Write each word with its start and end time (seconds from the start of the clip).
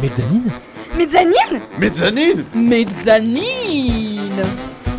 Mezzanine 0.00 0.50
Mezzanine? 0.96 1.60
Mezzanine! 1.78 2.44
Mezzanine! 2.54 4.42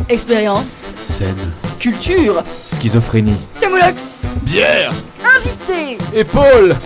Expérience, 0.08 0.84
Scène. 0.98 1.36
culture, 1.78 2.42
Schizophrénie. 2.44 3.36
Camoulox, 3.60 4.26
Bière! 4.42 4.92
Invité. 5.36 5.98
Épaule! 6.14 6.76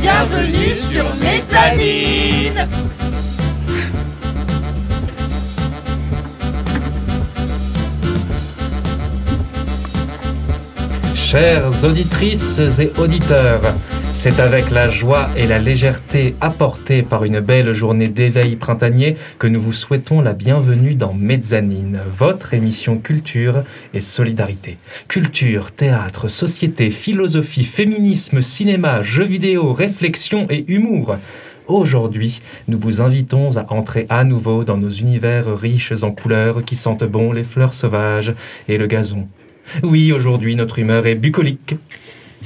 Bienvenue 0.00 0.76
sur 0.76 1.04
Mezzanine. 1.22 2.64
Chères 11.14 11.84
auditrices 11.84 12.58
et 12.78 12.92
auditeurs, 12.98 13.60
c'est 14.28 14.40
avec 14.40 14.72
la 14.72 14.88
joie 14.88 15.28
et 15.36 15.46
la 15.46 15.60
légèreté 15.60 16.34
apportée 16.40 17.04
par 17.04 17.22
une 17.22 17.38
belle 17.38 17.72
journée 17.74 18.08
d'éveil 18.08 18.56
printanier 18.56 19.16
que 19.38 19.46
nous 19.46 19.60
vous 19.60 19.72
souhaitons 19.72 20.20
la 20.20 20.32
bienvenue 20.32 20.96
dans 20.96 21.14
Mezzanine, 21.14 22.00
votre 22.18 22.52
émission 22.52 22.98
culture 22.98 23.62
et 23.94 24.00
solidarité. 24.00 24.78
Culture, 25.06 25.70
théâtre, 25.70 26.26
société, 26.26 26.90
philosophie, 26.90 27.62
féminisme, 27.62 28.40
cinéma, 28.40 29.04
jeux 29.04 29.26
vidéo, 29.26 29.72
réflexion 29.72 30.48
et 30.50 30.64
humour. 30.66 31.14
Aujourd'hui, 31.68 32.40
nous 32.66 32.80
vous 32.80 33.00
invitons 33.00 33.56
à 33.56 33.72
entrer 33.72 34.06
à 34.08 34.24
nouveau 34.24 34.64
dans 34.64 34.76
nos 34.76 34.90
univers 34.90 35.56
riches 35.56 36.02
en 36.02 36.10
couleurs 36.10 36.64
qui 36.64 36.74
sentent 36.74 37.04
bon 37.04 37.30
les 37.30 37.44
fleurs 37.44 37.74
sauvages 37.74 38.34
et 38.66 38.76
le 38.76 38.88
gazon. 38.88 39.28
Oui, 39.84 40.10
aujourd'hui, 40.10 40.56
notre 40.56 40.80
humeur 40.80 41.06
est 41.06 41.14
bucolique. 41.14 41.76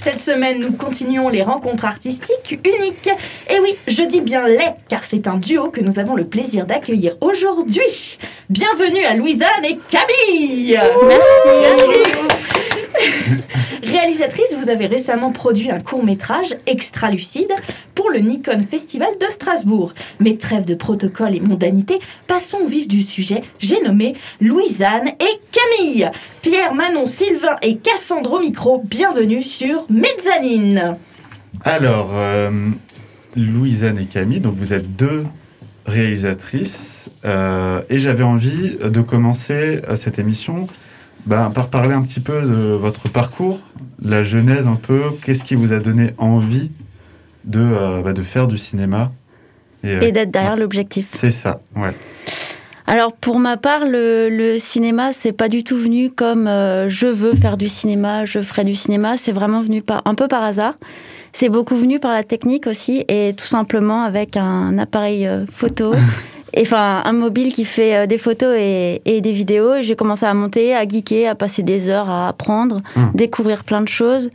Cette 0.03 0.19
semaine, 0.19 0.61
nous 0.63 0.73
continuons 0.73 1.29
les 1.29 1.43
rencontres 1.43 1.85
artistiques 1.85 2.59
uniques. 2.65 3.11
Et 3.51 3.61
oui, 3.61 3.77
je 3.87 4.03
dis 4.03 4.23
bien 4.23 4.49
les, 4.49 4.71
car 4.89 5.05
c'est 5.05 5.27
un 5.27 5.37
duo 5.37 5.71
que 5.71 5.83
nous 5.83 5.99
avons 5.99 6.15
le 6.17 6.25
plaisir 6.25 6.65
d'accueillir 6.65 7.17
aujourd'hui. 7.21 8.19
Bienvenue 8.49 9.05
à 9.05 9.15
Louisanne 9.15 9.63
et 9.63 9.79
Camille 9.91 10.81
Merci 11.07 12.80
Réalisatrice, 13.83 14.55
vous 14.59 14.69
avez 14.69 14.87
récemment 14.87 15.33
produit 15.33 15.71
un 15.71 15.81
court-métrage 15.81 16.57
extra 16.67 17.11
lucide 17.11 17.53
pour 17.95 18.11
le 18.11 18.19
Nikon 18.19 18.63
Festival 18.71 19.11
de 19.21 19.27
Strasbourg. 19.27 19.93
Mais 20.21 20.37
trêve 20.37 20.65
de 20.65 20.75
protocole 20.75 21.35
et 21.35 21.41
mondanité, 21.41 21.99
passons 22.27 22.59
au 22.59 22.67
vif 22.67 22.89
du 22.89 23.03
sujet. 23.03 23.43
J'ai 23.59 23.81
nommé 23.83 24.15
Louisanne 24.41 25.09
et 25.09 25.41
Camille. 25.51 26.11
Pierre, 26.43 26.75
Manon, 26.75 27.07
Sylvain 27.07 27.57
et 27.63 27.77
Cassandre 27.77 28.35
au 28.35 28.41
micro, 28.41 28.83
bienvenue 28.85 29.43
sur 29.43 29.87
Mezzanine. 29.91 30.97
Alors, 31.65 32.11
euh, 32.15 32.51
Louisanne 33.37 33.99
et 33.99 34.07
Camille, 34.07 34.41
donc 34.41 34.57
vous 34.57 34.73
êtes 34.73 34.97
deux 34.97 35.25
réalisatrices, 35.87 37.11
euh, 37.25 37.83
et 37.91 37.99
j'avais 37.99 38.23
envie 38.23 38.77
de 38.77 39.01
commencer 39.01 39.81
euh, 39.89 39.97
cette 39.97 40.19
émission 40.19 40.69
ben, 41.27 41.51
par 41.51 41.69
parler 41.69 41.95
un 41.95 42.03
petit 42.03 42.21
peu 42.21 42.43
de 42.43 42.73
votre 42.73 43.09
parcours, 43.09 43.61
la 44.03 44.23
genèse 44.23 44.67
un 44.67 44.77
peu, 44.77 45.03
qu'est-ce 45.25 45.45
qui 45.45 45.55
vous 45.55 45.73
a 45.73 45.79
donné 45.79 46.15
envie 46.19 46.71
de, 47.45 47.61
euh, 47.61 48.03
bah, 48.03 48.13
de 48.13 48.23
faire 48.23 48.49
du 48.49 48.59
cinéma 48.59 49.13
euh, 49.85 50.01
Et 50.01 50.13
d'être 50.13 50.31
derrière 50.31 50.57
l'objectif. 50.57 51.09
C'est 51.13 51.31
ça, 51.31 51.61
ouais. 51.77 51.95
Alors 52.91 53.13
pour 53.13 53.39
ma 53.39 53.57
part, 53.57 53.85
le, 53.85 54.29
le 54.29 54.59
cinéma, 54.59 55.13
c'est 55.13 55.31
pas 55.31 55.49
du 55.49 55.63
tout 55.63 55.77
venu 55.77 56.11
comme 56.11 56.49
euh, 56.49 56.89
je 56.89 57.07
veux 57.07 57.37
faire 57.37 57.57
du 57.57 57.69
cinéma, 57.69 58.25
je 58.25 58.41
ferai 58.41 58.65
du 58.65 58.75
cinéma. 58.75 59.17
C'est 59.17 59.31
vraiment 59.31 59.63
venu 59.63 59.81
par, 59.81 60.03
un 60.07 60.17
peu 60.17 60.27
par 60.27 60.43
hasard. 60.43 60.75
C'est 61.33 61.49
beaucoup 61.49 61.77
venu 61.77 62.01
par 62.01 62.13
la 62.13 62.25
technique 62.25 62.67
aussi 62.67 63.05
et 63.07 63.33
tout 63.37 63.47
simplement 63.47 64.03
avec 64.03 64.37
un 64.37 64.77
appareil 64.77 65.25
euh, 65.25 65.47
photo. 65.53 65.93
Et, 66.55 66.63
Enfin, 66.63 67.03
un 67.05 67.13
mobile 67.13 67.53
qui 67.53 67.65
fait 67.65 67.95
euh, 67.97 68.07
des 68.07 68.19
photos 68.19 68.55
et, 68.59 69.03
et 69.05 69.21
des 69.21 69.33
vidéos. 69.33 69.81
J'ai 69.81 69.97
commencé 69.97 70.27
à 70.27 70.35
monter, 70.35 70.75
à 70.75 70.87
geeker, 70.87 71.31
à 71.31 71.35
passer 71.35 71.63
des 71.63 71.89
heures 71.89 72.09
à 72.11 72.29
apprendre, 72.29 72.81
Mm. 72.97 73.01
découvrir 73.15 73.65
plein 73.65 73.81
de 73.83 73.89
choses. 73.89 74.31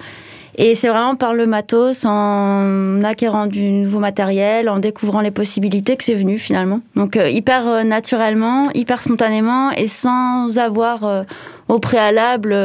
Et 0.57 0.73
c'est 0.73 0.87
vraiment 0.87 1.15
par 1.15 1.33
le 1.33 1.47
matos, 1.47 2.05
en 2.05 3.03
acquérant 3.03 3.45
du 3.45 3.69
nouveau 3.71 3.99
matériel, 3.99 4.69
en 4.69 4.79
découvrant 4.79 5.19
les 5.19 5.31
possibilités 5.31 5.97
que 5.97 6.03
c'est 6.05 6.13
venu 6.13 6.37
finalement. 6.39 6.79
Donc 6.95 7.17
euh, 7.17 7.29
hyper 7.29 7.67
euh, 7.67 7.83
naturellement, 7.83 8.69
hyper 8.73 9.01
spontanément 9.01 9.71
et 9.71 9.87
sans 9.87 10.57
avoir 10.57 11.03
euh, 11.03 11.23
au 11.67 11.79
préalable, 11.79 12.55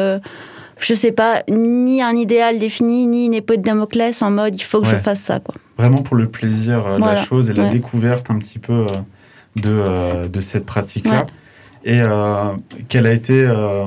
je 0.78 0.94
sais 0.94 1.10
pas, 1.10 1.42
ni 1.48 2.00
un 2.00 2.14
idéal 2.14 2.60
défini, 2.60 3.06
ni 3.06 3.26
une 3.26 3.34
épée 3.34 3.56
de 3.56 3.62
Damoclès 3.62 4.22
en 4.22 4.30
mode 4.30 4.56
il 4.56 4.62
faut 4.62 4.80
que 4.80 4.86
je 4.86 4.96
fasse 4.96 5.20
ça 5.20 5.40
quoi. 5.40 5.56
Vraiment 5.76 6.02
pour 6.02 6.14
le 6.16 6.28
plaisir 6.28 6.84
de 6.84 6.90
la 6.90 6.96
Voilà, 6.98 7.24
chose 7.24 7.50
et 7.50 7.54
la 7.54 7.66
découverte 7.70 8.30
un 8.30 8.38
petit 8.38 8.60
peu 8.60 8.72
euh, 8.72 8.86
de, 9.56 9.70
euh, 9.70 10.28
de 10.28 10.40
cette 10.40 10.66
pratique-là. 10.66 11.22
Ouais. 11.22 11.26
Et 11.84 12.00
euh, 12.00 12.52
quelle 12.88 13.06
a 13.06 13.12
été 13.12 13.42
euh, 13.42 13.86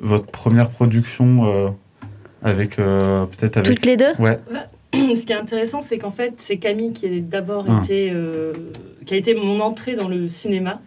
votre 0.00 0.26
première 0.26 0.68
production 0.70 1.46
euh, 1.46 1.68
avec 2.42 2.78
euh, 2.78 3.26
peut-être 3.26 3.56
avec 3.58 3.68
Toutes 3.76 3.86
les 3.86 3.96
deux 3.96 4.12
ouais 4.18 4.38
Ce 4.92 5.24
qui 5.24 5.32
est 5.32 5.36
intéressant, 5.36 5.82
c'est 5.82 5.98
qu'en 5.98 6.10
fait, 6.10 6.34
c'est 6.46 6.56
Camille 6.58 6.92
qui 6.92 7.06
a 7.06 7.10
d'abord 7.20 7.64
Ah. 7.68 7.80
été, 7.84 8.10
euh, 8.12 8.52
qui 9.06 9.14
a 9.14 9.16
été 9.16 9.34
mon 9.34 9.60
entrée 9.60 9.94
dans 9.94 10.08
le 10.08 10.28
cinéma, 10.28 10.80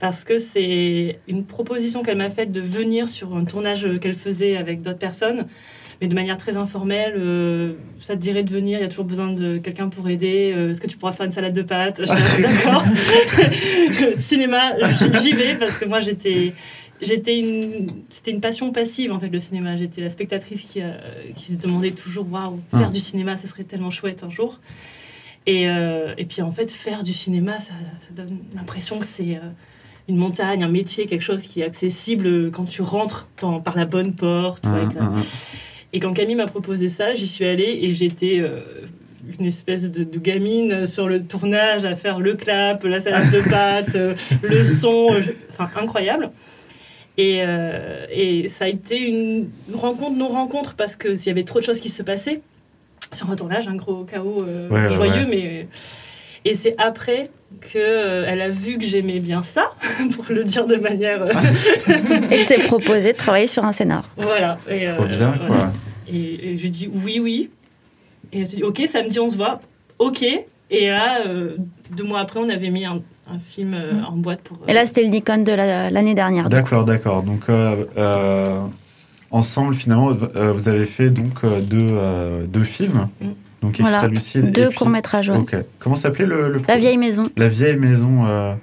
parce 0.00 0.22
que 0.24 0.38
c'est 0.38 1.18
une 1.26 1.44
proposition 1.44 2.02
qu'elle 2.02 2.18
m'a 2.18 2.30
faite 2.30 2.52
de 2.52 2.60
venir 2.60 3.08
sur 3.08 3.34
un 3.36 3.44
tournage 3.44 3.86
qu'elle 4.00 4.14
faisait 4.14 4.56
avec 4.56 4.80
d'autres 4.80 4.98
personnes, 4.98 5.46
mais 6.00 6.06
de 6.08 6.14
manière 6.14 6.38
très 6.38 6.56
informelle. 6.56 7.14
euh, 7.16 7.72
ça 8.00 8.14
te 8.14 8.20
dirait 8.20 8.42
de 8.44 8.50
venir, 8.50 8.78
il 8.78 8.82
y 8.82 8.84
a 8.84 8.88
toujours 8.88 9.04
besoin 9.04 9.32
de 9.32 9.58
quelqu'un 9.58 9.88
pour 9.88 10.08
aider. 10.08 10.52
euh, 10.56 10.70
Est-ce 10.70 10.80
que 10.80 10.86
tu 10.86 10.96
pourras 10.96 11.12
faire 11.12 11.26
une 11.26 11.32
salade 11.32 11.54
de 11.54 11.62
pâtes 11.62 12.00
D'accord. 12.00 12.84
cinéma, 14.20 14.72
j'y 15.22 15.32
vais 15.32 15.54
parce 15.56 15.76
que 15.78 15.84
moi 15.84 16.00
j'étais 16.00 16.52
j'étais 17.00 17.38
une 17.38 17.86
c'était 18.10 18.30
une 18.32 18.40
passion 18.40 18.72
passive 18.72 19.12
en 19.12 19.20
fait 19.20 19.28
le 19.28 19.38
cinéma 19.40 19.76
j'étais 19.76 20.00
la 20.00 20.10
spectatrice 20.10 20.62
qui 20.62 20.80
a- 20.80 20.96
qui 21.36 21.52
se 21.52 21.58
demandait 21.58 21.92
toujours 21.92 22.26
waouh 22.30 22.58
faire 22.72 22.86
Ah. 22.88 22.90
du 22.90 22.98
cinéma 23.00 23.36
ce 23.36 23.46
serait 23.46 23.62
tellement 23.64 23.90
chouette 23.92 24.24
un 24.24 24.30
jour 24.30 24.58
et, 25.46 25.68
euh, 25.68 26.08
et 26.18 26.24
puis 26.24 26.42
en 26.42 26.50
fait 26.50 26.72
faire 26.72 27.04
du 27.04 27.12
cinéma 27.12 27.60
ça, 27.60 27.72
ça 28.00 28.14
donne 28.22 28.38
l'impression 28.54 28.98
que 28.98 29.06
c'est 29.06 29.36
euh, 29.36 29.48
une 30.08 30.16
montagne 30.16 30.64
un 30.64 30.68
métier 30.68 31.06
quelque 31.06 31.22
chose 31.22 31.42
qui 31.42 31.60
est 31.60 31.64
accessible 31.64 32.50
quand 32.50 32.64
tu 32.64 32.82
rentres 32.82 33.28
dans- 33.40 33.60
par 33.60 33.76
la 33.76 33.84
bonne 33.84 34.14
porte 34.14 34.64
hein, 34.66 34.90
hein. 34.98 35.14
Et 35.92 36.00
quand 36.00 36.12
Camille 36.12 36.34
m'a 36.34 36.46
proposé 36.46 36.88
ça, 36.88 37.14
j'y 37.14 37.26
suis 37.26 37.44
allée 37.46 37.78
et 37.82 37.94
j'étais 37.94 38.40
euh, 38.40 38.60
une 39.38 39.46
espèce 39.46 39.90
de, 39.90 40.04
de 40.04 40.18
gamine 40.18 40.86
sur 40.86 41.08
le 41.08 41.22
tournage 41.22 41.84
à 41.84 41.96
faire 41.96 42.20
le 42.20 42.34
clap, 42.34 42.82
la 42.84 43.00
salade 43.00 43.30
de 43.30 43.40
pâtes, 43.48 43.94
euh, 43.94 44.14
le 44.42 44.64
son, 44.64 45.14
euh, 45.14 45.22
je- 45.22 45.30
enfin 45.58 45.68
incroyable. 45.80 46.30
Et, 47.16 47.40
euh, 47.42 48.06
et 48.12 48.48
ça 48.48 48.66
a 48.66 48.68
été 48.68 48.98
une 49.00 49.48
rencontre, 49.74 50.16
non-rencontre, 50.16 50.74
parce 50.74 50.94
qu'il 50.96 51.16
y 51.26 51.30
avait 51.30 51.42
trop 51.44 51.58
de 51.58 51.64
choses 51.64 51.80
qui 51.80 51.88
se 51.88 52.02
passaient 52.02 52.42
sur 53.12 53.30
un 53.30 53.36
tournage, 53.36 53.66
un 53.66 53.74
gros 53.74 54.04
chaos 54.04 54.44
euh, 54.46 54.68
ouais, 54.68 54.90
joyeux. 54.90 55.24
ouais. 55.24 55.26
Mais, 55.28 55.66
et 56.44 56.54
c'est 56.54 56.74
après 56.78 57.30
qu'elle 57.60 58.40
a 58.40 58.48
vu 58.48 58.78
que 58.78 58.84
j'aimais 58.84 59.18
bien 59.20 59.42
ça, 59.42 59.72
pour 60.14 60.24
le 60.28 60.44
dire 60.44 60.66
de 60.66 60.76
manière... 60.76 61.22
euh, 61.22 61.28
Et 62.30 62.40
je 62.40 62.46
t'ai 62.46 62.62
proposé 62.62 63.12
de 63.12 63.16
travailler 63.18 63.46
sur 63.46 63.64
un 63.64 63.72
scénar. 63.72 64.04
voilà. 64.16 64.58
Et, 64.70 64.84
trop 64.84 65.02
euh, 65.04 65.06
bien 65.06 65.34
voilà. 65.46 65.46
quoi 65.60 65.72
Et, 66.12 66.50
et 66.52 66.58
je 66.58 66.68
dis 66.68 66.88
oui, 67.04 67.20
oui. 67.22 67.50
Et 68.32 68.40
elle 68.40 68.46
se 68.48 68.56
dit 68.56 68.62
ok, 68.64 68.82
samedi 68.90 69.18
on 69.20 69.28
se 69.28 69.36
voit. 69.36 69.60
Ok. 69.98 70.22
Et 70.70 70.88
là, 70.88 71.20
euh, 71.26 71.56
deux 71.96 72.04
mois 72.04 72.20
après, 72.20 72.40
on 72.40 72.48
avait 72.50 72.68
mis 72.70 72.84
un, 72.84 73.00
un 73.30 73.38
film 73.48 73.72
euh, 73.74 74.02
en 74.06 74.16
boîte 74.16 74.40
pour. 74.42 74.58
Et 74.68 74.72
là, 74.74 74.84
c'était 74.84 75.02
le 75.02 75.08
Nikon 75.08 75.38
de 75.44 75.52
la- 75.52 75.88
l'année 75.90 76.14
dernière. 76.14 76.48
d'accord 76.50 76.84
d'accord 76.84 77.22
donc 77.22 77.48
euh, 77.48 77.84
euh, 77.96 78.60
ensemble 79.30 79.74
finalement 79.74 80.10
euh, 80.36 80.52
vous 80.52 80.68
avez 80.68 80.84
fait 80.86 81.08
donc 81.10 81.42
euh, 81.44 81.60
deux, 81.60 81.78
euh, 81.80 82.44
deux 82.46 82.64
films 82.64 83.08
Mm. 83.20 83.26
Donc 83.62 83.76
Voilà. 83.80 83.96
extra 83.96 84.08
lucide 84.08 84.52
Deux 84.52 84.70
courts-métrages, 84.70 85.30
ouais. 85.30 85.36
ok 85.36 85.56
comment 85.78 85.96
s'appelait 85.96 86.26
le, 86.26 86.52
le 86.52 86.60
La 86.68 86.76
vieille 86.78 86.98
maison, 86.98 87.24
la 87.36 87.48
vieille 87.48 87.76
maison 87.76 88.26
euh, 88.26 88.54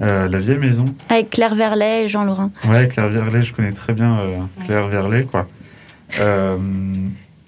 euh, 0.00 0.28
la 0.28 0.38
vieille 0.38 0.58
maison 0.58 0.94
avec 1.08 1.30
Claire 1.30 1.54
Verlet 1.56 2.04
et 2.04 2.08
Jean 2.08 2.22
Laurin. 2.24 2.50
Ouais, 2.68 2.86
Claire 2.86 3.08
Verlet, 3.08 3.42
je 3.42 3.52
connais 3.52 3.72
très 3.72 3.94
bien 3.94 4.18
euh, 4.20 4.36
Claire 4.64 4.86
Verlet, 4.86 5.24
quoi. 5.24 5.48
Euh, 6.20 6.56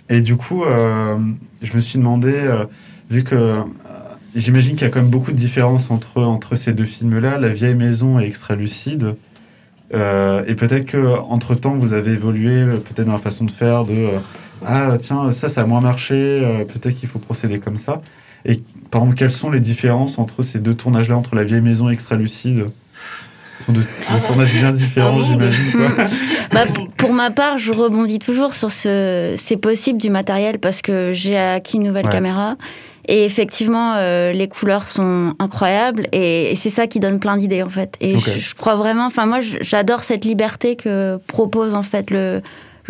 et 0.08 0.20
du 0.20 0.36
coup, 0.36 0.64
euh, 0.64 1.16
je 1.62 1.72
me 1.76 1.80
suis 1.80 1.98
demandé, 1.98 2.32
euh, 2.34 2.64
vu 3.08 3.22
que 3.22 3.36
euh, 3.36 3.60
j'imagine 4.34 4.74
qu'il 4.74 4.84
y 4.84 4.90
a 4.90 4.92
quand 4.92 5.00
même 5.00 5.10
beaucoup 5.10 5.30
de 5.30 5.36
différences 5.36 5.92
entre, 5.92 6.20
entre 6.22 6.56
ces 6.56 6.72
deux 6.72 6.84
films-là, 6.84 7.38
La 7.38 7.48
vieille 7.50 7.76
maison 7.76 8.18
et 8.18 8.24
Extra 8.24 8.56
lucide. 8.56 9.14
Euh, 9.94 10.42
et 10.46 10.54
peut-être 10.54 10.86
que 10.86 11.18
entre 11.20 11.54
temps 11.54 11.76
vous 11.76 11.92
avez 11.92 12.12
évolué, 12.12 12.64
peut-être 12.64 13.06
dans 13.06 13.12
la 13.12 13.18
façon 13.18 13.44
de 13.44 13.50
faire, 13.52 13.84
de 13.84 13.92
euh, 13.92 14.18
ah 14.66 14.96
tiens 15.00 15.30
ça 15.30 15.48
ça 15.48 15.62
a 15.62 15.64
moins 15.64 15.80
marché, 15.80 16.14
euh, 16.14 16.64
peut-être 16.64 16.96
qu'il 16.96 17.08
faut 17.08 17.18
procéder 17.18 17.58
comme 17.58 17.76
ça. 17.78 18.02
Et 18.44 18.62
par 18.90 19.02
exemple, 19.02 19.18
quelles 19.18 19.30
sont 19.30 19.50
les 19.50 19.60
différences 19.60 20.18
entre 20.18 20.42
ces 20.42 20.58
deux 20.58 20.74
tournages-là, 20.74 21.16
entre 21.16 21.34
La 21.34 21.44
vieille 21.44 21.60
maison 21.60 21.90
et 21.90 21.92
Extra 21.92 22.16
lucide? 22.16 22.66
Sont 23.66 23.74
Ah. 24.08 24.18
tournages 24.26 24.52
bien 24.54 24.72
différents, 24.72 25.22
j'imagine. 25.22 25.64
Bah, 26.52 26.64
pour 26.96 27.12
ma 27.12 27.30
part, 27.30 27.58
je 27.58 27.72
rebondis 27.72 28.18
toujours 28.18 28.54
sur 28.54 28.72
ce 28.72 29.34
c'est 29.36 29.56
possible 29.58 29.98
du 30.00 30.10
matériel 30.10 30.58
parce 30.58 30.82
que 30.82 31.12
j'ai 31.12 31.36
acquis 31.38 31.76
une 31.76 31.84
nouvelle 31.84 32.06
Ouais. 32.06 32.10
caméra. 32.12 32.56
Et 33.06 33.24
effectivement, 33.24 33.94
euh, 33.96 34.32
les 34.32 34.48
couleurs 34.48 34.88
sont 34.88 35.34
incroyables 35.38 36.06
et, 36.12 36.50
et 36.52 36.54
c'est 36.56 36.70
ça 36.70 36.86
qui 36.86 36.98
donne 37.00 37.18
plein 37.20 37.36
d'idées 37.36 37.62
en 37.62 37.68
fait. 37.70 37.96
Et 38.00 38.18
je, 38.18 38.30
je 38.40 38.54
crois 38.54 38.74
vraiment, 38.76 39.06
enfin 39.06 39.26
moi 39.26 39.38
j'adore 39.40 40.02
cette 40.04 40.24
liberté 40.24 40.74
que 40.76 41.18
propose 41.26 41.74
en 41.74 41.82
fait 41.82 42.10
le, 42.10 42.40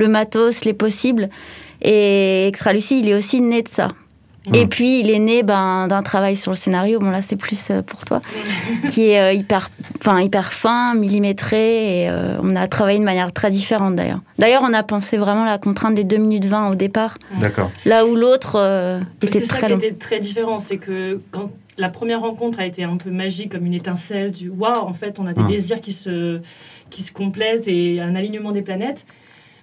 le 0.00 0.08
matos, 0.08 0.64
les 0.64 0.75
possibles. 0.75 1.29
Et 1.82 2.47
Extra 2.49 2.73
Lucie, 2.73 3.00
il 3.00 3.08
est 3.08 3.14
aussi 3.14 3.41
né 3.41 3.62
de 3.62 3.69
ça. 3.69 3.88
Et 4.55 4.64
Mm. 4.64 4.69
puis 4.69 5.00
il 5.00 5.11
est 5.11 5.19
né 5.19 5.43
ben, 5.43 5.87
d'un 5.87 6.02
travail 6.02 6.35
sur 6.35 6.50
le 6.52 6.56
scénario, 6.56 6.99
bon 6.99 7.11
là 7.11 7.20
c'est 7.20 7.37
plus 7.37 7.69
euh, 7.70 7.82
pour 7.82 8.06
toi, 8.06 8.23
qui 8.91 9.11
est 9.11 9.20
euh, 9.20 9.32
hyper, 9.35 9.70
enfin, 9.99 10.23
hyper 10.23 10.55
fin, 10.55 10.94
millimétré, 10.94 12.05
et 12.05 12.08
euh, 12.08 12.38
on 12.43 12.56
a 12.56 12.67
travaillé 12.67 12.99
de 12.99 13.05
manière 13.05 13.32
très 13.35 13.50
différente 13.50 13.97
d'ailleurs. 13.97 14.20
D'ailleurs 14.38 14.62
on 14.64 14.73
a 14.73 14.82
pensé 14.82 15.19
vraiment 15.19 15.44
la 15.44 15.58
contrainte 15.58 15.94
des 15.94 16.05
2 16.05 16.17
minutes 16.17 16.47
20 16.47 16.70
au 16.70 16.75
départ, 16.75 17.19
D'accord. 17.38 17.70
là 17.85 18.06
où 18.06 18.14
l'autre 18.17 18.56
euh, 18.56 18.99
Mais 19.23 19.29
était 19.29 19.41
C'est 19.41 19.47
ça 19.47 19.55
très 19.58 19.67
qui 19.67 19.73
long. 19.73 19.79
était 19.79 19.93
très 19.93 20.20
différent, 20.20 20.58
c'est 20.58 20.79
que 20.79 21.20
quand 21.31 21.50
la 21.76 21.91
première 21.91 22.20
rencontre 22.23 22.61
a 22.61 22.67
été 22.67 22.82
un 22.82 22.97
peu 22.97 23.11
magique, 23.11 23.52
comme 23.52 23.67
une 23.67 23.75
étincelle 23.75 24.31
du 24.32 24.49
waouh, 24.49 24.75
en 24.87 24.94
fait, 24.94 25.19
on 25.19 25.26
a 25.26 25.35
des 25.35 25.43
Ah. 25.44 25.49
désirs 25.49 25.81
qui 25.82 25.93
se, 25.93 26.41
qui 26.88 27.02
se 27.02 27.12
complètent 27.12 27.69
et 27.69 28.00
un 28.00 28.14
alignement 28.17 28.52
des 28.52 28.62
planètes. 28.62 29.05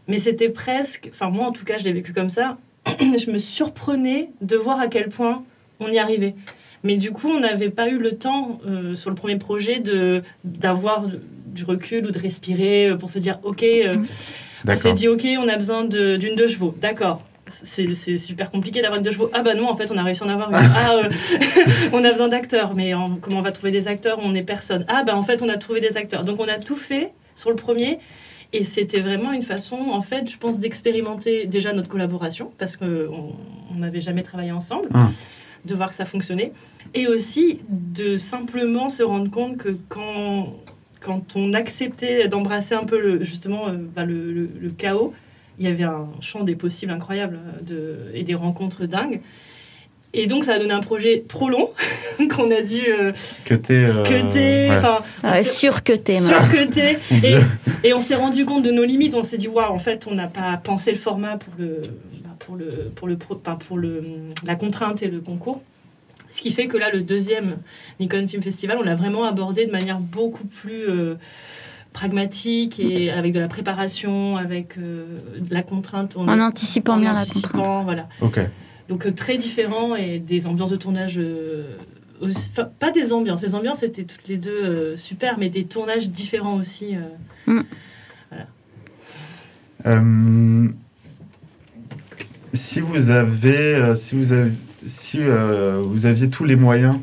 Mais 0.07 0.19
c'était 0.19 0.49
presque, 0.49 1.09
enfin, 1.13 1.29
moi 1.29 1.45
en 1.47 1.51
tout 1.51 1.65
cas, 1.65 1.77
je 1.77 1.83
l'ai 1.83 1.93
vécu 1.93 2.13
comme 2.13 2.29
ça. 2.29 2.57
je 2.99 3.29
me 3.31 3.37
surprenais 3.37 4.29
de 4.41 4.55
voir 4.55 4.79
à 4.79 4.87
quel 4.87 5.09
point 5.09 5.43
on 5.79 5.87
y 5.89 5.99
arrivait. 5.99 6.35
Mais 6.83 6.95
du 6.95 7.11
coup, 7.11 7.27
on 7.29 7.39
n'avait 7.39 7.69
pas 7.69 7.89
eu 7.89 7.97
le 7.97 8.11
temps 8.13 8.59
euh, 8.67 8.95
sur 8.95 9.09
le 9.09 9.15
premier 9.15 9.37
projet 9.37 9.79
de 9.79 10.21
d'avoir 10.43 11.05
du 11.47 11.63
recul 11.63 12.05
ou 12.05 12.11
de 12.11 12.19
respirer 12.19 12.89
euh, 12.89 12.95
pour 12.97 13.09
se 13.09 13.19
dire 13.19 13.39
ok, 13.43 13.63
euh, 13.63 13.95
on 14.63 14.75
s'est 14.75 14.93
dit, 14.93 15.07
ok, 15.07 15.27
on 15.39 15.47
a 15.49 15.55
besoin 15.55 15.83
de- 15.83 16.15
d'une 16.15 16.35
deux 16.35 16.47
chevaux. 16.47 16.73
D'accord. 16.79 17.21
C'est 17.63 18.17
super 18.17 18.51
compliqué 18.51 18.81
d'avoir 18.81 18.97
une 18.99 19.05
deux 19.05 19.11
chevaux. 19.11 19.29
Ah 19.33 19.41
bah 19.41 19.53
non, 19.55 19.69
en 19.69 19.75
fait, 19.75 19.89
on 19.91 19.97
a 19.97 20.03
réussi 20.03 20.21
à 20.23 20.25
en 20.25 20.29
avoir 20.29 20.49
une. 20.49 20.55
Ah, 20.75 20.93
euh, 20.95 21.09
on 21.93 22.03
a 22.03 22.11
besoin 22.11 22.27
d'acteurs. 22.27 22.75
Mais 22.75 22.93
en- 22.93 23.15
comment 23.21 23.39
on 23.39 23.41
va 23.41 23.51
trouver 23.51 23.71
des 23.71 23.87
acteurs? 23.87 24.19
On 24.21 24.31
n'est 24.31 24.43
personne. 24.43 24.85
Ah 24.87 25.03
bah 25.03 25.15
en 25.17 25.23
fait, 25.23 25.41
on 25.41 25.49
a 25.49 25.57
trouvé 25.57 25.79
des 25.81 25.95
acteurs. 25.97 26.23
Donc 26.25 26.39
on 26.39 26.47
a 26.47 26.57
tout 26.57 26.75
fait 26.75 27.11
sur 27.35 27.49
le 27.49 27.55
premier. 27.55 27.99
Et 28.53 28.63
c'était 28.63 29.01
vraiment 29.01 29.33
une 29.33 29.41
façon, 29.43 29.75
en 29.91 30.01
fait, 30.01 30.29
je 30.29 30.37
pense, 30.37 30.59
d'expérimenter 30.59 31.45
déjà 31.47 31.73
notre 31.73 31.89
collaboration, 31.89 32.51
parce 32.57 32.77
qu'on 32.77 33.35
on 33.71 33.75
n'avait 33.77 33.99
jamais 34.01 34.23
travaillé 34.23 34.51
ensemble, 34.51 34.87
Ah. 34.93 35.09
de 35.65 35.75
voir 35.75 35.89
que 35.89 35.95
ça 35.95 36.05
fonctionnait. 36.05 36.53
Et 36.93 37.07
aussi 37.07 37.59
de 37.69 38.15
simplement 38.15 38.87
se 38.89 39.03
rendre 39.03 39.29
compte 39.29 39.57
que 39.57 39.75
quand, 39.89 40.53
quand 41.01 41.35
on 41.35 41.51
acceptait 41.53 42.27
d'embrasser 42.29 42.73
un 42.75 42.85
peu 42.85 42.99
le, 43.01 43.23
justement 43.23 43.67
euh, 43.67 43.73
bah, 43.93 44.05
le, 44.05 44.31
le- 44.31 44.49
le 44.59 44.69
chaos, 44.69 45.13
il 45.59 45.65
y 45.65 45.67
avait 45.67 45.83
un 45.83 46.07
champ 46.21 46.43
des 46.43 46.55
possibles 46.55 46.91
incroyable 46.93 47.39
euh, 47.43 47.61
de, 47.61 48.15
et 48.17 48.23
des 48.23 48.35
rencontres 48.35 48.85
dingues. 48.85 49.19
Et 50.13 50.25
donc 50.25 50.45
ça 50.45 50.53
a 50.53 50.59
donné 50.59 50.73
un 50.73 50.79
projet 50.79 51.25
trop 51.27 51.49
long 51.49 51.71
qu'on 52.35 52.49
a 52.49 52.61
dû 52.61 52.81
euh, 52.87 53.11
Que 54.03 54.31
t'es. 54.31 54.69
euh, 54.69 54.77
enfin 54.77 54.99
Ouais, 55.23 55.29
même. 55.31 55.43
surcuter. 55.43 56.19
Mon 57.11 57.17
Et, 57.83 57.93
on 57.93 57.99
s'est 58.01 58.15
rendu 58.15 58.45
compte 58.45 58.63
de 58.63 58.71
nos 58.71 58.83
limites. 58.85 59.13
On 59.15 59.23
s'est 59.23 59.37
dit, 59.37 59.47
waouh, 59.47 59.71
en 59.71 59.79
fait, 59.79 60.07
on 60.09 60.15
n'a 60.15 60.27
pas 60.27 60.57
pensé 60.63 60.91
le 60.91 60.97
format 60.97 61.37
pour, 61.37 61.53
le, 61.59 61.81
bah, 62.23 62.29
pour, 62.39 62.55
le, 62.55 62.67
pour, 62.95 63.07
le, 63.07 63.17
enfin, 63.31 63.55
pour 63.67 63.77
le, 63.77 64.03
la 64.45 64.55
contrainte 64.55 65.03
et 65.03 65.07
le 65.07 65.19
concours. 65.19 65.61
Ce 66.33 66.41
qui 66.41 66.51
fait 66.51 66.67
que 66.67 66.77
là, 66.77 66.89
le 66.91 67.01
deuxième 67.01 67.57
Nikon 67.99 68.27
Film 68.27 68.41
Festival, 68.43 68.77
on 68.79 68.83
l'a 68.83 68.95
vraiment 68.95 69.23
abordé 69.25 69.65
de 69.65 69.71
manière 69.71 69.99
beaucoup 69.99 70.45
plus 70.45 70.87
euh, 70.89 71.15
pragmatique 71.93 72.79
et 72.79 73.11
avec 73.11 73.33
de 73.33 73.39
la 73.39 73.47
préparation, 73.47 74.37
avec 74.37 74.77
euh, 74.77 75.05
de 75.39 75.53
la 75.53 75.63
contrainte. 75.63 76.13
On 76.15 76.27
En 76.27 76.37
est- 76.37 76.41
anticipant 76.41 76.93
en 76.93 76.97
bien 76.97 77.13
la 77.13 77.21
anticipant, 77.21 77.49
contrainte. 77.57 77.83
Voilà. 77.85 78.07
Ok. 78.21 78.39
Donc 78.89 79.05
euh, 79.05 79.11
très 79.11 79.37
différent 79.37 79.95
et 79.95 80.19
des 80.19 80.47
ambiances 80.47 80.69
de 80.69 80.75
tournage 80.77 81.17
euh, 81.17 81.75
aussi- 82.21 82.49
enfin, 82.51 82.69
pas 82.79 82.91
des 82.91 83.11
ambiances, 83.13 83.41
les 83.43 83.53
ambiances 83.55 83.83
étaient 83.83 84.03
toutes 84.05 84.27
les 84.27 84.37
deux 84.37 84.49
euh, 84.63 84.97
super, 84.97 85.37
mais 85.37 85.49
des 85.49 85.65
tournages 85.65 86.09
différents 86.09 86.55
aussi. 86.57 86.95
euh. 87.47 87.61
Euh, 89.85 90.67
si 92.53 92.79
vous 92.79 93.09
avez, 93.09 93.93
si 93.95 94.15
vous 94.15 94.31
avez, 94.33 94.51
si 94.87 95.19
euh, 95.21 95.81
vous 95.85 96.05
aviez 96.05 96.29
tous 96.29 96.43
les 96.45 96.55
moyens 96.55 96.97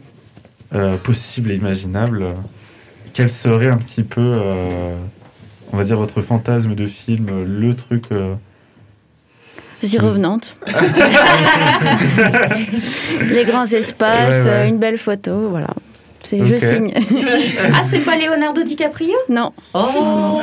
euh, 0.75 0.97
possibles 0.97 1.51
et 1.53 1.55
imaginables, 1.57 2.23
euh, 2.23 2.33
quel 3.13 3.31
serait 3.31 3.69
un 3.69 3.77
petit 3.79 4.03
peu, 4.03 4.21
euh, 4.21 4.97
on 5.73 5.77
va 5.77 5.85
dire, 5.85 5.97
votre 5.97 6.21
fantasme 6.21 6.75
de 6.75 6.87
film, 6.87 7.45
le 7.45 7.75
truc 7.77 8.07
revenante. 9.99 10.57
Les 13.31 13.45
grands 13.45 13.67
espaces, 13.67 14.45
Ouais, 14.45 14.51
ouais. 14.51 14.69
une 14.69 14.79
belle 14.79 14.99
photo, 14.99 15.49
voilà. 15.51 15.69
Je 16.33 16.57
signe. 16.57 16.91
Ah, 17.75 17.83
c'est 17.91 17.99
pas 17.99 18.17
Leonardo 18.17 18.63
DiCaprio? 18.63 19.13
Non, 19.29 19.53
Oh 19.75 20.41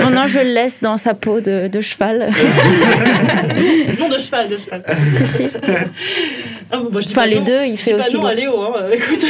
non, 0.00 0.08
non, 0.10 0.26
je 0.26 0.38
le 0.38 0.52
laisse 0.54 0.80
dans 0.80 0.96
sa 0.96 1.12
peau 1.12 1.40
de, 1.40 1.68
de 1.68 1.80
cheval. 1.82 2.30
non 4.00 4.08
de 4.08 4.16
cheval, 4.18 4.48
de 4.48 4.56
cheval. 4.56 4.82
si, 5.14 5.26
si. 5.26 5.48
Ah, 6.72 6.78
bon, 6.78 6.88
bah, 6.90 7.00
je 7.02 7.08
dis 7.08 7.12
Enfin, 7.12 7.20
pas 7.20 7.26
les 7.26 7.40
non. 7.40 7.44
deux, 7.44 7.64
il 7.66 7.76
Je 7.76 7.82
fait 7.82 7.92
pas 7.92 7.98
aussi. 8.06 8.14
non 8.14 8.24
à. 8.24 8.32
Léo, 8.34 8.58
hein. 8.62 8.72
écoute. 8.92 9.26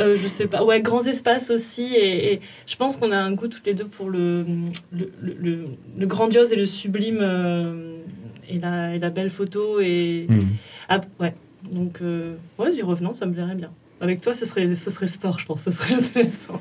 Euh, 0.00 0.16
je 0.20 0.26
sais 0.28 0.46
pas. 0.46 0.64
Ouais, 0.64 0.80
grands 0.80 1.04
espaces 1.04 1.50
aussi. 1.50 1.94
Et, 1.94 2.32
et 2.34 2.40
je 2.66 2.76
pense 2.76 2.96
qu'on 2.96 3.12
a 3.12 3.16
un 3.18 3.32
goût 3.32 3.48
toutes 3.48 3.66
les 3.66 3.74
deux 3.74 3.86
pour 3.86 4.10
le, 4.10 4.44
le, 4.92 5.10
le- 5.22 5.36
le- 5.40 5.66
le 5.98 6.06
grandiose 6.06 6.52
et 6.52 6.56
le 6.56 6.66
sublime 6.66 7.18
euh, 7.20 7.96
et, 8.48 8.58
la, 8.58 8.94
et 8.96 8.98
la 8.98 9.10
belle 9.10 9.30
photo. 9.30 9.80
Et. 9.80 10.26
Ah, 10.88 11.00
ouais. 11.20 11.34
Donc, 11.72 11.98
euh, 12.02 12.34
ouais, 12.58 12.72
y 12.74 12.82
revenant, 12.82 13.14
ça 13.14 13.24
me 13.26 13.32
plairait 13.32 13.54
bien. 13.54 13.70
Avec 14.00 14.20
toi, 14.20 14.34
ce 14.34 14.44
serait, 14.44 14.74
ce 14.74 14.90
serait 14.90 15.08
sport, 15.08 15.38
je 15.38 15.46
pense. 15.46 15.60
Ce 15.64 15.70
serait 15.70 15.94
intéressant. 15.94 16.60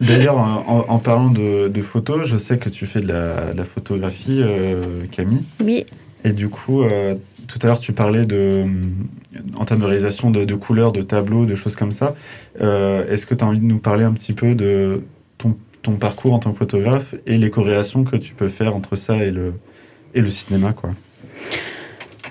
D'ailleurs, 0.00 0.38
en, 0.38 0.64
en- 0.66 0.84
en 0.88 0.98
parlant 0.98 1.30
de, 1.30 1.68
de 1.68 1.82
photos, 1.82 2.26
je 2.26 2.36
sais 2.36 2.58
que 2.58 2.68
tu 2.68 2.86
fais 2.86 3.00
de 3.00 3.08
la, 3.08 3.52
de 3.52 3.56
la 3.58 3.64
photographie, 3.64 4.40
euh, 4.42 5.04
Camille. 5.12 5.44
Oui, 5.62 5.84
Et 6.24 6.32
du 6.32 6.48
coup, 6.48 6.82
euh, 6.82 7.14
tout 7.46 7.58
à 7.62 7.66
l'heure, 7.66 7.80
tu 7.80 7.92
parlais 7.92 8.26
de, 8.26 8.64
en 9.56 9.64
termes 9.64 9.80
de 9.80 9.86
réalisation 9.86 10.30
de, 10.30 10.44
de 10.44 10.54
couleurs, 10.54 10.92
de 10.92 11.02
tableaux, 11.02 11.46
de 11.46 11.54
choses 11.54 11.76
comme 11.76 11.92
ça. 11.92 12.14
Euh, 12.60 13.06
Est-ce 13.08 13.26
que 13.26 13.34
tu 13.34 13.44
as 13.44 13.46
envie 13.46 13.60
de 13.60 13.66
nous 13.66 13.78
parler 13.78 14.04
un 14.04 14.12
petit 14.12 14.32
peu 14.32 14.54
de 14.54 15.02
ton, 15.38 15.56
ton 15.82 15.96
parcours 15.96 16.34
en 16.34 16.38
tant 16.38 16.52
que 16.52 16.58
photographe 16.58 17.14
et 17.26 17.38
les 17.38 17.50
corrélations 17.50 18.04
que 18.04 18.16
tu 18.16 18.34
peux 18.34 18.48
faire 18.48 18.74
entre 18.74 18.96
ça 18.96 19.16
et 19.16 19.30
le, 19.30 19.54
et 20.14 20.20
le 20.20 20.30
cinéma 20.30 20.72
quoi? 20.72 20.90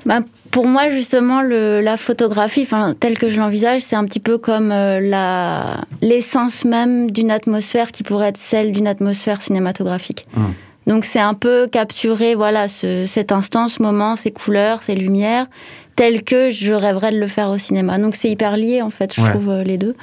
Bah, 0.05 0.19
pour 0.51 0.67
moi, 0.67 0.89
justement, 0.89 1.41
le, 1.41 1.81
la 1.81 1.97
photographie, 1.97 2.67
telle 2.99 3.17
que 3.17 3.27
je 3.27 3.39
l'envisage, 3.39 3.81
c'est 3.81 3.95
un 3.95 4.05
petit 4.05 4.19
peu 4.19 4.37
comme 4.37 4.71
euh, 4.71 4.99
la 4.99 5.83
l'essence 6.01 6.63
même 6.63 7.09
d'une 7.09 7.31
atmosphère 7.31 7.91
qui 7.91 8.03
pourrait 8.03 8.29
être 8.29 8.37
celle 8.37 8.71
d'une 8.71 8.87
atmosphère 8.87 9.41
cinématographique. 9.41 10.27
Hum. 10.37 10.53
Donc, 10.87 11.05
c'est 11.05 11.19
un 11.19 11.33
peu 11.33 11.67
capturer, 11.67 12.35
voilà, 12.35 12.67
ce, 12.67 13.05
cet 13.05 13.31
instant, 13.31 13.67
ce 13.67 13.81
moment, 13.81 14.15
ces 14.15 14.31
couleurs, 14.31 14.83
ces 14.83 14.95
lumières, 14.95 15.47
tel 15.95 16.23
que 16.23 16.51
je 16.51 16.73
rêverais 16.73 17.11
de 17.11 17.19
le 17.19 17.27
faire 17.27 17.49
au 17.49 17.57
cinéma. 17.57 17.97
Donc, 17.97 18.15
c'est 18.15 18.29
hyper 18.29 18.55
lié, 18.55 18.81
en 18.81 18.89
fait, 18.91 19.13
je 19.15 19.21
Ouais. 19.21 19.29
trouve, 19.31 19.49
euh, 19.49 19.63
les 19.63 19.77
deux. 19.77 19.95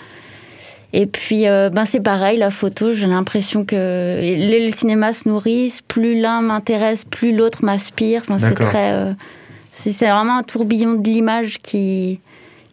Et 0.94 1.06
puis, 1.06 1.46
euh, 1.48 1.70
ben 1.70 1.84
c'est 1.86 2.00
pareil, 2.00 2.36
la 2.36 2.50
photo, 2.50 2.92
j'ai 2.92 3.06
l'impression 3.06 3.64
que 3.64 3.76
le, 4.20 4.66
le 4.66 4.70
cinéma 4.74 5.12
se 5.14 5.26
nourrissent. 5.28 5.80
Plus 5.82 6.20
l'un 6.20 6.42
m'intéresse, 6.42 7.04
plus 7.04 7.34
l'autre 7.34 7.64
m'aspire. 7.64 8.22
Enfin, 8.22 8.38
c'est 8.38 8.54
très. 8.54 8.92
euh, 8.92 9.12
c'est 9.70 10.10
vraiment 10.10 10.36
un 10.38 10.42
tourbillon 10.42 10.94
de 10.94 11.08
l'image 11.08 11.60
qui, 11.62 12.20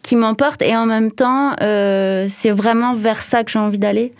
qui 0.02 0.16
m'emporte. 0.16 0.60
Et 0.60 0.76
en 0.76 0.84
même 0.84 1.12
temps, 1.12 1.52
c'est 1.58 2.50
vraiment 2.50 2.92
vers 2.92 3.22
ça 3.22 3.42
que 3.42 3.50
j'ai 3.50 3.58
envie 3.58 3.78
d'aller. 3.78 4.12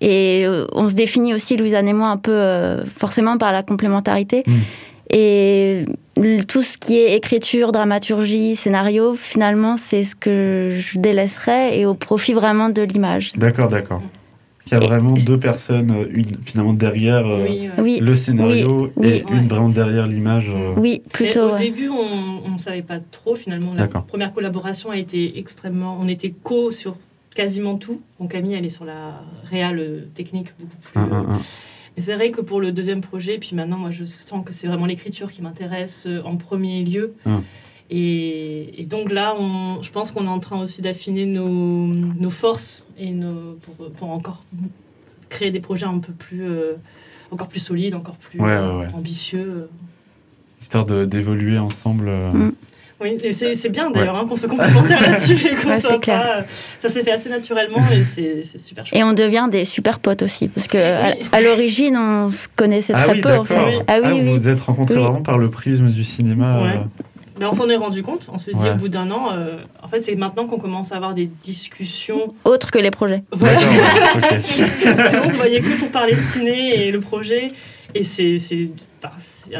Et 0.00 0.44
euh, 0.46 0.66
on 0.72 0.88
se 0.88 0.94
définit 0.94 1.34
aussi, 1.34 1.56
Louisanne 1.56 1.88
et 1.88 1.92
moi, 1.92 2.08
un 2.08 2.16
peu 2.16 2.30
euh, 2.32 2.84
forcément 2.86 3.36
par 3.38 3.52
la 3.52 3.62
complémentarité. 3.62 4.42
Mm. 4.46 4.52
Et 5.10 5.84
tout 6.48 6.62
ce 6.62 6.76
qui 6.76 6.98
est 6.98 7.16
écriture, 7.16 7.72
dramaturgie, 7.72 8.56
scénario, 8.56 9.14
finalement, 9.14 9.76
c'est 9.76 10.04
ce 10.04 10.14
que 10.14 10.70
je 10.72 10.98
délaisserais 10.98 11.78
et 11.78 11.86
au 11.86 11.94
profit 11.94 12.34
vraiment 12.34 12.68
de 12.68 12.82
l'image. 12.82 13.32
D'accord, 13.36 13.68
d'accord. 13.68 14.02
Il 14.66 14.72
y 14.74 14.76
a 14.76 14.84
Et- 14.84 14.86
vraiment 14.86 15.14
deux 15.14 15.38
personnes, 15.38 15.90
euh, 15.92 16.04
une 16.14 16.36
finalement 16.44 16.74
derrière 16.74 17.26
euh, 17.26 17.42
Oui, 17.48 17.68
ouais. 17.68 17.82
Oui, 17.82 17.98
le 18.02 18.14
scénario 18.16 18.90
oui, 18.96 19.08
et 19.08 19.24
oui. 19.30 19.38
une 19.40 19.48
vraiment 19.48 19.70
derrière 19.70 20.06
l'image. 20.06 20.52
euh. 20.54 20.74
oui, 20.76 21.00
Et 21.06 21.08
plutôt. 21.10 21.40
au 21.48 21.52
ouais. 21.54 21.58
début, 21.58 21.88
on 21.88 22.50
ne 22.52 22.58
savait 22.58 22.82
pas 22.82 22.98
trop 23.10 23.34
finalement. 23.34 23.72
La 23.74 23.88
première 23.88 24.32
collaboration 24.34 24.90
a 24.90 24.98
été 24.98 25.38
extrêmement. 25.38 25.96
On 25.98 26.06
était 26.06 26.34
co 26.42 26.70
sur 26.70 26.96
quasiment 27.38 27.76
tout. 27.76 28.00
Donc 28.18 28.32
Camille, 28.32 28.54
elle 28.54 28.66
est 28.66 28.68
sur 28.70 28.84
la 28.84 29.22
réelle 29.44 29.78
euh, 29.78 30.08
technique 30.16 30.48
beaucoup 30.58 30.76
plus. 30.82 30.98
Un, 30.98 31.08
euh, 31.08 31.14
un, 31.14 31.34
un. 31.34 31.40
Mais 31.96 32.02
c'est 32.02 32.14
vrai 32.16 32.30
que 32.30 32.40
pour 32.40 32.60
le 32.60 32.72
deuxième 32.72 33.00
projet, 33.00 33.38
puis 33.38 33.54
maintenant, 33.54 33.78
moi, 33.78 33.92
je 33.92 34.04
sens 34.04 34.44
que 34.44 34.52
c'est 34.52 34.66
vraiment 34.66 34.86
l'écriture 34.86 35.30
qui 35.30 35.40
m'intéresse 35.40 36.06
euh, 36.08 36.20
en 36.24 36.36
premier 36.36 36.82
lieu. 36.82 37.14
Hum. 37.26 37.44
Et, 37.90 38.86
donc 38.90 39.12
là, 39.12 39.34
on, 39.38 39.80
je 39.82 39.90
pense 39.92 40.10
qu'on 40.10 40.24
est 40.24 40.34
en 40.38 40.40
train 40.40 40.60
aussi 40.60 40.82
d'affiner 40.82 41.26
nos, 41.26 41.48
nos, 41.48 42.30
forces 42.30 42.84
et 42.98 43.12
nos, 43.12 43.54
pour, 43.54 43.90
pour, 43.92 44.10
encore 44.10 44.44
créer 45.30 45.50
des 45.50 45.60
projets 45.60 45.86
un 45.86 45.98
peu 45.98 46.12
plus, 46.12 46.44
euh, 46.48 46.74
encore 47.30 47.48
plus 47.48 47.60
solides, 47.60 47.94
encore 47.94 48.16
plus 48.16 48.40
euh, 48.42 48.86
ambitieux. 48.92 49.70
Histoire 50.60 50.84
d'évoluer 50.84 51.58
ensemble. 51.58 52.08
Euh. 52.08 52.32
Mm. 52.32 52.52
Oui, 53.00 53.16
c'est 53.32 53.68
bien 53.68 53.90
d'ailleurs 53.90 54.16
hein, 54.16 54.26
qu'on 54.28 54.34
se 54.34 54.46
complémentaire 54.46 55.00
là-dessus 55.00 55.34
et 55.34 55.54
qu'on 55.54 55.80
soit 55.80 56.00
pas. 56.00 56.44
Ça 56.80 56.88
s'est 56.88 57.02
fait 57.02 57.12
assez 57.12 57.28
naturellement 57.28 57.78
et 57.92 58.02
c'est 58.14 58.60
super 58.60 58.84
chouette. 58.84 58.98
Et 58.98 59.04
on 59.04 59.12
devient 59.12 59.48
des 59.50 59.64
super 59.64 60.00
potes 60.00 60.22
aussi 60.22 60.48
parce 60.48 60.66
que 60.66 60.78
à, 61.32 61.40
l'origine 61.40 61.96
on 61.96 62.28
se 62.28 62.48
connaissait 62.54 62.94
ah 62.96 63.04
très 63.04 63.20
peu 63.20 63.36
en 63.36 63.44
fait. 63.44 63.84
Ah 63.86 63.98
oui, 64.02 64.20
vous 64.20 64.38
vous 64.38 64.48
êtes 64.48 64.60
rencontrés 64.60 64.96
vraiment 64.96 65.22
par 65.22 65.38
le 65.38 65.48
prisme 65.48 65.90
du 65.90 66.02
cinéma. 66.02 66.60
Ben, 67.38 67.48
on 67.52 67.54
s'en 67.54 67.68
est 67.68 67.76
rendu 67.76 68.02
compte. 68.02 68.28
On 68.32 68.38
s'est 68.38 68.52
dit 68.52 68.68
au 68.68 68.74
bout 68.74 68.88
d'un 68.88 69.10
an, 69.10 69.32
euh, 69.32 69.58
en 69.82 69.88
fait, 69.88 70.00
c'est 70.00 70.16
maintenant 70.16 70.46
qu'on 70.46 70.58
commence 70.58 70.90
à 70.90 70.96
avoir 70.96 71.14
des 71.14 71.30
discussions. 71.44 72.34
Autres 72.44 72.70
que 72.70 72.78
les 72.78 72.90
projets. 72.90 73.22
Voilà. 73.30 73.60
Sinon, 74.44 75.22
on 75.24 75.28
se 75.28 75.36
voyait 75.36 75.60
que 75.60 75.78
pour 75.78 75.90
parler 75.90 76.14
de 76.14 76.20
ciné 76.20 76.88
et 76.88 76.90
le 76.90 77.00
projet. 77.00 77.52
Et 77.94 78.04
c'est 78.04 78.70
bah, 79.00 79.12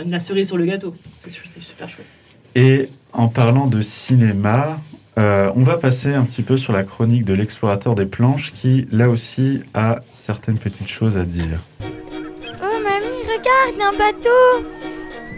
la 0.07 0.18
cerise 0.18 0.49
sur 0.49 0.57
le 0.57 0.66
gâteau. 0.66 0.95
C'est 1.23 1.61
super 1.61 1.88
chouette. 1.88 2.07
Et 2.57 2.88
en 3.12 3.29
parlant 3.29 3.67
de 3.67 3.83
cinéma, 3.83 4.79
euh, 5.19 5.50
on 5.57 5.62
va 5.62 5.77
passer 5.77 6.15
un 6.15 6.23
petit 6.23 6.43
peu 6.43 6.57
sur 6.57 6.73
la 6.73 6.85
chronique 6.85 7.25
de 7.25 7.35
l'explorateur 7.35 7.95
des 7.95 8.07
planches 8.07 8.53
qui, 8.53 8.87
là 8.93 9.09
aussi, 9.09 9.62
a 9.75 10.00
certaines 10.12 10.59
petites 10.59 10.88
choses 10.88 11.17
à 11.17 11.25
dire. 11.25 11.61
Oh 11.83 12.79
mamie, 12.83 13.25
regarde, 13.25 13.81
un 13.81 13.99
bateau. 13.99 14.69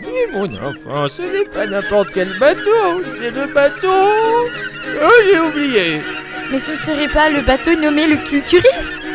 Oui 0.03 0.33
mon 0.33 0.45
enfant, 0.45 1.09
ce 1.09 1.23
n'est 1.23 1.49
pas 1.49 1.67
n'importe 1.67 2.09
quel 2.15 2.39
bateau, 2.39 3.03
c'est 3.19 3.31
le 3.31 3.47
bateau... 3.53 3.89
Oh, 5.03 5.23
j'ai 5.25 5.41
oublié. 5.41 6.03
Mais 6.51 6.59
ce 6.59 6.73
ne 6.73 6.77
serait 6.79 7.09
pas 7.09 7.31
le 7.31 7.43
bateau 7.43 7.75
nommé 7.75 8.07
le 8.07 8.17
culturiste? 8.17 9.07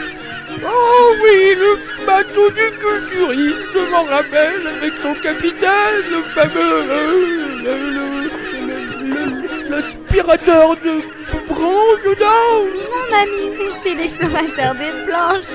Oh 0.64 1.14
oui, 1.24 1.56
le 1.58 2.06
bateau 2.08 2.50
du 2.50 2.78
culturiste, 2.80 3.56
je 3.74 3.92
m'en 3.92 4.04
rappelle, 4.04 4.66
avec 4.68 4.94
son 5.02 5.14
capitaine, 5.16 6.06
le 6.10 6.24
fameux... 6.34 6.84
Euh, 6.90 8.45
l'aspirateur 9.76 10.76
de 10.76 11.02
branches 11.48 12.16
Non, 12.22 13.04
mamie, 13.12 13.74
c'est 13.84 13.96
l'explorateur 13.96 14.74
des 14.76 15.06
planches. 15.06 15.52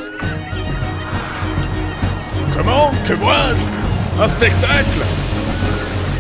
Comment 2.56 2.90
Que 3.06 3.14
vois-je 3.14 4.22
Un 4.22 4.28
spectacle? 4.28 5.00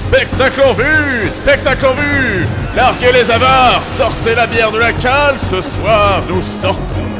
Spectacle 0.08 0.60
en 0.62 0.72
vue 0.72 1.30
Spectacle 1.30 1.86
en 1.86 1.92
vue. 1.92 2.46
Larguez 2.74 3.12
les 3.12 3.30
avares 3.30 3.82
Sortez 3.96 4.34
la 4.34 4.46
bière 4.46 4.70
de 4.72 4.78
la 4.78 4.92
cale 4.92 5.36
Ce 5.38 5.60
soir, 5.60 6.22
nous 6.28 6.42
sortons 6.42 7.19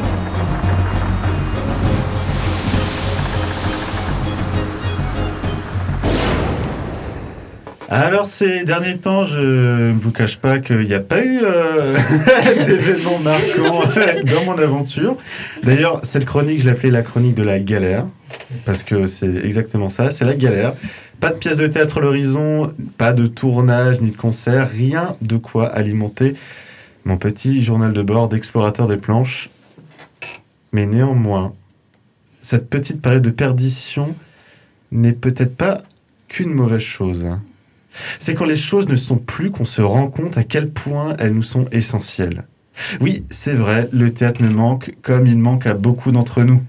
Alors 7.93 8.29
ces 8.29 8.63
derniers 8.63 8.99
temps, 8.99 9.25
je 9.25 9.41
ne 9.91 9.91
vous 9.91 10.13
cache 10.13 10.37
pas 10.37 10.59
qu'il 10.59 10.87
n'y 10.87 10.93
a 10.93 11.01
pas 11.01 11.21
eu 11.21 11.41
euh, 11.43 11.97
d'événements 12.65 13.19
marquants 13.19 13.81
dans 14.23 14.45
mon 14.45 14.57
aventure. 14.57 15.17
D'ailleurs, 15.61 15.99
cette 16.03 16.23
chronique, 16.23 16.61
je 16.61 16.67
l'appelais 16.67 16.89
la 16.89 17.01
chronique 17.01 17.35
de 17.35 17.43
la 17.43 17.59
galère, 17.59 18.07
parce 18.63 18.83
que 18.83 19.07
c'est 19.07 19.43
exactement 19.43 19.89
ça, 19.89 20.09
c'est 20.11 20.23
la 20.23 20.35
galère. 20.35 20.73
Pas 21.19 21.31
de 21.31 21.35
pièce 21.35 21.57
de 21.57 21.67
théâtre 21.67 21.97
à 21.97 21.99
l'horizon, 21.99 22.73
pas 22.97 23.11
de 23.11 23.27
tournage 23.27 23.99
ni 23.99 24.11
de 24.11 24.17
concert, 24.17 24.69
rien 24.69 25.17
de 25.21 25.35
quoi 25.35 25.65
alimenter 25.65 26.35
mon 27.03 27.17
petit 27.17 27.61
journal 27.61 27.91
de 27.91 28.01
bord 28.01 28.29
d'explorateur 28.29 28.87
des 28.87 28.95
planches. 28.95 29.49
Mais 30.71 30.85
néanmoins, 30.85 31.53
cette 32.41 32.69
petite 32.69 33.01
période 33.01 33.21
de 33.21 33.31
perdition 33.31 34.15
n'est 34.93 35.11
peut-être 35.11 35.57
pas 35.57 35.81
qu'une 36.29 36.53
mauvaise 36.53 36.79
chose. 36.79 37.27
C'est 38.19 38.35
quand 38.35 38.45
les 38.45 38.55
choses 38.55 38.87
ne 38.87 38.95
sont 38.95 39.17
plus 39.17 39.51
qu'on 39.51 39.65
se 39.65 39.81
rend 39.81 40.07
compte 40.07 40.37
à 40.37 40.43
quel 40.43 40.69
point 40.69 41.15
elles 41.19 41.33
nous 41.33 41.43
sont 41.43 41.67
essentielles. 41.71 42.43
Oui, 42.99 43.25
c'est 43.29 43.53
vrai, 43.53 43.89
le 43.91 44.13
théâtre 44.13 44.41
me 44.41 44.49
manque 44.49 44.95
comme 45.01 45.27
il 45.27 45.37
manque 45.37 45.67
à 45.67 45.73
beaucoup 45.73 46.11
d'entre 46.11 46.43
nous. 46.43 46.61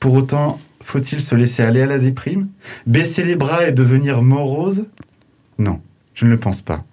Pour 0.00 0.14
autant, 0.14 0.60
faut-il 0.82 1.20
se 1.20 1.34
laisser 1.34 1.62
aller 1.62 1.82
à 1.82 1.86
la 1.86 1.98
déprime? 1.98 2.48
Baisser 2.86 3.24
les 3.24 3.36
bras 3.36 3.66
et 3.66 3.72
devenir 3.72 4.22
morose? 4.22 4.86
Non, 5.58 5.80
je 6.14 6.24
ne 6.24 6.30
le 6.30 6.38
pense 6.38 6.60
pas. 6.60 6.84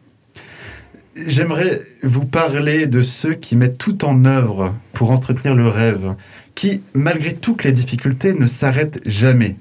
J'aimerais 1.27 1.81
vous 2.03 2.25
parler 2.25 2.87
de 2.87 3.01
ceux 3.01 3.33
qui 3.33 3.55
mettent 3.55 3.77
tout 3.77 4.05
en 4.05 4.25
œuvre 4.25 4.75
pour 4.93 5.11
entretenir 5.11 5.53
le 5.53 5.67
rêve, 5.67 6.15
qui, 6.55 6.81
malgré 6.93 7.35
toutes 7.35 7.63
les 7.63 7.71
difficultés, 7.71 8.33
ne 8.33 8.45
s'arrêtent 8.45 9.01
jamais. 9.05 9.57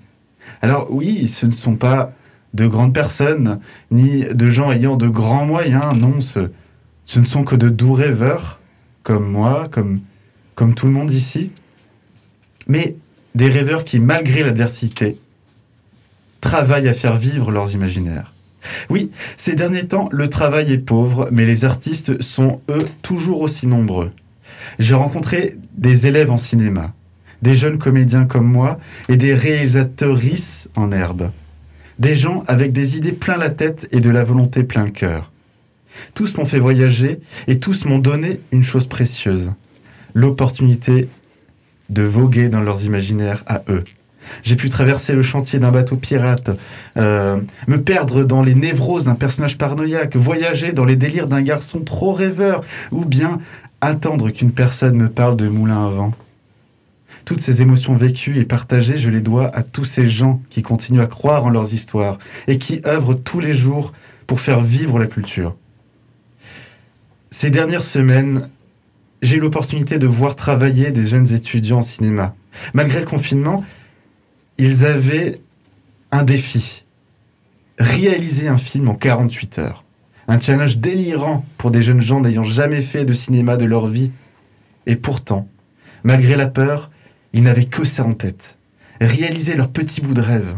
Alors 0.62 0.88
oui, 0.90 1.28
ce 1.28 1.46
ne 1.46 1.52
sont 1.52 1.76
pas 1.76 2.12
de 2.58 2.66
grandes 2.66 2.92
personnes, 2.92 3.60
ni 3.90 4.24
de 4.24 4.50
gens 4.50 4.72
ayant 4.72 4.96
de 4.96 5.08
grands 5.08 5.46
moyens. 5.46 5.94
Non, 5.94 6.20
ce, 6.20 6.50
ne 7.18 7.24
sont 7.24 7.44
que 7.44 7.54
de 7.54 7.68
doux 7.68 7.92
rêveurs, 7.92 8.58
comme 9.04 9.30
moi, 9.30 9.68
comme, 9.70 10.00
comme 10.56 10.74
tout 10.74 10.86
le 10.86 10.92
monde 10.92 11.12
ici. 11.12 11.52
Mais 12.66 12.96
des 13.36 13.48
rêveurs 13.48 13.84
qui, 13.84 14.00
malgré 14.00 14.42
l'adversité, 14.42 15.18
travaillent 16.40 16.88
à 16.88 16.94
faire 16.94 17.16
vivre 17.16 17.52
leurs 17.52 17.72
imaginaires. 17.72 18.34
Oui, 18.90 19.10
ces 19.36 19.54
derniers 19.54 19.86
temps, 19.86 20.08
le 20.10 20.28
travail 20.28 20.72
est 20.72 20.78
pauvre, 20.78 21.28
mais 21.30 21.44
les 21.44 21.64
artistes 21.64 22.20
sont, 22.20 22.60
eux, 22.68 22.88
toujours 23.02 23.40
aussi 23.40 23.68
nombreux. 23.68 24.10
J'ai 24.80 24.94
rencontré 24.94 25.56
des 25.74 26.08
élèves 26.08 26.32
en 26.32 26.38
cinéma, 26.38 26.92
des 27.40 27.54
jeunes 27.54 27.78
comédiens 27.78 28.26
comme 28.26 28.46
moi 28.46 28.80
et 29.08 29.16
des 29.16 29.34
réalisatrices 29.34 30.68
en 30.74 30.90
herbe. 30.90 31.30
Des 31.98 32.14
gens 32.14 32.44
avec 32.46 32.72
des 32.72 32.96
idées 32.96 33.12
plein 33.12 33.36
la 33.36 33.50
tête 33.50 33.88
et 33.90 34.00
de 34.00 34.10
la 34.10 34.24
volonté 34.24 34.62
plein 34.62 34.84
le 34.84 34.90
cœur. 34.90 35.32
Tous 36.14 36.36
m'ont 36.36 36.44
fait 36.44 36.60
voyager 36.60 37.20
et 37.48 37.58
tous 37.58 37.84
m'ont 37.84 37.98
donné 37.98 38.40
une 38.52 38.62
chose 38.62 38.86
précieuse, 38.86 39.50
l'opportunité 40.14 41.08
de 41.90 42.02
voguer 42.02 42.48
dans 42.48 42.60
leurs 42.60 42.84
imaginaires 42.84 43.42
à 43.46 43.62
eux. 43.68 43.84
J'ai 44.42 44.56
pu 44.56 44.68
traverser 44.68 45.14
le 45.14 45.22
chantier 45.22 45.58
d'un 45.58 45.70
bateau 45.70 45.96
pirate, 45.96 46.50
euh, 46.98 47.40
me 47.66 47.80
perdre 47.80 48.22
dans 48.24 48.42
les 48.42 48.54
névroses 48.54 49.04
d'un 49.04 49.14
personnage 49.14 49.58
paranoïaque, 49.58 50.16
voyager 50.16 50.72
dans 50.72 50.84
les 50.84 50.96
délires 50.96 51.28
d'un 51.28 51.42
garçon 51.42 51.80
trop 51.80 52.12
rêveur, 52.12 52.62
ou 52.92 53.04
bien 53.04 53.40
attendre 53.80 54.30
qu'une 54.30 54.52
personne 54.52 54.96
me 54.96 55.08
parle 55.08 55.36
de 55.36 55.48
moulin 55.48 55.86
à 55.86 55.88
vent. 55.88 56.14
Toutes 57.28 57.42
ces 57.42 57.60
émotions 57.60 57.94
vécues 57.94 58.38
et 58.38 58.46
partagées, 58.46 58.96
je 58.96 59.10
les 59.10 59.20
dois 59.20 59.54
à 59.54 59.62
tous 59.62 59.84
ces 59.84 60.08
gens 60.08 60.40
qui 60.48 60.62
continuent 60.62 61.02
à 61.02 61.06
croire 61.06 61.44
en 61.44 61.50
leurs 61.50 61.74
histoires 61.74 62.18
et 62.46 62.56
qui 62.56 62.80
œuvrent 62.86 63.12
tous 63.12 63.38
les 63.38 63.52
jours 63.52 63.92
pour 64.26 64.40
faire 64.40 64.62
vivre 64.62 64.98
la 64.98 65.06
culture. 65.06 65.54
Ces 67.30 67.50
dernières 67.50 67.84
semaines, 67.84 68.48
j'ai 69.20 69.36
eu 69.36 69.40
l'opportunité 69.40 69.98
de 69.98 70.06
voir 70.06 70.36
travailler 70.36 70.90
des 70.90 71.04
jeunes 71.04 71.30
étudiants 71.30 71.80
en 71.80 71.82
cinéma. 71.82 72.34
Malgré 72.72 72.98
le 72.98 73.04
confinement, 73.04 73.62
ils 74.56 74.86
avaient 74.86 75.38
un 76.10 76.22
défi. 76.22 76.82
Réaliser 77.78 78.48
un 78.48 78.56
film 78.56 78.88
en 78.88 78.94
48 78.94 79.58
heures. 79.58 79.84
Un 80.28 80.40
challenge 80.40 80.78
délirant 80.78 81.44
pour 81.58 81.72
des 81.72 81.82
jeunes 81.82 82.00
gens 82.00 82.22
n'ayant 82.22 82.44
jamais 82.44 82.80
fait 82.80 83.04
de 83.04 83.12
cinéma 83.12 83.58
de 83.58 83.66
leur 83.66 83.86
vie. 83.86 84.12
Et 84.86 84.96
pourtant, 84.96 85.46
malgré 86.04 86.34
la 86.34 86.46
peur, 86.46 86.90
ils 87.32 87.42
n'avaient 87.42 87.64
que 87.64 87.84
ça 87.84 88.04
en 88.04 88.14
tête. 88.14 88.56
Réaliser 89.00 89.54
leur 89.54 89.68
petit 89.68 90.00
bout 90.00 90.14
de 90.14 90.20
rêve. 90.20 90.56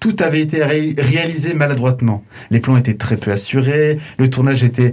Tout 0.00 0.16
avait 0.20 0.40
été 0.40 0.62
réalisé 0.62 1.54
maladroitement. 1.54 2.24
Les 2.50 2.60
plans 2.60 2.76
étaient 2.76 2.94
très 2.94 3.16
peu 3.16 3.32
assurés, 3.32 3.98
le 4.18 4.30
tournage 4.30 4.62
était 4.62 4.92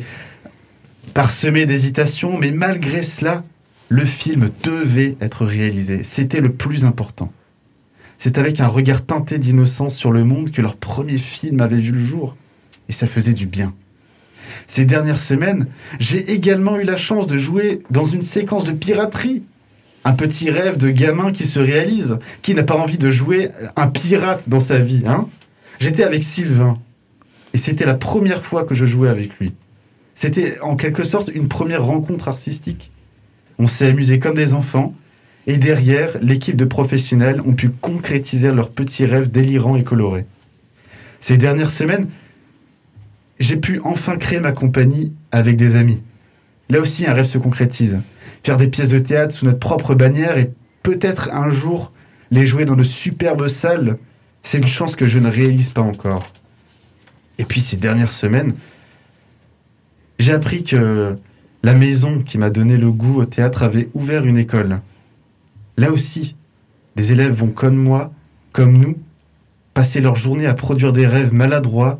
parsemé 1.13 1.65
d'hésitations, 1.65 2.37
mais 2.37 2.51
malgré 2.51 3.03
cela, 3.03 3.43
le 3.89 4.03
film 4.03 4.49
devait 4.63 5.15
être 5.21 5.45
réalisé. 5.45 6.03
C'était 6.03 6.41
le 6.41 6.51
plus 6.51 6.85
important. 6.85 7.31
C'est 8.17 8.37
avec 8.37 8.59
un 8.59 8.67
regard 8.67 9.05
teinté 9.05 9.37
d'innocence 9.37 9.95
sur 9.95 10.11
le 10.11 10.23
monde 10.23 10.51
que 10.51 10.61
leur 10.61 10.75
premier 10.75 11.17
film 11.17 11.61
avait 11.61 11.79
vu 11.79 11.91
le 11.91 12.03
jour. 12.03 12.35
Et 12.89 12.93
ça 12.93 13.07
faisait 13.07 13.33
du 13.33 13.45
bien. 13.45 13.73
Ces 14.67 14.85
dernières 14.85 15.19
semaines, 15.19 15.67
j'ai 15.99 16.31
également 16.31 16.77
eu 16.77 16.83
la 16.83 16.97
chance 16.97 17.27
de 17.27 17.37
jouer 17.37 17.81
dans 17.91 18.05
une 18.05 18.21
séquence 18.21 18.63
de 18.63 18.71
piraterie 18.71 19.43
un 20.05 20.13
petit 20.13 20.51
rêve 20.51 20.77
de 20.77 20.89
gamin 20.89 21.31
qui 21.31 21.45
se 21.45 21.59
réalise. 21.59 22.17
Qui 22.43 22.53
n'a 22.53 22.63
pas 22.63 22.77
envie 22.77 22.99
de 22.99 23.09
jouer 23.09 23.49
un 23.75 23.87
pirate 23.87 24.47
dans 24.47 24.59
sa 24.61 24.77
vie 24.77 25.03
hein 25.05 25.27
J'étais 25.79 26.03
avec 26.03 26.23
Sylvain. 26.23 26.79
Et 27.53 27.57
c'était 27.57 27.85
la 27.85 27.95
première 27.95 28.45
fois 28.45 28.63
que 28.63 28.75
je 28.75 28.85
jouais 28.85 29.09
avec 29.09 29.37
lui. 29.39 29.53
C'était 30.13 30.59
en 30.61 30.75
quelque 30.75 31.03
sorte 31.03 31.29
une 31.33 31.49
première 31.49 31.83
rencontre 31.83 32.27
artistique. 32.27 32.91
On 33.57 33.67
s'est 33.67 33.87
amusé 33.87 34.19
comme 34.19 34.35
des 34.35 34.53
enfants. 34.53 34.93
Et 35.47 35.57
derrière, 35.57 36.17
l'équipe 36.21 36.55
de 36.55 36.65
professionnels 36.65 37.41
ont 37.41 37.53
pu 37.53 37.69
concrétiser 37.69 38.51
leurs 38.51 38.69
petits 38.69 39.05
rêves 39.05 39.29
délirants 39.29 39.75
et 39.75 39.83
colorés. 39.83 40.25
Ces 41.19 41.37
dernières 41.37 41.69
semaines, 41.69 42.07
j'ai 43.39 43.57
pu 43.57 43.79
enfin 43.83 44.17
créer 44.17 44.39
ma 44.39 44.51
compagnie 44.51 45.11
avec 45.31 45.57
des 45.57 45.75
amis. 45.75 46.01
Là 46.69 46.79
aussi, 46.79 47.05
un 47.05 47.13
rêve 47.13 47.27
se 47.27 47.37
concrétise. 47.37 47.99
Faire 48.45 48.57
des 48.57 48.67
pièces 48.67 48.89
de 48.89 48.99
théâtre 48.99 49.33
sous 49.33 49.45
notre 49.45 49.57
propre 49.57 49.95
bannière 49.95 50.37
et 50.37 50.51
peut-être 50.83 51.31
un 51.31 51.49
jour 51.49 51.91
les 52.29 52.45
jouer 52.45 52.65
dans 52.65 52.75
de 52.75 52.83
superbes 52.83 53.47
salles, 53.47 53.97
c'est 54.43 54.59
une 54.59 54.67
chance 54.67 54.95
que 54.95 55.07
je 55.07 55.17
ne 55.17 55.31
réalise 55.31 55.69
pas 55.69 55.81
encore. 55.81 56.31
Et 57.39 57.43
puis 57.43 57.59
ces 57.59 57.75
dernières 57.75 58.11
semaines, 58.11 58.53
j'ai 60.19 60.31
appris 60.31 60.63
que 60.63 61.17
la 61.63 61.73
maison 61.73 62.21
qui 62.21 62.37
m'a 62.37 62.51
donné 62.51 62.77
le 62.77 62.91
goût 62.91 63.19
au 63.19 63.25
théâtre 63.25 63.63
avait 63.63 63.89
ouvert 63.95 64.27
une 64.27 64.37
école. 64.37 64.79
Là 65.77 65.91
aussi, 65.91 66.35
des 66.95 67.13
élèves 67.13 67.33
vont 67.33 67.49
comme 67.49 67.75
moi, 67.75 68.13
comme 68.51 68.77
nous, 68.77 68.99
passer 69.73 70.01
leur 70.01 70.17
journée 70.17 70.45
à 70.45 70.53
produire 70.53 70.93
des 70.93 71.07
rêves 71.07 71.33
maladroits, 71.33 71.99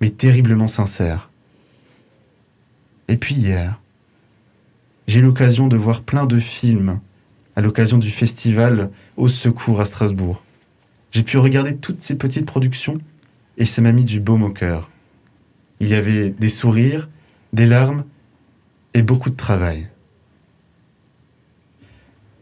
mais 0.00 0.10
terriblement 0.10 0.68
sincères. 0.68 1.30
Et 3.08 3.16
puis 3.16 3.34
hier, 3.34 3.80
j'ai 5.06 5.20
eu 5.20 5.22
l'occasion 5.22 5.66
de 5.66 5.76
voir 5.76 6.02
plein 6.02 6.26
de 6.26 6.38
films 6.38 7.00
à 7.56 7.60
l'occasion 7.60 7.98
du 7.98 8.10
festival 8.10 8.90
Au 9.16 9.28
Secours 9.28 9.80
à 9.80 9.86
Strasbourg. 9.86 10.42
J'ai 11.10 11.22
pu 11.22 11.38
regarder 11.38 11.76
toutes 11.76 12.02
ces 12.02 12.14
petites 12.14 12.46
productions 12.46 12.98
et 13.58 13.64
ça 13.64 13.82
m'a 13.82 13.92
mis 13.92 14.04
du 14.04 14.20
baume 14.20 14.42
au 14.42 14.50
cœur. 14.50 14.90
Il 15.80 15.88
y 15.88 15.94
avait 15.94 16.30
des 16.30 16.48
sourires, 16.48 17.08
des 17.52 17.66
larmes 17.66 18.04
et 18.94 19.02
beaucoup 19.02 19.30
de 19.30 19.36
travail. 19.36 19.88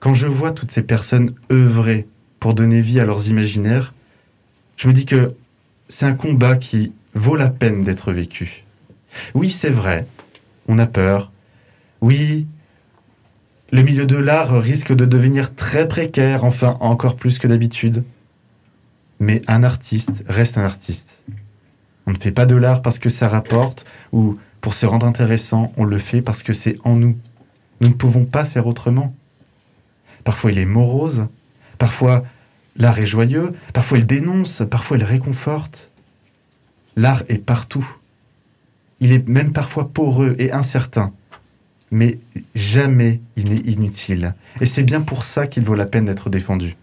Quand 0.01 0.15
je 0.15 0.27
vois 0.27 0.53
toutes 0.53 0.71
ces 0.71 0.83
personnes 0.83 1.35
œuvrer 1.51 2.07
pour 2.39 2.55
donner 2.55 2.81
vie 2.81 3.01
à 3.01 3.05
leurs 3.05 3.29
imaginaires, 3.29 3.95
je 4.77 4.87
me 4.87 4.93
dis 4.93 5.07
que 5.07 5.35
c'est 5.89 6.07
un 6.07 6.15
combat 6.15 6.57
qui 6.57 6.93
vaut 7.15 7.37
la 7.37 7.51
peine 7.51 7.83
d'être 7.83 8.13
vécu. 8.13 8.65
Oui, 9.35 9.51
c'est 9.51 9.71
vrai, 9.71 10.07
on 10.69 10.79
a 10.79 10.87
peur. 10.87 11.33
Oui, 12.01 12.47
le 13.71 13.83
milieu 13.83 14.07
de 14.07 14.17
l'art 14.17 14.61
risque 14.61 14.95
de 14.95 15.05
devenir 15.05 15.55
très 15.55 15.87
précaire, 15.87 16.45
enfin 16.45 16.77
encore 16.81 17.17
plus 17.17 17.39
que 17.39 17.47
d'habitude. 17.47 18.05
Mais 19.21 19.43
un 19.47 19.63
artiste 19.63 20.25
reste 20.29 20.59
un 20.59 20.65
artiste. 20.65 21.23
On 22.07 22.13
ne 22.13 22.17
fait 22.17 22.33
pas 22.33 22.47
de 22.47 22.57
l'art 22.57 22.81
parce 22.83 22.99
que 22.99 23.11
ça 23.11 23.29
rapporte 23.29 23.85
ou 24.13 24.39
pour 24.61 24.75
se 24.75 24.87
rendre 24.87 25.07
intéressant, 25.07 25.73
on 25.77 25.85
le 25.85 25.99
fait 25.99 26.23
parce 26.23 26.43
que 26.43 26.53
c'est 26.53 26.79
en 26.85 26.95
nous. 26.97 27.17
Nous 27.81 27.89
ne 27.89 27.95
pouvons 27.95 28.25
pas 28.25 28.45
faire 28.45 28.67
autrement. 28.67 29.15
Parfois 30.25 30.51
il 30.51 30.59
est 30.59 30.65
morose, 30.65 31.27
parfois 31.79 32.25
l'art 32.77 32.99
est 32.99 33.07
joyeux, 33.07 33.55
parfois 33.73 33.99
il 33.99 34.07
dénonce, 34.07 34.63
parfois 34.69 34.97
il 34.97 35.05
réconforte. 35.05 35.91
L'art 36.97 37.23
est 37.29 37.39
partout. 37.39 37.97
Il 39.01 39.13
est 39.13 39.29
même 39.29 39.53
parfois 39.53 39.89
poreux 39.91 40.35
et 40.39 40.51
incertain, 40.53 41.13
mais 41.91 42.19
jamais 42.55 43.21
il 43.37 43.49
n'est 43.49 43.71
inutile. 43.71 44.35
Et 44.61 44.67
c'est 44.67 44.83
bien 44.83 45.01
pour 45.01 45.25
ça 45.25 45.47
qu'il 45.47 45.65
vaut 45.65 45.75
la 45.75 45.87
peine 45.87 46.07
d'être 46.07 46.31
défendu. 46.31 46.77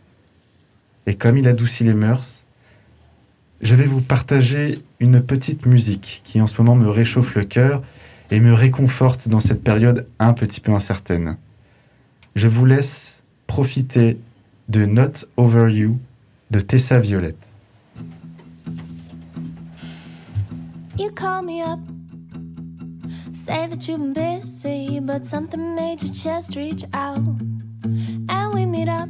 Et 1.07 1.15
comme 1.15 1.37
il 1.37 1.47
adoucit 1.47 1.83
les 1.83 1.93
mœurs, 1.93 2.43
je 3.61 3.75
vais 3.75 3.85
vous 3.85 4.01
partager 4.01 4.79
une 4.99 5.21
petite 5.21 5.65
musique 5.65 6.21
qui 6.25 6.41
en 6.41 6.47
ce 6.47 6.61
moment 6.61 6.75
me 6.75 6.89
réchauffe 6.89 7.35
le 7.35 7.45
cœur 7.45 7.83
et 8.31 8.39
me 8.39 8.53
réconforte 8.53 9.27
dans 9.27 9.39
cette 9.39 9.63
période 9.63 10.07
un 10.19 10.33
petit 10.33 10.59
peu 10.59 10.71
incertaine. 10.71 11.37
Je 12.35 12.47
vous 12.47 12.65
laisse 12.65 13.21
profiter 13.47 14.17
de 14.67 14.85
Not 14.85 15.27
Over 15.37 15.71
You 15.71 15.99
de 16.51 16.59
Tessa 16.59 16.99
Violette. 16.99 17.37
You 20.97 21.11
me 21.43 21.61
up, 21.61 21.79
say 23.45 23.67
that 23.67 23.87
you've 23.87 23.99
been 23.99 24.13
busy, 24.13 24.99
but 24.99 25.23
something 25.23 25.75
made 25.75 26.01
your 26.01 26.11
chest 26.11 26.55
reach 26.55 26.83
out. 26.93 27.19
And 28.27 28.53
we 28.55 28.65
meet 28.65 28.89
up, 28.89 29.07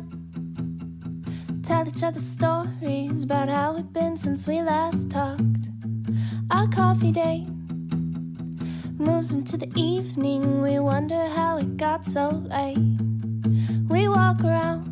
tell 1.63 1.88
each 1.88 2.04
other 2.04 2.20
stories 2.20 3.24
about 3.24 3.48
how 3.48 3.75
we've 3.75 3.94
been 3.94 4.18
since 4.18 4.46
we 4.46 4.62
last 4.62 5.10
talked. 5.10 5.70
Our 6.51 6.68
coffee 6.68 7.13
date 7.13 7.48
moves 8.98 9.34
into 9.34 9.56
the 9.56 9.72
evening, 9.74 10.62
we 10.62 10.80
wonder 10.80 11.29
how 11.29 11.57
it 11.60 11.77
got 11.77 12.03
so 12.03 12.27
late. 12.27 12.77
We 13.88 14.10
walk 14.10 14.44
around, 14.44 14.83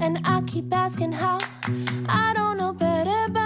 and 0.00 0.18
I 0.24 0.40
keep 0.40 0.74
asking 0.74 1.12
how. 1.12 1.38
I 2.08 2.32
don't 2.34 2.58
know 2.58 2.72
better. 2.72 3.37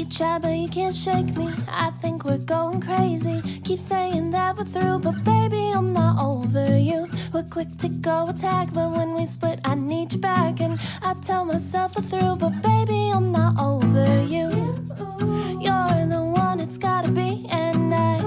You 0.00 0.06
try, 0.06 0.38
but 0.38 0.56
you 0.56 0.66
can't 0.66 0.94
shake 0.94 1.36
me. 1.36 1.52
I 1.68 1.90
think 1.90 2.24
we're 2.24 2.38
going 2.38 2.80
crazy. 2.80 3.42
Keep 3.60 3.78
saying 3.78 4.30
that 4.30 4.56
we're 4.56 4.64
through, 4.64 5.00
but 5.00 5.22
baby, 5.24 5.72
I'm 5.76 5.92
not 5.92 6.24
over 6.24 6.74
you. 6.74 7.06
We're 7.34 7.42
quick 7.42 7.68
to 7.80 7.88
go 7.90 8.28
attack, 8.30 8.72
but 8.72 8.92
when 8.92 9.14
we 9.14 9.26
split, 9.26 9.60
I 9.62 9.74
need 9.74 10.14
you 10.14 10.18
back. 10.18 10.62
And 10.62 10.80
I 11.02 11.12
tell 11.22 11.44
myself 11.44 11.94
we're 11.96 12.18
through, 12.18 12.36
but 12.36 12.62
baby, 12.62 13.10
I'm 13.14 13.30
not 13.30 13.60
over 13.60 14.24
you. 14.24 14.48
You're 15.60 16.06
the 16.14 16.32
one 16.34 16.60
it's 16.60 16.78
gotta 16.78 17.12
be, 17.12 17.46
and 17.50 17.94
I 17.94 18.20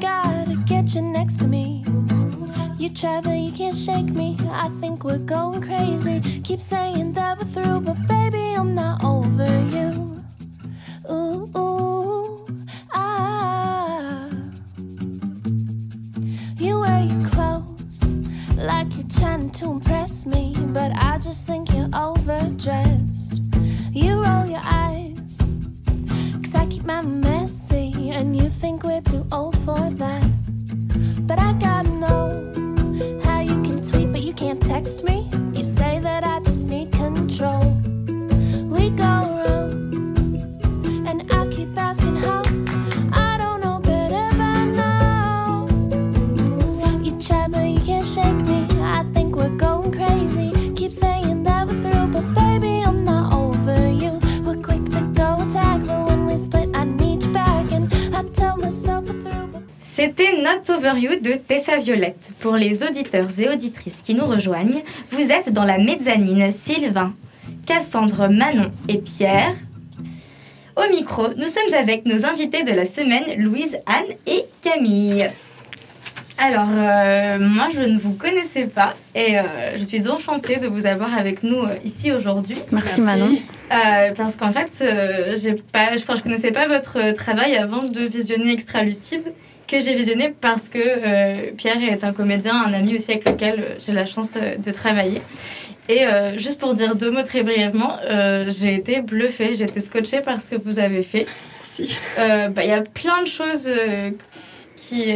gotta 0.00 0.56
get 0.66 0.96
you 0.96 1.02
next 1.02 1.36
to 1.42 1.46
me. 1.46 1.84
You 2.76 2.92
try, 2.92 3.20
but 3.20 3.38
you 3.38 3.52
can't 3.52 3.76
shake 3.76 4.12
me. 4.16 4.36
I 4.48 4.68
think 4.80 5.04
we're 5.04 5.18
going 5.18 5.62
crazy. 5.62 6.18
Keep 6.42 6.58
saying 6.58 7.12
that 7.12 7.38
we're 7.38 7.62
through, 7.62 7.82
but 7.82 8.08
baby, 8.08 8.54
I'm 8.56 8.74
not 8.74 9.04
over 9.04 9.46
you. 9.68 10.15
Ooh, 11.08 12.44
ah. 12.92 14.28
You 16.58 16.80
wear 16.80 17.02
your 17.04 17.28
clothes 17.28 18.14
like 18.56 18.88
you're 18.96 19.06
trying 19.20 19.50
to 19.50 19.70
impress 19.70 20.26
me, 20.26 20.54
but 20.68 20.90
I 20.96 21.18
just 21.18 21.46
think 21.46 21.72
you're 21.72 21.88
overdressed. 21.94 23.40
You 23.92 24.14
roll 24.14 24.46
your 24.46 24.62
eyes, 24.64 25.38
cause 26.42 26.54
I 26.54 26.66
keep 26.68 26.84
my 26.84 27.02
messy, 27.02 28.10
and 28.10 28.36
you 28.36 28.48
think 28.48 28.82
we're 28.82 29.00
too 29.02 29.24
old 29.30 29.56
for 29.58 29.78
that. 29.90 30.15
De 60.96 61.34
Tessa 61.34 61.76
Violette. 61.76 62.30
Pour 62.40 62.56
les 62.56 62.82
auditeurs 62.82 63.28
et 63.38 63.50
auditrices 63.50 64.00
qui 64.00 64.14
nous 64.14 64.24
rejoignent, 64.24 64.82
vous 65.10 65.30
êtes 65.30 65.52
dans 65.52 65.64
la 65.64 65.76
mezzanine 65.76 66.50
Sylvain, 66.52 67.12
Cassandre, 67.66 68.30
Manon 68.30 68.70
et 68.88 68.96
Pierre. 68.96 69.54
Au 70.74 70.90
micro, 70.90 71.28
nous 71.36 71.44
sommes 71.44 71.74
avec 71.78 72.06
nos 72.06 72.24
invités 72.24 72.62
de 72.62 72.70
la 72.70 72.86
semaine, 72.86 73.24
Louise, 73.36 73.76
Anne 73.84 74.16
et 74.26 74.46
Camille. 74.62 75.28
Alors, 76.38 76.68
euh, 76.72 77.38
moi, 77.40 77.68
je 77.74 77.82
ne 77.82 77.98
vous 77.98 78.14
connaissais 78.14 78.66
pas 78.66 78.96
et 79.14 79.38
euh, 79.38 79.42
je 79.76 79.84
suis 79.84 80.08
enchantée 80.08 80.56
de 80.56 80.66
vous 80.66 80.86
avoir 80.86 81.12
avec 81.12 81.42
nous 81.42 81.58
euh, 81.58 81.76
ici 81.84 82.10
aujourd'hui. 82.10 82.56
Merci, 82.72 83.02
Manon. 83.02 83.36
Parce 83.68 84.36
qu'en 84.36 84.52
fait, 84.52 84.82
pas, 85.72 85.92
je, 85.94 85.98
je 86.16 86.22
connaissais 86.22 86.52
pas 86.52 86.66
votre 86.68 87.12
travail 87.12 87.54
avant 87.56 87.82
de 87.82 88.00
visionner 88.00 88.52
Extra 88.52 88.82
Lucide, 88.82 89.34
que 89.66 89.80
j'ai 89.80 89.94
visionné 89.94 90.34
parce 90.40 90.68
que 90.68 90.78
euh, 90.78 91.52
Pierre 91.56 91.82
est 91.82 92.04
un 92.04 92.12
comédien, 92.12 92.54
un 92.54 92.72
ami 92.72 92.96
aussi 92.96 93.10
avec 93.10 93.28
lequel 93.28 93.60
euh, 93.60 93.74
j'ai 93.84 93.92
la 93.92 94.06
chance 94.06 94.34
euh, 94.36 94.56
de 94.56 94.70
travailler. 94.70 95.22
Et 95.88 96.06
euh, 96.06 96.36
juste 96.38 96.58
pour 96.58 96.74
dire 96.74 96.96
deux 96.96 97.10
mots 97.10 97.22
très 97.22 97.42
brièvement, 97.42 97.96
euh, 98.04 98.48
j'ai 98.48 98.74
été 98.74 99.02
bluffée, 99.02 99.54
j'ai 99.54 99.64
été 99.64 99.80
scotchée 99.80 100.20
par 100.20 100.40
ce 100.42 100.48
que 100.48 100.56
vous 100.56 100.78
avez 100.78 101.02
fait. 101.02 101.26
Bah, 102.16 102.64
Il 102.64 102.68
y 102.68 102.72
a 102.72 102.82
plein 102.82 103.22
de 103.22 103.28
choses 103.28 103.70
qui, 104.76 105.12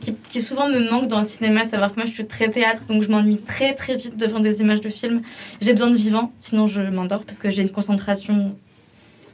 qui, 0.00 0.14
qui 0.28 0.40
souvent 0.42 0.68
me 0.68 0.78
manquent 0.90 1.08
dans 1.08 1.20
le 1.20 1.24
cinéma, 1.24 1.64
savoir 1.64 1.90
que 1.92 1.96
moi 1.96 2.04
je 2.06 2.12
suis 2.12 2.26
très 2.26 2.50
théâtre, 2.50 2.82
donc 2.86 3.02
je 3.02 3.08
m'ennuie 3.08 3.38
très 3.38 3.72
très 3.74 3.96
vite 3.96 4.16
devant 4.16 4.40
des 4.40 4.60
images 4.60 4.82
de 4.82 4.90
films. 4.90 5.22
J'ai 5.62 5.72
besoin 5.72 5.90
de 5.90 5.96
vivant, 5.96 6.32
sinon 6.38 6.66
je 6.66 6.82
m'endors 6.82 7.24
parce 7.24 7.38
que 7.38 7.48
j'ai 7.50 7.62
une 7.62 7.70
concentration 7.70 8.54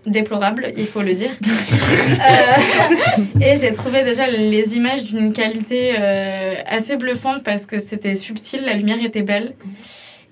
déplorable, 0.07 0.73
il 0.77 0.87
faut 0.87 1.03
le 1.03 1.15
dire. 1.15 1.31
Euh, 2.13 3.41
et 3.41 3.57
j'ai 3.57 3.73
trouvé 3.73 4.05
déjà 4.05 4.27
les 4.27 4.77
images 4.77 5.05
d'une 5.05 5.33
qualité 5.33 5.95
euh, 5.99 6.55
assez 6.67 6.97
bluffante 6.97 7.43
parce 7.43 7.67
que 7.67 7.79
c'était 7.79 8.17
subtil, 8.17 8.65
la 8.65 8.75
lumière 8.75 9.03
était 9.05 9.23
belle. 9.23 9.55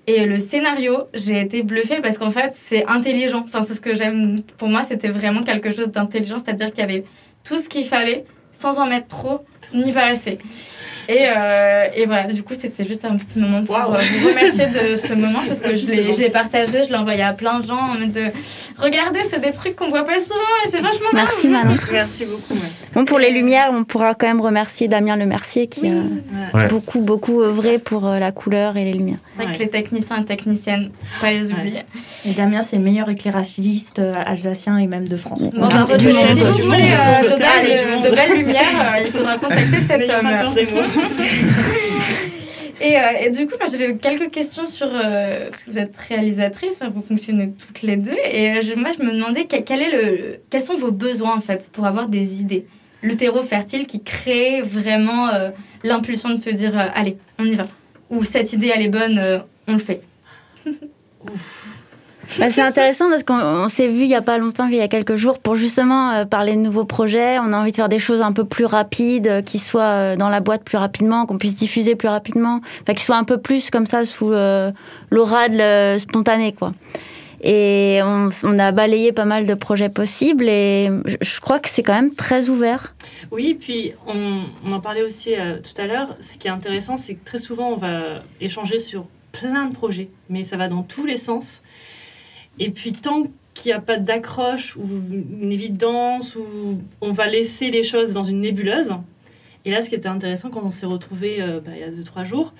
Et 0.07 0.25
le 0.25 0.39
scénario, 0.39 1.03
j'ai 1.13 1.39
été 1.41 1.63
bluffée 1.63 2.01
parce 2.01 2.17
qu'en 2.17 2.31
fait, 2.31 2.51
c'est 2.53 2.85
intelligent. 2.87 3.43
Enfin, 3.45 3.61
c'est 3.61 3.73
ce 3.73 3.81
que 3.81 3.93
j'aime. 3.93 4.41
Pour 4.57 4.67
moi, 4.67 4.83
c'était 4.87 5.09
vraiment 5.09 5.43
quelque 5.43 5.71
chose 5.71 5.89
d'intelligent, 5.89 6.37
c'est-à-dire 6.37 6.69
qu'il 6.71 6.79
y 6.79 6.83
avait 6.83 7.03
tout 7.43 7.57
ce 7.57 7.69
qu'il 7.69 7.85
fallait 7.85 8.25
sans 8.51 8.79
en 8.79 8.87
mettre 8.87 9.07
trop 9.07 9.45
ni 9.73 9.91
pas 9.91 10.05
assez. 10.07 10.37
Et, 11.09 11.25
euh, 11.35 11.85
et 11.95 12.05
voilà, 12.05 12.25
du 12.25 12.41
coup, 12.43 12.53
c'était 12.53 12.83
juste 12.87 13.03
un 13.03 13.17
petit 13.17 13.39
moment 13.39 13.63
pour 13.65 13.75
euh, 13.75 13.99
vous 14.19 14.27
remercier 14.29 14.67
de 14.67 14.95
ce 14.95 15.13
moment 15.13 15.39
parce 15.45 15.59
que 15.59 15.73
je 15.75 15.87
l'ai 15.87 16.03
je 16.03 16.07
l'ai 16.09 16.11
gentil. 16.25 16.29
partagé, 16.29 16.83
je 16.83 16.89
l'ai 16.89 16.95
envoyé 16.95 17.23
à 17.23 17.33
plein 17.33 17.59
de 17.59 17.65
gens 17.65 17.75
en 17.75 17.97
mode 17.99 18.11
de 18.11 18.25
regardez, 18.77 19.21
c'est 19.29 19.41
des 19.41 19.51
trucs 19.51 19.75
qu'on 19.75 19.89
voit 19.89 20.05
pas 20.05 20.19
souvent 20.19 20.39
et 20.65 20.69
c'est 20.69 20.79
vachement 20.79 21.09
bien. 21.11 21.23
Merci 21.23 21.47
Manon. 21.47 21.73
Merci 21.91 22.25
beaucoup. 22.25 22.53
ouais. 22.53 22.69
Bon, 22.93 23.03
pour 23.05 23.17
les 23.19 23.31
lumières, 23.31 23.69
on 23.73 23.83
pourra 23.83 24.13
quand 24.13 24.27
même 24.27 24.41
remercier 24.41 24.87
Damien 24.87 25.15
Lemercier 25.17 25.67
qui 25.67 25.87
a 25.89 25.91
Ouais. 26.53 26.67
Beaucoup, 26.67 26.99
beaucoup 27.01 27.41
œuvré 27.41 27.79
pour 27.79 28.05
euh, 28.07 28.19
la 28.19 28.31
couleur 28.31 28.77
et 28.77 28.83
les 28.85 28.93
lumières. 28.93 29.17
C'est 29.37 29.43
vrai 29.43 29.51
Ouais. 29.51 29.57
que 29.57 29.63
les 29.63 29.69
techniciens 29.69 30.21
et 30.21 30.25
techniciennes, 30.25 30.91
pas 31.19 31.31
les 31.31 31.47
Ouais. 31.47 31.53
oublier. 31.53 31.81
Et 32.25 32.31
Damien, 32.33 32.61
c'est 32.61 32.75
le 32.77 32.83
meilleur 32.83 33.09
éclairagiste 33.09 33.99
alsacien 34.25 34.77
et 34.77 34.85
même 34.87 35.07
de 35.07 35.15
France. 35.17 35.41
Bon, 35.41 35.51
bah, 35.61 35.69
Ah, 35.73 35.83
retenez, 35.85 36.13
si 36.35 36.41
vous 36.41 36.67
voulez 36.67 36.83
euh, 36.91 37.21
de, 37.23 37.37
belles, 37.39 38.11
de 38.11 38.15
belles 38.15 38.37
lumières, 38.37 38.61
euh, 38.97 39.03
il 39.05 39.11
faudra 39.11 39.37
contacter 39.37 39.60
cet 39.87 39.99
N'ayez 39.99 40.13
homme. 40.13 40.21
pas 40.23 40.41
peur 40.41 40.53
des 40.53 40.65
mots. 40.65 40.81
Et, 42.83 42.97
euh, 42.97 43.01
et 43.25 43.29
du 43.29 43.45
coup, 43.45 43.53
moi, 43.59 43.67
j'avais 43.71 43.95
quelques 43.95 44.31
questions 44.31 44.65
sur. 44.65 44.87
euh, 44.91 45.51
parce 45.51 45.63
que 45.63 45.69
vous 45.69 45.77
êtes 45.77 45.95
réalisatrice, 45.95 46.73
enfin, 46.81 46.89
vous 46.89 47.03
fonctionnez 47.03 47.51
toutes 47.51 47.83
les 47.83 47.95
deux. 47.95 48.15
Et 48.33 48.49
euh, 48.53 48.61
je- 48.61 48.73
moi, 48.73 48.89
je 48.97 49.05
me 49.05 49.11
demandais 49.13 49.45
quel, 49.45 49.63
quel 49.63 49.81
est 49.83 49.91
le, 49.91 50.37
quels 50.49 50.63
sont 50.63 50.73
vos 50.73 50.89
besoins, 50.91 51.35
en 51.35 51.41
fait, 51.41 51.69
pour 51.71 51.85
avoir 51.85 52.07
des 52.07 52.41
idées? 52.41 52.65
Le 53.03 53.15
terreau 53.15 53.43
fertile 53.43 53.85
qui 53.85 54.01
crée 54.01 54.61
vraiment 54.63 55.27
euh, 55.29 55.51
l'impulsion 55.83 56.29
de 56.29 56.37
se 56.37 56.49
dire 56.49 56.75
euh, 56.75 56.87
allez, 56.95 57.17
on 57.37 57.45
y 57.45 57.53
va. 57.53 57.67
Ou 58.09 58.23
cette 58.23 58.51
idée, 58.53 58.71
elle 58.73 58.81
est 58.81 58.89
bonne, 58.89 59.19
euh, 59.19 59.37
on 59.67 59.73
le 59.73 59.79
fait. 59.79 60.01
Bah, 62.39 62.49
c'est 62.49 62.61
intéressant 62.61 63.09
parce 63.09 63.23
qu'on 63.23 63.39
on 63.39 63.69
s'est 63.69 63.87
vu 63.87 64.03
il 64.03 64.09
y 64.09 64.15
a 64.15 64.21
pas 64.21 64.37
longtemps, 64.37 64.67
il 64.67 64.75
y 64.75 64.81
a 64.81 64.87
quelques 64.87 65.15
jours, 65.15 65.39
pour 65.39 65.55
justement 65.55 66.11
euh, 66.11 66.25
parler 66.25 66.55
de 66.55 66.61
nouveaux 66.61 66.85
projets. 66.85 67.39
On 67.39 67.51
a 67.51 67.57
envie 67.57 67.71
de 67.71 67.75
faire 67.75 67.89
des 67.89 67.99
choses 67.99 68.21
un 68.21 68.31
peu 68.31 68.45
plus 68.45 68.65
rapides, 68.65 69.27
euh, 69.27 69.41
qui 69.41 69.59
soient 69.59 69.89
euh, 69.91 70.15
dans 70.15 70.29
la 70.29 70.39
boîte 70.39 70.63
plus 70.63 70.77
rapidement, 70.77 71.25
qu'on 71.25 71.37
puisse 71.37 71.55
diffuser 71.55 71.95
plus 71.95 72.07
rapidement, 72.07 72.61
enfin 72.81 72.93
qui 72.93 73.03
soient 73.03 73.17
un 73.17 73.23
peu 73.23 73.37
plus 73.37 73.69
comme 73.69 73.85
ça 73.85 74.05
sous 74.05 74.31
l'aura 75.09 75.49
de 75.49 75.97
spontané, 75.97 76.53
quoi. 76.53 76.73
Et 77.43 77.99
on, 78.03 78.59
a 78.59 78.71
balayé 78.71 79.11
pas 79.11 79.25
mal 79.25 79.47
de 79.47 79.55
projets 79.55 79.89
possibles 79.89 80.47
et 80.47 80.91
je, 81.21 81.39
crois 81.39 81.57
que 81.57 81.69
c'est 81.69 81.81
quand 81.81 81.93
même 81.93 82.13
très 82.13 82.49
ouvert. 82.49 82.93
Oui, 83.31 83.57
puis 83.59 83.93
on, 84.05 84.43
en 84.71 84.79
parlait 84.79 85.01
aussi 85.01 85.31
tout 85.33 85.81
à 85.81 85.87
l'heure. 85.87 86.15
Ce 86.21 86.37
qui 86.37 86.47
est 86.47 86.51
intéressant, 86.51 86.97
c'est 86.97 87.15
que 87.15 87.25
très 87.25 87.39
souvent, 87.39 87.69
on 87.69 87.77
va 87.77 88.21
échanger 88.39 88.77
sur 88.77 89.05
plein 89.31 89.65
de 89.65 89.73
projets, 89.73 90.09
mais 90.29 90.43
ça 90.43 90.55
va 90.55 90.67
dans 90.67 90.83
tous 90.83 91.05
les 91.05 91.17
sens. 91.17 91.61
Et 92.59 92.69
puis, 92.69 92.91
tant 92.93 93.23
qu'il 93.53 93.69
n'y 93.69 93.73
a 93.73 93.81
pas 93.81 93.97
d'accroche 93.97 94.75
ou 94.77 94.83
une 95.11 95.51
évidence, 95.51 96.35
ou 96.35 96.81
on 97.01 97.11
va 97.11 97.27
laisser 97.27 97.69
les 97.69 97.83
choses 97.83 98.13
dans 98.13 98.23
une 98.23 98.41
nébuleuse. 98.41 98.93
Et 99.65 99.71
là, 99.71 99.81
ce 99.81 99.89
qui 99.89 99.95
était 99.95 100.07
intéressant 100.07 100.49
quand 100.49 100.63
on 100.63 100.69
s'est 100.69 100.85
retrouvés 100.85 101.41
euh, 101.41 101.59
bah, 101.59 101.71
il 101.75 101.81
y 101.81 101.83
a 101.83 101.91
deux, 101.91 102.03
trois 102.03 102.23
jours, 102.23 102.53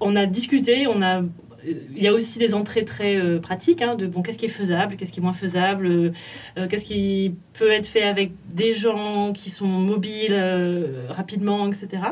on 0.00 0.16
a 0.16 0.26
discuté, 0.26 0.86
on 0.86 1.02
a 1.02 1.22
il 1.64 2.02
y 2.02 2.08
a 2.08 2.12
aussi 2.12 2.38
des 2.38 2.54
entrées 2.54 2.84
très 2.84 3.16
euh, 3.16 3.38
pratiques 3.38 3.82
hein, 3.82 3.94
de 3.94 4.06
bon 4.06 4.22
qu'est-ce 4.22 4.38
qui 4.38 4.46
est 4.46 4.48
faisable, 4.48 4.96
qu'est-ce 4.96 5.12
qui 5.12 5.20
est 5.20 5.22
moins 5.22 5.32
faisable, 5.32 5.86
euh, 5.86 6.12
euh, 6.58 6.68
qu'est-ce 6.68 6.84
qui 6.84 7.34
peut 7.54 7.70
être 7.70 7.86
fait 7.86 8.02
avec 8.02 8.32
des 8.52 8.72
gens 8.72 9.32
qui 9.32 9.50
sont 9.50 9.66
mobiles 9.66 10.32
euh, 10.32 11.06
rapidement, 11.10 11.70
etc. 11.70 12.02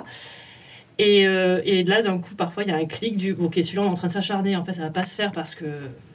Et, 0.99 1.27
euh, 1.29 1.61
et 1.65 1.85
là, 1.85 2.03
d'un 2.03 2.19
coup, 2.19 2.35
parfois, 2.35 2.65
il 2.65 2.71
y 2.71 2.73
a 2.73 2.77
un 2.77 2.87
clic 2.87 3.17
du 3.17 3.33
ok, 3.33 3.55
celui-là, 3.55 3.83
on 3.83 3.87
est 3.87 3.89
en 3.89 3.95
train 3.95 4.09
de 4.09 4.13
s'acharner, 4.13 4.57
en 4.57 4.65
fait, 4.65 4.75
ça 4.75 4.83
va 4.83 4.91
pas 4.91 5.05
se 5.05 5.15
faire 5.15 5.33
parce 5.33 5.55
que 5.55 5.65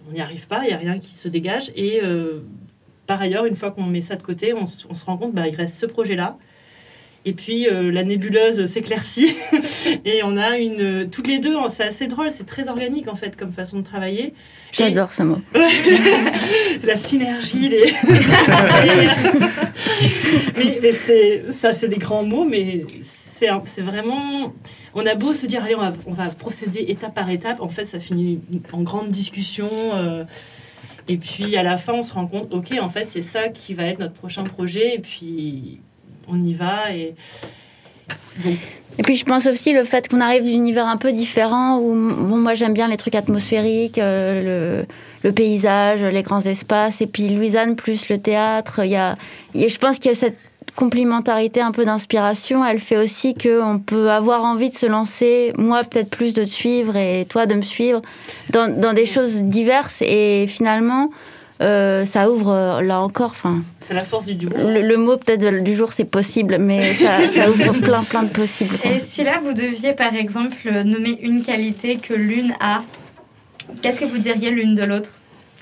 on 0.07 0.13
n'y 0.13 0.21
arrive 0.21 0.47
pas, 0.47 0.63
il 0.65 0.71
y 0.71 0.73
a 0.73 0.77
rien 0.77 0.99
qui 0.99 1.15
se 1.15 1.27
dégage. 1.27 1.71
Et 1.75 2.01
euh, 2.03 2.39
par 3.07 3.21
ailleurs, 3.21 3.45
une 3.45 3.55
fois 3.55 3.71
qu'on 3.71 3.83
met 3.83 4.01
ça 4.01 4.15
de 4.15 4.23
côté, 4.23 4.53
on, 4.53 4.65
se 4.65 5.05
rend 5.05 5.17
compte, 5.17 5.33
bah, 5.33 5.47
il 5.47 5.55
reste 5.55 5.77
ce 5.77 5.85
projet-là. 5.85 6.37
Et 7.25 7.31
puis 7.31 7.69
euh, 7.69 7.89
la 7.89 8.03
nébuleuse 8.03 8.65
s'éclaircit 8.65 9.37
et 10.05 10.23
on 10.23 10.35
a 10.35 10.57
une 10.57 11.09
toutes 11.09 11.27
les 11.27 11.39
deux, 11.39 11.55
c'est 11.69 11.85
assez 11.85 12.07
drôle, 12.07 12.31
c'est 12.31 12.45
très 12.45 12.67
organique 12.67 13.07
en 13.07 13.15
fait 13.15 13.37
comme 13.37 13.53
façon 13.53 13.79
de 13.79 13.83
travailler. 13.83 14.33
J'adore 14.73 15.13
ce 15.13 15.23
mot. 15.23 15.39
la 16.83 16.97
synergie, 16.97 17.69
les... 17.69 17.93
mais, 20.57 20.79
mais 20.81 20.93
c'est, 21.05 21.45
ça, 21.61 21.73
c'est 21.73 21.87
des 21.87 21.95
grands 21.95 22.23
mots, 22.23 22.43
mais 22.43 22.83
c'est, 23.39 23.81
vraiment... 23.81 24.53
On 24.93 25.05
a 25.05 25.15
beau 25.15 25.33
se 25.33 25.45
dire, 25.45 25.63
allez, 25.63 25.75
on 25.75 25.81
va, 25.81 25.91
on 26.05 26.13
va 26.13 26.29
procéder 26.29 26.85
étape 26.87 27.13
par 27.15 27.29
étape, 27.29 27.61
en 27.61 27.69
fait, 27.69 27.85
ça 27.85 27.99
finit 27.99 28.39
en 28.71 28.81
grande 28.81 29.09
discussion. 29.09 29.69
euh, 29.69 30.23
et 31.07 31.17
puis, 31.17 31.55
à 31.57 31.63
la 31.63 31.77
fin, 31.77 31.93
on 31.93 32.01
se 32.01 32.13
rend 32.13 32.27
compte, 32.27 32.53
OK, 32.53 32.73
en 32.79 32.89
fait, 32.89 33.07
c'est 33.11 33.21
ça 33.21 33.49
qui 33.49 33.73
va 33.73 33.83
être 33.85 33.99
notre 33.99 34.13
prochain 34.13 34.43
projet, 34.43 34.95
et 34.95 34.99
puis 34.99 35.81
on 36.27 36.39
y 36.39 36.53
va. 36.53 36.93
Et... 36.93 37.15
Et 38.97 39.03
puis 39.03 39.15
je 39.15 39.25
pense 39.25 39.47
aussi 39.47 39.73
le 39.73 39.83
fait 39.83 40.07
qu'on 40.07 40.21
arrive 40.21 40.43
d'univers 40.43 40.87
un 40.87 40.97
peu 40.97 41.11
différents 41.11 41.77
où 41.79 41.93
bon 41.93 42.37
moi 42.37 42.53
j'aime 42.53 42.73
bien 42.73 42.87
les 42.87 42.97
trucs 42.97 43.15
atmosphériques, 43.15 43.97
euh, 43.97 44.81
le, 44.81 44.85
le 45.23 45.31
paysage, 45.31 46.03
les 46.03 46.21
grands 46.21 46.41
espaces 46.41 47.01
et 47.01 47.07
puis 47.07 47.29
Louisanne 47.29 47.75
plus 47.75 48.09
le 48.09 48.17
théâtre, 48.19 48.81
il 48.83 48.91
y 48.91 48.95
a, 48.95 49.15
je 49.55 49.77
pense 49.77 50.05
a 50.05 50.13
cette 50.13 50.37
complémentarité 50.75 51.61
un 51.61 51.71
peu 51.71 51.85
d'inspiration, 51.85 52.65
elle 52.65 52.79
fait 52.79 52.97
aussi 52.97 53.35
que 53.35 53.61
on 53.61 53.79
peut 53.79 54.09
avoir 54.11 54.43
envie 54.43 54.69
de 54.69 54.75
se 54.75 54.85
lancer, 54.85 55.53
moi 55.57 55.83
peut-être 55.83 56.09
plus 56.09 56.33
de 56.33 56.43
te 56.43 56.49
suivre 56.49 56.95
et 56.95 57.25
toi 57.29 57.45
de 57.45 57.55
me 57.55 57.61
suivre 57.61 58.01
dans, 58.49 58.67
dans 58.75 58.93
des 58.93 59.05
choses 59.05 59.43
diverses 59.43 60.01
et 60.01 60.45
finalement 60.47 61.11
euh, 61.61 62.03
ça 62.05 62.29
ouvre 62.31 62.51
euh, 62.51 62.81
là 62.81 62.99
encore, 62.99 63.31
enfin 63.31 63.61
c'est 63.79 63.93
la 63.93 64.03
force 64.03 64.25
du 64.25 64.35
duo. 64.35 64.49
le, 64.55 64.81
le 64.81 64.97
mot 64.97 65.17
peut-être 65.17 65.63
du 65.63 65.75
jour 65.75 65.93
c'est 65.93 66.05
possible, 66.05 66.57
mais 66.59 66.93
ça, 66.95 67.27
ça 67.33 67.49
ouvre 67.49 67.71
plein 67.79 68.03
plein 68.03 68.23
de 68.23 68.29
possibles. 68.29 68.77
quoi. 68.77 68.91
Et 68.91 68.99
si 68.99 69.23
là, 69.23 69.39
vous 69.43 69.53
deviez, 69.53 69.93
par 69.93 70.15
exemple, 70.15 70.69
nommer 70.83 71.19
une 71.21 71.43
qualité 71.43 71.97
que 71.97 72.13
l'une 72.13 72.53
a, 72.59 72.81
qu'est-ce 73.81 73.99
que 73.99 74.05
vous 74.05 74.17
diriez 74.17 74.49
l'une 74.49 74.73
de 74.73 74.83
l'autre? 74.83 75.11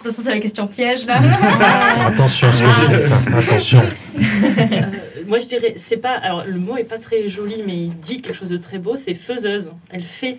De 0.01 0.05
toute 0.07 0.15
façon, 0.15 0.23
c'est 0.27 0.33
la 0.33 0.39
question 0.39 0.65
piège, 0.67 1.05
là. 1.05 1.19
Attention, 2.07 2.47
excusez-moi. 2.47 3.17
Attention. 3.37 3.81
Euh, 4.17 4.81
moi, 5.27 5.37
je 5.37 5.45
dirais, 5.45 5.75
c'est 5.77 5.97
pas. 5.97 6.13
Alors, 6.15 6.43
le 6.45 6.57
mot 6.57 6.75
est 6.75 6.83
pas 6.85 6.97
très 6.97 7.27
joli, 7.29 7.61
mais 7.65 7.75
il 7.85 7.93
dit 7.99 8.19
quelque 8.21 8.35
chose 8.37 8.49
de 8.49 8.57
très 8.57 8.79
beau. 8.79 8.95
C'est 8.95 9.13
faiseuse. 9.13 9.71
Elle 9.91 10.01
fait. 10.03 10.37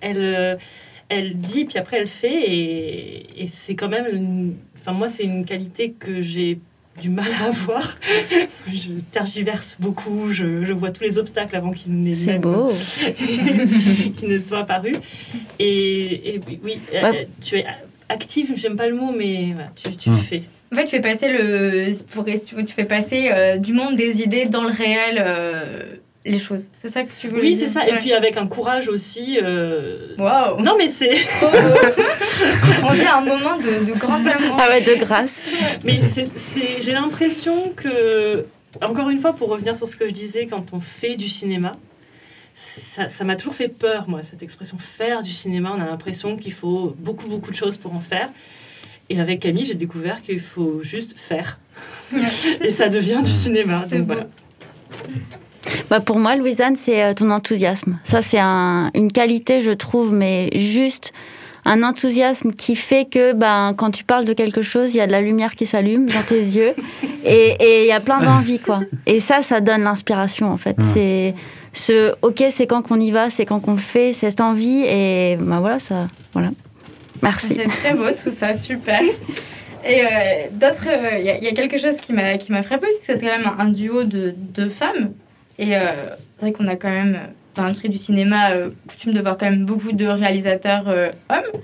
Elle, 0.00 0.18
euh, 0.18 0.56
elle 1.08 1.36
dit, 1.38 1.64
puis 1.64 1.78
après 1.78 1.98
elle 2.00 2.08
fait, 2.08 2.32
et, 2.50 3.44
et 3.44 3.50
c'est 3.64 3.74
quand 3.76 3.88
même. 3.88 4.06
une- 4.12 4.54
Enfin, 4.80 4.92
moi, 4.98 5.08
c'est 5.08 5.22
une 5.22 5.44
qualité 5.46 5.92
que 5.98 6.20
j'ai 6.20 6.58
du 7.00 7.08
mal 7.08 7.28
à 7.40 7.46
avoir. 7.46 7.96
je 8.72 8.90
tergiverse 9.12 9.76
beaucoup. 9.78 10.30
Je, 10.32 10.64
je 10.64 10.72
vois 10.72 10.90
tous 10.90 11.04
les 11.04 11.18
obstacles 11.18 11.54
avant 11.56 11.70
qu'ils 11.70 11.92
n'aient 12.00 12.38
beau. 12.38 12.70
qui 14.16 14.26
ne 14.26 14.38
soient 14.38 14.58
apparus. 14.60 14.96
Et, 15.58 16.34
et 16.34 16.40
oui, 16.64 16.80
euh, 16.94 17.02
Ouais. 17.10 17.28
tu 17.42 17.56
es 17.58 17.66
active. 18.08 18.52
J'aime 18.56 18.76
pas 18.76 18.86
le 18.88 18.94
mot, 18.94 19.12
mais 19.16 19.52
voilà, 19.54 19.70
tu, 19.74 19.96
tu 19.96 20.10
Hmm. 20.10 20.18
fais. 20.18 20.42
En 20.72 20.76
fait, 20.76 20.84
tu 20.84 20.90
fais 20.90 21.00
passer, 21.00 21.28
le, 21.28 21.92
pour, 22.10 22.24
tu 22.24 22.74
fais 22.74 22.84
passer 22.84 23.30
euh, 23.32 23.58
du 23.58 23.72
monde 23.72 23.94
des 23.94 24.22
idées 24.22 24.46
dans 24.46 24.62
le 24.64 24.70
réel 24.70 25.22
euh, 25.24 25.82
les 26.24 26.38
choses. 26.38 26.68
C'est 26.82 26.88
ça 26.90 27.04
que 27.04 27.12
tu 27.18 27.28
veux 27.28 27.40
Oui, 27.40 27.54
dire 27.56 27.68
c'est 27.68 27.72
ça. 27.74 27.86
Et 27.86 27.92
puis 27.98 28.12
avec 28.12 28.36
un 28.36 28.46
courage 28.48 28.88
aussi. 28.88 29.38
euh, 29.42 30.14
Waouh 30.18 30.60
Non, 30.62 30.74
mais 30.76 30.88
c'est. 30.98 31.14
On 32.82 32.90
vit 32.92 33.02
à 33.06 33.18
un 33.18 33.20
moment 33.20 33.56
de, 33.56 33.84
de 33.84 33.92
grand 33.98 34.24
amour. 34.26 34.56
Ah 34.58 34.68
ouais, 34.68 34.80
de 34.80 34.94
grâce. 34.98 35.40
Mais 35.84 36.00
c'est- 36.12 36.28
c'est- 36.54 36.80
j'ai 36.82 36.92
l'impression 36.92 37.72
que, 37.76 38.46
encore 38.82 39.10
une 39.10 39.20
fois, 39.20 39.32
pour 39.34 39.48
revenir 39.50 39.74
sur 39.76 39.88
ce 39.88 39.96
que 39.96 40.06
je 40.08 40.12
disais, 40.12 40.46
quand 40.46 40.64
on 40.72 40.80
fait 40.80 41.14
du 41.16 41.28
cinéma, 41.28 41.72
ça 42.96 43.08
ça 43.08 43.24
m'a 43.24 43.36
toujours 43.36 43.54
fait 43.54 43.68
peur, 43.68 44.04
moi, 44.08 44.22
cette 44.22 44.42
expression 44.42 44.76
faire 44.78 45.22
du 45.22 45.32
cinéma. 45.32 45.72
On 45.76 45.80
a 45.80 45.86
l'impression 45.86 46.36
qu'il 46.36 46.52
faut 46.52 46.94
beaucoup, 46.98 47.28
beaucoup 47.28 47.50
de 47.50 47.56
choses 47.56 47.76
pour 47.76 47.94
en 47.94 48.00
faire. 48.00 48.28
Et 49.10 49.20
avec 49.20 49.40
Camille, 49.40 49.64
j'ai 49.64 49.74
découvert 49.74 50.22
qu'il 50.22 50.40
faut 50.40 50.80
juste 50.82 51.14
faire. 51.18 51.58
Et 52.62 52.70
ça 52.70 52.88
devient 52.88 53.20
du 53.22 53.30
cinéma. 53.30 53.84
Donc 53.90 54.00
beau. 54.00 54.14
voilà. 54.14 54.26
Bah 55.90 56.00
pour 56.00 56.18
moi, 56.18 56.36
Louisanne, 56.36 56.76
c'est 56.76 57.02
euh, 57.02 57.14
ton 57.14 57.30
enthousiasme. 57.30 57.98
Ça, 58.04 58.22
c'est 58.22 58.38
un- 58.38 58.90
une 58.94 59.10
qualité, 59.10 59.60
je 59.60 59.70
trouve, 59.72 60.12
mais 60.12 60.50
juste 60.54 61.12
un 61.66 61.82
enthousiasme 61.82 62.52
qui 62.52 62.76
fait 62.76 63.06
que 63.06 63.32
ben, 63.32 63.72
quand 63.76 63.90
tu 63.90 64.04
parles 64.04 64.26
de 64.26 64.34
quelque 64.34 64.60
chose, 64.62 64.94
il 64.94 64.98
y 64.98 65.00
a 65.00 65.06
de 65.06 65.12
la 65.12 65.22
lumière 65.22 65.52
qui 65.52 65.64
s'allume 65.66 66.08
dans 66.10 66.22
tes 66.22 66.38
yeux 66.40 66.74
et 67.24 67.82
il 67.82 67.86
y 67.88 67.92
a 67.92 68.00
plein 68.00 68.20
d'envie, 68.20 68.58
quoi. 68.58 68.80
Et 69.06 69.18
ça, 69.20 69.40
ça 69.42 69.60
donne 69.60 69.82
l'inspiration, 69.82 70.50
en 70.52 70.58
fait. 70.58 70.76
Ouais. 70.78 70.84
C'est 70.92 71.34
ce 71.74 72.14
OK, 72.22 72.42
c'est 72.50 72.66
quand 72.66 72.82
qu'on 72.82 73.00
y 73.00 73.10
va, 73.10 73.28
c'est 73.30 73.44
quand 73.44 73.60
qu'on 73.60 73.72
le 73.72 73.78
fait, 73.78 74.12
cette 74.12 74.40
envie 74.40 74.82
et 74.86 75.36
ben 75.38 75.60
voilà, 75.60 75.78
ça. 75.78 76.08
Voilà. 76.32 76.50
Merci. 77.22 77.54
C'est 77.54 77.64
très 77.64 77.94
beau 77.94 78.10
tout 78.10 78.30
ça, 78.30 78.54
super. 78.54 79.00
Et 79.86 80.00
euh, 80.00 80.06
d'autres, 80.52 80.88
il 81.18 81.24
y, 81.24 81.28
a- 81.30 81.52
quelque 81.52 81.76
chose 81.76 81.96
qui 81.96 82.12
m'a 82.14 82.62
frappé, 82.62 82.86
c'est 82.90 82.98
que 82.98 83.04
c'est 83.04 83.18
quand 83.18 83.38
même 83.38 83.46
un, 83.58 83.66
un 83.66 83.68
duo 83.68 84.04
de, 84.04 84.34
de 84.54 84.68
femmes. 84.68 85.12
Et 85.58 85.76
euh, 85.76 85.80
c'est 86.38 86.46
vrai 86.46 86.52
qu'on 86.52 86.66
a 86.68 86.76
quand 86.76 86.90
même 86.90 87.18
dans 87.54 87.62
l'industrie 87.62 87.88
du 87.88 87.98
cinéma, 87.98 88.50
euh, 88.52 88.70
coutume 88.88 89.12
de 89.12 89.20
voir 89.20 89.36
quand 89.38 89.48
même 89.48 89.64
beaucoup 89.64 89.92
de 89.92 90.06
réalisateurs 90.06 90.84
euh, 90.88 91.10
hommes. 91.30 91.60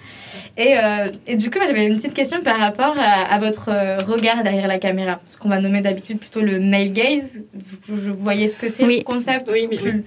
Et, 0.57 0.76
euh, 0.76 1.09
et 1.26 1.37
du 1.37 1.50
coup, 1.50 1.59
j'avais 1.66 1.87
une 1.87 1.96
petite 1.96 2.12
question 2.14 2.42
par 2.42 2.59
rapport 2.59 2.94
à, 2.98 3.33
à 3.35 3.38
votre 3.38 3.68
euh, 3.70 3.96
regard 3.98 4.42
derrière 4.42 4.66
la 4.68 4.79
caméra, 4.79 5.20
ce 5.29 5.37
qu'on 5.38 5.48
va 5.48 5.61
nommer 5.61 5.81
d'habitude 5.81 6.18
plutôt 6.18 6.40
le 6.40 6.59
male 6.61 6.92
gaze. 6.92 7.44
Vous, 7.88 7.96
vous 7.96 8.14
voyez 8.14 8.48
ce 8.48 8.57
que 8.57 8.68
c'est, 8.68 8.85
Oui. 8.85 8.98
le 8.98 9.05
concept 9.05 9.48
Oui, 9.53 9.66
mais 9.70 9.76
plus- 9.79 10.05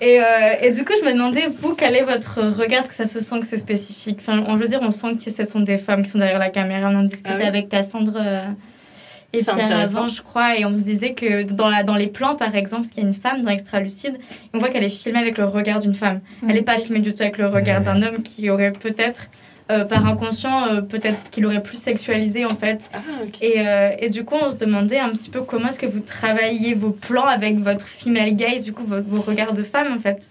Et, 0.00 0.20
euh, 0.20 0.24
et 0.62 0.70
du 0.70 0.84
coup, 0.84 0.92
je 1.00 1.04
me 1.06 1.12
demandais, 1.12 1.46
vous, 1.60 1.74
quel 1.74 1.94
est 1.96 2.04
votre 2.04 2.40
regard? 2.42 2.80
Est-ce 2.80 2.88
que 2.88 2.94
ça 2.94 3.06
se 3.06 3.20
sent 3.20 3.40
que 3.40 3.46
c'est 3.46 3.56
spécifique? 3.58 4.18
Enfin, 4.20 4.42
on, 4.46 4.56
Je 4.56 4.62
veux 4.62 4.68
dire, 4.68 4.80
on 4.82 4.90
sent 4.90 5.14
que 5.22 5.30
ce 5.30 5.44
sont 5.44 5.60
des 5.60 5.78
femmes 5.78 6.02
qui 6.02 6.10
sont 6.10 6.18
derrière 6.18 6.38
la 6.38 6.50
caméra. 6.50 6.88
On 6.90 6.96
en 6.96 7.02
discutait 7.02 7.30
Ah 7.32 7.38
oui 7.40 7.46
avec 7.46 7.68
Cassandre 7.68 8.14
euh, 8.16 8.44
et 9.32 9.42
C'est 9.42 9.52
Pierre 9.54 9.66
intéressant. 9.66 9.98
avant, 9.98 10.08
je 10.08 10.22
crois. 10.22 10.58
Et 10.58 10.64
on 10.64 10.76
se 10.78 10.82
disait 10.82 11.12
que 11.14 11.42
dans, 11.42 11.68
la, 11.68 11.82
dans 11.82 11.96
les 11.96 12.06
plans, 12.06 12.34
par 12.34 12.54
exemple, 12.54 12.82
parce 12.82 12.88
qu'il 12.94 13.02
y 13.02 13.06
a 13.06 13.08
une 13.08 13.14
femme 13.14 13.42
dans 13.42 13.50
Extra 13.50 13.80
Lucide, 13.80 14.18
on 14.54 14.58
voit 14.58 14.68
qu'elle 14.70 14.84
est 14.84 14.88
filmée 14.88 15.18
avec 15.18 15.36
le 15.38 15.44
regard 15.44 15.80
d'une 15.80 15.94
femme. 15.94 16.20
Elle 16.48 16.54
n'est 16.54 16.62
pas 16.62 16.78
filmée 16.78 17.00
du 17.00 17.14
tout 17.14 17.22
avec 17.22 17.38
le 17.38 17.46
regard 17.48 17.82
d'un 17.82 18.02
homme 18.02 18.22
qui 18.22 18.48
aurait 18.48 18.72
peut-être, 18.72 19.22
euh, 19.70 19.84
par 19.84 20.06
inconscient, 20.06 20.68
euh, 20.68 20.80
peut-être 20.80 21.28
qu'il 21.30 21.44
aurait 21.44 21.62
plus 21.62 21.76
sexualisé, 21.76 22.46
en 22.46 22.56
fait. 22.56 22.88
Ah. 22.94 22.98
Et, 23.42 23.60
euh, 23.66 23.90
et 23.98 24.08
du 24.08 24.24
coup, 24.24 24.36
on 24.40 24.50
se 24.50 24.56
demandait 24.56 24.98
un 24.98 25.10
petit 25.10 25.28
peu 25.28 25.42
comment 25.42 25.68
est-ce 25.68 25.78
que 25.78 25.86
vous 25.86 26.00
travaillez 26.00 26.72
vos 26.72 26.90
plans 26.90 27.26
avec 27.26 27.58
votre 27.58 27.86
female 27.86 28.34
gaze, 28.34 28.62
du 28.62 28.72
coup, 28.72 28.84
vos, 28.84 29.02
vos 29.02 29.20
regards 29.20 29.52
de 29.52 29.62
femme, 29.62 29.92
en 29.94 30.00
fait. 30.00 30.22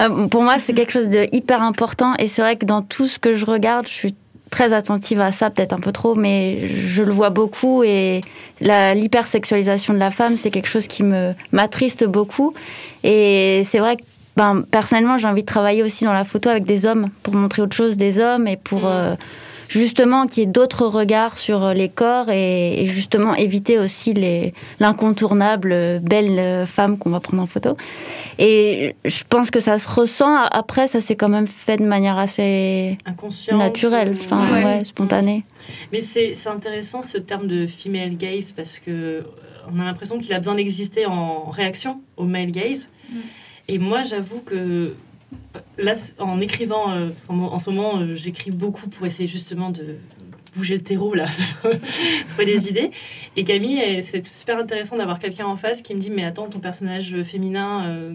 Euh, 0.00 0.28
pour 0.28 0.42
moi, 0.42 0.58
c'est 0.58 0.72
quelque 0.72 0.92
chose 0.92 1.08
de 1.08 1.26
hyper 1.32 1.62
important 1.62 2.14
et 2.18 2.28
c'est 2.28 2.42
vrai 2.42 2.56
que 2.56 2.64
dans 2.64 2.82
tout 2.82 3.06
ce 3.06 3.18
que 3.18 3.34
je 3.34 3.44
regarde, 3.44 3.86
je 3.86 3.92
suis 3.92 4.14
très 4.50 4.72
attentive 4.72 5.20
à 5.20 5.32
ça, 5.32 5.50
peut-être 5.50 5.72
un 5.72 5.78
peu 5.78 5.92
trop, 5.92 6.14
mais 6.14 6.68
je 6.68 7.02
le 7.02 7.12
vois 7.12 7.30
beaucoup 7.30 7.82
et 7.82 8.20
l'hypersexualisation 8.60 9.94
de 9.94 9.98
la 9.98 10.10
femme, 10.10 10.36
c'est 10.36 10.50
quelque 10.50 10.68
chose 10.68 10.86
qui 10.86 11.02
me 11.02 11.34
m'attriste 11.52 12.04
beaucoup. 12.04 12.54
Et 13.04 13.62
c'est 13.64 13.78
vrai 13.78 13.96
que 13.96 14.02
ben, 14.36 14.62
personnellement, 14.70 15.18
j'ai 15.18 15.26
envie 15.26 15.42
de 15.42 15.46
travailler 15.46 15.82
aussi 15.82 16.04
dans 16.04 16.12
la 16.12 16.22
photo 16.22 16.48
avec 16.48 16.64
des 16.64 16.86
hommes 16.86 17.10
pour 17.24 17.34
montrer 17.34 17.60
autre 17.60 17.74
chose 17.74 17.96
des 17.96 18.20
hommes 18.20 18.46
et 18.46 18.56
pour 18.56 18.86
euh, 18.86 19.16
justement 19.68 20.26
qu'il 20.26 20.42
y 20.42 20.42
ait 20.44 20.50
d'autres 20.50 20.86
regards 20.86 21.38
sur 21.38 21.62
euh, 21.62 21.74
les 21.74 21.88
corps 21.88 22.30
et, 22.30 22.82
et 22.82 22.86
justement 22.86 23.34
éviter 23.34 23.78
aussi 23.78 24.14
les 24.14 24.54
l'incontournable 24.80 25.70
euh, 25.72 25.98
belle 26.00 26.38
euh, 26.38 26.66
femme 26.66 26.98
qu'on 26.98 27.10
va 27.10 27.20
prendre 27.20 27.42
en 27.42 27.46
photo. 27.46 27.76
Et 28.38 28.96
je 29.04 29.22
pense 29.28 29.50
que 29.50 29.60
ça 29.60 29.78
se 29.78 29.88
ressent. 29.88 30.34
Après, 30.50 30.86
ça 30.86 31.00
s'est 31.00 31.16
quand 31.16 31.28
même 31.28 31.46
fait 31.46 31.76
de 31.76 31.84
manière 31.84 32.18
assez 32.18 32.98
naturelle, 33.52 34.16
enfin 34.18 34.38
Ouais. 34.48 34.64
ouais, 34.64 34.84
spontanée. 34.84 35.42
Mais 35.92 36.00
c'est 36.00 36.34
c'est 36.34 36.48
intéressant 36.48 37.02
ce 37.02 37.18
terme 37.18 37.46
de 37.46 37.66
female 37.66 38.16
gaze 38.16 38.52
parce 38.52 38.78
que 38.78 39.24
on 39.70 39.80
a 39.80 39.84
l'impression 39.84 40.18
qu'il 40.18 40.32
a 40.32 40.38
besoin 40.38 40.54
d'exister 40.54 41.04
en 41.04 41.50
réaction 41.50 42.00
au 42.16 42.24
male 42.24 42.50
gaze. 42.50 42.88
Mm. 43.10 43.16
Et 43.68 43.78
moi, 43.78 44.02
j'avoue 44.02 44.40
que 44.40 44.94
là, 45.78 45.94
en 46.18 46.40
écrivant, 46.40 46.92
euh, 46.92 47.08
en 47.28 47.58
ce 47.58 47.70
moment, 47.70 47.98
euh, 48.00 48.14
j'écris 48.14 48.50
beaucoup 48.50 48.88
pour 48.88 49.06
essayer 49.06 49.26
justement 49.28 49.70
de 49.70 49.96
bouger 50.56 50.76
le 50.76 50.82
terreau 50.82 51.14
là, 51.14 51.26
trouver 51.62 52.44
des 52.46 52.68
idées. 52.68 52.90
Et 53.36 53.44
Camille, 53.44 54.02
c'est 54.10 54.26
super 54.26 54.58
intéressant 54.58 54.96
d'avoir 54.96 55.18
quelqu'un 55.18 55.46
en 55.46 55.56
face 55.56 55.82
qui 55.82 55.94
me 55.94 56.00
dit 56.00 56.10
mais 56.10 56.24
attends, 56.24 56.48
ton 56.48 56.58
personnage 56.60 57.14
féminin. 57.22 57.86
euh, 57.88 58.12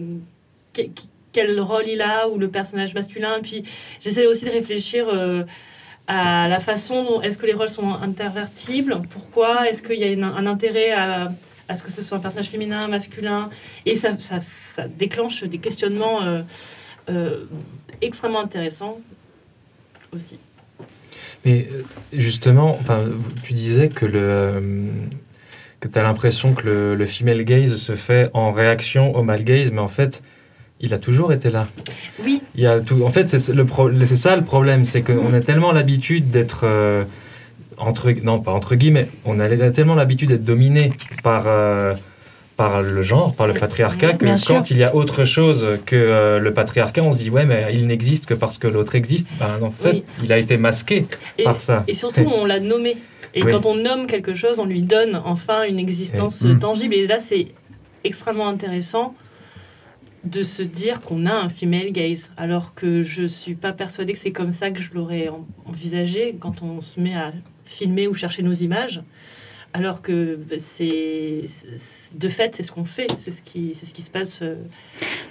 que- 0.72 0.82
que- 0.82 1.08
quel 1.32 1.58
rôle 1.60 1.88
il 1.88 2.00
a 2.00 2.28
ou 2.28 2.38
le 2.38 2.48
personnage 2.48 2.94
masculin? 2.94 3.40
Puis 3.42 3.64
j'essaie 4.00 4.26
aussi 4.26 4.44
de 4.44 4.50
réfléchir 4.50 5.06
à 6.06 6.48
la 6.48 6.60
façon 6.60 7.02
dont 7.02 7.22
est-ce 7.22 7.36
que 7.38 7.46
les 7.46 7.54
rôles 7.54 7.68
sont 7.68 7.92
intervertibles, 7.92 9.02
pourquoi? 9.10 9.68
Est-ce 9.68 9.82
qu'il 9.82 9.98
y 9.98 10.04
a 10.04 10.26
un 10.26 10.46
intérêt 10.46 10.92
à, 10.92 11.32
à 11.68 11.74
ce 11.76 11.82
que 11.82 11.90
ce 11.90 12.02
soit 12.02 12.18
un 12.18 12.20
personnage 12.20 12.50
féminin, 12.50 12.86
masculin, 12.86 13.50
et 13.84 13.96
ça, 13.96 14.16
ça, 14.18 14.38
ça 14.40 14.86
déclenche 14.86 15.42
des 15.42 15.58
questionnements 15.58 16.20
euh, 17.08 17.44
extrêmement 18.00 18.40
intéressants 18.40 18.98
aussi. 20.12 20.38
Mais 21.44 21.68
euh, 21.70 21.82
justement, 22.12 22.78
tu 23.42 23.52
disais 23.52 23.88
que 23.88 24.06
le 24.06 24.18
euh, 24.20 24.60
que 25.80 25.88
tu 25.88 25.98
as 25.98 26.02
l'impression 26.02 26.54
que 26.54 26.64
le, 26.64 26.94
le 26.94 27.06
female 27.06 27.44
gaze 27.44 27.76
se 27.76 27.94
fait 27.94 28.30
en 28.32 28.52
réaction 28.52 29.14
au 29.14 29.22
male 29.22 29.44
gaze, 29.44 29.70
mais 29.70 29.80
en 29.80 29.88
fait, 29.88 30.22
il 30.80 30.94
a 30.94 30.98
toujours 30.98 31.32
été 31.32 31.50
là. 31.50 31.66
Oui, 32.24 32.42
Il 32.54 32.62
y 32.62 32.66
a 32.66 32.80
tout. 32.80 33.02
En 33.04 33.10
fait, 33.10 33.28
c'est 33.28 33.38
ça 33.38 33.52
le 34.36 34.44
problème, 34.44 34.84
c'est 34.84 35.02
qu'on 35.02 35.32
a 35.32 35.40
tellement 35.40 35.72
l'habitude 35.72 36.30
d'être 36.30 36.60
euh, 36.64 37.04
entre 37.76 38.10
non 38.22 38.40
pas 38.40 38.52
entre 38.52 38.74
guillemets, 38.74 39.08
on 39.24 39.40
a 39.40 39.48
tellement 39.70 39.94
l'habitude 39.94 40.28
d'être 40.28 40.44
dominé 40.44 40.92
par 41.22 41.44
euh, 41.46 41.94
par 42.56 42.82
le 42.82 43.02
genre, 43.02 43.34
par 43.34 43.46
le 43.48 43.54
patriarcat, 43.54 44.12
que 44.14 44.24
Bien 44.24 44.34
quand 44.36 44.64
sûr. 44.64 44.76
il 44.76 44.76
y 44.78 44.84
a 44.84 44.94
autre 44.94 45.24
chose 45.24 45.66
que 45.86 45.96
euh, 45.96 46.38
le 46.38 46.52
patriarcat, 46.54 47.02
on 47.02 47.12
se 47.12 47.18
dit 47.18 47.30
ouais 47.30 47.44
mais 47.46 47.66
il 47.74 47.86
n'existe 47.86 48.26
que 48.26 48.34
parce 48.34 48.58
que 48.58 48.68
l'autre 48.68 48.94
existe. 48.94 49.26
Ben, 49.40 49.58
en 49.62 49.70
fait, 49.70 49.90
Oui. 49.92 50.04
il 50.22 50.32
a 50.32 50.38
été 50.38 50.56
masqué 50.56 51.06
et, 51.38 51.44
par 51.44 51.60
ça. 51.60 51.82
et 51.88 51.94
surtout 51.94 52.22
on 52.32 52.44
l'a 52.44 52.60
nommé. 52.60 52.96
Et 53.34 53.42
Oui. 53.42 53.50
quand 53.50 53.66
on 53.66 53.74
nomme 53.74 54.06
quelque 54.06 54.34
chose, 54.34 54.60
on 54.60 54.66
lui 54.66 54.82
donne 54.82 55.20
enfin 55.24 55.64
une 55.64 55.80
existence 55.80 56.42
Et- 56.42 56.48
Mm. 56.54 56.58
tangible. 56.60 56.94
Et 56.94 57.06
là, 57.08 57.18
c'est 57.18 57.48
extrêmement 58.04 58.46
intéressant 58.48 59.14
de 60.22 60.42
se 60.44 60.62
dire 60.62 61.00
qu'on 61.00 61.26
a 61.26 61.32
un 61.34 61.48
female 61.48 61.90
gaze, 61.90 62.30
alors 62.36 62.74
que 62.74 63.02
je 63.02 63.26
suis 63.26 63.54
pas 63.56 63.72
persuadée 63.72 64.12
que 64.12 64.18
c'est 64.20 64.30
comme 64.32 64.52
ça 64.52 64.70
que 64.70 64.80
je 64.80 64.90
l'aurais 64.94 65.28
en- 65.28 65.44
envisagé 65.68 66.36
quand 66.38 66.62
on 66.62 66.80
se 66.80 67.00
met 67.00 67.14
à 67.14 67.32
filmer 67.66 68.06
ou 68.06 68.14
chercher 68.14 68.42
nos 68.42 68.52
images. 68.52 69.02
Alors 69.76 70.02
que 70.02 70.36
bah, 70.36 70.54
c'est 70.76 71.42
de 72.14 72.28
fait 72.28 72.54
c'est 72.56 72.62
ce 72.62 72.70
qu'on 72.70 72.84
fait, 72.84 73.08
c'est 73.22 73.32
ce 73.32 73.42
qui 73.44 73.76
c'est 73.78 73.86
ce 73.86 73.92
qui 73.92 74.02
se 74.02 74.08
passe. 74.10 74.38
euh, 74.40 74.54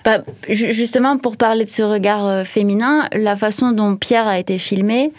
Bah, 0.03 0.21
ju- 0.49 0.73
justement, 0.73 1.17
pour 1.17 1.37
parler 1.37 1.63
de 1.63 1.69
ce 1.69 1.81
regard 1.81 2.25
euh, 2.27 2.43
féminin, 2.43 3.07
la 3.13 3.37
façon 3.37 3.71
dont 3.71 3.95
Pierre 3.95 4.27
a 4.27 4.37
été 4.39 4.57
filmé, 4.57 5.13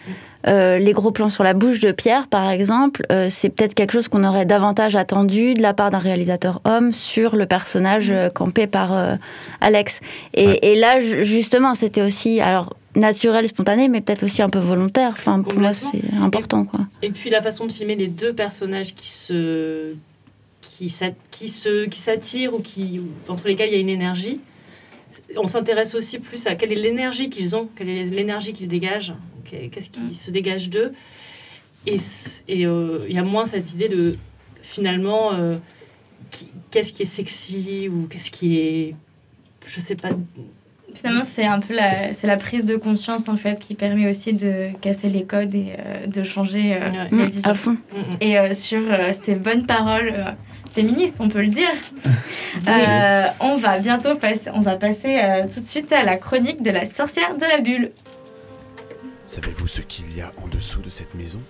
euh, 0.46 0.78
les 0.78 0.92
gros 0.92 1.10
plans 1.10 1.28
sur 1.28 1.42
la 1.44 1.54
bouche 1.54 1.80
de 1.80 1.90
Pierre, 1.92 2.28
par 2.28 2.50
exemple, 2.50 3.04
euh, 3.10 3.28
c'est 3.30 3.48
peut-être 3.48 3.74
quelque 3.74 3.92
chose 3.92 4.08
qu'on 4.08 4.24
aurait 4.24 4.44
davantage 4.46 4.94
attendu 4.96 5.54
de 5.54 5.62
la 5.62 5.72
part 5.74 5.90
d'un 5.90 5.98
réalisateur 5.98 6.60
homme 6.64 6.92
sur 6.92 7.34
le 7.36 7.46
personnage 7.46 8.10
euh, 8.10 8.28
campé 8.30 8.66
par 8.66 8.92
euh, 8.96 9.14
Alex. 9.60 10.00
Et, 10.34 10.46
Ouais. 10.46 10.58
et 10.62 10.74
là, 10.74 11.00
ju- 11.00 11.24
justement, 11.24 11.74
c'était 11.74 12.02
aussi 12.02 12.40
alors 12.40 12.76
naturel, 12.96 13.48
spontané, 13.48 13.88
mais 13.88 14.00
peut-être 14.00 14.22
aussi 14.22 14.42
un 14.42 14.50
peu 14.50 14.58
volontaire. 14.60 15.10
Enfin, 15.12 15.40
pour 15.42 15.58
moi, 15.58 15.72
c'est 15.74 16.02
important, 16.20 16.64
quoi. 16.64 16.80
Et 17.02 17.10
puis 17.10 17.30
la 17.30 17.42
façon 17.42 17.66
de 17.66 17.72
filmer 17.72 17.96
les 17.96 18.06
deux 18.08 18.32
personnages 18.32 18.94
qui 18.94 19.10
se 19.10 19.94
qui, 20.76 20.94
qui 21.30 21.48
se 21.48 21.86
qui 21.86 22.00
s'attirent 22.00 22.54
ou 22.54 22.58
qui 22.60 23.00
ou 23.00 23.32
entre 23.32 23.46
lesquels 23.48 23.68
il 23.70 23.74
y 23.74 23.76
a 23.76 23.80
une 23.80 23.88
énergie. 23.88 24.40
On 25.36 25.48
s'intéresse 25.48 25.94
aussi 25.94 26.18
plus 26.18 26.46
à 26.46 26.54
quelle 26.54 26.72
est 26.72 26.76
l'énergie 26.76 27.28
qu'ils 27.30 27.54
ont, 27.56 27.68
quelle 27.76 27.88
est 27.88 28.04
l'énergie 28.04 28.52
qu'ils 28.52 28.68
dégagent, 28.68 29.12
qu'est- 29.44 29.68
qu'est-ce 29.68 29.90
qui 29.90 30.14
se 30.14 30.30
dégage 30.30 30.70
d'eux. 30.70 30.92
Et 31.86 31.98
euh, 32.66 33.04
il 33.08 33.14
y 33.14 33.18
a 33.18 33.22
moins 33.22 33.46
cette 33.46 33.72
idée 33.72 33.88
de 33.88 34.16
finalement 34.62 35.34
euh, 35.34 35.56
qu'est-ce 36.70 36.92
qui 36.92 37.02
est 37.02 37.06
sexy 37.06 37.88
ou 37.90 38.06
qu'est-ce 38.08 38.30
qui 38.30 38.58
est 38.58 38.94
je 39.66 39.80
sais 39.80 39.94
pas 39.96 40.10
Finalement, 40.94 41.24
c'est 41.24 41.44
un 41.44 41.58
peu 41.58 41.74
la, 41.74 42.12
c'est 42.14 42.28
la 42.28 42.36
prise 42.36 42.64
de 42.64 42.76
conscience, 42.76 43.28
en 43.28 43.36
fait, 43.36 43.58
qui 43.58 43.74
permet 43.74 44.08
aussi 44.08 44.32
de 44.32 44.68
casser 44.80 45.08
les 45.08 45.24
codes 45.24 45.52
et 45.54 45.72
euh, 45.76 46.06
de 46.06 46.22
changer 46.22 46.74
euh, 46.76 46.78
Ouais. 46.88 46.92
la 46.96 47.04
Mm, 47.10 47.30
vision. 47.30 47.50
à 47.50 47.54
fond. 47.54 47.72
Mm, 47.72 47.76
mm. 47.98 48.16
Et 48.20 48.38
euh, 48.38 48.54
sur 48.54 48.78
euh, 48.92 49.10
ces 49.20 49.34
bonnes 49.34 49.66
paroles 49.66 50.14
féministes, 50.74 51.16
on 51.20 51.28
peut 51.28 51.42
le 51.42 51.48
dire, 51.48 51.70
euh, 52.68 53.26
on 53.40 53.56
va 53.56 53.78
bientôt 53.78 54.16
passer, 54.16 54.50
on 54.52 54.60
va 54.60 54.76
passer 54.76 55.18
euh, 55.18 55.46
tout 55.52 55.60
de 55.60 55.66
suite 55.66 55.92
à 55.92 56.02
la 56.02 56.16
chronique 56.16 56.62
de 56.62 56.70
la 56.70 56.84
sorcière 56.84 57.36
de 57.36 57.44
la 57.44 57.60
bulle. 57.60 57.92
Savez-vous 59.26 59.68
ce 59.68 59.80
qu'il 59.82 60.14
y 60.16 60.20
a 60.20 60.32
en 60.42 60.48
dessous 60.48 60.82
de 60.82 60.90
cette 60.90 61.14
maison? 61.14 61.40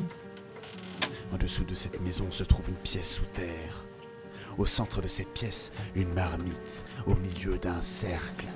En 1.33 1.37
dessous 1.37 1.65
de 1.65 1.75
cette 1.75 2.01
maison 2.01 2.31
se 2.31 2.45
trouve 2.45 2.69
une 2.69 2.77
pièce 2.77 3.17
sous 3.17 3.27
terre. 3.27 3.85
Au 4.59 4.67
centre 4.67 5.01
de 5.01 5.09
cette 5.09 5.33
pièce, 5.33 5.73
une 5.97 6.13
marmite, 6.13 6.85
au 7.07 7.17
milieu 7.17 7.59
d'un 7.59 7.83
cercle. 7.83 8.47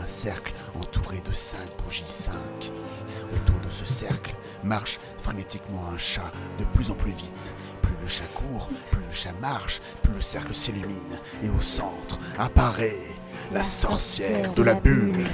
Un 0.00 0.06
cercle 0.06 0.52
entouré 0.76 1.20
de 1.28 1.32
cinq 1.32 1.66
bougies 1.82 2.04
cinq. 2.06 2.70
Autour 3.34 3.60
de 3.60 3.70
ce 3.70 3.84
cercle 3.84 4.34
marche 4.64 4.98
frénétiquement 5.18 5.90
un 5.94 5.98
chat 5.98 6.30
de 6.58 6.64
plus 6.64 6.90
en 6.90 6.94
plus 6.94 7.12
vite. 7.12 7.56
Plus 7.82 7.96
le 8.00 8.08
chat 8.08 8.26
court, 8.34 8.68
plus 8.90 9.02
le 9.02 9.12
chat 9.12 9.32
marche, 9.40 9.80
plus 10.02 10.14
le 10.14 10.20
cercle 10.20 10.54
s'illumine. 10.54 11.18
Et 11.42 11.48
au 11.48 11.60
centre 11.60 12.18
apparaît 12.38 12.96
la 13.52 13.62
sorcière 13.62 14.52
de 14.54 14.62
la 14.62 14.74
bulle. 14.74 15.28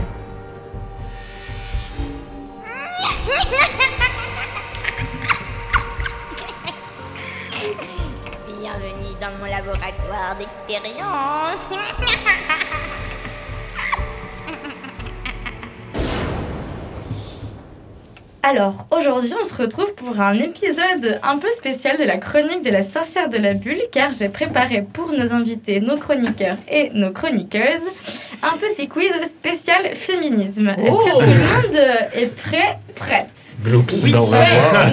Bienvenue 8.60 9.14
dans 9.20 9.38
mon 9.38 9.46
laboratoire 9.46 10.36
d'expérience. 10.38 11.68
Alors, 18.46 18.86
aujourd'hui, 18.90 19.32
on 19.40 19.44
se 19.44 19.54
retrouve 19.54 19.94
pour 19.94 20.20
un 20.20 20.34
épisode 20.34 21.18
un 21.22 21.38
peu 21.38 21.48
spécial 21.56 21.96
de 21.96 22.04
la 22.04 22.18
chronique 22.18 22.62
de 22.62 22.68
la 22.70 22.82
sorcière 22.82 23.30
de 23.30 23.38
la 23.38 23.54
bulle, 23.54 23.80
car 23.90 24.10
j'ai 24.12 24.28
préparé 24.28 24.82
pour 24.82 25.12
nos 25.12 25.32
invités, 25.32 25.80
nos 25.80 25.96
chroniqueurs 25.96 26.58
et 26.70 26.90
nos 26.92 27.10
chroniqueuses, 27.10 27.88
un 28.42 28.56
petit 28.58 28.86
quiz 28.86 29.12
spécial 29.24 29.94
féminisme. 29.94 30.68
Est-ce 30.68 30.90
que 30.90 31.10
tout 31.10 31.20
le 31.20 31.26
monde 31.72 31.86
est 32.14 32.36
prêt 32.36 32.78
Prête? 32.94 33.30
Gloops. 33.64 34.02
Oui. 34.04 34.14
On 34.14 34.24
va 34.26 34.40
Ouais. 34.40 34.46
voir. 34.70 34.86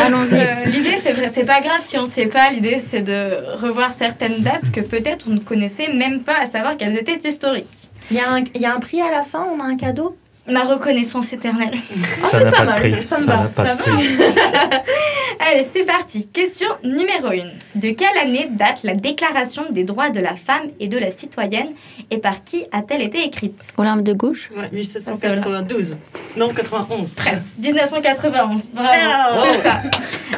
Allons-y. 0.06 0.34
Euh, 0.34 0.64
L'idée, 0.66 0.96
c'est 0.98 1.12
vrai, 1.12 1.28
c'est 1.28 1.44
pas 1.44 1.62
grave 1.62 1.80
si 1.86 1.96
on 1.98 2.04
sait 2.04 2.26
pas. 2.26 2.50
L'idée, 2.50 2.82
c'est 2.86 3.02
de 3.02 3.56
revoir 3.62 3.90
certaines 3.92 4.40
dates 4.40 4.70
que 4.72 4.80
peut-être 4.80 5.24
on 5.26 5.32
ne 5.32 5.40
connaissait 5.40 5.90
même 5.92 6.20
pas, 6.20 6.36
à 6.42 6.46
savoir 6.46 6.76
qu'elles 6.76 6.98
étaient 6.98 7.18
historiques. 7.26 7.66
Il 8.10 8.18
y, 8.18 8.20
a 8.20 8.30
un- 8.30 8.44
il 8.54 8.60
y 8.60 8.66
a 8.66 8.74
un 8.74 8.78
prix 8.78 9.00
à 9.00 9.10
la 9.10 9.22
fin, 9.22 9.46
on 9.56 9.58
a 9.60 9.64
un 9.64 9.76
cadeau? 9.76 10.16
Ma 10.48 10.64
reconnaissance 10.64 11.32
éternelle. 11.32 11.74
Ça 12.30 12.44
n'a 12.44 12.50
pas 12.50 12.64
prix. 12.72 13.06
Ça 13.06 13.18
me 13.18 13.24
va. 13.24 13.36
n'a 13.36 13.42
pas 13.48 13.64
Ça 13.66 13.74
de 13.74 13.78
va. 13.82 13.84
prix. 13.84 14.08
Allez, 15.52 15.66
c'est 15.74 15.84
parti. 15.84 16.28
Question 16.28 16.68
numéro 16.84 17.28
1. 17.28 17.78
De 17.80 17.90
quelle 17.90 18.16
année 18.20 18.48
date 18.50 18.80
la 18.82 18.94
Déclaration 18.94 19.64
des 19.70 19.84
droits 19.84 20.10
de 20.10 20.20
la 20.20 20.34
femme 20.34 20.68
et 20.78 20.86
de 20.88 20.98
la 20.98 21.10
citoyenne 21.10 21.68
et 22.10 22.18
par 22.18 22.44
qui 22.44 22.66
a-t-elle 22.72 23.00
été 23.02 23.24
écrite? 23.24 23.62
Olympe 23.78 24.02
de 24.02 24.12
gauche 24.12 24.50
Ouais, 24.56 24.68
1792. 24.72 25.96
Non, 26.36 26.52
91. 26.52 27.14
Presque. 27.14 27.42
1991. 27.62 28.62
Bravo. 28.74 28.88
Ah, 28.92 29.36
C'est 29.54 29.62
ça. 29.68 29.80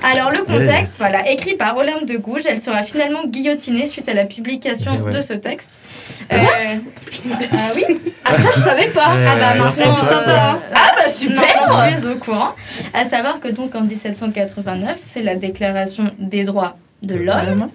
Alors 0.05 0.31
le 0.31 0.39
contexte, 0.45 0.93
voilà, 0.99 1.29
écrit 1.31 1.55
par 1.55 1.77
Olympe 1.77 2.07
de 2.07 2.17
Gouges, 2.17 2.43
elle 2.47 2.61
sera 2.63 2.83
finalement 2.83 3.25
guillotinée 3.27 3.87
suite 3.87 4.09
à 4.09 4.15
la 4.15 4.25
publication 4.25 4.93
Eh 4.99 5.03
ouais. 5.03 5.13
de 5.13 5.21
ce 5.21 5.33
texte. 5.35 5.71
Euh, 6.33 6.37
ah 7.53 7.71
oui? 7.77 7.85
Ah 8.25 8.35
ça 8.35 8.49
je 8.55 8.61
savais 8.61 8.89
pas 8.89 9.13
Eh, 9.15 9.25
Ah 9.29 9.55
bah 9.55 9.65
maintenant, 9.65 9.92
euh. 9.97 10.53
Ah 10.75 10.91
bah 10.97 11.09
super 11.13 11.41
Maintenant, 11.41 11.99
tu 12.01 12.07
es 12.07 12.11
au 12.11 12.17
courant. 12.17 12.51
À 12.95 13.05
savoir 13.05 13.41
que 13.41 13.49
donc 13.49 13.75
en 13.75 13.83
1789, 13.83 14.99
c'est 15.03 15.23
la 15.23 15.35
Déclaration 15.37 16.11
des 16.19 16.45
droits 16.45 16.77
de 17.03 17.15
l'homme 17.15 17.69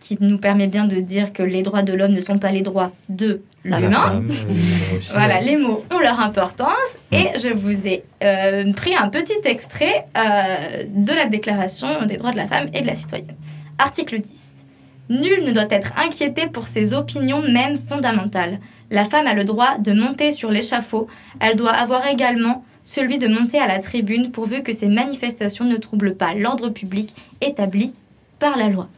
qui 0.00 0.16
nous 0.20 0.38
permet 0.38 0.68
bien 0.68 0.84
de 0.86 1.00
dire 1.00 1.32
que 1.32 1.42
les 1.42 1.62
droits 1.62 1.82
de 1.82 1.92
l'homme 1.92 2.12
ne 2.12 2.20
sont 2.20 2.38
pas 2.38 2.50
les 2.52 2.62
droits 2.62 2.92
de 3.08 3.42
l'humain. 3.64 4.22
euh, 4.30 4.98
Voilà, 5.12 5.40
les 5.40 5.56
mots 5.56 5.84
ont 5.92 5.98
leur 5.98 6.20
importance 6.20 6.96
et 7.12 7.30
je 7.38 7.48
vous 7.52 7.86
ai 7.86 8.04
euh, 8.22 8.72
pris 8.72 8.94
un 8.96 9.08
petit 9.08 9.40
extrait 9.44 10.06
euh, 10.16 10.84
de 10.88 11.12
la 11.12 11.26
Déclaration 11.26 11.88
des 12.06 12.16
droits 12.16 12.30
de 12.30 12.36
la 12.36 12.46
femme 12.46 12.68
et 12.72 12.80
de 12.80 12.86
la 12.86 12.94
citoyenne. 12.94 13.34
Article 13.78 14.20
10. 14.20 14.64
Nul 15.10 15.44
ne 15.44 15.52
doit 15.52 15.66
être 15.70 15.92
inquiété 15.98 16.46
pour 16.46 16.66
ses 16.66 16.94
opinions 16.94 17.42
même 17.42 17.78
fondamentales. 17.88 18.60
La 18.90 19.04
femme 19.04 19.26
a 19.26 19.34
le 19.34 19.44
droit 19.44 19.78
de 19.78 19.92
monter 19.92 20.30
sur 20.30 20.50
l'échafaud. 20.50 21.08
Elle 21.40 21.56
doit 21.56 21.72
avoir 21.72 22.06
également 22.06 22.64
celui 22.84 23.18
de 23.18 23.28
monter 23.28 23.58
à 23.58 23.66
la 23.66 23.80
tribune 23.80 24.30
pourvu 24.30 24.62
que 24.62 24.72
ses 24.72 24.88
manifestations 24.88 25.64
ne 25.66 25.76
troublent 25.76 26.14
pas 26.14 26.32
l'ordre 26.34 26.70
public 26.70 27.14
établi 27.42 27.92
par 28.38 28.56
la 28.56 28.68
loi. 28.68 28.88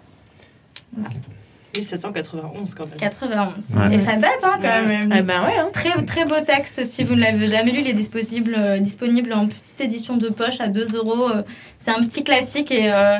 1791 1.76 2.74
quand 2.74 2.86
même. 2.88 2.98
91. 2.98 3.52
Ouais. 3.76 3.94
Et 3.94 3.98
ça 4.00 4.16
date 4.16 4.38
hein, 4.42 4.58
quand 4.60 4.68
Ouais. 4.68 4.86
même. 4.86 5.14
Eh 5.16 5.22
ben 5.22 5.42
ouais 5.44 5.56
hein. 5.58 5.68
Très, 5.72 6.02
très 6.04 6.24
beau 6.24 6.40
texte. 6.44 6.84
Si 6.84 7.04
vous 7.04 7.14
ne 7.14 7.20
l'avez 7.20 7.46
jamais 7.46 7.70
lu, 7.70 7.80
il 7.80 7.88
est 7.88 7.92
disponible, 7.92 8.54
euh, 8.58 8.78
disponible 8.80 9.32
en 9.32 9.46
petite 9.46 9.80
édition 9.80 10.16
de 10.16 10.28
poche 10.28 10.60
à 10.60 10.68
2 10.68 10.96
euros. 10.96 11.28
Euh, 11.30 11.42
C'est 11.78 11.90
un 11.92 12.00
petit 12.00 12.24
classique 12.24 12.72
et 12.72 12.92
euh, 12.92 13.18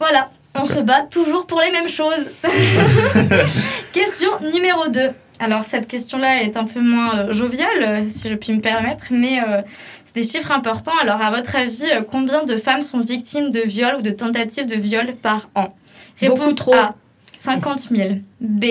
voilà, 0.00 0.30
on 0.56 0.64
se 0.64 0.80
bat 0.80 1.02
toujours 1.08 1.46
pour 1.46 1.60
les 1.60 1.70
mêmes 1.70 1.88
choses. 1.88 2.30
question 3.92 4.28
numéro 4.52 4.88
2. 4.88 5.10
Alors, 5.42 5.64
cette 5.64 5.88
question-là 5.88 6.42
est 6.44 6.56
un 6.56 6.64
peu 6.64 6.80
moins 6.80 7.18
euh, 7.18 7.32
joviale, 7.32 7.82
euh, 7.82 8.04
si 8.08 8.28
je 8.28 8.34
puis 8.36 8.52
me 8.52 8.60
permettre, 8.60 9.06
mais 9.10 9.40
euh, 9.42 9.60
c'est 10.04 10.14
des 10.14 10.22
chiffres 10.22 10.52
importants. 10.52 10.92
Alors, 11.02 11.20
à 11.20 11.30
votre 11.32 11.56
avis, 11.56 11.82
euh, 11.90 12.02
combien 12.08 12.44
de 12.44 12.54
femmes 12.54 12.82
sont 12.82 13.00
victimes 13.00 13.50
de 13.50 13.58
viol 13.60 13.96
ou 13.98 14.02
de 14.02 14.10
tentatives 14.10 14.66
de 14.66 14.76
viol 14.76 15.14
par 15.20 15.48
an? 15.56 15.74
Beaucoup 16.20 16.34
Réponse 16.42 16.54
trop. 16.54 16.74
A 16.74 16.94
50 17.40 17.88
000. 17.90 18.08
B 18.40 18.64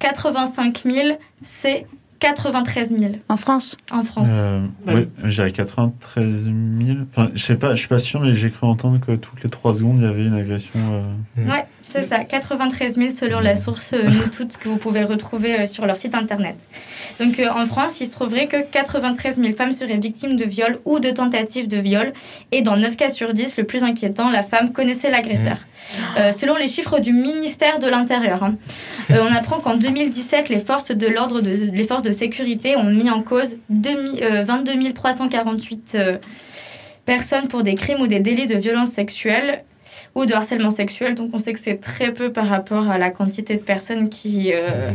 85 0.00 0.82
000. 0.84 1.18
C 1.42 1.86
93 2.18 2.98
000 2.98 3.12
En 3.28 3.36
France? 3.36 3.76
En 3.92 4.02
France. 4.02 4.26
Euh, 4.28 4.66
oui, 4.88 5.08
j'ai 5.24 5.52
93 5.52 6.44
000. 6.46 6.98
Enfin, 7.14 7.30
je 7.32 7.44
sais 7.44 7.54
pas, 7.54 7.76
je 7.76 7.78
suis 7.78 7.86
pas 7.88 8.00
sûr, 8.00 8.20
mais 8.20 8.34
j'ai 8.34 8.50
cru 8.50 8.66
entendre 8.66 8.98
que 8.98 9.12
toutes 9.14 9.44
les 9.44 9.50
3 9.50 9.74
secondes, 9.74 9.98
il 9.98 10.02
y 10.04 10.06
avait 10.08 10.24
une 10.24 10.34
agression. 10.34 10.80
euh, 11.38 11.48
Ouais, 11.48 11.64
c'est 11.90 12.02
ça, 12.02 12.24
93 12.24 12.96
000 12.96 13.10
selon 13.10 13.40
la 13.40 13.54
source 13.54 13.92
euh, 13.92 14.04
Nous 14.04 14.28
Toutes 14.28 14.56
que 14.56 14.68
vous 14.68 14.76
pouvez 14.76 15.04
retrouver 15.04 15.60
euh, 15.60 15.66
sur 15.66 15.86
leur 15.86 15.96
site 15.96 16.14
internet. 16.14 16.56
Donc 17.20 17.38
euh, 17.38 17.48
en 17.48 17.66
France, 17.66 18.00
il 18.00 18.06
se 18.06 18.10
trouverait 18.10 18.46
que 18.46 18.62
93 18.62 19.36
000 19.36 19.52
femmes 19.54 19.72
seraient 19.72 19.96
victimes 19.98 20.36
de 20.36 20.44
viol 20.44 20.78
ou 20.84 20.98
de 20.98 21.10
tentatives 21.10 21.68
de 21.68 21.78
viol. 21.78 22.12
Et 22.52 22.62
dans 22.62 22.76
9 22.76 22.96
cas 22.96 23.08
sur 23.08 23.32
10, 23.32 23.56
le 23.56 23.64
plus 23.64 23.82
inquiétant, 23.82 24.30
la 24.30 24.42
femme 24.42 24.72
connaissait 24.72 25.10
l'agresseur. 25.10 25.58
Euh, 26.16 26.32
selon 26.32 26.56
les 26.56 26.68
chiffres 26.68 26.98
du 27.00 27.12
ministère 27.12 27.78
de 27.78 27.88
l'Intérieur, 27.88 28.42
hein. 28.42 28.56
On 29.10 29.34
apprend 29.34 29.58
qu'en 29.60 29.76
2017, 29.76 30.50
les 30.50 30.60
forces 30.60 30.90
de 30.90 31.06
l'ordre, 31.06 31.40
de, 31.40 31.50
les 31.50 31.84
forces 31.84 32.02
de 32.02 32.10
sécurité 32.10 32.76
ont 32.76 32.84
mis 32.84 33.08
en 33.10 33.22
cause 33.22 33.56
2000, 33.70 34.22
euh, 34.22 34.42
22 34.42 34.92
348 34.92 35.94
euh, 35.94 36.18
personnes 37.06 37.48
pour 37.48 37.62
des 37.62 37.74
crimes 37.74 38.00
ou 38.00 38.06
des 38.06 38.20
délits 38.20 38.46
de 38.46 38.56
violence 38.56 38.90
sexuelle 38.90 39.64
ou 40.14 40.26
de 40.26 40.34
harcèlement 40.34 40.70
sexuel. 40.70 41.14
Donc 41.14 41.30
on 41.32 41.38
sait 41.38 41.52
que 41.52 41.60
c'est 41.60 41.80
très 41.80 42.12
peu 42.12 42.32
par 42.32 42.48
rapport 42.48 42.90
à 42.90 42.98
la 42.98 43.10
quantité 43.10 43.56
de 43.56 43.62
personnes 43.62 44.08
qui, 44.08 44.52
euh, 44.52 44.90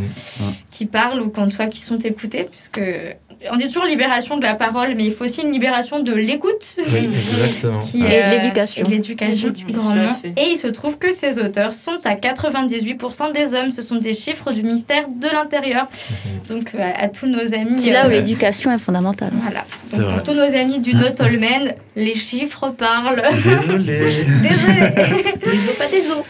qui 0.71 0.85
parlent 0.85 1.21
ou 1.21 1.29
qu'en 1.29 1.47
tout 1.47 1.57
cas 1.57 1.67
qui 1.67 1.81
sont 1.81 1.99
écoutées. 1.99 2.49
Puisque 2.51 2.81
on 3.51 3.55
dit 3.57 3.67
toujours 3.67 3.85
libération 3.85 4.37
de 4.37 4.43
la 4.43 4.53
parole, 4.55 4.93
mais 4.95 5.05
il 5.05 5.13
faut 5.13 5.25
aussi 5.25 5.41
une 5.41 5.51
libération 5.51 5.99
de 5.99 6.13
l'écoute. 6.13 6.77
Oui, 6.77 7.09
exactement. 7.43 7.79
Qui 7.79 7.97
Et 7.99 8.01
de 8.01 8.05
euh, 8.13 8.29
l'éducation. 8.39 8.81
et 8.81 8.85
de 8.87 8.91
l'éducation, 8.91 9.53
grandement. 9.69 10.19
Et 10.37 10.51
il 10.51 10.57
se 10.57 10.67
trouve 10.67 10.97
que 10.97 11.11
ces 11.11 11.39
auteurs 11.39 11.71
sont 11.71 11.99
à 12.05 12.15
98% 12.15 13.33
des 13.33 13.53
hommes. 13.53 13.71
Ce 13.71 13.81
sont 13.81 13.95
des 13.95 14.13
chiffres 14.13 14.51
du 14.51 14.63
ministère 14.63 15.07
de 15.09 15.27
l'Intérieur. 15.27 15.87
Donc 16.49 16.71
euh, 16.75 16.79
à, 16.81 17.03
à 17.05 17.07
tous 17.09 17.27
nos 17.27 17.53
amis. 17.53 17.79
C'est 17.79 17.91
là 17.91 18.03
où 18.07 18.09
euh, 18.09 18.13
l'éducation 18.15 18.71
est 18.71 18.77
fondamentale. 18.77 19.31
Voilà. 19.33 19.65
Donc, 19.91 20.11
pour 20.13 20.23
tous 20.23 20.33
nos 20.33 20.41
amis 20.55 20.79
du 20.79 20.93
Notolmen, 20.95 21.73
les 21.95 22.13
chiffres 22.15 22.69
parlent. 22.69 23.21
Désolé. 23.43 24.25
Désolée. 24.41 25.23
Des 25.43 25.69
os, 25.69 25.75
pas 25.77 25.87
des 25.87 26.09
os. 26.09 26.23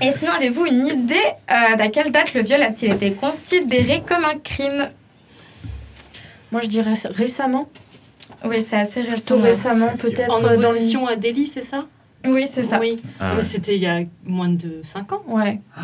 Et 0.00 0.12
sinon, 0.16 0.32
avez-vous 0.32 0.66
une 0.66 0.86
idée 0.86 1.14
euh, 1.50 1.76
d'à 1.76 1.88
quelle 1.88 2.10
date 2.10 2.34
le 2.34 2.42
viol 2.42 2.62
a-t-il 2.62 2.92
été 2.92 3.12
considéré 3.12 4.02
comme 4.06 4.24
un 4.24 4.38
crime? 4.42 4.88
Moi 6.52 6.60
je 6.60 6.68
dirais 6.68 6.92
récemment. 7.06 7.68
Oui, 8.44 8.64
c'est 8.68 8.76
assez 8.76 9.02
Plutôt 9.02 9.36
récent. 9.36 9.70
récemment 9.70 9.90
En 9.92 9.96
peut-être 9.96 10.40
dans 10.40 10.48
les... 10.50 10.56
opposition 10.66 11.06
à 11.06 11.16
Delhi, 11.16 11.50
c'est 11.52 11.64
ça? 11.64 11.80
Oui, 12.26 12.46
c'est 12.52 12.62
ça. 12.62 12.78
Oui. 12.80 13.02
Ah, 13.18 13.34
ouais. 13.36 13.42
C'était 13.42 13.74
il 13.74 13.82
y 13.82 13.86
a 13.86 14.00
moins 14.24 14.48
de 14.48 14.80
5 14.84 15.12
ans. 15.12 15.22
Ouais. 15.26 15.60
Mm, 15.76 15.80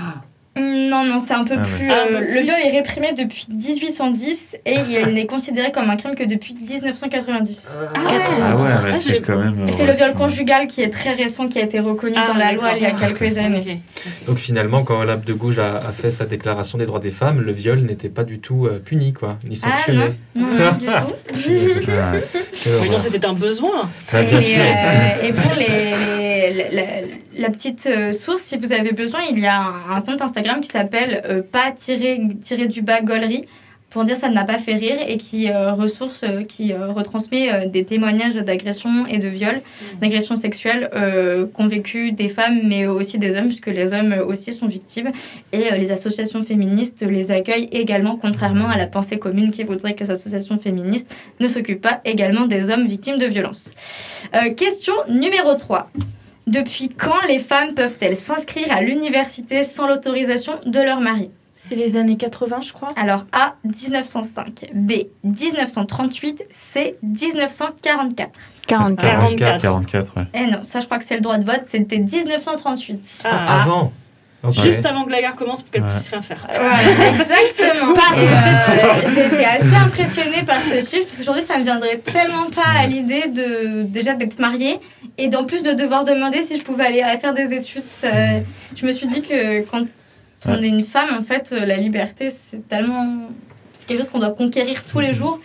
Non, 0.61 1.05
non, 1.05 1.19
c'est 1.27 1.35
un 1.35 1.45
peu 1.45 1.55
Ah 1.57 1.63
ouais. 1.63 1.69
plus. 1.79 1.91
Ah, 1.91 1.95
euh, 2.11 2.19
peu 2.19 2.35
le 2.35 2.41
viol 2.41 2.57
est 2.65 2.71
réprimé 2.71 3.13
depuis 3.13 3.47
1810 3.51 4.57
et 4.67 4.75
il 4.91 5.07
n'est 5.15 5.27
considéré 5.27 5.71
comme 5.73 5.89
un 5.91 5.97
crime 5.97 6.15
que 6.15 6.25
depuis 6.25 6.55
1990. 6.55 7.77
Ah 7.95 8.57
ouais, 8.57 8.63
ouais, 8.63 8.69
Ah, 8.71 8.95
je 8.95 8.99
c'est 9.01 9.21
quand 9.21 9.37
même. 9.37 9.67
C'est 9.77 9.87
le 9.87 9.93
viol 9.93 10.13
conjugal 10.13 10.67
qui 10.67 10.83
est 10.83 10.91
très 10.91 11.13
récent, 11.13 11.49
qui 11.49 11.59
a 11.59 11.63
été 11.63 11.81
reconnu 11.81 12.15
Ah, 12.17 12.27
dans 12.29 12.35
la 12.39 12.53
loi 12.53 12.71
il 12.77 12.83
y 12.83 12.87
a 12.87 12.93
quelques 12.93 13.39
années. 13.39 13.81
Donc 14.27 14.39
finalement, 14.39 14.83
quand 14.85 15.01
Olympe 15.01 15.25
de 15.25 15.33
Gouges 15.33 15.59
a, 15.59 15.77
a 15.89 15.93
fait 15.93 16.11
sa 16.11 16.25
déclaration 16.27 16.79
des 16.79 16.87
droits 16.87 17.01
des 17.01 17.11
femmes, 17.11 17.41
le 17.41 17.53
viol 17.53 17.81
n'était 17.81 18.09
pas 18.09 18.25
du 18.25 18.39
tout 18.39 18.67
euh, 18.67 18.79
puni, 18.85 19.13
quoi, 19.13 19.39
ni 19.49 19.59
Ah 19.63 19.77
sanctionné. 19.77 20.15
non, 20.35 20.47
non, 20.47 20.57
non, 20.57 20.69
du 21.35 21.81
tout. 21.81 21.91
Ouais. 21.99 22.25
Mais 22.83 22.89
non, 22.89 22.99
c'était 22.99 23.25
un 23.25 23.33
besoin. 23.35 23.89
Ah, 24.13 24.23
bien 24.23 24.39
et, 24.41 24.43
sûr. 24.43 24.61
euh, 24.61 25.27
et 25.29 25.33
pour 25.33 25.53
les, 25.55 25.67
les- 26.19 26.38
la, 26.59 26.71
la- 26.71 27.07
la 27.37 27.51
petite 27.51 27.87
euh, 27.87 28.13
source, 28.13 28.43
si 28.43 28.57
vous 28.57 28.73
avez 28.73 28.93
besoin, 28.93 29.21
il 29.31 29.39
y 29.39 29.47
a 29.47 29.59
un, 29.61 29.97
un 29.97 30.01
compte 30.01 30.21
Instagram 30.23 30.61
qui 30.61 30.69
s'appelle 30.71 31.23
euh, 31.29 31.43
pas 31.43 31.71
tiré, 31.73 32.21
tiré 32.43 32.67
du 32.67 32.83
bas 32.83 33.01
gaulerie 33.01 33.45
pour 33.91 34.05
dire 34.05 34.17
ça 34.17 34.29
ne 34.29 34.35
m'a 34.35 34.45
pas 34.45 34.59
fait 34.59 34.75
rire 34.75 34.99
et 35.09 35.17
qui 35.17 35.51
euh, 35.51 35.73
ressource, 35.73 36.23
euh, 36.23 36.43
qui 36.45 36.75
euh, 36.75 36.89
retransmet 36.93 37.69
des 37.69 37.85
témoignages 37.85 38.35
d'agression 38.35 39.07
et 39.07 39.17
de 39.17 39.29
viol, 39.29 39.63
d'agression 40.03 40.37
sexuelle 40.37 40.91
euh, 40.95 41.47
qu'ont 41.47 41.69
vécu 41.69 42.13
des 42.13 42.29
femmes 42.29 42.61
mais 42.65 42.85
aussi 42.87 43.17
des 43.17 43.35
hommes 43.35 43.47
puisque 43.47 43.69
les 43.69 43.95
hommes 43.95 44.15
aussi 44.27 44.53
sont 44.53 44.67
victimes 44.67 45.11
et 45.53 45.71
les 45.83 45.91
associations 45.91 46.43
féministes 46.43 47.03
les 47.03 47.31
accueillent 47.31 47.71
également 47.73 48.17
contrairement 48.17 48.69
à 48.69 48.77
la 48.77 48.87
pensée 48.87 49.19
commune 49.19 49.51
qui 49.51 49.63
voudrait 49.65 49.95
que 49.95 50.05
les 50.05 50.11
associations 50.11 50.59
féministes 50.59 51.11
ne 51.41 51.49
s'occupent 51.49 51.81
pas 51.81 52.03
également 52.05 52.45
des 52.45 52.69
hommes 52.69 52.87
victimes 52.87 53.17
de 53.17 53.27
violences. 53.27 53.71
Question 54.57 54.93
numéro 55.09 55.55
3. 55.55 55.91
Depuis 56.49 56.89
quand 56.89 57.27
les 57.29 57.39
femmes 57.39 57.75
peuvent-elles 57.75 58.17
s'inscrire 58.17 58.75
à 58.75 58.81
l'université 58.81 59.63
sans 59.63 59.87
l'autorisation 59.87 60.55
de 60.65 60.81
leur 60.81 61.01
mari 61.01 61.31
C'est 61.69 61.77
les 61.77 61.99
années 61.99 62.17
80 62.17 62.63
je 62.63 62.73
crois. 62.73 62.89
Alors 62.97 63.27
A 63.33 63.57
1905, 63.65 64.71
B 64.73 64.93
1938, 65.25 66.45
C 66.49 66.97
1944. 67.03 68.31
44. 68.67 69.37
44. 69.37 69.63
44, 69.63 70.17
ouais. 70.17 70.23
Eh 70.33 70.47
non, 70.47 70.63
ça 70.63 70.81
je 70.81 70.87
crois 70.87 70.99
que 70.99 71.05
c'est 71.05 71.17
le 71.17 71.21
droit 71.21 71.37
de 71.37 71.45
vote, 71.45 71.65
c'était 71.67 71.99
1938. 71.99 73.23
Ah, 73.25 73.63
Avant 73.63 73.93
Juste 74.63 74.87
avant 74.87 75.05
que 75.05 75.11
la 75.11 75.21
guerre 75.21 75.35
commence 75.35 75.63
pour 75.63 75.71
qu'elle 75.73 75.83
Ouais. 75.83 75.91
puisse 75.91 76.09
rien 76.11 76.23
faire. 76.23 76.47
Voilà, 76.49 77.09
exactement. 77.15 77.95
Euh, 78.19 79.09
J'ai 79.15 79.27
été 79.27 79.45
assez 79.45 79.75
impressionnée 79.75 80.43
par 80.47 80.57
ce 80.63 80.75
chiffre 80.81 81.07
parce 81.07 81.19
qu'aujourd'hui, 81.19 81.43
ça 81.43 81.59
me 81.59 81.65
viendrait 81.65 81.99
tellement 81.99 82.49
pas 82.51 82.69
à 82.81 82.87
l'idée 82.87 83.25
de 83.29 83.83
déjà 83.83 84.15
d'être 84.15 84.39
mariée 84.39 84.79
et 85.19 85.29
d'en 85.29 85.45
plus 85.45 85.63
de 85.63 85.73
devoir 85.73 86.05
demander 86.05 86.43
si 86.43 86.57
je 86.57 86.63
pouvais 86.63 86.87
aller 86.87 87.19
faire 87.19 87.35
des 87.35 87.53
études. 87.53 87.85
Ça- 87.87 88.09
je 88.77 88.87
me 88.87 88.93
suis 88.93 89.07
dit 89.07 89.23
que 89.23 89.61
quand 89.63 89.83
on 90.47 90.53
Ouais. 90.55 90.65
est 90.65 90.69
une 90.69 90.85
femme, 90.85 91.09
en 91.19 91.23
fait, 91.23 91.51
euh, 91.53 91.65
la 91.67 91.77
liberté, 91.77 92.31
c'est 92.51 92.67
tellement. 92.69 93.29
C'est 93.79 93.87
quelque 93.89 93.99
chose 94.03 94.09
qu'on 94.11 94.19
doit 94.21 94.31
conquérir 94.31 94.85
tous 94.85 95.01
les 95.01 95.13
jours. 95.13 95.41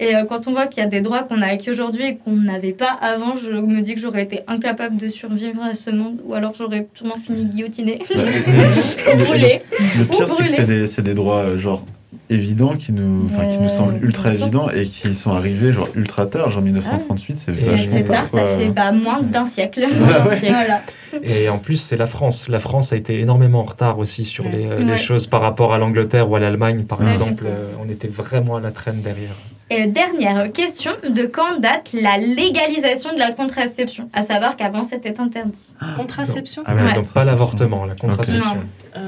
Et 0.00 0.14
euh, 0.14 0.24
quand 0.24 0.46
on 0.46 0.52
voit 0.52 0.66
qu'il 0.66 0.82
y 0.82 0.86
a 0.86 0.88
des 0.88 1.00
droits 1.00 1.22
qu'on 1.24 1.40
a 1.42 1.46
acquis 1.46 1.70
aujourd'hui 1.70 2.04
et 2.06 2.16
qu'on 2.16 2.32
n'avait 2.36 2.72
pas 2.72 2.90
avant, 3.00 3.34
je 3.36 3.50
me 3.50 3.80
dis 3.80 3.94
que 3.94 4.00
j'aurais 4.00 4.22
été 4.22 4.40
incapable 4.46 4.96
de 4.96 5.08
survivre 5.08 5.62
à 5.62 5.74
ce 5.74 5.90
monde 5.90 6.20
ou 6.24 6.34
alors 6.34 6.52
j'aurais 6.56 6.86
sûrement 6.94 7.16
fini 7.24 7.44
guillotinée. 7.46 7.98
Ou 8.10 9.18
le- 9.18 9.24
brûlée. 9.24 9.62
Le 9.96 10.04
Ou 10.04 10.06
pire, 10.06 10.28
c'est 10.28 10.42
que 10.44 10.48
c'est 10.50 10.64
des, 10.66 10.86
c'est 10.86 11.02
des 11.02 11.14
droits 11.14 11.38
euh, 11.40 11.56
genre 11.56 11.84
évidents 12.30 12.76
qui 12.76 12.92
nous, 12.92 13.26
enfin, 13.26 13.46
qui 13.48 13.56
nous 13.56 13.64
Ouais, 13.64 13.76
semblent 13.76 14.04
ultra 14.04 14.32
évidents 14.34 14.68
et 14.70 14.84
qui 14.84 15.14
sont 15.14 15.30
arrivés 15.30 15.72
genre 15.72 15.88
ultra 15.94 16.26
tard, 16.26 16.50
genre 16.50 16.62
1938, 16.62 17.36
c'est 17.36 17.52
Et 17.52 17.54
vachement 17.54 17.92
C'est 17.96 18.04
tard, 18.04 18.30
tard. 18.30 18.40
ça 18.48 18.58
fait 18.58 18.68
bah, 18.68 18.92
moins 18.92 19.22
d'un 19.22 19.44
siècle. 19.44 19.84
Ah 19.84 20.28
ouais. 20.28 20.36
Voilà. 20.50 20.82
Et 21.22 21.48
en 21.48 21.58
plus, 21.58 21.76
c'est 21.78 21.96
la 21.96 22.06
France. 22.06 22.48
La 22.48 22.60
France 22.60 22.92
a 22.92 22.96
été 22.96 23.18
énormément 23.18 23.60
en 23.60 23.64
retard 23.64 23.98
aussi 23.98 24.24
sur 24.26 24.44
Ouais. 24.44 24.52
les, 24.52 24.66
euh, 24.66 24.96
choses 24.96 25.26
par 25.26 25.40
rapport 25.40 25.72
à 25.72 25.78
l'Angleterre 25.78 26.30
ou 26.30 26.36
à 26.36 26.40
l'Allemagne, 26.40 26.84
par 26.84 27.00
Ouais. 27.00 27.08
exemple. 27.10 27.44
Euh, 27.46 27.72
on 27.82 27.88
était 27.90 28.08
vraiment 28.08 28.56
à 28.56 28.60
la 28.60 28.70
traîne 28.72 29.00
derrière. 29.00 29.34
Et 29.70 29.86
dernière 29.86 30.50
question, 30.52 30.92
de 31.08 31.26
quand 31.26 31.60
date 31.60 31.90
la 31.92 32.16
légalisation 32.16 33.12
de 33.12 33.18
la 33.18 33.32
contraception? 33.32 34.08
À 34.12 34.22
savoir 34.22 34.56
qu'avant 34.56 34.82
c'était 34.82 35.18
interdit. 35.20 35.66
Contraception? 35.96 36.62
Ah 36.66 36.74
ouais, 36.74 36.82
Ouais. 36.82 36.94
Donc 36.94 37.12
pas 37.12 37.24
l'avortement, 37.24 37.84
la 37.84 37.94
contraception. 37.94 38.54
Non. 38.96 39.04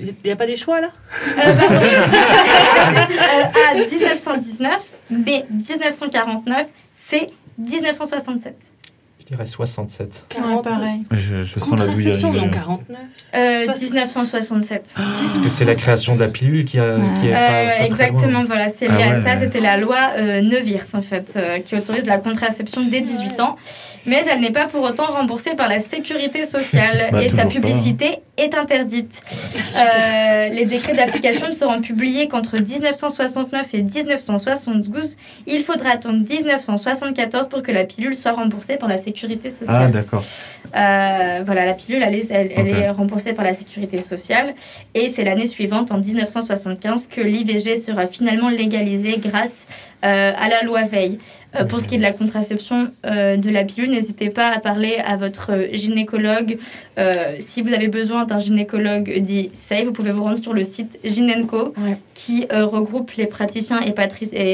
Il 0.00 0.14
n'y 0.24 0.30
a 0.30 0.36
pas 0.36 0.46
des 0.46 0.56
choix 0.56 0.80
là? 0.80 0.88
Euh, 1.26 1.56
pardon. 1.56 1.80
Si, 3.08 3.16
euh, 3.16 3.70
A 3.70 3.74
1919, 3.74 4.78
B 5.10 5.28
1949, 5.50 6.66
C 6.90 7.28
1967. 7.58 8.56
Dirais 9.30 9.46
67. 9.46 10.24
Ouais, 10.40 10.62
pareil. 10.62 11.02
Je, 11.12 11.44
je 11.44 11.58
sens 11.60 11.70
la 11.78 11.86
douille 11.86 12.04
Contraception, 12.06 12.28
arriver. 12.30 12.46
non, 12.46 12.50
49. 12.50 12.98
Euh, 13.36 13.66
1967. 13.80 14.82
Est-ce 14.96 15.38
que 15.38 15.48
c'est 15.48 15.64
la 15.64 15.76
création 15.76 16.16
de 16.16 16.20
la 16.20 16.26
pilule 16.28 16.64
qui, 16.64 16.80
a, 16.80 16.96
qui 17.20 17.28
est 17.28 17.30
Euh, 17.30 17.34
pas, 17.34 17.38
pas 17.38 17.76
très 17.76 17.86
exactement, 17.86 18.26
loin 18.40 18.44
voilà, 18.44 18.68
c'est 18.70 18.88
Ah 18.88 18.96
lié 18.96 19.02
à 19.04 19.18
ouais. 19.18 19.22
ça. 19.22 19.36
C'était 19.36 19.60
la 19.60 19.76
loi 19.76 19.98
euh, 20.16 20.40
Neuwirth, 20.42 20.94
en 20.94 21.02
fait, 21.02 21.34
euh, 21.36 21.60
qui 21.60 21.76
autorise 21.76 22.06
la 22.06 22.18
contraception 22.18 22.82
dès 22.82 23.00
18 23.02 23.38
ans. 23.38 23.54
Mais 24.04 24.24
elle 24.28 24.40
n'est 24.40 24.50
pas 24.50 24.64
pour 24.66 24.82
autant 24.82 25.06
remboursée 25.06 25.54
par 25.54 25.68
la 25.68 25.78
sécurité 25.78 26.42
sociale 26.44 27.08
Bah, 27.12 27.22
et 27.22 27.28
sa 27.28 27.44
toujours 27.44 27.60
pas. 27.60 27.68
Est 28.40 28.54
interdite. 28.56 29.22
Euh, 29.56 30.48
les 30.48 30.64
décrets 30.66 30.94
d'application 30.94 31.46
ne 31.48 31.52
seront 31.52 31.80
publiés 31.80 32.28
qu'entre 32.28 32.58
1969 32.58 33.74
et 33.74 33.82
1972. 33.82 35.16
Il 35.46 35.62
faudra 35.62 35.90
attendre 35.90 36.18
1974 36.28 37.48
pour 37.48 37.62
que 37.62 37.72
la 37.72 37.84
pilule 37.84 38.14
soit 38.14 38.32
remboursée 38.32 38.76
par 38.76 38.88
la 38.88 38.98
sécurité 38.98 39.48
Ah, 39.52 39.58
sociale. 39.58 39.90
d'accord. 39.90 40.24
Euh, 40.76 41.42
voilà, 41.44 41.64
la 41.66 41.74
pilule, 41.74 42.02
elle 42.06 42.14
est, 42.14 42.26
elle- 42.30 42.52
elle 42.54 42.68
Ok. 42.68 42.78
est 42.78 42.90
remboursée 42.90 43.32
par 43.32 43.44
la 43.44 43.54
sécurité 43.54 43.98
sociale. 44.02 44.54
Et 44.94 45.08
c'est 45.08 45.24
l'année 45.24 45.46
suivante, 45.46 45.90
en 45.90 45.98
1975, 45.98 47.06
que 47.08 47.20
l'IVG 47.20 47.76
sera 47.76 48.06
finalement 48.06 48.48
légalisée 48.48 49.18
grâce 49.18 49.50
euh, 49.50 49.89
à 50.02 50.48
la 50.48 50.62
loi 50.62 50.82
Veil. 50.82 51.18
Euh, 51.56 51.64
pour 51.64 51.80
ce 51.80 51.88
qui 51.88 51.96
est 51.96 51.98
de 51.98 52.02
la 52.04 52.12
contraception 52.12 52.92
euh, 53.04 53.36
de 53.36 53.50
la 53.50 53.64
pilule, 53.64 53.90
n'hésitez 53.90 54.30
pas 54.30 54.46
à 54.54 54.60
parler 54.60 54.98
à 55.04 55.16
votre 55.16 55.50
euh, 55.50 55.66
gynécologue. 55.72 56.58
Euh, 56.96 57.34
si 57.40 57.60
vous 57.60 57.72
avez 57.74 57.88
besoin 57.88 58.24
d'un 58.24 58.38
gynécologue 58.38 59.18
dit 59.18 59.50
safe, 59.52 59.84
vous 59.84 59.90
pouvez 59.92 60.12
vous 60.12 60.22
rendre 60.22 60.40
sur 60.40 60.52
le 60.54 60.62
site 60.62 61.00
Gynenco 61.02 61.74
Ouais. 61.76 61.98
qui 62.14 62.46
euh, 62.52 62.64
regroupe 62.66 63.10
les 63.16 63.26
praticiens 63.26 63.80
et, 63.80 63.90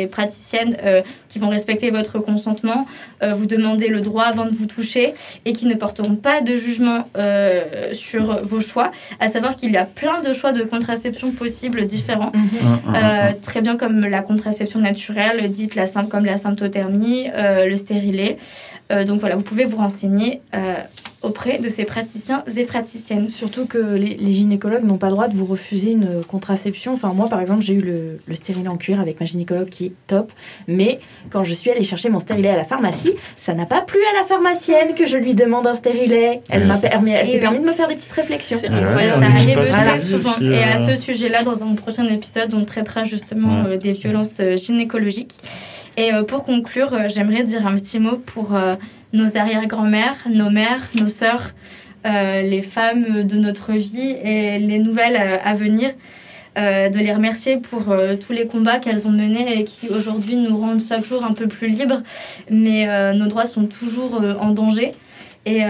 praticiennes 0.06 0.76
euh, 0.84 1.02
qui 1.28 1.38
vont 1.38 1.50
respecter 1.50 1.90
votre 1.90 2.18
consentement, 2.18 2.86
euh, 3.22 3.34
vous 3.34 3.44
demander 3.46 3.88
le 3.88 4.00
droit 4.00 4.24
avant 4.24 4.46
de 4.46 4.54
vous 4.54 4.66
toucher 4.66 5.14
et 5.44 5.52
qui 5.52 5.66
ne 5.66 5.74
porteront 5.74 6.16
pas 6.16 6.40
de 6.40 6.56
jugement 6.56 7.08
euh, 7.18 7.92
sur 7.92 8.42
vos 8.44 8.62
choix. 8.62 8.90
À 9.20 9.28
savoir 9.28 9.56
qu'il 9.56 9.70
y 9.72 9.76
a 9.76 9.84
plein 9.84 10.22
de 10.22 10.32
choix 10.32 10.52
de 10.52 10.62
contraception 10.64 11.30
possibles 11.32 11.84
différents. 11.86 12.32
Un, 12.34 12.90
un, 12.90 12.94
Euh, 12.96 13.30
un. 13.30 13.32
très 13.34 13.60
bien 13.60 13.76
comme 13.76 14.00
la 14.06 14.22
contraception 14.22 14.80
naturelle, 14.80 15.35
dite 15.48 15.74
la 15.74 15.86
simple 15.86 16.08
comme 16.08 16.24
la 16.24 16.38
symptothermie, 16.38 17.28
euh, 17.34 17.66
le 17.66 17.76
stérilet. 17.76 18.38
Euh, 18.92 19.04
donc 19.04 19.20
voilà, 19.20 19.36
vous 19.36 19.42
pouvez 19.42 19.64
vous 19.64 19.78
renseigner 19.78 20.40
euh, 20.54 20.74
auprès 21.22 21.58
de 21.58 21.68
ces 21.68 21.84
praticiens 21.84 22.44
et 22.56 22.64
praticiennes. 22.64 23.30
Surtout 23.30 23.66
que 23.66 23.78
les, 23.78 24.14
les 24.16 24.32
gynécologues 24.32 24.84
n'ont 24.84 24.98
pas 24.98 25.06
le 25.06 25.12
droit 25.12 25.28
de 25.28 25.36
vous 25.36 25.44
refuser 25.46 25.92
une 25.92 26.22
contraception. 26.28 26.92
Enfin, 26.92 27.12
moi, 27.14 27.28
par 27.28 27.40
exemple, 27.40 27.62
j'ai 27.62 27.74
eu 27.74 27.80
le, 27.80 28.20
le 28.26 28.34
stérilet 28.34 28.68
en 28.68 28.76
cuir 28.76 29.00
avec 29.00 29.18
ma 29.18 29.26
gynécologue 29.26 29.68
qui 29.68 29.86
est 29.86 29.92
top. 30.06 30.30
Mais 30.68 31.00
quand 31.30 31.42
je 31.42 31.54
suis 31.54 31.70
allée 31.70 31.82
chercher 31.84 32.10
mon 32.10 32.20
stérilet 32.20 32.50
à 32.50 32.56
la 32.56 32.64
pharmacie, 32.64 33.14
ça 33.38 33.54
n'a 33.54 33.66
pas 33.66 33.80
plu 33.80 33.98
à 34.14 34.20
la 34.20 34.26
pharmacienne 34.26 34.94
que 34.94 35.06
je 35.06 35.16
lui 35.16 35.34
demande 35.34 35.66
un 35.66 35.74
stérilet. 35.74 36.42
Elle 36.48 36.66
m'a 36.66 36.76
permis, 36.76 37.10
elle 37.12 37.26
s'est 37.26 37.32
oui. 37.34 37.38
permis 37.40 37.60
de 37.60 37.64
me 37.64 37.72
faire 37.72 37.88
des 37.88 37.96
petites 37.96 38.12
réflexions. 38.12 38.58
Ouais, 38.62 39.08
ça 39.08 39.16
arrive 39.16 39.54
pas 39.54 39.64
très 39.64 39.98
souvent. 39.98 40.38
Et 40.40 40.62
à 40.62 40.78
euh. 40.80 40.94
ce 40.94 41.00
sujet-là, 41.02 41.42
dans 41.42 41.62
un 41.62 41.74
prochain 41.74 42.06
épisode, 42.06 42.54
on 42.54 42.64
traitera 42.64 43.04
justement 43.04 43.62
Ouais. 43.62 43.70
euh, 43.72 43.76
des 43.76 43.92
violences 43.92 44.38
euh, 44.40 44.56
gynécologiques. 44.56 45.34
Et 45.96 46.12
euh, 46.12 46.22
pour 46.24 46.42
conclure, 46.44 46.92
euh, 46.92 47.08
j'aimerais 47.08 47.42
dire 47.42 47.66
un 47.66 47.74
petit 47.76 47.98
mot 47.98 48.18
pour 48.18 48.54
euh, 48.54 48.74
nos 49.12 49.36
arrière-grand-mères, 49.36 50.16
nos 50.30 50.50
mères, 50.50 50.88
nos 51.00 51.08
sœurs, 51.08 51.52
euh, 52.06 52.42
les 52.42 52.62
femmes 52.62 53.24
de 53.24 53.36
notre 53.36 53.72
vie 53.72 54.14
et 54.22 54.58
les 54.58 54.78
nouvelles 54.78 55.16
euh, 55.16 55.38
à 55.44 55.54
venir. 55.54 55.92
euh, 56.58 56.88
de 56.88 56.98
les 56.98 57.12
remercier 57.12 57.58
pour 57.58 57.94
tous 58.26 58.32
les 58.32 58.46
combats 58.46 58.78
qu'elles 58.78 59.06
ont 59.06 59.10
menés 59.10 59.58
et 59.58 59.64
qui 59.64 59.90
aujourd'hui 59.90 60.36
nous 60.36 60.56
rendent 60.56 60.80
chaque 60.80 61.04
jour 61.04 61.22
un 61.22 61.32
peu 61.34 61.48
plus 61.48 61.68
libres. 61.68 62.02
Mais 62.50 62.86
nos 63.12 63.26
droits 63.26 63.44
sont 63.44 63.66
toujours 63.66 64.22
en 64.40 64.52
danger. 64.52 64.92
Et 65.44 65.60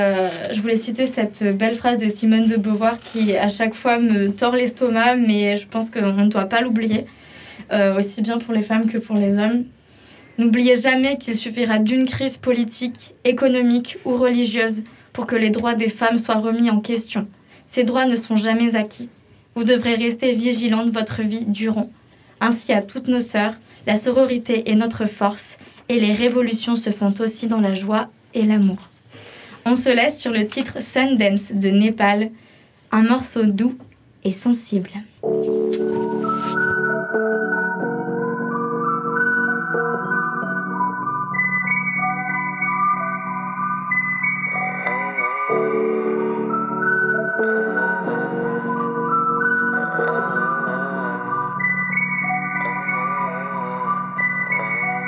je 0.53 0.61
voulais 0.61 0.77
citer 0.77 1.09
cette 1.09 1.43
belle 1.59 1.75
phrase 1.75 1.99
de 1.99 2.07
Simone 2.07 2.47
de 2.47 2.57
Beauvoir 2.57 3.01
qui 3.01 3.37
à 3.37 3.49
chaque 3.49 3.75
fois 3.75 3.99
me 3.99 4.29
tord 4.29 4.55
l'estomac, 4.55 5.17
mais 5.17 5.57
je 5.57 5.67
pense 5.67 5.91
qu'on 5.91 6.13
ne 6.13 6.29
doit 6.29 6.49
pas 6.49 6.61
l'oublier, 6.61 7.07
aussi 7.99 8.23
bien 8.23 8.39
pour 8.39 8.55
les 8.55 8.63
femmes 8.63 8.89
que 8.89 8.99
pour 8.99 9.17
les 9.17 9.39
hommes. 9.39 9.65
N'oubliez 10.39 10.77
jamais 10.77 11.17
qu'il 11.17 11.37
suffira 11.37 11.79
d'une 11.79 12.07
crise 12.07 12.37
politique, 12.37 13.15
économique 13.25 13.99
ou 14.05 14.15
religieuse 14.15 14.83
pour 15.13 15.27
que 15.27 15.37
les 15.37 15.51
droits 15.51 15.75
des 15.75 15.89
femmes 15.89 16.19
soient 16.19 16.35
remis 16.35 16.69
en 16.71 16.81
question. 16.81 17.27
Ces 17.69 17.85
droits 17.85 18.07
ne 18.07 18.17
sont 18.17 18.37
jamais 18.37 18.77
acquis. 18.77 19.09
Vous 19.55 19.65
devrez 19.65 19.95
rester 19.95 20.33
vigilante 20.33 20.91
votre 20.91 21.23
vie 21.23 21.47
durant. 21.47 21.91
Ainsi 22.41 22.73
à 22.73 22.83
toutes 22.83 23.09
nos 23.09 23.21
sœurs, 23.21 23.55
la 23.87 23.97
sororité 23.97 24.71
est 24.71 24.75
notre 24.75 25.07
force 25.07 25.57
et 25.89 25.99
les 25.99 26.13
révolutions 26.13 26.77
se 26.77 26.91
font 26.91 27.15
aussi 27.21 27.47
dans 27.47 27.61
la 27.61 27.75
joie 27.75 28.09
et 28.35 28.43
l'amour. 28.43 28.91
On 29.65 29.75
se 29.75 29.89
laisse 29.89 30.19
sur 30.19 30.33
le 30.33 30.47
titre 30.47 30.83
Sundance 30.83 31.53
de 31.53 31.71
Népal, 31.71 32.31
un 32.93 33.03
morceau 33.03 33.45
doux 33.45 33.77
et 34.23 34.33
sensible. 34.33 34.91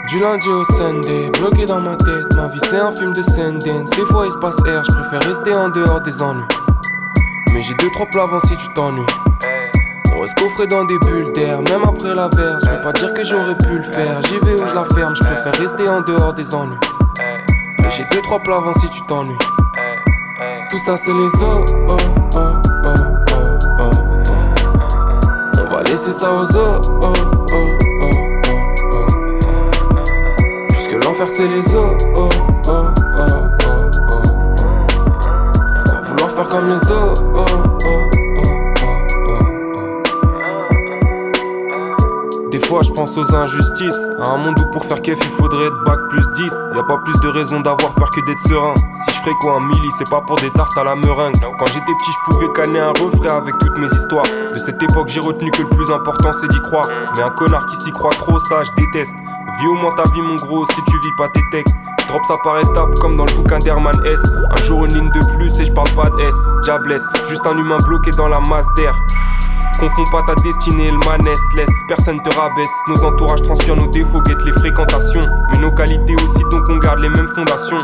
Du 0.09 0.19
lundi 0.19 0.49
au 0.49 0.65
Sunday, 0.65 1.31
bloqué 1.39 1.67
dans 1.67 1.81
ma 1.81 1.95
tête, 1.95 2.35
ma 2.35 2.49
vie 2.49 2.61
c'est 2.65 2.79
un 2.79 2.91
film 2.93 3.13
de 3.13 3.21
Sundance. 3.21 3.91
Des 3.91 4.07
fois 4.07 4.25
il 4.25 4.33
se 4.33 4.39
passe 4.39 4.57
air, 4.67 4.83
je 4.89 4.95
préfère 4.97 5.23
rester 5.29 5.55
en 5.55 5.69
dehors 5.69 6.01
des 6.01 6.23
ennuis. 6.23 6.47
Mais 7.53 7.61
j'ai 7.61 7.75
deux 7.75 7.91
trois 7.93 8.07
plats 8.07 8.23
avant 8.23 8.41
si 8.41 8.57
tu 8.57 8.69
t'ennuies. 8.75 9.05
On 10.17 10.21
reste 10.23 10.39
coffré 10.39 10.67
dans 10.67 10.85
des 10.87 10.99
bulles 11.01 11.31
d'air, 11.35 11.61
même 11.61 11.83
après 11.87 12.15
la 12.15 12.29
verse. 12.29 12.65
Je 12.65 12.71
vais 12.71 12.81
pas 12.81 12.93
dire 12.93 13.13
que 13.13 13.23
j'aurais 13.23 13.57
pu 13.59 13.77
le 13.77 13.83
faire, 13.83 14.23
j'y 14.23 14.39
vais 14.39 14.55
où 14.55 14.67
je 14.67 14.75
la 14.75 14.87
ferme, 14.95 15.15
je 15.15 15.23
préfère 15.23 15.55
rester 15.55 15.87
en 15.91 16.01
dehors 16.01 16.33
des 16.33 16.55
ennuis. 16.55 16.79
Mais 17.79 17.91
j'ai 17.91 18.07
deux 18.11 18.23
trois 18.23 18.39
plats 18.39 18.57
avant 18.57 18.73
si 18.73 18.89
tu 18.89 19.03
t'ennuies. 19.03 19.37
Tout 20.71 20.79
ça 20.79 20.97
c'est 20.97 21.13
les 21.13 21.43
os, 21.43 21.71
oh, 21.87 21.97
oh, 22.35 22.39
oh, 22.39 22.95
oh, 23.35 23.51
oh. 23.79 23.91
On 25.61 25.75
va 25.75 25.83
laisser 25.83 26.13
ça 26.13 26.33
aux 26.33 26.57
os, 26.57 26.81
oh, 27.03 27.13
oh. 27.53 27.88
C'est 31.27 31.47
les 31.47 31.75
os, 31.77 31.97
oh, 32.17 32.29
oh, 32.69 32.71
oh, 32.71 32.71
oh, 32.71 33.91
oh. 34.09 34.23
Pourquoi 35.75 36.01
vouloir 36.01 36.31
faire 36.31 36.49
comme 36.49 36.69
les 36.69 36.91
os, 36.91 37.25
oh. 37.35 37.45
Des 42.51 42.59
fois 42.61 42.83
je 42.83 42.91
pense 42.93 43.17
aux 43.19 43.35
injustices. 43.35 43.99
À 44.25 44.31
un 44.31 44.39
monde 44.39 44.59
où 44.59 44.73
pour 44.73 44.85
faire 44.87 45.03
kef 45.03 45.19
il 45.21 45.31
faudrait 45.37 45.67
être 45.67 45.85
bac 45.85 45.99
plus 46.09 46.25
10. 46.35 46.45
Y 46.75 46.79
a 46.79 46.83
pas 46.83 46.99
plus 47.05 47.21
de 47.21 47.29
raison 47.29 47.61
d'avoir 47.61 47.93
peur 47.95 48.09
que 48.11 48.25
d'être 48.25 48.41
serein. 48.49 48.75
Si 48.77 49.11
je 49.15 49.21
ferais 49.21 49.35
quoi 49.41 49.57
un 49.57 49.61
milli, 49.61 49.89
c'est 49.99 50.09
pas 50.09 50.23
pour 50.23 50.37
des 50.37 50.51
tartes 50.51 50.77
à 50.79 50.85
la 50.85 50.97
meringue. 50.97 51.35
Quand 51.41 51.67
j'étais 51.67 51.81
petit, 51.81 52.13
je 52.13 52.33
pouvais 52.33 52.49
canner 52.55 52.81
un 52.81 52.93
refrain 52.93 53.37
avec 53.37 53.55
toutes 53.59 53.77
mes 53.77 53.87
histoires. 53.87 54.25
De 54.25 54.57
cette 54.57 54.83
époque, 54.83 55.09
j'ai 55.09 55.21
retenu 55.21 55.51
que 55.51 55.63
le 55.63 55.69
plus 55.69 55.91
important 55.91 56.33
c'est 56.33 56.49
d'y 56.49 56.61
croire. 56.63 56.89
Mais 57.17 57.23
un 57.23 57.31
connard 57.31 57.67
qui 57.67 57.77
s'y 57.77 57.93
croit 57.93 58.13
trop, 58.13 58.39
ça 58.39 58.65
je 58.65 58.71
déteste. 58.83 59.15
Vis 59.61 59.67
au 59.69 59.75
moins 59.75 59.93
ta 59.95 60.05
vie, 60.13 60.23
mon 60.23 60.37
gros, 60.37 60.65
si 60.67 60.83
tu 60.85 60.99
vis 60.99 61.17
pas 61.17 61.29
tes 61.29 61.41
textes. 61.51 61.75
Drop 62.09 62.23
ça 62.27 62.35
par 62.43 62.59
étapes 62.59 62.95
comme 63.01 63.17
dans 63.17 63.27
le 63.27 63.33
bouquin 63.35 63.59
d'Herman 63.59 63.95
S. 64.07 64.21
Un 64.51 64.57
jour 64.63 64.85
une 64.87 64.95
ligne 64.95 65.11
de 65.11 65.37
plus 65.37 65.61
et 65.61 65.65
je 65.67 65.73
parle 65.73 65.91
pas 65.91 66.09
de 66.09 66.23
S. 66.25 66.35
Diablesse, 66.65 67.03
juste 67.29 67.47
un 67.47 67.57
humain 67.59 67.77
bloqué 67.87 68.11
dans 68.13 68.29
la 68.29 68.41
masse 68.49 68.67
d'air. 68.77 68.95
Confonds 69.79 70.05
pas 70.11 70.23
ta 70.27 70.35
destinée 70.43 70.89
et 70.89 70.91
le 70.91 70.99
manès, 70.99 71.39
laisse 71.55 71.69
personne 71.87 72.21
te 72.23 72.35
rabaisse. 72.35 72.67
Nos 72.89 73.05
entourages 73.05 73.43
transpirent 73.43 73.77
nos 73.77 73.87
défauts, 73.89 74.21
guettent 74.23 74.45
les 74.45 74.53
fréquentations. 74.53 75.21
Mais 75.53 75.59
nos 75.59 75.71
qualités 75.71 76.17
aussi, 76.17 76.43
donc 76.51 76.63
on 76.69 76.79
garde 76.79 76.99
les 77.01 77.09
mêmes 77.11 77.29
fondations. 77.29 77.79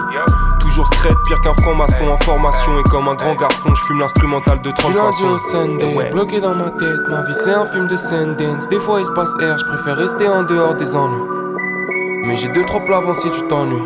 Toujours 0.60 0.86
straight, 0.88 1.16
pire 1.28 1.40
qu'un 1.42 1.54
franc-maçon 1.62 2.08
en 2.08 2.16
formation. 2.24 2.80
Et 2.80 2.82
comme 2.84 3.06
un 3.08 3.14
grand 3.14 3.34
garçon, 3.36 3.74
je 3.74 3.82
fume 3.84 4.00
l'instrumental 4.00 4.60
de 4.62 4.70
30 4.72 4.90
Du 4.90 4.96
lundi 4.96 5.22
au 5.24 5.38
Sunday, 5.38 5.94
Ouais. 5.94 6.10
bloqué 6.10 6.40
dans 6.40 6.54
ma 6.54 6.70
tête, 6.70 7.08
ma 7.08 7.22
vie 7.22 7.34
c'est 7.34 7.54
un 7.54 7.66
film 7.66 7.86
de 7.86 7.96
Sundance. 7.96 8.68
Des 8.68 8.80
fois 8.80 9.00
il 9.00 9.06
se 9.06 9.12
passe 9.12 9.30
air, 9.40 9.56
je 9.58 9.64
préfère 9.66 9.96
rester 9.96 10.28
en 10.28 10.42
dehors 10.42 10.74
des 10.74 10.96
ennuis. 10.96 11.33
Mais 12.26 12.36
j'ai 12.36 12.48
deux 12.48 12.64
trois 12.64 12.82
plats 12.84 12.96
avant 12.96 13.12
si 13.12 13.30
tu 13.30 13.42
t'ennuies. 13.48 13.82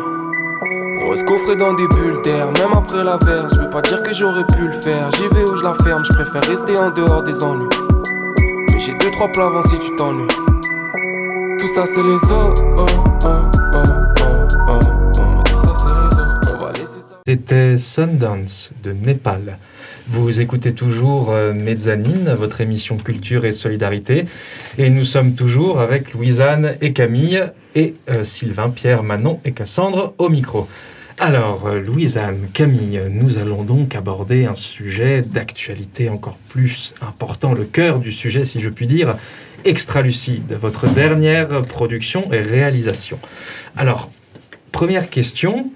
On 1.01 1.09
reste 1.09 1.27
coffré 1.27 1.57
dans 1.57 1.73
des 1.73 1.87
bulles 1.89 2.21
d'air, 2.23 2.47
même 2.53 2.71
après 2.73 3.03
la 3.03 3.17
verre. 3.17 3.47
Je 3.53 3.61
veux 3.61 3.69
pas 3.69 3.81
dire 3.81 4.01
que 4.01 4.13
j'aurais 4.13 4.45
pu 4.45 4.65
le 4.67 4.81
faire. 4.81 5.09
J'y 5.11 5.27
vais 5.27 5.43
où 5.43 5.57
je 5.57 5.63
la 5.63 5.73
ferme, 5.73 6.03
je 6.05 6.13
préfère 6.13 6.43
rester 6.43 6.77
en 6.77 6.89
dehors 6.91 7.21
des 7.23 7.43
ennuis. 7.43 7.67
Mais 8.71 8.79
j'ai 8.79 8.93
deux 8.93 9.11
trois 9.11 9.27
plats 9.27 9.47
avant 9.47 9.61
si 9.63 9.77
tu 9.79 9.93
t'ennuies. 9.95 10.27
Tout 11.59 11.67
ça 11.75 11.85
c'est 11.85 12.01
les 12.01 12.15
os, 12.15 12.31
oh, 12.31 12.53
oh, 12.77 12.85
oh, 13.25 13.27
oh, 13.73 13.83
oh, 14.67 14.79
oh. 15.17 15.43
Tout 15.43 15.59
ça 15.59 15.73
c'est 15.75 15.89
les 15.89 16.21
os, 16.21 16.53
on 16.53 16.63
va 16.63 16.71
laisser 16.71 17.01
ça. 17.01 17.17
C'était 17.27 17.75
Sundance 17.75 18.71
de 18.81 18.93
Népal. 18.93 19.57
Vous 20.07 20.39
écoutez 20.39 20.73
toujours 20.73 21.31
euh, 21.31 21.53
Mezzanine, 21.53 22.33
votre 22.39 22.61
émission 22.61 22.97
Culture 22.97 23.45
et 23.45 23.51
Solidarité. 23.51 24.25
Et 24.77 24.89
nous 24.89 25.03
sommes 25.03 25.33
toujours 25.35 25.81
avec 25.81 26.13
Louisanne 26.13 26.77
et 26.81 26.93
Camille 26.93 27.43
et 27.79 27.93
euh, 28.09 28.25
Sylvain, 28.25 28.69
Pierre, 28.69 29.03
Manon 29.03 29.39
et 29.45 29.53
Cassandre 29.53 30.13
au 30.17 30.27
micro. 30.27 30.67
Alors, 31.17 31.67
euh, 31.67 31.79
Louisanne, 31.79 32.49
Camille, 32.53 33.01
nous 33.09 33.37
allons 33.37 33.63
donc 33.63 33.95
aborder 33.95 34.45
un 34.45 34.55
sujet 34.55 35.21
d'actualité 35.21 36.09
encore 36.09 36.37
plus 36.49 36.93
important, 37.01 37.53
le 37.53 37.63
cœur 37.63 37.99
du 37.99 38.11
sujet, 38.11 38.43
si 38.43 38.59
je 38.59 38.69
puis 38.69 38.87
dire, 38.87 39.15
Extralucide, 39.65 40.53
votre 40.53 40.87
dernière 40.87 41.63
production 41.65 42.31
et 42.31 42.39
réalisation. 42.39 43.19
Alors, 43.75 44.09
première 44.71 45.09
question, 45.09 45.71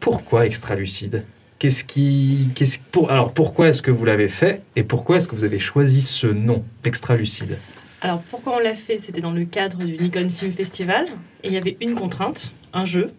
pourquoi 0.00 0.46
Extralucide? 0.46 1.24
Qu'est-ce 1.58 1.84
qui, 1.84 2.48
qu'est-ce, 2.54 2.78
pour, 2.90 3.10
alors 3.10 3.32
pourquoi 3.32 3.68
est-ce 3.68 3.82
que 3.82 3.90
vous 3.90 4.04
l'avez 4.04 4.28
fait 4.28 4.62
et 4.76 4.82
pourquoi 4.82 5.18
est-ce 5.18 5.28
que 5.28 5.36
vous 5.36 5.44
avez 5.44 5.58
choisi 5.58 6.02
ce 6.02 6.26
nom, 6.26 6.64
Extralucide? 6.84 7.58
Alors 8.04 8.20
pourquoi 8.20 8.56
on 8.56 8.58
l'a 8.58 8.74
fait? 8.74 8.98
C'était 8.98 9.20
dans 9.20 9.30
le 9.30 9.44
cadre 9.44 9.78
du 9.84 9.96
Nikon 9.96 10.28
Film 10.28 10.52
Festival 10.52 11.06
et 11.44 11.46
il 11.46 11.52
y 11.52 11.56
avait 11.56 11.76
une 11.80 11.94
contrainte, 11.94 12.52
un 12.72 12.84
jeu. 12.84 13.12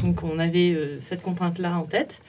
Donc 0.00 0.22
on 0.22 0.38
avait 0.38 0.70
euh, 0.70 1.00
cette 1.00 1.22
contrainte-là 1.22 1.76
en 1.76 1.82
tête. 1.82 2.22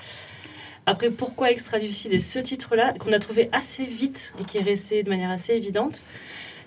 Après, 0.87 1.11
pourquoi 1.11 1.51
Extralucide 1.51 2.11
et 2.11 2.19
ce 2.19 2.39
titre-là 2.39 2.93
qu'on 2.97 3.13
a 3.13 3.19
trouvé 3.19 3.47
assez 3.51 3.85
vite 3.85 4.33
et 4.41 4.43
qui 4.43 4.57
est 4.57 4.63
resté 4.63 5.03
de 5.03 5.09
manière 5.09 5.29
assez 5.29 5.53
évidente? 5.53 6.01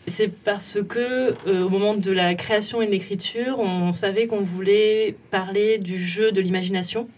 C'est 0.07 0.29
parce 0.29 0.79
que 0.89 1.35
euh, 1.49 1.65
au 1.65 1.69
moment 1.69 1.95
de 1.95 2.13
la 2.13 2.37
création 2.37 2.81
et 2.81 2.87
de 2.87 2.93
l'écriture, 2.93 3.59
on 3.59 3.93
savait 3.93 4.29
qu'on 4.29 4.43
voulait 4.43 5.17
parler 5.33 5.79
du 5.79 5.99
jeu 5.99 6.31
de 6.31 6.41
l'imagination 6.41 7.09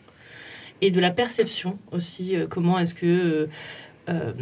et 0.81 0.91
de 0.91 0.99
la 0.99 1.11
perception 1.11 1.79
aussi. 1.93 2.37
euh, 2.37 2.47
comment 2.49 2.79
est-ce 2.79 2.95
que 2.95 3.51
euh, 4.09 4.33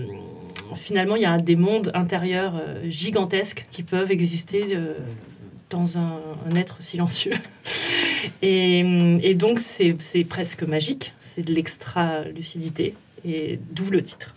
finalement 0.75 1.17
il 1.17 1.23
y 1.23 1.27
a 1.27 1.39
des 1.39 1.57
mondes 1.57 1.91
intérieurs 1.95 2.55
euh, 2.57 2.89
gigantesques 2.89 3.67
qui 3.71 3.83
peuvent 3.83 4.11
exister 4.11 4.69
euh, 4.73 4.95
dans 5.71 5.99
un, 5.99 6.19
être 6.57 6.83
silencieux. 6.83 7.35
et, 8.43 9.35
donc 9.35 9.59
c'est 9.59 10.25
presque 10.25 10.63
magique, 10.63 11.13
c'est 11.23 11.43
de 11.43 11.53
l'extra-lucidité, 11.53 12.95
et 13.25 13.59
d'où 13.71 13.91
le 13.91 14.03
titre. 14.03 14.35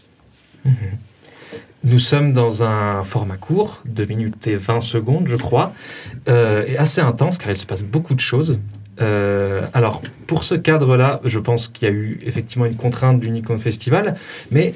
Nous 1.84 2.00
sommes 2.00 2.34
dans 2.34 2.64
un 2.64 3.04
format 3.04 3.38
court, 3.38 3.82
2 3.86 4.06
minutes 4.06 4.48
et 4.48 4.56
20 4.56 4.82
secondes, 4.82 5.28
je 5.28 5.36
crois, 5.36 5.74
et 6.28 6.78
assez 6.78 7.02
intense 7.02 7.38
car 7.38 7.52
il 7.52 7.58
se 7.58 7.66
passe 7.66 7.84
beaucoup 7.84 8.16
de 8.16 8.22
choses. 8.22 8.60
Alors, 8.98 10.02
pour 10.26 10.46
ce 10.46 10.56
cadre-là, 10.56 11.20
je 11.26 11.38
pense 11.38 11.68
qu'il 11.68 11.88
y 11.88 11.92
a 11.92 11.94
eu 11.94 12.20
effectivement 12.24 12.66
une 12.66 12.78
contrainte 12.78 13.20
du 13.20 13.30
Nikon 13.30 13.60
Festival, 13.60 14.16
mais 14.50 14.74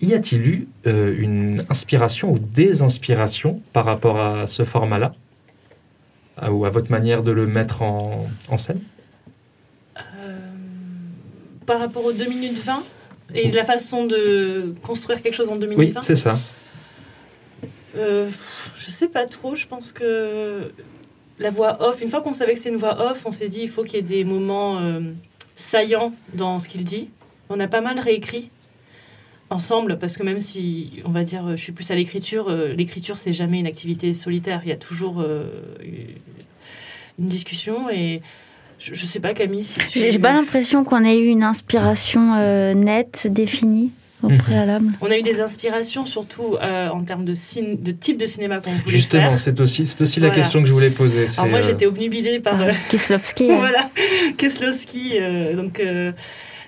y 0.00 0.14
a-t-il 0.14 0.46
eu 0.46 0.68
euh, 0.86 1.14
une 1.18 1.64
inspiration 1.68 2.32
ou 2.32 2.38
des 2.38 2.82
inspirations 2.82 3.60
par 3.72 3.84
rapport 3.84 4.18
à 4.20 4.46
ce 4.46 4.64
format-là? 4.64 5.14
À- 6.36 6.50
Ou 6.52 6.64
à 6.64 6.70
votre 6.70 6.90
manière 6.90 7.22
de 7.22 7.32
le 7.32 7.46
mettre 7.46 7.82
en, 7.82 8.28
en 8.48 8.56
scène? 8.56 8.80
Euh, 9.98 10.38
par 11.66 11.80
rapport 11.80 12.04
aux 12.04 12.12
2 12.12 12.24
minutes 12.26 12.58
20 12.64 12.82
et 13.34 13.50
la 13.52 13.64
façon 13.64 14.06
de 14.06 14.74
construire 14.82 15.22
quelque 15.22 15.34
chose 15.34 15.48
en 15.50 15.56
2 15.56 15.66
minutes 15.66 15.78
Oui, 15.78 15.92
20 15.92 16.02
c'est 16.02 16.16
ça. 16.16 16.38
Euh, 17.96 18.28
je 18.78 18.90
sais 18.90 19.08
pas 19.08 19.26
trop, 19.26 19.54
je 19.54 19.66
pense 19.66 19.92
que 19.92 20.72
la 21.38 21.50
voix 21.50 21.82
off, 21.86 22.00
une 22.02 22.08
fois 22.08 22.20
qu'on 22.22 22.32
savait 22.32 22.52
que 22.52 22.58
c'était 22.58 22.70
une 22.70 22.76
voix 22.76 23.10
off, 23.10 23.22
on 23.24 23.32
s'est 23.32 23.48
dit 23.48 23.60
il 23.62 23.68
faut 23.68 23.82
qu'il 23.82 23.94
y 23.94 23.98
ait 23.98 24.02
des 24.02 24.24
moments 24.24 24.78
euh, 24.80 25.00
saillants 25.56 26.12
dans 26.34 26.58
ce 26.58 26.68
qu'il 26.68 26.84
dit. 26.84 27.10
On 27.48 27.58
a 27.60 27.66
pas 27.66 27.80
mal 27.80 27.98
réécrit 27.98 28.50
ensemble 29.50 29.98
parce 29.98 30.16
que 30.16 30.22
même 30.22 30.40
si 30.40 31.02
on 31.04 31.10
va 31.10 31.24
dire 31.24 31.42
je 31.56 31.62
suis 31.62 31.72
plus 31.72 31.90
à 31.90 31.94
l'écriture, 31.94 32.48
euh, 32.48 32.72
l'écriture 32.72 33.18
c'est 33.18 33.32
jamais 33.32 33.58
une 33.58 33.66
activité 33.66 34.12
solitaire, 34.14 34.60
il 34.64 34.68
y 34.68 34.72
a 34.72 34.76
toujours 34.76 35.20
euh, 35.20 35.44
une 37.18 37.26
discussion 37.28 37.90
et 37.90 38.22
je, 38.78 38.94
je 38.94 39.04
sais 39.06 39.20
pas 39.20 39.34
Camille 39.34 39.64
si 39.64 39.78
tu... 39.88 39.98
J'ai 40.10 40.18
pas 40.18 40.32
l'impression 40.32 40.84
qu'on 40.84 41.04
ait 41.04 41.18
eu 41.18 41.26
une 41.26 41.42
inspiration 41.42 42.34
euh, 42.38 42.74
nette, 42.74 43.26
définie 43.30 43.90
au 44.22 44.28
Mhm. 44.28 44.38
préalable. 44.38 44.86
On 45.00 45.10
a 45.10 45.16
eu 45.18 45.22
des 45.22 45.40
inspirations 45.40 46.04
surtout 46.06 46.56
euh, 46.60 46.88
en 46.90 47.02
termes 47.04 47.24
de, 47.24 47.34
cin- 47.34 47.82
de 47.82 47.90
type 47.90 48.18
de 48.18 48.26
cinéma 48.26 48.60
qu'on 48.60 48.70
voulait 48.70 48.90
Justement, 48.96 49.30
faire. 49.30 49.38
c'est 49.38 49.58
aussi, 49.60 49.86
c'est 49.86 50.00
aussi 50.02 50.20
la 50.20 50.28
question 50.30 50.60
que 50.60 50.68
je 50.68 50.72
voulais 50.74 50.90
poser. 50.90 51.26
Alors 51.38 51.48
moi 51.50 51.58
euh, 51.60 51.62
j'étais 51.62 51.86
obnubilée 51.86 52.38
par 52.38 52.60
euh, 52.60 52.70
Kieslowski. 52.90 53.44
hein. 53.50 53.56
voilà 53.56 53.90
Kieslowski. 54.36 55.12
euh, 55.18 55.54
donc 55.56 55.80
euh, 55.80 56.12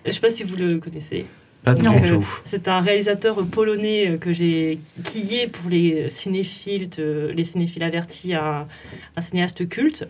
je 0.07 0.13
sais 0.13 0.21
pas 0.21 0.31
si 0.31 0.43
vous 0.45 0.57
le 0.57 0.79
connaissez. 0.81 1.27
Pas 1.65 1.75
du 1.75 1.85
Donc, 1.85 2.03
euh, 2.05 2.17
tout. 2.17 2.29
c'est 2.47 2.67
un 2.69 2.81
réalisateur 2.81 3.45
polonais 3.47 4.09
euh, 4.11 4.17
que 4.19 4.33
j'ai, 4.33 4.79
qui 5.05 5.37
est 5.39 5.47
pour 5.47 5.71
les 5.71 6.11
cinéphiles, 6.11 6.89
les 6.99 7.45
cinéphiles 7.45 7.83
avertis, 7.85 8.35
un, 8.35 8.67
un 9.17 9.21
cinéaste 9.21 9.69
culte. 9.69 10.07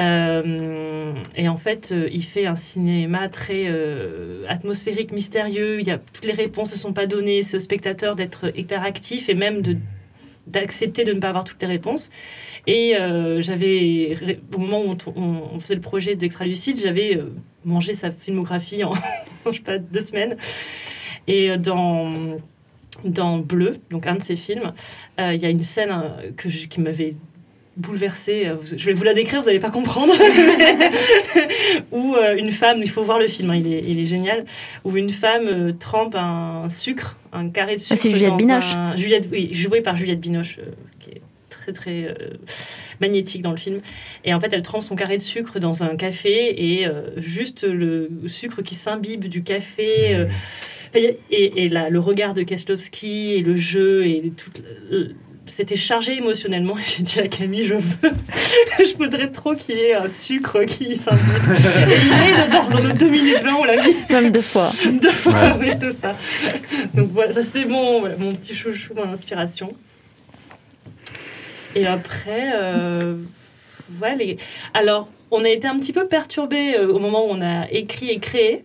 Euh, 0.00 1.12
et 1.36 1.48
en 1.48 1.56
fait, 1.56 1.90
euh, 1.90 2.08
il 2.12 2.22
fait 2.24 2.46
un 2.46 2.54
cinéma 2.56 3.28
très 3.28 3.64
euh, 3.66 4.44
atmosphérique, 4.48 5.12
mystérieux. 5.12 5.80
Il 5.80 5.86
y 5.86 5.90
a, 5.90 5.98
toutes 5.98 6.24
les 6.24 6.32
réponses 6.32 6.70
ne 6.70 6.76
sont 6.76 6.92
pas 6.92 7.06
données. 7.06 7.42
C'est 7.42 7.56
au 7.56 7.60
spectateur 7.60 8.14
d'être 8.14 8.56
hyper 8.56 8.82
actif 8.84 9.28
et 9.28 9.34
même 9.34 9.60
de 9.62 9.76
d'accepter 10.46 11.04
de 11.04 11.12
ne 11.12 11.20
pas 11.20 11.28
avoir 11.28 11.44
toutes 11.44 11.60
les 11.60 11.68
réponses. 11.68 12.08
Et 12.66 12.94
j'avais, 13.40 14.16
au 14.54 14.58
moment 14.58 14.80
où 14.82 14.92
on, 14.92 14.96
on- 15.14 15.42
on 15.56 15.60
faisait 15.60 15.74
le 15.74 15.82
projet 15.82 16.14
d'Extra 16.14 16.46
Lucide, 16.46 16.78
j'avais 16.82 17.20
mangé 17.68 17.94
sa 17.94 18.10
filmographie 18.10 18.82
en, 18.84 18.92
je 19.46 19.52
sais 19.56 19.60
pas, 19.60 19.78
deux 19.78 20.00
semaines. 20.00 20.36
Et 21.26 21.50
euh, 21.50 21.56
dans, 21.58 22.10
dans 23.04 23.38
Bleu, 23.38 23.76
donc 23.90 24.06
un 24.06 24.14
de 24.16 24.22
ses 24.22 24.36
films, 24.36 24.72
euh, 25.20 25.34
il 25.34 25.40
y 25.40 25.46
a 25.46 25.50
une 25.50 25.62
scène 25.62 25.90
euh, 25.92 26.30
que 26.36 26.48
je- 26.48 26.66
qui 26.66 26.80
m'avait 26.80 27.10
bouleversée. 27.76 28.46
Je 28.64 28.86
vais 28.86 28.92
vous 28.92 29.04
la 29.04 29.14
décrire, 29.14 29.40
vous 29.40 29.46
n'allez 29.46 29.60
pas 29.60 29.70
comprendre. 29.70 30.12
où 31.92 32.14
euh, 32.16 32.36
une 32.36 32.50
femme, 32.50 32.78
il 32.82 32.90
faut 32.90 33.02
voir 33.02 33.18
le 33.18 33.26
film, 33.28 33.50
hein, 33.50 33.56
il, 33.56 33.72
est, 33.72 33.82
il 33.86 34.00
est 34.00 34.06
génial, 34.06 34.44
où 34.84 34.96
une 34.96 35.10
femme 35.10 35.46
euh, 35.46 35.72
trempe 35.78 36.14
un 36.16 36.68
sucre, 36.70 37.16
un 37.32 37.48
carré 37.50 37.76
de 37.76 37.80
sucre. 37.80 37.92
Ah, 37.92 37.96
c'est 38.02 38.10
Juliette 38.10 38.30
dans 38.30 38.36
Binoche. 38.36 38.74
un- 38.74 38.96
Juliette, 38.96 39.28
oui, 39.30 39.50
jouée 39.52 39.80
par 39.80 39.96
Juliette 39.96 40.20
Binoche, 40.20 40.58
très 41.72 41.72
très 41.72 42.04
euh, 42.04 42.14
magnétique 43.00 43.42
dans 43.42 43.50
le 43.50 43.56
film. 43.56 43.80
Et 44.24 44.34
en 44.34 44.40
fait, 44.40 44.48
elle 44.52 44.62
trempe 44.62 44.82
son 44.82 44.96
carré 44.96 45.16
de 45.18 45.22
sucre 45.22 45.58
dans 45.58 45.82
un 45.82 45.96
café 45.96 46.78
et 46.78 46.86
euh, 46.86 47.10
juste 47.16 47.64
le 47.64 48.10
sucre 48.26 48.62
qui 48.62 48.74
s'imbibe 48.74 49.26
du 49.26 49.42
café. 49.42 50.14
euh, 50.14 50.26
et, 50.94 51.18
et 51.30 51.68
là, 51.68 51.90
le 51.90 52.00
regard 52.00 52.32
de 52.34 52.42
Kieslowski 52.42 53.34
et 53.34 53.42
le 53.42 53.56
jeu 53.56 54.06
et 54.06 54.32
tout. 54.36 54.50
c'était 55.46 55.76
chargé 55.76 56.16
émotionnellement. 56.16 56.74
J'ai 56.86 57.02
dit 57.02 57.20
à 57.20 57.28
Camille, 57.28 57.64
je 57.64 57.74
veux, 57.74 57.80
je 58.78 58.96
voudrais 58.96 59.30
trop 59.30 59.54
qu'il 59.54 59.76
y 59.76 59.80
ait 59.80 59.94
un 59.94 60.08
sucre 60.08 60.64
qui 60.64 60.96
s'imbibe. 60.96 61.20
Et 61.90 61.94
il 62.06 62.30
est 62.30 62.46
dedans, 62.46 62.68
dans 62.70 62.82
nos 62.82 62.92
deux 62.94 63.08
minutes 63.10 63.42
20, 63.42 63.54
on 63.54 63.64
l'a 63.64 63.84
mis 63.86 63.96
Même 64.08 64.32
deux 64.32 64.40
fois. 64.40 64.70
deux 64.90 65.12
fois, 65.12 65.32
Ouais. 65.32 65.52
oui, 65.60 65.70
c'est 65.80 66.00
ça. 66.00 66.16
Donc 66.94 67.10
voilà, 67.12 67.34
ça 67.34 67.42
c'était 67.42 67.66
mon, 67.66 68.00
voilà, 68.00 68.16
mon 68.16 68.32
petit 68.34 68.54
chouchou, 68.54 68.94
mon 68.94 69.10
inspiration. 69.12 69.74
Et 71.74 71.86
après, 71.86 72.50
euh, 72.54 73.14
voilà. 73.90 74.14
les- 74.16 74.36
Alors, 74.74 75.08
on 75.30 75.44
a 75.44 75.48
été 75.48 75.66
un 75.66 75.78
petit 75.78 75.92
peu 75.92 76.06
perturbé 76.06 76.78
au 76.78 76.98
moment 76.98 77.24
où 77.26 77.28
on 77.30 77.40
a 77.42 77.70
écrit 77.70 78.10
et 78.10 78.18
créé 78.18 78.64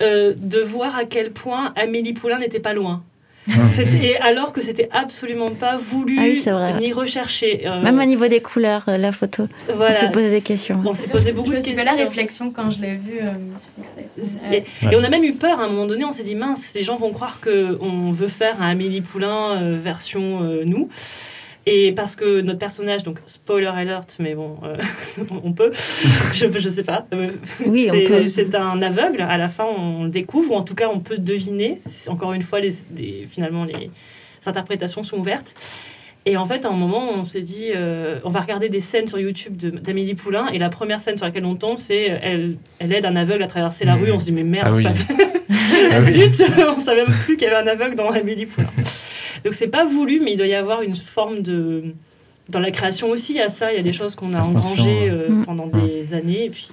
euh, 0.00 0.32
de 0.36 0.60
voir 0.60 0.96
à 0.96 1.04
quel 1.04 1.32
point 1.32 1.72
Amélie 1.76 2.12
Poulain 2.12 2.38
n'était 2.38 2.60
pas 2.60 2.72
loin. 2.72 3.02
C'était- 3.74 4.04
Et 4.06 4.16
alors 4.18 4.52
que 4.52 4.60
c'était 4.60 4.88
absolument 4.92 5.48
pas 5.50 5.78
voulu 5.78 6.16
Ah 6.20 6.24
oui, 6.24 6.36
c'est 6.36 6.50
vrai. 6.50 6.74
ni 6.78 6.92
recherché. 6.92 7.66
Euh, 7.66 7.80
Même 7.80 7.98
au 7.98 8.04
niveau 8.04 8.28
des 8.28 8.40
couleurs, 8.40 8.84
euh, 8.88 8.98
la 8.98 9.10
photo. 9.10 9.48
voilà, 9.74 9.90
on 9.96 10.00
s'est 10.00 10.10
posé 10.10 10.30
des 10.30 10.42
questions. 10.42 10.82
On 10.84 10.92
s'est 10.92 11.08
posé 11.08 11.32
beaucoup 11.32 11.48
je 11.48 11.56
me 11.56 11.60
de 11.60 11.64
suis 11.64 11.74
questions. 11.74 11.92
fait 11.94 11.98
la 11.98 12.04
réflexion 12.08 12.50
quand 12.50 12.70
je 12.70 12.80
l'ai 12.80 12.94
vu. 12.96 13.20
euh, 13.22 13.30
je 13.32 13.52
me 13.54 13.58
suis 13.58 13.70
dit 13.78 13.82
que 14.14 14.20
ça- 14.38 14.54
Et, 14.54 14.86
ouais. 14.86 14.92
et 14.92 14.96
on 14.96 15.02
a 15.02 15.08
même 15.08 15.24
eu 15.24 15.32
peur 15.32 15.58
à 15.60 15.64
un 15.64 15.68
moment 15.68 15.86
donné, 15.86 16.04
on 16.04 16.12
s'est 16.12 16.22
dit 16.24 16.34
mince, 16.34 16.72
les 16.74 16.82
gens 16.82 16.96
vont 16.96 17.10
croire 17.10 17.40
qu'on 17.40 18.10
veut 18.12 18.28
faire 18.28 18.60
un 18.62 18.68
Amélie 18.68 19.00
Poulain 19.00 19.60
euh, 19.62 19.78
version 19.82 20.42
euh, 20.42 20.62
nous. 20.66 20.90
Et 21.70 21.92
parce 21.92 22.16
que 22.16 22.40
notre 22.40 22.58
personnage, 22.58 23.02
donc 23.02 23.18
spoiler 23.26 23.66
alert, 23.66 24.16
mais 24.18 24.34
bon, 24.34 24.56
euh, 24.64 24.76
on 25.44 25.52
peut, 25.52 25.70
je, 26.32 26.46
je 26.58 26.68
sais 26.68 26.82
pas. 26.84 27.06
euh, 27.12 27.28
Oui, 27.66 27.88
on 27.90 27.94
c'est- 27.94 28.04
peut. 28.04 28.28
C'est 28.34 28.54
un 28.54 28.80
aveugle, 28.80 29.20
à 29.22 29.36
la 29.36 29.48
fin 29.48 29.64
on 29.64 30.04
le 30.04 30.10
découvre, 30.10 30.52
ou 30.52 30.54
en 30.56 30.62
tout 30.62 30.74
cas 30.74 30.88
on 30.92 31.00
peut 31.00 31.18
deviner. 31.18 31.80
Encore 32.06 32.32
une 32.32 32.42
fois, 32.42 32.60
les, 32.60 32.74
les- 32.96 33.28
finalement 33.30 33.64
les 33.64 33.90
interprétations 34.46 35.02
sont 35.02 35.18
ouvertes. 35.18 35.54
Et 36.26 36.36
en 36.36 36.44
fait, 36.44 36.64
à 36.66 36.68
un 36.68 36.72
moment, 36.76 37.10
on 37.14 37.24
s'est 37.24 37.40
dit, 37.40 37.70
euh, 37.74 38.18
on 38.24 38.28
va 38.30 38.40
regarder 38.40 38.68
des 38.68 38.80
scènes 38.82 39.06
sur 39.06 39.18
YouTube 39.18 39.56
d'Amélie 39.56 40.14
Poulain, 40.14 40.48
et 40.48 40.58
la 40.58 40.68
première 40.68 41.00
scène 41.00 41.16
sur 41.16 41.24
laquelle 41.24 41.46
on 41.46 41.54
tombe, 41.54 41.78
c'est 41.78 42.18
elle, 42.22 42.56
elle 42.80 42.92
aide 42.92 43.06
un 43.06 43.16
aveugle 43.16 43.42
à 43.42 43.46
traverser 43.46 43.84
la 43.86 43.94
Mhm. 43.96 44.02
rue. 44.04 44.12
On 44.12 44.18
se 44.18 44.24
dit, 44.26 44.32
mais 44.32 44.42
merde, 44.42 44.68
Ah 44.70 44.74
c'est 44.74 44.78
oui. 44.78 44.84
pas 44.84 45.24
Ah 45.92 46.00
oui. 46.04 46.12
Zut, 46.12 46.44
on 46.76 46.80
savait 46.80 47.04
même 47.04 47.14
plus 47.24 47.36
qu'il 47.36 47.46
y 47.48 47.50
avait 47.50 47.68
un 47.68 47.72
aveugle 47.72 47.94
dans 47.96 48.10
Amélie 48.10 48.46
Poulain. 48.46 48.68
Donc 49.48 49.54
c'est 49.54 49.68
pas 49.68 49.86
voulu, 49.86 50.20
mais 50.22 50.32
il 50.32 50.36
doit 50.36 50.46
y 50.46 50.52
avoir 50.52 50.82
une 50.82 50.94
forme 50.94 51.40
de... 51.40 51.94
Dans 52.50 52.60
la 52.60 52.70
création 52.70 53.08
aussi, 53.08 53.32
il 53.32 53.36
y 53.36 53.40
a 53.40 53.48
ça, 53.48 53.72
il 53.72 53.76
y 53.76 53.80
a 53.80 53.82
des 53.82 53.94
choses 53.94 54.14
qu'on 54.14 54.34
a 54.34 54.42
engrangées 54.42 55.08
euh, 55.08 55.30
Mm. 55.30 55.44
pendant 55.46 55.66
des 55.68 56.12
années, 56.12 56.44
et 56.44 56.50
puis 56.50 56.68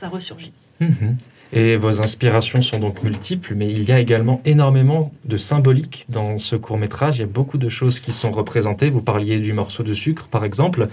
ça 0.00 0.08
ressurgit. 0.08 0.52
Mhm. 0.80 1.18
Et 1.52 1.76
vos 1.76 2.00
inspirations 2.00 2.62
sont 2.62 2.78
donc 2.78 3.02
multiples, 3.02 3.54
mais 3.54 3.68
il 3.68 3.82
y 3.82 3.92
a 3.92 4.00
également 4.00 4.40
énormément 4.46 5.12
de 5.26 5.36
symbolique 5.36 6.06
dans 6.08 6.38
ce 6.38 6.56
court 6.56 6.78
métrage. 6.78 7.18
Il 7.18 7.20
y 7.20 7.24
a 7.24 7.26
beaucoup 7.26 7.58
de 7.58 7.68
choses 7.68 8.00
qui 8.00 8.12
sont 8.12 8.30
représentées. 8.30 8.88
Vous 8.88 9.02
parliez 9.02 9.40
du 9.40 9.52
morceau 9.52 9.82
de 9.82 9.92
sucre, 9.92 10.26
par 10.30 10.46
exemple. 10.46 10.88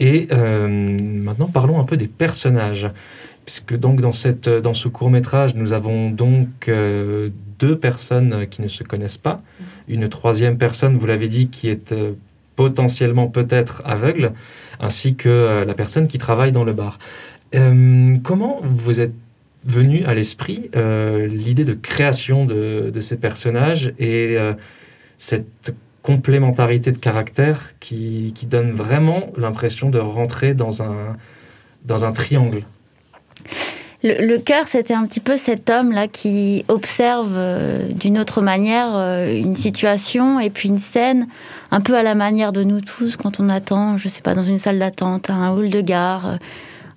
Et 0.00 0.28
euh, 0.32 0.96
maintenant, 1.02 1.48
parlons 1.48 1.78
un 1.78 1.84
peu 1.84 1.98
des 1.98 2.08
personnages. 2.08 2.88
Puisque 3.48 3.78
donc 3.78 4.02
dans, 4.02 4.12
cette, 4.12 4.46
dans 4.46 4.74
ce 4.74 4.88
court 4.88 5.08
métrage, 5.08 5.54
nous 5.54 5.72
avons 5.72 6.10
donc 6.10 6.68
euh, 6.68 7.30
deux 7.58 7.78
personnes 7.78 8.46
qui 8.46 8.60
ne 8.60 8.68
se 8.68 8.84
connaissent 8.84 9.16
pas. 9.16 9.40
Une 9.88 10.10
troisième 10.10 10.58
personne, 10.58 10.98
vous 10.98 11.06
l'avez 11.06 11.28
dit, 11.28 11.48
qui 11.48 11.70
est 11.70 11.92
euh, 11.92 12.12
potentiellement 12.56 13.26
peut-être 13.26 13.80
aveugle, 13.86 14.32
ainsi 14.80 15.14
que 15.14 15.30
euh, 15.30 15.64
la 15.64 15.72
personne 15.72 16.08
qui 16.08 16.18
travaille 16.18 16.52
dans 16.52 16.62
le 16.62 16.74
bar. 16.74 16.98
Euh, 17.54 18.18
comment 18.22 18.60
vous 18.62 19.00
êtes 19.00 19.14
venu 19.64 20.04
à 20.04 20.12
l'esprit 20.12 20.68
euh, 20.76 21.26
l'idée 21.26 21.64
de 21.64 21.72
création 21.72 22.44
de, 22.44 22.90
de 22.92 23.00
ces 23.00 23.16
personnages 23.16 23.94
et 23.98 24.36
euh, 24.36 24.52
cette 25.16 25.74
complémentarité 26.02 26.92
de 26.92 26.98
caractère 26.98 27.72
qui, 27.80 28.34
qui 28.34 28.44
donne 28.44 28.72
vraiment 28.72 29.32
l'impression 29.38 29.88
de 29.88 29.98
rentrer 29.98 30.52
dans 30.52 30.82
un, 30.82 31.16
dans 31.86 32.04
un 32.04 32.12
triangle? 32.12 32.64
Le, 34.04 34.36
cœur, 34.36 34.68
c'était 34.68 34.94
un 34.94 35.06
petit 35.06 35.18
peu 35.18 35.36
cet 35.36 35.68
homme-là 35.70 36.06
qui 36.06 36.64
observe 36.68 37.32
euh, 37.34 37.88
d'une 37.88 38.16
autre 38.16 38.42
manière 38.42 38.92
euh, 38.94 39.36
une 39.36 39.56
situation 39.56 40.38
et 40.38 40.50
puis 40.50 40.68
une 40.68 40.78
scène, 40.78 41.26
un 41.72 41.80
peu 41.80 41.96
à 41.96 42.04
la 42.04 42.14
manière 42.14 42.52
de 42.52 42.62
nous 42.62 42.80
tous 42.80 43.16
quand 43.16 43.40
on 43.40 43.48
attend, 43.48 43.98
je 43.98 44.06
sais 44.06 44.22
pas, 44.22 44.34
dans 44.34 44.44
une 44.44 44.58
salle 44.58 44.78
d'attente, 44.78 45.30
un 45.30 45.50
hall 45.50 45.70
de 45.70 45.80
gare, 45.80 46.26
euh, 46.28 46.36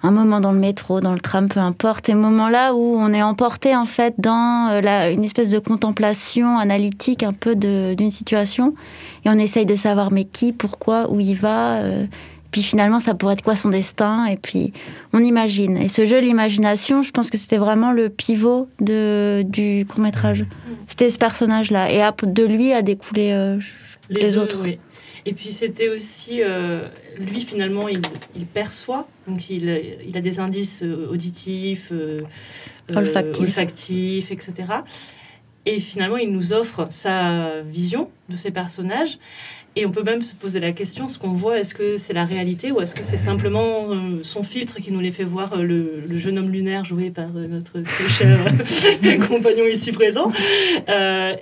un 0.03 0.11
moment 0.11 0.39
dans 0.41 0.51
le 0.51 0.59
métro, 0.59 1.01
dans 1.01 1.13
le 1.13 1.19
tram, 1.19 1.47
peu 1.47 1.59
importe, 1.59 2.07
et 2.07 2.13
moments-là 2.13 2.75
où 2.75 2.95
on 2.99 3.11
est 3.13 3.23
emporté 3.23 3.75
en 3.75 3.85
fait 3.85 4.13
dans 4.19 4.79
une 5.11 5.23
espèce 5.23 5.49
de 5.49 5.59
contemplation 5.59 6.59
analytique 6.59 7.23
un 7.23 7.33
peu 7.33 7.55
d'une 7.55 8.11
situation 8.11 8.75
et 9.25 9.29
on 9.29 9.37
essaye 9.39 9.65
de 9.65 9.75
savoir 9.75 10.11
mais 10.11 10.25
qui, 10.25 10.53
pourquoi, 10.53 11.11
où 11.11 11.19
il 11.19 11.35
va. 11.35 11.81
Puis 12.51 12.61
finalement, 12.61 12.99
ça 12.99 13.15
pourrait 13.15 13.33
être 13.33 13.41
quoi 13.41 13.55
son 13.55 13.69
destin? 13.69 14.25
Et 14.25 14.37
puis, 14.37 14.73
on 15.13 15.23
imagine. 15.23 15.77
Et 15.77 15.87
ce 15.87 16.05
jeu, 16.05 16.19
l'imagination, 16.19 17.01
je 17.01 17.11
pense 17.11 17.29
que 17.29 17.37
c'était 17.37 17.57
vraiment 17.57 17.91
le 17.91 18.09
pivot 18.09 18.67
de, 18.79 19.43
du 19.47 19.85
court-métrage. 19.87 20.45
C'était 20.87 21.09
ce 21.09 21.17
personnage-là. 21.17 21.91
Et 21.91 22.01
de 22.23 22.43
lui 22.43 22.73
a 22.73 22.81
découlé 22.81 23.31
euh, 23.31 23.57
les, 24.09 24.21
deux, 24.21 24.37
autres. 24.37 24.59
oui. 24.61 24.79
Et 25.25 25.33
puis 25.33 25.51
c'était 25.51 25.89
aussi, 25.89 26.41
euh, 26.41 26.87
lui 27.19 27.41
finalement, 27.41 27.87
il, 27.87 28.01
il 28.35 28.45
perçoit, 28.45 29.07
donc 29.27 29.49
il, 29.49 29.97
il 30.07 30.17
a 30.17 30.21
des 30.21 30.39
indices 30.39 30.81
euh, 30.83 31.07
auditifs, 31.11 31.89
euh, 31.91 32.21
Olfactifs. 32.93 33.41
olfactifs, 33.41 34.31
etc. 34.31 34.53
Et 35.65 35.79
finalement, 35.79 36.17
il 36.17 36.31
nous 36.31 36.53
offre 36.53 36.87
sa 36.89 37.61
vision 37.61 38.09
de 38.29 38.35
ces 38.35 38.49
personnages. 38.49 39.19
Et 39.77 39.85
on 39.85 39.91
peut 39.91 40.03
même 40.03 40.21
se 40.21 40.35
poser 40.35 40.59
la 40.59 40.73
question, 40.73 41.07
ce 41.07 41.17
qu'on 41.17 41.31
voit, 41.31 41.57
est-ce 41.57 41.73
que 41.73 41.95
c'est 41.95 42.11
la 42.11 42.25
réalité 42.25 42.73
ou 42.73 42.81
est-ce 42.81 42.93
que 42.93 43.05
c'est 43.05 43.15
simplement 43.15 43.89
euh, 43.89 44.21
son 44.21 44.43
filtre 44.43 44.81
qui 44.81 44.91
nous 44.91 44.99
les 44.99 45.11
fait 45.11 45.23
voir 45.23 45.53
euh, 45.53 45.63
le, 45.63 46.03
le 46.05 46.17
jeune 46.17 46.37
homme 46.37 46.51
lunaire 46.51 46.83
joué 46.83 47.09
par 47.09 47.29
euh, 47.37 47.47
notre 47.47 47.81
cher 48.09 48.37
compagnon 49.29 49.63
ici 49.65 49.93
présent, 49.93 50.29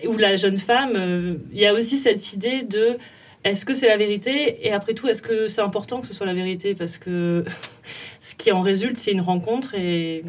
ou 0.08 0.18
la 0.18 0.36
jeune 0.36 0.58
femme. 0.58 1.40
Il 1.52 1.60
y 1.60 1.66
a 1.66 1.74
aussi 1.74 1.98
cette 1.98 2.32
idée 2.34 2.62
de 2.62 2.98
est-ce 3.44 3.66
que 3.66 3.74
c'est 3.74 3.88
la 3.88 3.98
vérité 3.98 4.60
Et 4.62 4.74
après 4.74 4.94
tout, 4.94 5.08
est-ce 5.08 5.24
que 5.24 5.48
c'est 5.48 5.62
important 5.62 6.02
que 6.02 6.08
ce 6.08 6.14
soit 6.14 6.28
la 6.28 6.36
vérité 6.36 6.76
Parce 6.76 7.00
que 7.00 7.44
ce 8.22 8.36
qui 8.36 8.52
en 8.52 8.62
résulte, 8.62 8.98
c'est 8.98 9.12
une 9.12 9.22
rencontre. 9.22 9.74
Et, 9.74 10.24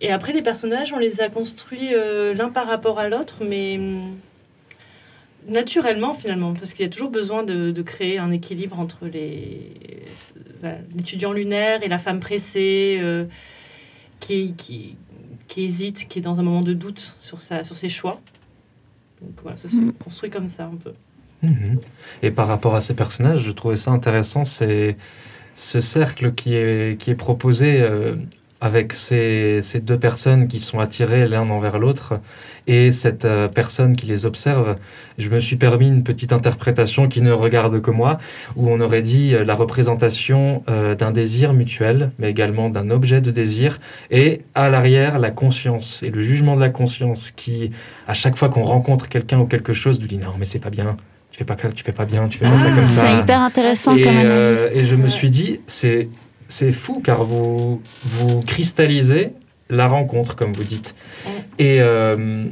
et 0.00 0.10
après, 0.10 0.32
les 0.32 0.42
personnages, 0.42 0.94
on 0.94 0.98
les 0.98 1.20
a 1.20 1.28
construits 1.28 1.90
l'un 2.34 2.48
par 2.48 2.66
rapport 2.66 2.98
à 2.98 3.08
l'autre, 3.08 3.42
mais 3.42 3.76
hum, 3.76 4.16
naturellement 5.48 6.14
finalement, 6.14 6.54
parce 6.54 6.72
qu'il 6.72 6.84
y 6.84 6.88
a 6.88 6.92
toujours 6.92 7.10
besoin 7.10 7.42
de, 7.42 7.70
de 7.70 7.82
créer 7.82 8.18
un 8.18 8.30
équilibre 8.30 8.78
entre 8.78 9.08
voilà, 10.60 10.78
l'étudiant 10.94 11.32
lunaire 11.32 11.82
et 11.82 11.88
la 11.88 11.98
femme 11.98 12.20
pressée 12.20 12.98
euh, 13.00 13.24
qui, 14.20 14.54
qui, 14.56 14.96
qui 15.48 15.64
hésite, 15.64 16.08
qui 16.08 16.18
est 16.20 16.22
dans 16.22 16.38
un 16.38 16.42
moment 16.42 16.62
de 16.62 16.72
doute 16.72 17.14
sur, 17.20 17.40
sa, 17.40 17.64
sur 17.64 17.76
ses 17.76 17.88
choix. 17.88 18.20
Donc 19.20 19.32
voilà, 19.42 19.56
ça 19.56 19.68
s'est 19.68 19.76
Mm. 19.76 19.92
construit 20.04 20.30
comme 20.30 20.48
ça 20.48 20.64
un 20.66 20.76
peu. 20.76 20.92
Mhm. 21.42 21.80
Et 22.22 22.30
par 22.30 22.46
rapport 22.46 22.74
à 22.76 22.80
ces 22.80 22.94
personnages, 22.94 23.42
je 23.42 23.50
trouvais 23.50 23.76
ça 23.76 23.90
intéressant, 23.90 24.44
c'est 24.44 24.96
ce 25.54 25.80
cercle 25.80 26.34
qui 26.34 26.54
est, 26.54 26.98
qui 27.00 27.10
est 27.10 27.16
proposé 27.16 27.80
euh, 27.80 28.14
avec 28.62 28.92
ces, 28.92 29.58
ces 29.62 29.80
deux 29.80 29.98
personnes 29.98 30.46
qui 30.46 30.60
sont 30.60 30.78
attirées 30.78 31.26
l'un 31.26 31.50
envers 31.50 31.80
l'autre 31.80 32.20
et 32.68 32.92
cette 32.92 33.24
euh, 33.24 33.48
personne 33.48 33.96
qui 33.96 34.06
les 34.06 34.24
observe. 34.24 34.76
Je 35.18 35.28
me 35.28 35.40
suis 35.40 35.56
permis 35.56 35.88
une 35.88 36.04
petite 36.04 36.32
interprétation 36.32 37.08
qui 37.08 37.22
ne 37.22 37.32
regarde 37.32 37.82
que 37.82 37.90
moi, 37.90 38.18
où 38.54 38.70
on 38.70 38.80
aurait 38.80 39.02
dit 39.02 39.34
euh, 39.34 39.42
la 39.44 39.56
représentation 39.56 40.62
euh, 40.68 40.94
d'un 40.94 41.10
désir 41.10 41.54
mutuel, 41.54 42.12
mais 42.20 42.30
également 42.30 42.70
d'un 42.70 42.90
objet 42.90 43.20
de 43.20 43.32
désir, 43.32 43.80
et 44.12 44.42
à 44.54 44.70
l'arrière 44.70 45.18
la 45.18 45.32
conscience 45.32 46.00
et 46.04 46.10
le 46.10 46.22
jugement 46.22 46.54
de 46.54 46.60
la 46.60 46.68
conscience 46.68 47.32
qui, 47.32 47.72
à 48.06 48.14
chaque 48.14 48.36
fois 48.36 48.48
qu'on 48.48 48.62
rencontre 48.62 49.08
quelqu'un 49.08 49.40
ou 49.40 49.46
quelque 49.46 49.72
chose, 49.72 49.98
nous 50.00 50.06
dit 50.06 50.18
non 50.18 50.34
mais 50.38 50.44
c'est 50.44 50.60
pas 50.60 50.70
bien. 50.70 50.96
Tu 51.32 51.38
fais 51.38 51.44
pas, 51.44 51.56
tu 51.56 51.82
fais 51.82 51.92
pas 51.92 52.04
bien, 52.04 52.28
tu 52.28 52.38
fais 52.38 52.44
pas 52.44 52.58
ça 52.58 52.70
comme 52.70 52.86
ça. 52.86 53.08
C'est 53.08 53.18
hyper 53.18 53.40
intéressant 53.40 53.96
Et, 53.96 54.02
comme 54.02 54.18
analyse. 54.18 54.30
euh, 54.38 54.68
et 54.74 54.84
je 54.84 54.94
me 54.96 55.08
suis 55.08 55.30
dit, 55.30 55.60
c'est 55.66 56.10
c'est 56.52 56.72
fou 56.72 57.00
car 57.02 57.24
vous, 57.24 57.80
vous 58.04 58.40
cristallisez 58.42 59.32
la 59.70 59.88
rencontre, 59.88 60.36
comme 60.36 60.52
vous 60.52 60.64
dites. 60.64 60.94
Et 61.58 61.80
euh, 61.80 62.44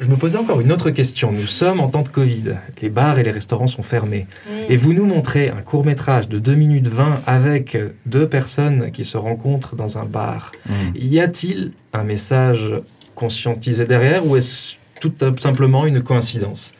je 0.00 0.06
me 0.08 0.16
posais 0.16 0.36
encore 0.36 0.60
une 0.60 0.72
autre 0.72 0.90
question. 0.90 1.30
Nous 1.30 1.46
sommes 1.46 1.78
en 1.78 1.88
temps 1.88 2.02
de 2.02 2.08
Covid. 2.08 2.56
Les 2.82 2.88
bars 2.88 3.18
et 3.20 3.22
les 3.22 3.30
restaurants 3.30 3.68
sont 3.68 3.84
fermés. 3.84 4.26
Et 4.68 4.76
vous 4.76 4.92
nous 4.92 5.06
montrez 5.06 5.48
un 5.48 5.62
court 5.62 5.84
métrage 5.84 6.28
de 6.28 6.40
2 6.40 6.54
minutes 6.54 6.88
20 6.88 7.22
avec 7.26 7.78
deux 8.06 8.28
personnes 8.28 8.90
qui 8.90 9.04
se 9.04 9.16
rencontrent 9.16 9.76
dans 9.76 9.98
un 9.98 10.04
bar. 10.04 10.50
Y 10.96 11.20
a-t-il 11.20 11.72
un 11.92 12.02
message 12.02 12.74
conscientisé 13.14 13.86
derrière 13.86 14.26
ou 14.26 14.36
est-ce 14.36 14.74
tout 15.00 15.12
simplement 15.38 15.86
une 15.86 16.02
coïncidence? 16.02 16.74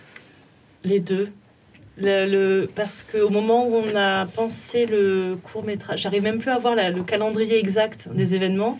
Les 0.82 0.98
deux. 0.98 1.28
Le, 1.98 2.26
le- 2.26 2.68
parce 2.74 3.02
qu'au 3.10 3.30
moment 3.30 3.66
où 3.66 3.74
on 3.74 3.96
a 3.96 4.26
pensé 4.26 4.84
le 4.86 5.36
court 5.42 5.64
métrage, 5.64 6.00
j'arrive 6.02 6.22
même 6.22 6.38
plus 6.38 6.50
à 6.50 6.58
voir 6.58 6.74
la- 6.74 6.90
le 6.90 7.02
calendrier 7.02 7.58
exact 7.58 8.08
des 8.12 8.34
événements, 8.34 8.78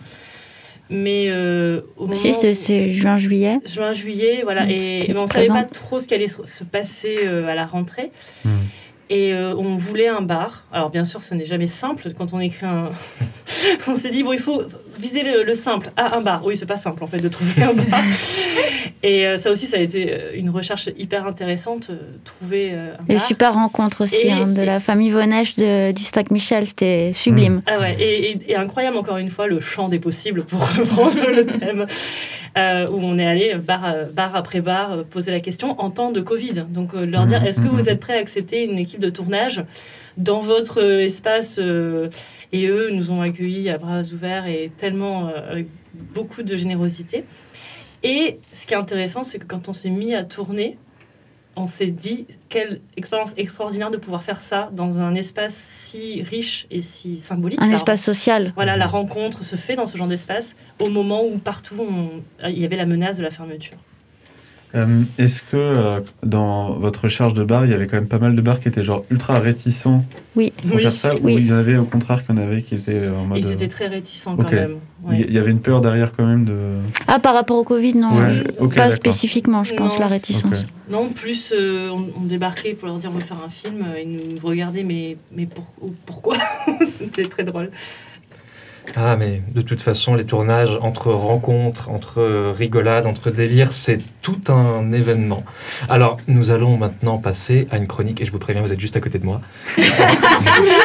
mais 0.91 1.27
euh, 1.29 1.81
au 1.97 2.03
moment 2.03 2.14
Si, 2.14 2.33
c'est- 2.35 2.91
juin-juillet. 2.91 3.61
juin, 3.64 3.93
juillet, 3.95 4.41
voilà, 4.45 4.62
Donc, 4.62 4.71
et, 4.73 5.07
mais 5.09 5.17
on 5.17 5.27
savait 5.27 5.47
présent. 5.47 5.55
pas 5.55 5.64
trop 5.64 5.99
ce 5.99 6.07
qui 6.07 6.12
allait 6.14 6.29
se 6.29 6.45
se 6.45 6.62
passer 6.64 7.17
euh, 7.25 7.49
à 7.49 7.55
la 7.55 7.64
rentrée. 7.64 8.12
Et 9.09 9.33
euh, 9.33 9.55
on 9.57 9.77
voulait 9.77 10.09
un 10.09 10.21
bar. 10.21 10.64
Alors 10.73 10.91
bien 10.91 11.05
sûr, 11.05 11.23
ce 11.23 11.33
n'est 11.35 11.45
jamais 11.45 11.69
simple 11.69 12.11
quand 12.19 12.33
on 12.35 12.41
écrit 12.41 12.67
un. 12.67 12.91
on 13.88 13.94
s'est 13.94 14.11
dit 14.11 14.22
bon, 14.22 14.32
il 14.32 14.38
faut 14.38 14.62
visez 14.98 15.22
le, 15.22 15.42
le 15.42 15.54
simple. 15.54 15.90
Ah, 15.96 16.16
un 16.16 16.20
bar. 16.20 16.42
Oui, 16.44 16.57
c'est 16.57 16.66
pas 16.66 16.76
simple 16.76 17.02
en 17.04 17.07
fait 17.07 17.18
de 17.18 17.28
trouver 17.28 17.62
un 17.62 17.72
bar. 17.74 18.02
Et 19.02 19.26
euh, 19.26 19.38
ça 19.38 19.50
aussi, 19.50 19.66
ça 19.66 19.76
a 19.76 19.80
été 19.80 20.12
euh, 20.12 20.30
une 20.34 20.50
recherche 20.50 20.88
hyper 20.98 21.26
intéressante, 21.26 21.88
euh, 21.90 21.96
trouver 22.24 22.70
euh, 22.72 22.94
un 22.98 23.04
Et 23.12 23.16
bar. 23.16 23.22
super 23.24 23.54
rencontre 23.54 24.02
aussi 24.04 24.26
Et- 24.28 24.32
hein, 24.32 24.46
de 24.46 24.62
et- 24.62 24.64
la 24.64 24.80
famille 24.80 25.11
de- 25.11 25.92
du 25.92 26.02
Stack 26.02 26.30
Michel, 26.30 26.66
c'était 26.66 27.12
sublime. 27.14 27.62
Ah 27.66 27.78
ouais, 27.78 27.96
et, 28.00 28.30
et- 28.32 28.50
et 28.52 28.57
incroyable 28.57 28.96
encore 28.96 29.18
une 29.18 29.30
fois 29.30 29.46
le 29.46 29.61
champ 29.61 29.88
des 29.88 29.98
possibles 29.98 30.44
pour 30.44 30.61
reprendre 30.76 31.30
le 31.30 31.46
thème 31.46 31.86
euh, 32.57 32.88
où 32.88 32.98
on 33.02 33.18
est 33.18 33.26
allé 33.26 33.54
bar, 33.54 33.82
bar 34.12 34.34
après 34.34 34.61
bar 34.61 35.04
poser 35.11 35.30
la 35.30 35.40
question 35.40 35.78
en 35.80 35.90
temps 35.90 36.11
de 36.11 36.20
Covid. 36.20 36.64
Donc 36.68 36.94
euh, 36.94 37.07
de 37.07 37.12
leur 37.12 37.26
dire 37.26 37.40
Mhm, 37.42 37.46
est-ce 37.46 37.61
que 37.61 37.68
vous 37.68 37.88
êtes 37.88 38.00
prêts 38.00 38.16
à 38.16 38.20
accepter 38.20 38.64
une 38.64 38.78
équipe 38.78 39.00
de 39.00 39.11
tournage 39.11 39.62
dans 40.16 40.40
votre 40.40 40.82
espace 40.82 41.59
euh, 41.59 42.09
Et 42.53 42.66
eux 42.66 42.90
nous 42.90 43.11
ont 43.11 43.20
accueillis 43.22 43.68
à 43.70 43.78
bras 43.78 44.03
ouverts 44.12 44.47
et 44.47 44.70
tellement 44.78 45.28
euh, 45.28 45.51
avec 45.51 45.66
beaucoup 46.14 46.42
de 46.42 46.57
générosité. 46.57 47.24
Et 48.03 48.38
ce 48.55 48.66
qui 48.66 48.74
est 48.74 48.76
intéressant, 48.76 49.24
c'est 49.24 49.38
que 49.38 49.47
quand 49.47 49.68
on 49.68 49.72
s'est 49.72 49.90
mis 49.90 50.14
à 50.14 50.22
tourner, 50.24 50.78
on 51.57 51.66
s'est 51.66 51.86
dit 51.86 52.26
quelle 52.51 52.80
expérience 52.97 53.32
extraordinaire 53.38 53.90
de 53.90 53.97
pouvoir 53.97 54.22
faire 54.22 54.40
ça 54.40 54.68
dans 54.72 54.99
un 54.99 55.14
espace 55.14 55.55
si 55.55 56.22
riche 56.22 56.66
et 56.70 56.82
si 56.82 57.18
symbolique. 57.20 57.59
Un 57.62 57.68
La- 57.68 57.74
espace 57.76 58.03
social. 58.03 58.53
Voilà, 58.55 58.76
la 58.76 58.86
rencontre 58.86 59.42
se 59.42 59.57
fait 59.57 59.74
dans 59.74 59.86
ce 59.86 59.97
genre 59.97 60.07
d'espace 60.07 60.55
au 60.78 60.90
moment 60.90 61.24
où 61.24 61.38
partout 61.38 61.76
on- 61.80 62.22
il 62.49 62.59
y 62.59 62.64
avait 62.66 62.76
la 62.76 62.84
menace 62.84 63.16
de 63.16 63.22
la 63.22 63.30
fermeture. 63.30 63.78
Euh, 64.75 65.03
Est-ce 65.19 65.43
que 65.43 65.57
euh, 65.57 66.01
dans 66.23 66.75
votre 66.75 67.05
recherche 67.05 67.33
de 67.35 67.45
bar, 67.45 67.64
il 67.64 67.71
y 67.71 67.75
avait 67.75 67.87
quand 67.87 67.97
même 67.97 68.09
pas 68.09 68.19
mal 68.19 68.35
de 68.35 68.41
bars 68.41 68.61
qui 68.61 68.69
étaient 68.69 68.83
genre 68.83 69.05
ultra 69.11 69.39
réticents 69.39 70.05
Oui. 70.35 70.53
pour 70.67 70.77
Oui. 70.77 70.83
faire 70.83 70.93
ça 70.93 71.14
Ou 71.14 71.19
Oui. 71.23 71.37
il 71.39 71.47
y 71.47 71.53
en 71.53 71.57
avait 71.57 71.77
au 71.77 71.85
contraire 71.85 72.27
qu'il 72.27 72.35
y 72.35 72.39
en 72.39 72.43
avait 72.43 72.62
qui 72.62 72.75
étaient 72.75 73.09
en 73.09 73.25
mode. 73.27 73.39
Ils 73.39 73.47
euh, 73.47 73.53
étaient 73.53 73.69
très 73.69 73.87
réticents 73.87 74.37
quand 74.37 74.51
même. 74.51 74.77
Il 75.11 75.19
y- 75.19 75.21
ouais. 75.21 75.27
il 75.29 75.35
y 75.35 75.39
avait 75.39 75.51
une 75.53 75.61
peur 75.61 75.81
derrière 75.81 76.12
quand 76.17 76.27
même 76.27 76.45
de. 76.45 76.57
Ah, 77.07 77.19
par 77.19 77.35
rapport 77.35 77.57
au 77.59 77.64
Covid, 77.64 77.95
non. 77.95 78.12
Ouais, 78.17 78.23
euh, 78.25 78.31
je- 78.33 78.61
ok, 78.61 78.75
pas 78.77 78.91
spécifiquement, 78.91 79.62
je 79.64 79.75
pense, 79.75 79.95
Non, 79.95 80.01
la 80.01 80.07
réticence. 80.09 80.67
Non, 80.91 81.09
plus 81.09 81.53
euh, 81.57 81.89
on, 81.91 82.09
on 82.21 82.25
débarquait 82.25 82.75
pour 82.75 82.89
leur 82.89 82.99
dire 82.99 83.11
on 83.12 83.19
veut 83.19 83.25
faire 83.25 83.39
un 83.45 83.51
film 83.51 83.83
euh, 83.83 83.97
et 83.97 84.05
nous 84.05 84.21
regardaient 84.43 84.85
mais, 84.85 85.17
mais 85.35 85.47
pour- 85.47 85.67
pourquoi? 86.05 86.37
C'était 86.99 87.23
très 87.23 87.45
drôle. 87.45 87.71
Ah, 88.95 89.16
mais 89.16 89.43
de 89.55 89.61
toute 89.61 89.82
façon, 89.82 90.14
les 90.14 90.24
tournages 90.24 90.78
entre 90.80 91.11
rencontres, 91.12 91.91
entre 91.91 92.53
rigolades, 92.53 93.07
entre 93.07 93.30
délires, 93.30 93.72
c'est 93.72 93.99
tout 94.22 94.41
un 94.49 94.93
événement. 94.93 95.45
Alors, 95.89 96.18
nous 96.28 96.51
allons 96.51 96.76
maintenant 96.76 97.18
passer 97.18 97.66
à 97.70 97.76
une 97.78 97.87
chronique, 97.89 98.20
et 98.20 98.24
je 98.24 98.32
vous 98.32 98.39
préviens, 98.39 98.62
vous 98.62 98.72
êtes 98.72 98.80
juste 98.80 98.97
à 98.97 99.01
côté 99.01 99.18
de 99.18 99.24
moi. 99.26 99.41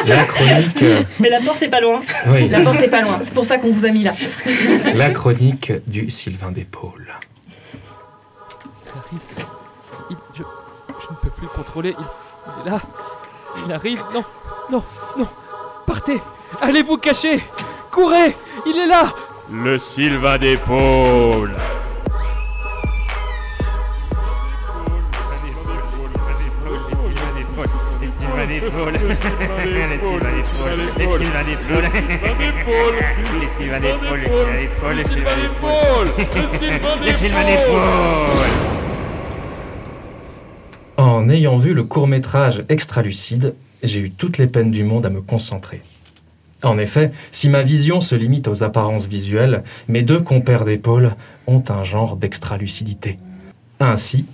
la 0.06 0.24
chronique, 0.24 0.82
euh, 0.82 1.02
Mais 1.20 1.28
la 1.30 1.40
porte 1.40 1.62
est 1.62 1.68
pas 1.68 1.80
loin. 1.80 2.00
oui, 2.28 2.48
La 2.48 2.60
porte 2.60 2.82
est 2.82 2.90
pas 2.90 3.00
loin, 3.02 3.20
c'est 3.22 3.32
pour 3.34 3.44
ça 3.44 3.58
qu'on 3.58 3.70
vous 3.70 3.84
a 3.86 3.90
mis 3.90 4.02
là. 4.02 4.14
la 4.94 5.10
chronique 5.10 5.72
du 5.86 6.10
Sylvain 6.10 6.50
d'épaule. 6.52 7.14
Il 8.84 8.90
arrive. 8.98 9.46
Il- 10.10 10.16
je, 10.34 10.42
je 10.42 11.06
ne 11.10 11.16
peux 11.22 11.30
plus 11.30 11.44
le 11.44 11.48
contrôler. 11.56 11.94
Il, 11.98 12.04
il 12.64 12.68
est 12.68 12.70
là. 12.72 12.80
Il 13.66 13.72
arrive. 13.72 14.02
Non, 14.12 14.24
non, 14.70 14.82
non. 15.18 15.28
Partez. 15.86 16.20
Allez 16.60 16.82
vous 16.82 16.96
cacher. 16.98 17.40
Courez. 17.92 18.34
Il 18.66 18.78
est 18.78 18.86
là. 18.86 19.14
Le 19.52 19.76
Sylvain 19.76 20.38
d'épaule. 20.38 21.52
Les 28.00 28.06
Sylvains 28.06 28.46
d'épaule. 28.46 28.94
Les 28.96 29.14
Sylvains 29.14 29.88
d'épaule. 29.88 30.22
Les 30.98 31.06
Sylvains 31.06 31.44
d'épaule. 31.44 31.84
Les 33.40 33.46
Sylvains 33.46 33.80
d'épaule. 33.80 34.22
Les 34.96 35.04
Sylvains 35.04 35.36
d'épaule. 35.36 36.08
Les 37.04 37.14
Sylvains. 37.14 37.46
En 40.96 41.28
ayant 41.28 41.58
vu 41.58 41.74
le 41.74 41.84
court-métrage 41.84 42.64
Extralucide, 42.70 43.54
j'ai 43.82 44.00
eu 44.00 44.10
toutes 44.10 44.38
les 44.38 44.46
peines 44.46 44.70
du 44.70 44.82
monde 44.82 45.04
à 45.04 45.10
me 45.10 45.20
concentrer. 45.20 45.82
En 46.62 46.78
effet, 46.78 47.10
si 47.32 47.48
ma 47.48 47.62
vision 47.62 48.00
se 48.00 48.14
limite 48.14 48.46
aux 48.48 48.62
apparences 48.62 49.06
visuelles, 49.06 49.64
mes 49.88 50.02
deux 50.02 50.20
compères 50.20 50.64
d'épaule 50.64 51.16
ont 51.46 51.62
un 51.68 51.82
genre 51.84 52.16
d'extralucidité. 52.16 53.18
Ainsi, 53.80 54.26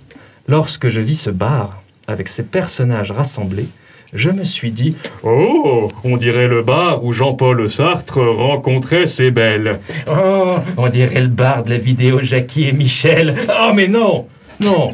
lorsque 0.47 0.89
je 0.89 1.01
vis 1.01 1.15
ce 1.19 1.29
bar, 1.31 1.81
avec 2.07 2.27
ses 2.27 2.43
personnages 2.43 3.11
rassemblés, 3.11 3.67
je 4.13 4.29
me 4.31 4.43
suis 4.43 4.71
dit 4.71 4.95
Oh, 5.23 5.87
on 6.03 6.17
dirait 6.17 6.47
le 6.47 6.61
bar 6.63 7.03
où 7.03 7.11
Jean-Paul 7.11 7.69
Sartre 7.69 8.19
rencontrait 8.19 9.05
ses 9.07 9.29
belles. 9.31 9.79
Oh, 10.07 10.55
on 10.77 10.89
dirait 10.89 11.21
le 11.21 11.27
bar 11.27 11.63
de 11.63 11.69
la 11.71 11.77
vidéo 11.77 12.19
Jackie 12.21 12.67
et 12.67 12.71
Michel. 12.71 13.35
Oh, 13.49 13.71
mais 13.73 13.87
non 13.87 14.27
Non 14.59 14.93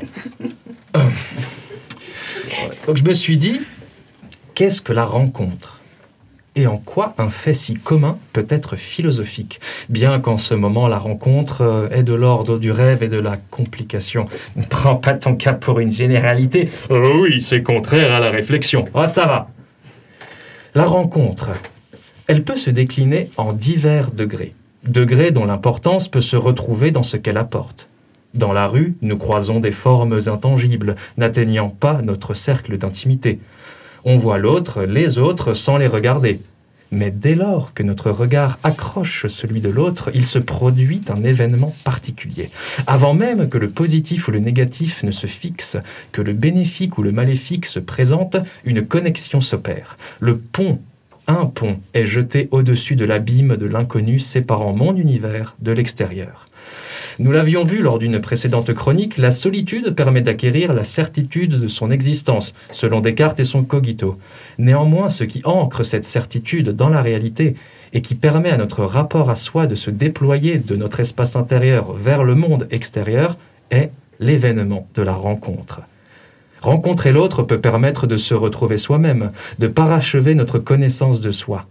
Euh. 0.97 1.09
Donc 2.87 2.97
je 2.97 3.03
me 3.03 3.13
suis 3.13 3.37
dit 3.37 3.61
Qu'est-ce 4.53 4.81
que 4.81 4.93
la 4.93 5.05
rencontre? 5.05 5.74
Et 6.55 6.67
en 6.67 6.77
quoi 6.77 7.13
un 7.17 7.29
fait 7.29 7.53
si 7.53 7.73
commun 7.73 8.17
peut 8.33 8.45
être 8.49 8.75
philosophique, 8.75 9.59
bien 9.89 10.19
qu'en 10.19 10.37
ce 10.37 10.53
moment 10.53 10.87
la 10.87 10.97
rencontre 10.97 11.61
euh, 11.61 11.89
est 11.89 12.03
de 12.03 12.13
l'ordre 12.13 12.57
du 12.57 12.71
rêve 12.71 13.03
et 13.03 13.09
de 13.09 13.19
la 13.19 13.37
complication. 13.37 14.27
Ne 14.55 14.63
prends 14.63 14.95
pas 14.95 15.13
ton 15.13 15.35
cas 15.35 15.53
pour 15.53 15.79
une 15.79 15.91
généralité. 15.91 16.69
Oh 16.89 17.11
oui, 17.21 17.41
c'est 17.41 17.61
contraire 17.61 18.13
à 18.13 18.19
la 18.19 18.29
réflexion. 18.29 18.85
Ah, 18.93 19.07
ça 19.07 19.25
va. 19.25 19.49
La 20.73 20.85
rencontre, 20.85 21.51
elle 22.27 22.43
peut 22.43 22.55
se 22.55 22.69
décliner 22.69 23.29
en 23.37 23.53
divers 23.53 24.11
degrés. 24.11 24.53
Degrés 24.85 25.31
dont 25.31 25.45
l'importance 25.45 26.07
peut 26.07 26.21
se 26.21 26.35
retrouver 26.35 26.91
dans 26.91 27.03
ce 27.03 27.17
qu'elle 27.17 27.37
apporte. 27.37 27.87
Dans 28.33 28.51
la 28.51 28.67
rue, 28.67 28.95
nous 29.01 29.17
croisons 29.17 29.59
des 29.59 29.71
formes 29.71 30.19
intangibles, 30.27 30.95
n'atteignant 31.17 31.69
pas 31.69 32.01
notre 32.01 32.33
cercle 32.33 32.77
d'intimité. 32.77 33.39
On 34.07 34.17
voit 34.17 34.37
l'autre, 34.37 34.83
les 34.83 35.17
autres, 35.17 35.55
sans 35.55 35.77
les 35.77 35.87
regarder. 35.87 36.39
Mais 36.91 37.09
dès 37.09 37.33
lors 37.33 37.73
que 37.73 37.81
notre 37.81 38.11
regard 38.11 38.59
accroche 38.63 39.25
celui 39.25 39.61
de 39.61 39.69
l'autre, 39.69 40.11
il 40.13 40.27
se 40.27 40.37
produit 40.37 41.01
un 41.09 41.23
événement 41.23 41.73
particulier. 41.83 42.51
Avant 42.85 43.15
même 43.15 43.49
que 43.49 43.57
le 43.57 43.69
positif 43.69 44.27
ou 44.27 44.31
le 44.31 44.37
négatif 44.37 45.01
ne 45.03 45.09
se 45.09 45.25
fixe, 45.25 45.77
que 46.11 46.21
le 46.21 46.33
bénéfique 46.33 46.99
ou 46.99 47.01
le 47.01 47.11
maléfique 47.11 47.65
se 47.65 47.79
présente, 47.79 48.37
une 48.63 48.85
connexion 48.85 49.41
s'opère. 49.41 49.97
Le 50.19 50.37
pont, 50.37 50.79
un 51.25 51.47
pont, 51.47 51.79
est 51.95 52.05
jeté 52.05 52.47
au-dessus 52.51 52.95
de 52.95 53.05
l'abîme 53.05 53.57
de 53.57 53.65
l'inconnu 53.65 54.19
séparant 54.19 54.73
mon 54.73 54.95
univers 54.95 55.55
de 55.59 55.71
l'extérieur. 55.71 56.47
Nous 57.17 57.31
l'avions 57.31 57.63
vu 57.63 57.81
lors 57.81 57.97
d'une 57.97 58.19
précédente 58.19 58.73
chronique, 58.73 59.17
la 59.17 59.31
solitude 59.31 59.95
permet 59.95 60.19
d'acquérir 60.19 60.73
la 60.73 60.83
certitude 60.83 61.57
de 61.59 61.67
son 61.69 61.89
existence, 61.89 62.53
selon 62.71 62.99
Descartes 62.99 63.39
et 63.39 63.45
son 63.45 63.63
cogito. 63.63 64.17
Néanmoins, 64.57 65.09
ce 65.09 65.23
qui 65.23 65.41
ancre 65.45 65.85
cette 65.85 66.03
certitude 66.03 66.71
dans 66.71 66.89
la 66.89 67.01
réalité 67.01 67.55
et 67.93 68.01
qui 68.01 68.15
permet 68.15 68.51
à 68.51 68.57
notre 68.57 68.83
rapport 68.83 69.29
à 69.29 69.35
soi 69.35 69.65
de 69.65 69.75
se 69.75 69.91
déployer 69.91 70.57
de 70.57 70.75
notre 70.75 70.99
espace 70.99 71.37
intérieur 71.37 71.93
vers 71.93 72.25
le 72.25 72.35
monde 72.35 72.67
extérieur 72.69 73.37
est 73.71 73.91
l'événement 74.19 74.85
de 74.93 75.01
la 75.01 75.13
rencontre. 75.13 75.81
Rencontrer 76.61 77.13
l'autre 77.13 77.43
peut 77.43 77.61
permettre 77.61 78.07
de 78.07 78.17
se 78.17 78.33
retrouver 78.33 78.77
soi-même, 78.77 79.31
de 79.59 79.67
parachever 79.67 80.35
notre 80.35 80.59
connaissance 80.59 81.21
de 81.21 81.31
soi. 81.31 81.65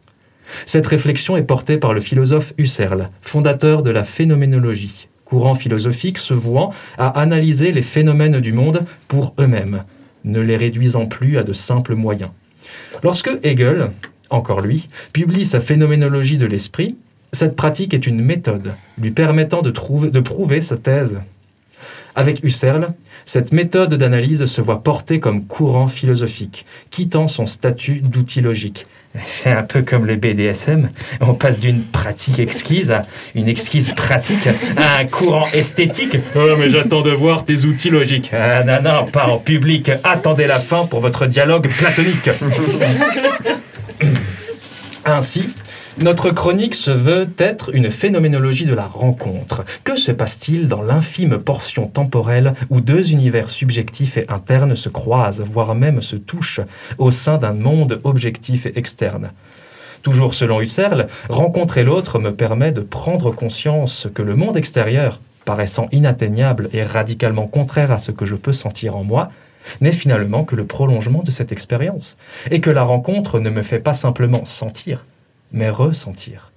Cette 0.65 0.87
réflexion 0.87 1.37
est 1.37 1.43
portée 1.43 1.77
par 1.77 1.93
le 1.93 2.01
philosophe 2.01 2.55
Husserl, 2.57 3.11
fondateur 3.21 3.83
de 3.83 3.91
la 3.91 4.05
phénoménologie, 4.05 5.09
courant 5.35 5.57
philosophique 5.57 6.19
se 6.19 6.33
vouant 6.33 6.73
à 6.97 7.09
analyser 7.09 7.73
les 7.73 7.83
phénomènes 7.83 8.39
du 8.39 8.53
monde 8.53 8.85
pour 9.09 9.35
eux-mêmes, 9.41 9.83
ne 10.25 10.39
les 10.39 10.57
réduisant 10.57 11.07
plus 11.07 11.39
à 11.39 11.43
de 11.43 11.53
simples 11.53 11.97
moyens. 11.97 12.31
Lorsque 13.03 13.33
Hegel, 13.43 13.91
encore 14.31 14.61
lui, 14.61 14.89
publie 15.13 15.45
sa 15.45 15.59
phénoménologie 15.59 16.39
de 16.39 16.47
l'esprit, 16.47 16.95
cette 17.33 17.57
pratique 17.57 17.95
est 17.95 18.07
une 18.07 18.23
méthode 18.23 18.75
lui 18.97 19.11
permettant 19.11 19.61
de, 19.61 19.73
de 19.73 20.21
prouver 20.21 20.61
sa 20.61 20.77
thèse. 20.77 21.19
Avec 22.15 22.45
Husserl, 22.45 22.91
cette 23.25 23.51
méthode 23.51 23.95
d'analyse 23.95 24.47
se 24.47 24.61
voit 24.61 24.85
portée 24.85 25.19
comme 25.19 25.47
courant 25.47 25.89
philosophique, 25.89 26.65
quittant 26.91 27.27
son 27.27 27.47
statut 27.47 28.03
d'outil 28.03 28.41
logique. 28.41 28.87
C'est 29.27 29.55
un 29.55 29.63
peu 29.63 29.83
comme 29.83 30.07
le 30.07 30.17
BDSM, 30.17 30.91
on 31.21 31.35
passe 31.35 31.61
d'une 31.61 31.83
pratique 31.83 32.41
exquise 32.41 32.91
à 32.91 33.03
une 33.37 33.49
exquise 33.49 33.93
pratique 33.95 34.49
à 34.77 34.99
un 34.99 35.05
courant 35.05 35.47
esthétique. 35.53 36.19
Oh, 36.35 36.57
mais 36.59 36.69
j'attends 36.69 37.03
de 37.03 37.13
voir 37.13 37.45
tes 37.45 37.65
outils 37.65 37.91
logiques. 37.91 38.33
Ah 38.33 38.65
non, 38.65 38.83
non, 38.83 39.07
pas 39.07 39.29
en 39.29 39.39
public. 39.39 39.91
Attendez 40.03 40.47
la 40.47 40.59
fin 40.59 40.87
pour 40.87 41.01
votre 41.01 41.27
dialogue 41.27 41.69
platonique. 41.69 42.29
Ainsi, 45.05 45.55
notre 45.99 46.31
chronique 46.31 46.75
se 46.75 46.91
veut 46.91 47.29
être 47.39 47.73
une 47.73 47.91
phénoménologie 47.91 48.65
de 48.65 48.75
la 48.75 48.87
rencontre. 48.87 49.65
Que 49.85 49.97
se 49.97 50.11
passe-t-il 50.11 50.67
dans 50.67 50.83
l'infime 50.83 51.39
portion 51.39 51.87
temporelle 51.87 52.55
où 52.69 52.81
deux 52.81 53.13
univers 53.13 53.49
subjectifs 53.49 54.17
et 54.17 54.29
internes 54.29 54.75
se 54.75 54.89
croisent, 54.89 55.43
voire 55.43 55.75
même 55.75 56.03
se 56.03 56.17
touchent, 56.17 56.61
au 56.99 57.11
sein 57.13 57.39
d'un 57.39 57.53
monde 57.53 58.01
objectif 58.03 58.67
et 58.67 58.77
externe? 58.77 59.31
Toujours 60.03 60.35
selon 60.35 60.61
Husserl, 60.61 61.07
rencontrer 61.29 61.85
l'autre 61.85 62.19
me 62.19 62.35
permet 62.35 62.73
de 62.73 62.81
prendre 62.81 63.31
conscience 63.31 64.09
que 64.15 64.23
le 64.23 64.35
monde 64.35 64.57
extérieur, 64.57 65.21
paraissant 65.45 65.89
inatteignable 65.93 66.71
et 66.73 66.83
radicalement 66.83 67.47
contraire 67.47 67.93
à 67.93 67.99
ce 67.99 68.11
que 68.11 68.25
je 68.25 68.35
peux 68.35 68.53
sentir 68.53 68.97
en 68.97 69.05
moi, 69.05 69.31
n'est 69.81 69.93
finalement 69.93 70.45
que 70.45 70.57
le 70.57 70.67
prolongement 70.67 71.23
de 71.23 71.31
cette 71.31 71.53
expérience, 71.53 72.17
et 72.51 72.61
que 72.61 72.71
la 72.71 72.83
rencontre 72.83 73.39
ne 73.39 73.49
me 73.49 73.63
fait 73.63 73.79
pas 73.79 73.95
simplement 73.95 74.45
sentir, 74.45 75.05
mais 75.55 75.71
ressentir. 75.71 76.51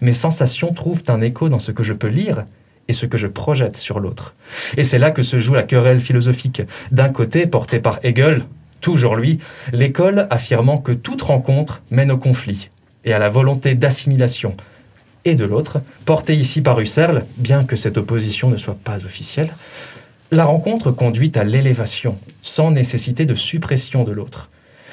Mes 0.00 0.12
sensations 0.12 0.72
trouvent 0.72 1.02
un 1.08 1.20
écho 1.20 1.48
dans 1.48 1.58
ce 1.58 1.72
que 1.72 1.82
je 1.82 1.94
peux 1.94 2.08
lire 2.08 2.44
et 2.86 2.92
ce 2.92 3.06
que 3.06 3.18
je 3.18 3.26
projette 3.26 3.76
sur 3.76 3.98
l'autre. 3.98 4.34
Et 4.76 4.84
c'est 4.84 4.98
là 4.98 5.10
que 5.10 5.22
se 5.22 5.38
joue 5.38 5.54
la 5.54 5.62
querelle 5.62 6.00
philosophique. 6.00 6.62
D'un 6.92 7.08
côté, 7.08 7.46
portée 7.46 7.80
par 7.80 7.98
Hegel, 8.04 8.44
toujours 8.80 9.16
lui, 9.16 9.40
l'école 9.72 10.26
affirmant 10.30 10.78
que 10.78 10.92
toute 10.92 11.22
rencontre 11.22 11.82
mène 11.90 12.12
au 12.12 12.18
conflit 12.18 12.70
et 13.04 13.12
à 13.12 13.18
la 13.18 13.28
volonté 13.28 13.74
d'assimilation. 13.74 14.54
Et 15.24 15.34
de 15.34 15.44
l'autre, 15.44 15.80
portée 16.04 16.36
ici 16.36 16.60
par 16.60 16.78
Husserl, 16.80 17.24
bien 17.36 17.64
que 17.64 17.76
cette 17.76 17.98
opposition 17.98 18.50
ne 18.50 18.56
soit 18.56 18.78
pas 18.82 19.04
officielle, 19.04 19.52
la 20.30 20.44
rencontre 20.44 20.90
conduit 20.90 21.32
à 21.34 21.44
l'élévation, 21.44 22.18
sans 22.42 22.70
nécessité 22.70 23.24
de 23.24 23.34
suppression 23.34 24.04
de 24.04 24.12
l'autre. 24.12 24.50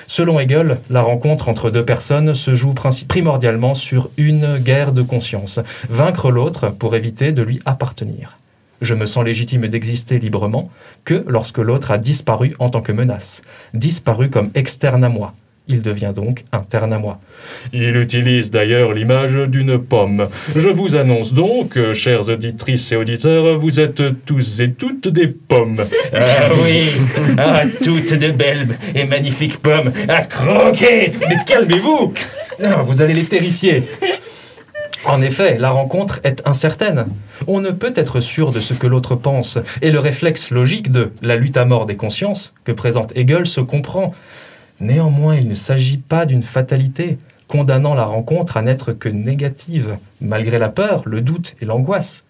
Selon 0.07 0.39
Hegel, 0.39 0.79
la 0.89 1.01
rencontre 1.01 1.49
entre 1.49 1.69
deux 1.69 1.85
personnes 1.85 2.35
se 2.35 2.55
joue 2.55 2.73
primordialement 3.07 3.73
sur 3.73 4.09
une 4.17 4.57
guerre 4.57 4.91
de 4.91 5.01
conscience, 5.01 5.59
vaincre 5.89 6.31
l'autre 6.31 6.69
pour 6.69 6.95
éviter 6.95 7.31
de 7.31 7.41
lui 7.41 7.61
appartenir. 7.65 8.37
Je 8.81 8.93
me 8.93 9.05
sens 9.05 9.23
légitime 9.23 9.67
d'exister 9.67 10.19
librement 10.19 10.69
que 11.05 11.23
lorsque 11.27 11.59
l'autre 11.59 11.91
a 11.91 11.97
disparu 11.97 12.55
en 12.59 12.69
tant 12.69 12.81
que 12.81 12.91
menace, 12.91 13.41
disparu 13.73 14.29
comme 14.29 14.51
externe 14.53 15.03
à 15.03 15.09
moi, 15.09 15.33
il 15.67 15.81
devient 15.81 16.13
donc 16.15 16.43
interne 16.51 16.93
à 16.93 16.99
moi. 16.99 17.19
Il 17.73 17.97
utilise 17.97 18.51
d'ailleurs 18.51 18.93
l'image 18.93 19.35
d'une 19.35 19.79
pomme. 19.79 20.27
Je 20.55 20.69
vous 20.69 20.95
annonce 20.95 21.33
donc, 21.33 21.77
chères 21.93 22.29
auditrices 22.29 22.91
et 22.91 22.95
auditeurs, 22.95 23.57
vous 23.57 23.79
êtes 23.79 24.01
tous 24.25 24.61
et 24.61 24.71
toutes 24.71 25.07
des 25.07 25.27
pommes. 25.27 25.85
Ah 26.13 26.49
oui, 26.63 26.91
ah, 27.37 27.63
toutes 27.83 28.13
de 28.13 28.31
belles 28.31 28.77
et 28.93 29.05
magnifiques 29.05 29.57
pommes 29.57 29.91
à 30.07 30.21
croquer. 30.21 31.11
Mais 31.27 31.37
calmez-vous 31.45 32.13
Non, 32.61 32.83
vous 32.83 33.01
allez 33.01 33.13
les 33.13 33.25
terrifier. 33.25 33.83
En 35.05 35.21
effet, 35.21 35.57
la 35.59 35.69
rencontre 35.69 36.19
est 36.23 36.41
incertaine. 36.47 37.05
On 37.45 37.61
ne 37.61 37.69
peut 37.69 37.93
être 37.95 38.21
sûr 38.21 38.51
de 38.51 38.59
ce 38.59 38.73
que 38.73 38.87
l'autre 38.87 39.15
pense, 39.15 39.59
et 39.83 39.91
le 39.91 39.99
réflexe 39.99 40.49
logique 40.49 40.91
de 40.91 41.11
la 41.21 41.35
lutte 41.35 41.57
à 41.57 41.65
mort 41.65 41.85
des 41.85 41.95
consciences 41.95 42.53
que 42.63 42.71
présente 42.71 43.15
Hegel 43.15 43.45
se 43.45 43.61
comprend. 43.61 44.15
Néanmoins, 44.79 45.35
il 45.35 45.47
ne 45.47 45.55
s'agit 45.55 45.97
pas 45.97 46.25
d'une 46.25 46.43
fatalité, 46.43 47.17
condamnant 47.47 47.93
la 47.93 48.05
rencontre 48.05 48.57
à 48.57 48.61
n'être 48.61 48.91
que 48.93 49.09
négative, 49.09 49.97
malgré 50.21 50.57
la 50.57 50.69
peur, 50.69 51.03
le 51.05 51.21
doute 51.21 51.55
et 51.61 51.65
l'angoisse. 51.65 52.23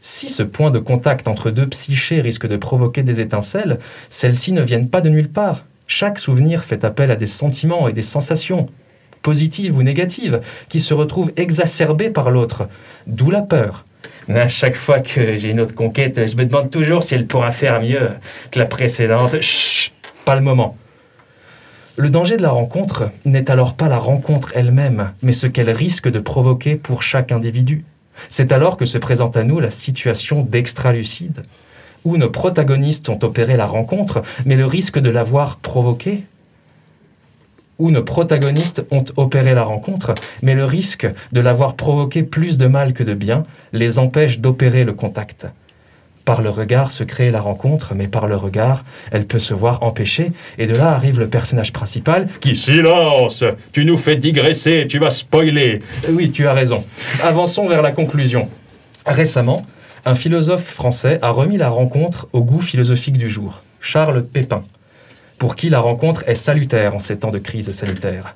Si 0.00 0.28
ce 0.28 0.42
point 0.42 0.70
de 0.70 0.78
contact 0.78 1.28
entre 1.28 1.50
deux 1.50 1.68
psychés 1.68 2.20
risque 2.20 2.46
de 2.46 2.56
provoquer 2.56 3.02
des 3.02 3.20
étincelles, 3.20 3.78
celles-ci 4.10 4.52
ne 4.52 4.62
viennent 4.62 4.90
pas 4.90 5.00
de 5.00 5.08
nulle 5.08 5.30
part. 5.30 5.64
Chaque 5.86 6.18
souvenir 6.18 6.64
fait 6.64 6.84
appel 6.84 7.10
à 7.10 7.16
des 7.16 7.26
sentiments 7.26 7.88
et 7.88 7.92
des 7.92 8.02
sensations, 8.02 8.68
positives 9.22 9.76
ou 9.76 9.82
négatives, 9.82 10.40
qui 10.68 10.80
se 10.80 10.92
retrouvent 10.92 11.32
exacerbées 11.36 12.10
par 12.10 12.30
l'autre, 12.30 12.68
d'où 13.06 13.30
la 13.30 13.40
peur. 13.40 13.86
À 14.28 14.48
chaque 14.48 14.76
fois 14.76 14.98
que 14.98 15.36
j'ai 15.36 15.50
une 15.50 15.60
autre 15.60 15.74
conquête, 15.74 16.26
je 16.26 16.36
me 16.36 16.44
demande 16.44 16.70
toujours 16.70 17.02
si 17.02 17.14
elle 17.14 17.26
pourra 17.26 17.52
faire 17.52 17.80
mieux 17.80 18.10
que 18.50 18.58
la 18.58 18.66
précédente. 18.66 19.40
Chut, 19.40 19.92
pas 20.24 20.34
le 20.34 20.40
moment. 20.40 20.76
Le 21.96 22.10
danger 22.10 22.36
de 22.36 22.42
la 22.42 22.50
rencontre 22.50 23.10
n'est 23.24 23.48
alors 23.52 23.74
pas 23.74 23.86
la 23.86 23.98
rencontre 23.98 24.50
elle-même, 24.56 25.12
mais 25.22 25.32
ce 25.32 25.46
qu'elle 25.46 25.70
risque 25.70 26.10
de 26.10 26.18
provoquer 26.18 26.74
pour 26.74 27.02
chaque 27.02 27.30
individu. 27.30 27.84
C'est 28.28 28.50
alors 28.50 28.76
que 28.76 28.84
se 28.84 28.98
présente 28.98 29.36
à 29.36 29.44
nous 29.44 29.60
la 29.60 29.70
situation 29.70 30.42
d'extra-lucide, 30.42 31.42
où 32.04 32.16
nos 32.16 32.30
protagonistes 32.30 33.08
ont 33.08 33.18
opéré 33.22 33.56
la 33.56 33.66
rencontre, 33.66 34.22
mais 34.44 34.56
le 34.56 34.66
risque 34.66 34.98
de 34.98 35.08
l'avoir 35.08 35.58
provoquée 35.58 36.24
où 37.78 37.90
nos 37.90 38.02
protagonistes 38.02 38.84
ont 38.90 39.04
opéré 39.16 39.54
la 39.54 39.64
rencontre, 39.64 40.14
mais 40.42 40.54
le 40.54 40.64
risque 40.64 41.08
de 41.32 41.40
l'avoir 41.40 41.74
provoqué 41.74 42.22
plus 42.22 42.56
de 42.58 42.66
mal 42.66 42.92
que 42.92 43.02
de 43.02 43.14
bien 43.14 43.44
les 43.72 43.98
empêche 43.98 44.38
d'opérer 44.38 44.84
le 44.84 44.92
contact. 44.94 45.46
Par 46.24 46.40
le 46.40 46.48
regard 46.48 46.90
se 46.90 47.04
crée 47.04 47.30
la 47.30 47.40
rencontre, 47.40 47.94
mais 47.94 48.08
par 48.08 48.26
le 48.26 48.36
regard, 48.36 48.84
elle 49.10 49.26
peut 49.26 49.38
se 49.38 49.52
voir 49.52 49.82
empêchée. 49.82 50.32
Et 50.56 50.66
de 50.66 50.74
là 50.74 50.92
arrive 50.92 51.18
le 51.18 51.28
personnage 51.28 51.72
principal 51.72 52.28
qui 52.40 52.56
silence 52.56 53.44
Tu 53.72 53.84
nous 53.84 53.98
fais 53.98 54.16
digresser, 54.16 54.86
tu 54.88 54.98
vas 54.98 55.10
spoiler. 55.10 55.82
Oui, 56.08 56.30
tu 56.30 56.46
as 56.46 56.54
raison. 56.54 56.84
Avançons 57.22 57.68
vers 57.68 57.82
la 57.82 57.92
conclusion. 57.92 58.48
Récemment, 59.04 59.66
un 60.06 60.14
philosophe 60.14 60.64
français 60.64 61.18
a 61.20 61.28
remis 61.30 61.58
la 61.58 61.68
rencontre 61.68 62.26
au 62.32 62.42
goût 62.42 62.60
philosophique 62.60 63.18
du 63.18 63.28
jour, 63.28 63.62
Charles 63.80 64.24
Pépin, 64.24 64.64
pour 65.38 65.56
qui 65.56 65.68
la 65.68 65.80
rencontre 65.80 66.24
est 66.26 66.34
salutaire 66.34 66.94
en 66.94 67.00
ces 67.00 67.18
temps 67.18 67.30
de 67.30 67.38
crise 67.38 67.70
sanitaire. 67.70 68.34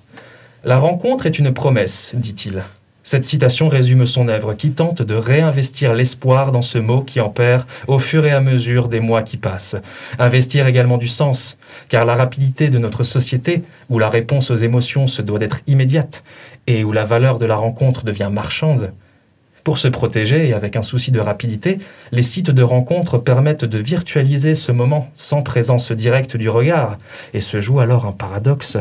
La 0.65 0.79
rencontre 0.79 1.25
est 1.27 1.39
une 1.39 1.55
promesse, 1.55 2.13
dit-il. 2.15 2.63
Cette 3.11 3.25
citation 3.25 3.69
résume 3.69 4.05
son 4.05 4.29
œuvre 4.29 4.53
qui 4.53 4.73
tente 4.73 5.01
de 5.01 5.15
réinvestir 5.15 5.95
l'espoir 5.95 6.53
dans 6.53 6.61
ce 6.61 6.77
mot 6.77 7.01
qui 7.01 7.21
en 7.21 7.31
perd 7.31 7.65
au 7.87 7.99
fur 7.99 8.27
et 8.27 8.33
à 8.33 8.43
mesure 8.43 8.89
des 8.89 9.01
mois 9.01 9.23
qui 9.23 9.39
passent. 9.39 9.77
Investir 10.19 10.67
également 10.67 10.99
du 10.99 11.09
sens, 11.09 11.57
car 11.89 12.05
la 12.05 12.13
rapidité 12.15 12.69
de 12.69 12.79
notre 12.79 13.05
société, 13.05 13.63
où 13.89 13.99
la 13.99 14.11
réponse 14.11 14.51
aux 14.51 14.57
émotions 14.57 15.07
se 15.07 15.23
doit 15.23 15.39
d'être 15.39 15.61
immédiate 15.67 16.23
et 16.67 16.85
où 16.85 16.93
la 16.93 17.05
valeur 17.05 17.39
de 17.39 17.47
la 17.47 17.57
rencontre 17.57 18.05
devient 18.05 18.29
marchande, 18.31 18.93
pour 19.65 19.79
se 19.79 19.89
protéger 19.89 20.47
et 20.47 20.53
avec 20.53 20.77
un 20.77 20.83
souci 20.83 21.11
de 21.11 21.21
rapidité, 21.21 21.79
les 22.13 22.21
sites 22.21 22.51
de 22.51 22.63
rencontre 22.63 23.17
permettent 23.17 23.65
de 23.65 23.79
virtualiser 23.79 24.55
ce 24.55 24.71
moment 24.71 25.09
sans 25.15 25.41
présence 25.41 25.93
directe 25.93 26.37
du 26.37 26.51
regard, 26.51 26.99
et 27.33 27.41
se 27.41 27.59
joue 27.59 27.81
alors 27.81 28.05
un 28.05 28.13
paradoxe 28.13 28.77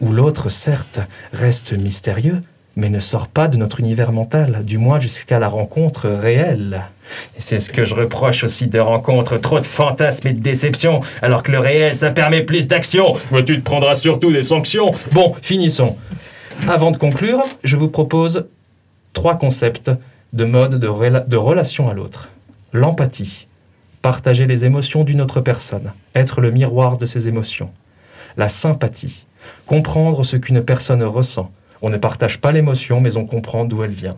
où 0.00 0.10
l'autre, 0.10 0.48
certes, 0.48 0.98
reste 1.32 1.72
mystérieux, 1.72 2.42
mais 2.76 2.88
ne 2.88 2.98
sort 2.98 3.28
pas 3.28 3.48
de 3.48 3.56
notre 3.56 3.80
univers 3.80 4.12
mental, 4.12 4.64
du 4.64 4.78
moins 4.78 5.00
jusqu'à 5.00 5.38
la 5.38 5.48
rencontre 5.48 6.08
réelle. 6.08 6.82
Et 7.36 7.40
c'est 7.40 7.58
ce 7.58 7.70
que 7.70 7.84
je 7.84 7.94
reproche 7.94 8.44
aussi 8.44 8.68
de 8.68 8.78
rencontres, 8.78 9.38
trop 9.38 9.60
de 9.60 9.66
fantasmes 9.66 10.28
et 10.28 10.32
de 10.32 10.40
déceptions, 10.40 11.00
alors 11.22 11.42
que 11.42 11.52
le 11.52 11.58
réel, 11.58 11.96
ça 11.96 12.10
permet 12.10 12.42
plus 12.42 12.68
d'action. 12.68 13.16
Mais 13.32 13.44
tu 13.44 13.58
te 13.58 13.64
prendras 13.64 13.96
surtout 13.96 14.32
des 14.32 14.42
sanctions. 14.42 14.94
Bon, 15.12 15.34
finissons. 15.42 15.96
Avant 16.68 16.90
de 16.90 16.96
conclure, 16.96 17.42
je 17.64 17.76
vous 17.76 17.88
propose 17.88 18.46
trois 19.12 19.36
concepts 19.36 19.90
de 20.32 20.44
mode 20.44 20.78
de, 20.78 21.26
de 21.26 21.36
relation 21.36 21.88
à 21.88 21.94
l'autre. 21.94 22.28
L'empathie, 22.72 23.48
partager 24.02 24.46
les 24.46 24.64
émotions 24.64 25.02
d'une 25.02 25.20
autre 25.20 25.40
personne, 25.40 25.92
être 26.14 26.40
le 26.40 26.50
miroir 26.52 26.98
de 26.98 27.06
ses 27.06 27.26
émotions. 27.26 27.70
La 28.36 28.48
sympathie, 28.48 29.26
comprendre 29.66 30.24
ce 30.24 30.36
qu'une 30.36 30.62
personne 30.62 31.02
ressent, 31.02 31.50
on 31.82 31.90
ne 31.90 31.96
partage 31.96 32.38
pas 32.38 32.52
l'émotion, 32.52 33.00
mais 33.00 33.16
on 33.16 33.26
comprend 33.26 33.64
d'où 33.64 33.82
elle 33.82 33.90
vient. 33.90 34.16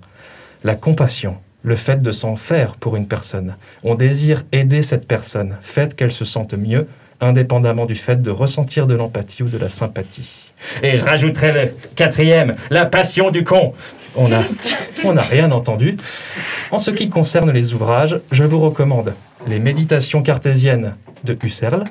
La 0.65 0.75
compassion, 0.75 1.37
le 1.63 1.77
fait 1.77 2.03
de 2.03 2.13
s'en 2.13 2.37
faire 2.37 2.77
pour 2.77 2.97
une 2.97 3.07
personne. 3.07 3.57
On 3.85 3.95
désire 3.95 4.45
aider 4.53 4.83
cette 4.83 5.07
personne, 5.07 5.57
fait 5.63 5.95
qu'elle 5.95 6.13
se 6.13 6.25
sente 6.25 6.55
mieux, 6.55 6.87
indépendamment 7.21 7.87
du 7.87 7.95
fait 7.95 8.21
de 8.21 8.31
ressentir 8.31 8.87
de 8.87 8.95
l'empathie 8.95 9.43
ou 9.43 9.49
de 9.49 9.59
la 9.59 9.69
sympathie. 9.69 10.51
Et 10.83 10.97
je 10.97 11.05
rajouterai 11.05 11.53
le 11.53 11.75
quatrième, 11.95 12.57
la 12.71 12.85
passion 12.85 13.31
du 13.31 13.45
con. 13.45 13.75
On 14.15 14.29
n'a 14.29 14.43
on 15.05 15.17
a 15.17 15.23
rien 15.23 15.51
entendu. 15.53 15.97
En 16.71 16.79
ce 16.79 16.91
qui 16.91 17.09
concerne 17.09 17.51
les 17.51 17.75
ouvrages, 17.75 18.21
je 18.31 18.45
vous 18.45 18.61
recommande 18.61 19.15
Les 19.47 19.59
Méditations 19.59 20.23
cartésiennes 20.23 20.95
de 21.25 21.37
Husserl 21.43 21.85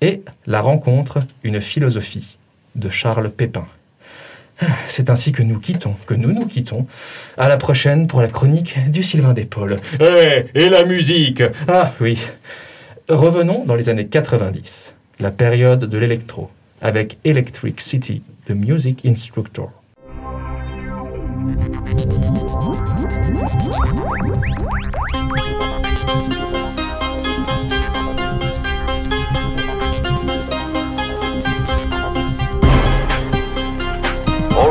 et 0.00 0.22
La 0.46 0.60
rencontre, 0.60 1.18
une 1.42 1.60
philosophie 1.60 2.38
de 2.76 2.88
Charles 2.90 3.30
Pépin. 3.30 3.66
C'est 4.88 5.10
ainsi 5.10 5.32
que 5.32 5.42
nous 5.42 5.58
quittons, 5.58 5.94
que 6.06 6.14
nous 6.14 6.32
nous 6.32 6.46
quittons. 6.46 6.86
À 7.36 7.48
la 7.48 7.56
prochaine 7.56 8.06
pour 8.06 8.20
la 8.20 8.28
chronique 8.28 8.78
du 8.88 9.02
Sylvain 9.02 9.32
d'Épaule. 9.32 9.78
Eh, 10.00 10.46
et 10.54 10.68
la 10.68 10.84
musique 10.84 11.42
Ah 11.68 11.92
oui. 12.00 12.18
Revenons 13.08 13.64
dans 13.64 13.74
les 13.74 13.88
années 13.88 14.06
90, 14.06 14.92
la 15.20 15.30
période 15.30 15.84
de 15.84 15.98
l'électro, 15.98 16.50
avec 16.82 17.18
Electric 17.24 17.80
City, 17.80 18.22
The 18.46 18.50
Music 18.50 19.06
Instructor. 19.06 19.72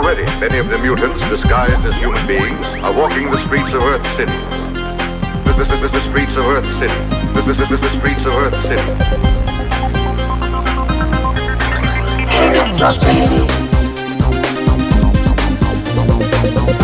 already, 0.08 0.24
many 0.40 0.58
of 0.58 0.68
the 0.70 0.78
mutants 0.78 1.20
disguised 1.28 1.86
as 1.86 1.96
human 1.98 2.26
beings 2.28 2.66
are 2.82 2.98
walking 2.98 3.30
the 3.30 3.38
streets 3.46 3.68
of 3.74 3.84
Earth 3.84 4.08
City. 4.16 4.32
The, 5.44 5.52
the, 5.58 5.66
the, 5.76 5.88
the 5.90 6.00
streets 6.08 6.32
of 6.32 6.46
Earth 6.46 6.66
City. 6.80 6.94
The, 7.34 7.42
the, 7.42 7.54
the, 7.54 7.76
the 7.76 7.90
streets 8.00 8.22
of 8.22 8.34
Earth 8.34 8.56
City. 8.62 8.88
Just 12.78 13.02
the, 13.02 13.10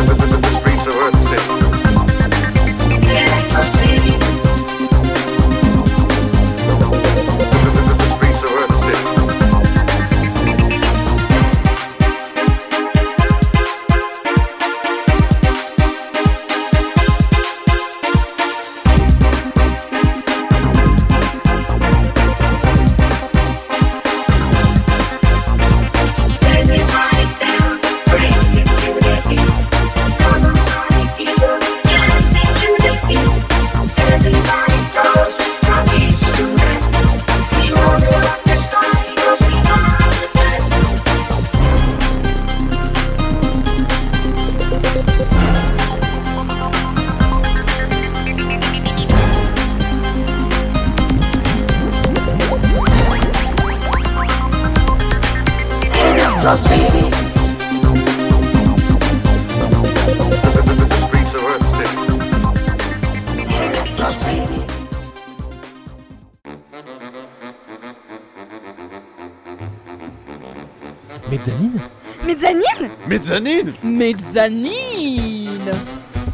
the, 0.03 0.15
the, 0.19 0.37
the 0.37 0.59
streets 0.59 0.85
of 0.85 0.95
Earth 0.97 1.29
City. 1.29 1.62
Mezzanine 73.63 73.73
Mezzanine 73.83 75.71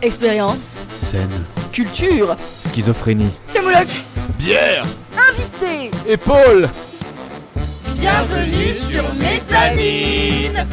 Expérience, 0.02 0.78
Scène. 0.92 1.44
culture, 1.72 2.36
Schizophrénie. 2.72 3.32
Camoulox, 3.54 4.16
Bière. 4.38 4.86
Invité. 5.30 5.92
Épaule. 6.08 6.70
Bienvenue 7.98 8.74
sur 8.76 9.04
Mezzanine 9.16 10.66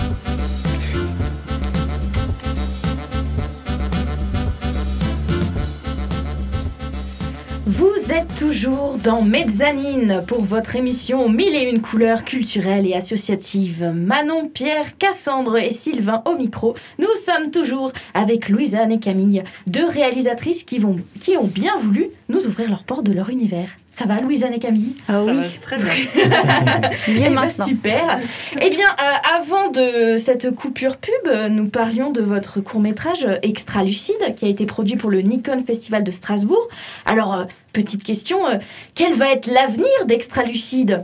toujours 8.46 8.96
dans 8.96 9.22
Mezzanine 9.22 10.22
pour 10.24 10.44
votre 10.44 10.76
émission 10.76 11.28
Mille 11.28 11.56
et 11.56 11.68
une 11.68 11.82
couleurs 11.82 12.24
culturelles 12.24 12.86
et 12.86 12.94
associatives. 12.94 13.92
Manon, 13.92 14.48
Pierre, 14.48 14.96
Cassandre 14.98 15.56
et 15.56 15.72
Sylvain 15.72 16.22
au 16.26 16.36
micro. 16.36 16.76
Nous 17.00 17.08
sommes 17.24 17.50
toujours 17.50 17.90
avec 18.14 18.48
Louisanne 18.48 18.92
et 18.92 19.00
Camille, 19.00 19.42
deux 19.66 19.86
réalisatrices 19.86 20.62
qui, 20.62 20.78
vont, 20.78 21.00
qui 21.20 21.36
ont 21.36 21.48
bien 21.48 21.76
voulu 21.76 22.06
nous 22.28 22.46
ouvrir 22.46 22.70
leurs 22.70 22.84
portes 22.84 23.04
de 23.04 23.12
leur 23.12 23.30
univers. 23.30 23.70
Ça 23.96 24.04
va, 24.04 24.20
Louisanne 24.20 24.52
et 24.52 24.58
Camille 24.58 24.94
Ah 25.08 25.24
oui, 25.24 25.58
très 25.62 25.78
bien. 25.78 25.86
Eh 27.08 27.30
maintenant. 27.30 27.64
super. 27.64 28.20
Eh 28.60 28.68
bien, 28.68 28.88
euh, 28.90 29.38
avant 29.38 29.70
de 29.70 30.18
cette 30.18 30.54
coupure 30.54 30.98
pub, 30.98 31.32
nous 31.48 31.68
parlions 31.68 32.10
de 32.10 32.20
votre 32.20 32.60
court-métrage 32.60 33.24
euh, 33.24 33.38
Extra 33.40 33.82
Lucide 33.82 34.34
qui 34.36 34.44
a 34.44 34.48
été 34.48 34.66
produit 34.66 34.96
pour 34.96 35.08
le 35.10 35.20
Nikon 35.22 35.64
Festival 35.66 36.04
de 36.04 36.10
Strasbourg. 36.10 36.68
Alors, 37.06 37.34
euh, 37.34 37.44
petite 37.72 38.04
question, 38.04 38.46
euh, 38.46 38.58
quel 38.94 39.14
va 39.14 39.32
être 39.32 39.46
l'avenir 39.46 40.04
d'Extra 40.04 40.42
Lucide? 40.42 41.02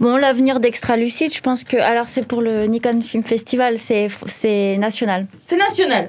Bon, 0.00 0.16
l'avenir 0.16 0.58
d'Extra 0.58 0.96
Lucide, 0.96 1.32
je 1.32 1.40
pense 1.40 1.62
que. 1.62 1.76
Alors, 1.76 2.08
c'est 2.08 2.26
pour 2.26 2.42
le 2.42 2.64
Nikon 2.64 3.00
Film 3.02 3.22
Festival, 3.22 3.78
c'est 3.78 4.08
national. 4.78 5.28
C'est 5.46 5.58
national. 5.58 6.08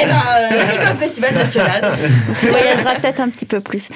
Eh 0.00 0.04
ben, 0.04 0.12
euh, 0.52 0.94
Festival 0.98 1.34
national. 1.34 1.96
Je 2.40 2.48
voyagera 2.48 2.94
peut-être 2.96 3.20
un 3.20 3.28
petit 3.30 3.46
peu 3.46 3.60
plus. 3.60 3.88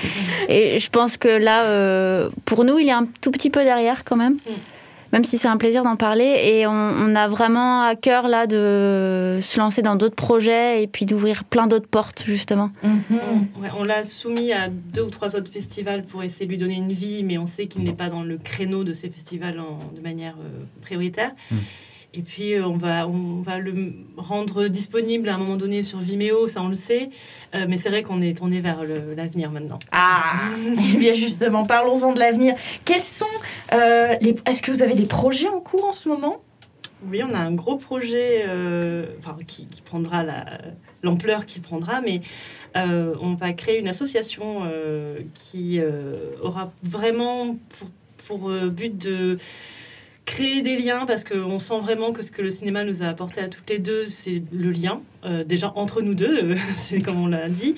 Et 0.48 0.78
je 0.78 0.90
pense 0.90 1.16
que 1.16 1.28
là, 1.28 1.64
euh, 1.64 2.30
pour 2.44 2.64
nous, 2.64 2.78
il 2.78 2.88
est 2.88 2.92
un 2.92 3.06
tout 3.20 3.30
petit 3.30 3.50
peu 3.50 3.62
derrière 3.64 4.04
quand 4.04 4.16
même. 4.16 4.36
Même 5.12 5.24
si 5.24 5.36
c'est 5.36 5.48
un 5.48 5.58
plaisir 5.58 5.84
d'en 5.84 5.96
parler. 5.96 6.24
Et 6.42 6.66
on, 6.66 6.70
on 6.72 7.14
a 7.14 7.28
vraiment 7.28 7.82
à 7.82 7.94
cœur 7.96 8.28
là 8.28 8.46
de 8.46 9.38
se 9.42 9.58
lancer 9.60 9.82
dans 9.82 9.94
d'autres 9.94 10.14
projets 10.16 10.82
et 10.82 10.86
puis 10.86 11.04
d'ouvrir 11.04 11.44
plein 11.44 11.66
d'autres 11.66 11.86
portes, 11.86 12.24
justement. 12.26 12.70
Ouais, 12.82 13.68
on 13.78 13.84
l'a 13.84 14.04
soumis 14.04 14.52
à 14.54 14.68
deux 14.68 15.02
ou 15.02 15.10
trois 15.10 15.36
autres 15.36 15.52
festivals 15.52 16.02
pour 16.04 16.22
essayer 16.22 16.46
de 16.46 16.50
lui 16.50 16.58
donner 16.58 16.74
une 16.76 16.92
vie, 16.92 17.22
mais 17.24 17.36
on 17.36 17.44
sait 17.46 17.66
qu'il 17.66 17.82
n'est 17.84 17.92
pas 17.92 18.08
dans 18.08 18.22
le 18.22 18.38
créneau 18.38 18.84
de 18.84 18.94
ces 18.94 19.10
festivals 19.10 19.60
en- 19.60 19.78
de 19.94 20.00
manière 20.00 20.34
euh, 20.40 20.64
prioritaire. 20.80 21.32
Mm. 21.50 21.56
Et 22.14 22.20
puis 22.22 22.54
euh, 22.54 22.66
on 22.66 22.76
va, 22.76 23.08
on 23.08 23.40
va 23.40 23.58
le 23.58 23.94
rendre 24.16 24.68
disponible 24.68 25.28
à 25.30 25.34
un 25.34 25.38
moment 25.38 25.56
donné 25.56 25.82
sur 25.82 25.98
Vimeo, 25.98 26.46
ça 26.46 26.60
on 26.62 26.68
le 26.68 26.74
sait. 26.74 27.08
Euh, 27.54 27.64
mais 27.68 27.78
c'est 27.78 27.88
vrai 27.88 28.02
qu'on 28.02 28.20
est 28.20 28.36
tourné 28.36 28.60
vers 28.60 28.84
l'avenir 28.84 29.50
maintenant. 29.50 29.78
Ah, 29.92 30.34
eh 30.94 30.96
bien 30.98 31.14
justement, 31.14 31.64
parlons-en 31.64 32.12
de 32.12 32.18
l'avenir. 32.18 32.54
Quels 32.84 33.02
sont 33.02 33.24
euh, 33.72 34.14
les... 34.20 34.36
Est-ce 34.44 34.60
que 34.60 34.70
vous 34.70 34.82
avez 34.82 34.94
des 34.94 35.06
projets 35.06 35.48
en 35.48 35.60
cours 35.60 35.86
en 35.86 35.92
ce 35.92 36.08
moment? 36.08 36.42
Oui, 37.04 37.20
on 37.24 37.34
a 37.34 37.38
un 37.38 37.52
gros 37.52 37.78
projet 37.78 38.44
euh, 38.46 39.06
enfin, 39.18 39.36
qui, 39.46 39.66
qui 39.66 39.80
prendra 39.82 40.22
la- 40.22 40.58
l'ampleur 41.02 41.46
qu'il 41.46 41.62
prendra, 41.62 42.00
mais 42.00 42.20
on 42.74 43.34
va 43.34 43.52
créer 43.54 43.80
une 43.80 43.88
association 43.88 44.62
qui 45.34 45.80
aura 46.40 46.72
vraiment 46.84 47.56
pour, 47.78 47.88
pour, 48.28 48.50
but 48.70 48.96
de 48.96 49.38
créer 50.34 50.62
des 50.62 50.76
liens 50.76 51.04
parce 51.06 51.24
qu'on 51.24 51.58
sent 51.58 51.78
vraiment 51.82 52.12
que 52.12 52.22
ce 52.22 52.30
que 52.30 52.42
le 52.42 52.50
cinéma 52.50 52.84
nous 52.84 53.02
a 53.02 53.06
apporté 53.06 53.40
à 53.40 53.48
toutes 53.48 53.68
les 53.70 53.78
deux, 53.78 54.04
c'est 54.04 54.42
le 54.52 54.70
lien, 54.70 55.00
euh, 55.24 55.44
déjà 55.44 55.72
entre 55.76 56.00
nous 56.02 56.14
deux, 56.14 56.52
euh, 56.52 56.54
c'est 56.78 57.00
comme 57.00 57.20
on 57.22 57.26
l'a 57.26 57.48
dit, 57.48 57.74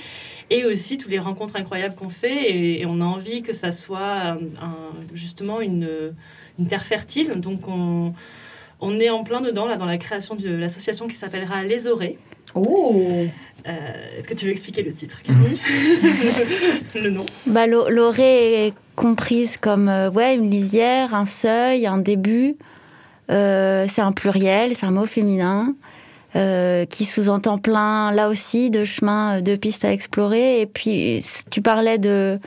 et 0.50 0.64
aussi 0.64 0.96
toutes 0.98 1.10
les 1.10 1.18
rencontres 1.18 1.56
incroyables 1.56 1.94
qu'on 1.96 2.10
fait, 2.10 2.50
et, 2.50 2.80
et 2.82 2.86
on 2.86 3.00
a 3.00 3.04
envie 3.04 3.42
que 3.42 3.52
ça 3.52 3.70
soit 3.70 4.12
un- 4.34 4.36
un- 4.36 4.92
justement 5.14 5.60
une, 5.60 5.88
une 6.58 6.66
terre 6.68 6.84
fertile. 6.84 7.40
Donc 7.40 7.66
on, 7.66 8.12
on 8.80 9.00
est 9.00 9.10
en 9.10 9.24
plein 9.24 9.40
dedans, 9.40 9.66
là, 9.66 9.76
dans 9.76 9.86
la 9.86 9.98
création 9.98 10.34
de 10.34 10.48
l'association 10.50 11.08
qui 11.08 11.16
s'appellera 11.16 11.64
Les 11.64 11.86
Orées. 11.86 12.18
Oh 12.54 13.26
Euh, 13.66 14.18
Est-ce 14.18 14.28
que 14.28 14.34
tu 14.34 14.44
veux 14.44 14.52
expliquer 14.52 14.82
le 14.82 14.92
titre, 14.92 15.22
Camille? 15.22 15.58
Le 16.94 17.08
nom 17.10 17.24
Bah, 17.46 17.66
l'o- 17.66 17.88
l'orée 17.88 18.66
est 18.66 18.74
comprise 18.94 19.56
comme 19.56 19.88
euh, 19.88 20.10
ouais, 20.10 20.34
une 20.34 20.50
lisière, 20.50 21.14
un 21.14 21.26
seuil, 21.26 21.86
un 21.86 21.98
début. 21.98 22.56
Euh, 23.30 23.86
c'est 23.88 24.02
un 24.02 24.12
pluriel, 24.12 24.74
c'est 24.74 24.86
un 24.86 24.90
mot 24.90 25.06
féminin 25.06 25.74
euh, 26.36 26.84
qui 26.84 27.04
sous-entend 27.04 27.58
plein, 27.58 28.10
là 28.12 28.28
aussi, 28.28 28.70
de 28.70 28.84
chemins, 28.84 29.40
de 29.40 29.56
pistes 29.56 29.84
à 29.84 29.92
explorer. 29.92 30.60
Et 30.60 30.66
puis, 30.66 31.24
tu 31.50 31.62
parlais 31.62 31.98
de, 31.98 32.38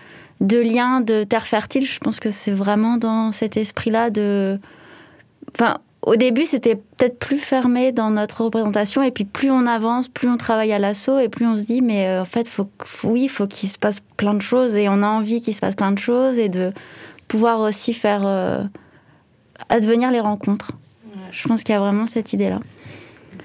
de 0.42 0.58
liens, 0.58 1.02
de 1.02 1.24
terre 1.24 1.48
fertile. 1.48 1.86
Je 1.86 2.00
pense 2.00 2.20
que 2.20 2.30
c'est 2.30 2.52
vraiment 2.52 2.98
dans 2.98 3.32
cet 3.32 3.58
esprit-là 3.58 4.10
de. 4.10 4.60
Enfin, 5.56 5.78
au 6.08 6.16
début, 6.16 6.46
c'était 6.46 6.76
peut-être 6.76 7.20
plus 7.20 7.38
fermé 7.38 7.92
dans 7.92 8.10
notre 8.10 8.44
représentation, 8.46 9.02
et 9.04 9.12
puis 9.12 9.26
plus 9.26 9.52
on 9.52 9.66
avance, 9.66 10.08
plus 10.08 10.30
on 10.30 10.38
travaille 10.38 10.72
à 10.72 10.80
l'assaut, 10.80 11.20
et 11.20 11.30
plus 11.30 11.46
on 11.46 11.56
se 11.56 11.64
dit, 11.64 11.82
mais 11.82 12.08
euh, 12.08 12.22
en 12.22 12.26
fait, 12.26 12.48
faut, 12.48 12.70
faut- 12.84 13.10
oui, 13.10 13.24
il 13.24 13.30
faut 13.30 13.46
qu'il 13.48 13.70
se 13.70 13.78
passe 13.78 14.00
plein 14.16 14.34
de 14.34 14.42
choses, 14.42 14.76
et 14.76 14.88
on 14.90 15.04
a 15.04 15.08
envie 15.08 15.42
qu'il 15.42 15.54
se 15.54 15.60
passe 15.60 15.76
plein 15.76 15.92
de 15.92 16.00
choses, 16.00 16.40
et 16.40 16.50
de 16.50 16.72
pouvoir 17.28 17.60
aussi 17.60 17.94
faire 17.94 18.22
euh, 18.26 18.64
advenir 19.70 20.12
les 20.12 20.20
rencontres. 20.22 20.72
Je 21.32 21.48
pense 21.48 21.62
qu'il 21.64 21.74
y 21.74 21.76
a 21.76 21.80
vraiment 21.80 22.06
cette 22.06 22.32
idée-là. 22.32 22.60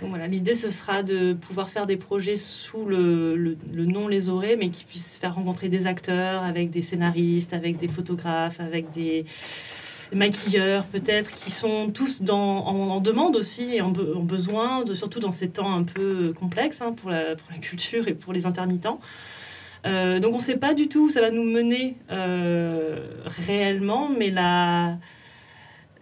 Donc 0.00 0.10
voilà, 0.10 0.26
l'idée 0.26 0.54
ce 0.54 0.70
sera 0.70 1.02
de 1.02 1.32
pouvoir 1.34 1.68
faire 1.68 1.86
des 1.86 1.96
projets 1.96 2.36
sous 2.36 2.84
le, 2.86 3.36
le- 3.36 3.56
le 3.72 3.84
nom 3.86 4.08
Les 4.08 4.28
Orées, 4.28 4.56
mais 4.56 4.70
qui 4.70 4.84
puissent 4.84 5.18
faire 5.20 5.34
rencontrer 5.34 5.68
des 5.68 5.86
acteurs 5.86 6.42
avec 6.42 6.70
des 6.70 6.82
scénaristes, 6.82 7.52
avec 7.52 7.78
des 7.78 7.88
photographes, 7.88 8.58
avec 8.60 8.92
des 8.92 9.26
maquilleurs 10.14 10.84
peut-être, 10.84 11.30
qui 11.32 11.50
sont 11.50 11.90
tous 11.90 12.22
dans, 12.22 12.66
en, 12.66 12.90
en 12.90 13.00
demande 13.00 13.36
aussi 13.36 13.74
et 13.74 13.80
en, 13.80 13.92
be- 13.92 14.16
en 14.16 14.20
besoin, 14.22 14.84
de, 14.84 14.94
surtout 14.94 15.20
dans 15.20 15.32
ces 15.32 15.48
temps 15.48 15.72
un 15.74 15.82
peu 15.84 16.32
complexes 16.38 16.80
hein, 16.82 16.92
pour, 16.92 17.10
la, 17.10 17.36
pour 17.36 17.48
la 17.50 17.58
culture 17.58 18.08
et 18.08 18.14
pour 18.14 18.32
les 18.32 18.46
intermittents. 18.46 19.00
Euh, 19.86 20.20
donc 20.20 20.34
on 20.34 20.38
ne 20.38 20.42
sait 20.42 20.56
pas 20.58 20.74
du 20.74 20.88
tout 20.88 21.06
où 21.06 21.10
ça 21.10 21.20
va 21.20 21.30
nous 21.30 21.42
mener 21.44 21.96
euh, 22.10 22.98
réellement, 23.46 24.08
mais 24.08 24.30
la, 24.30 24.96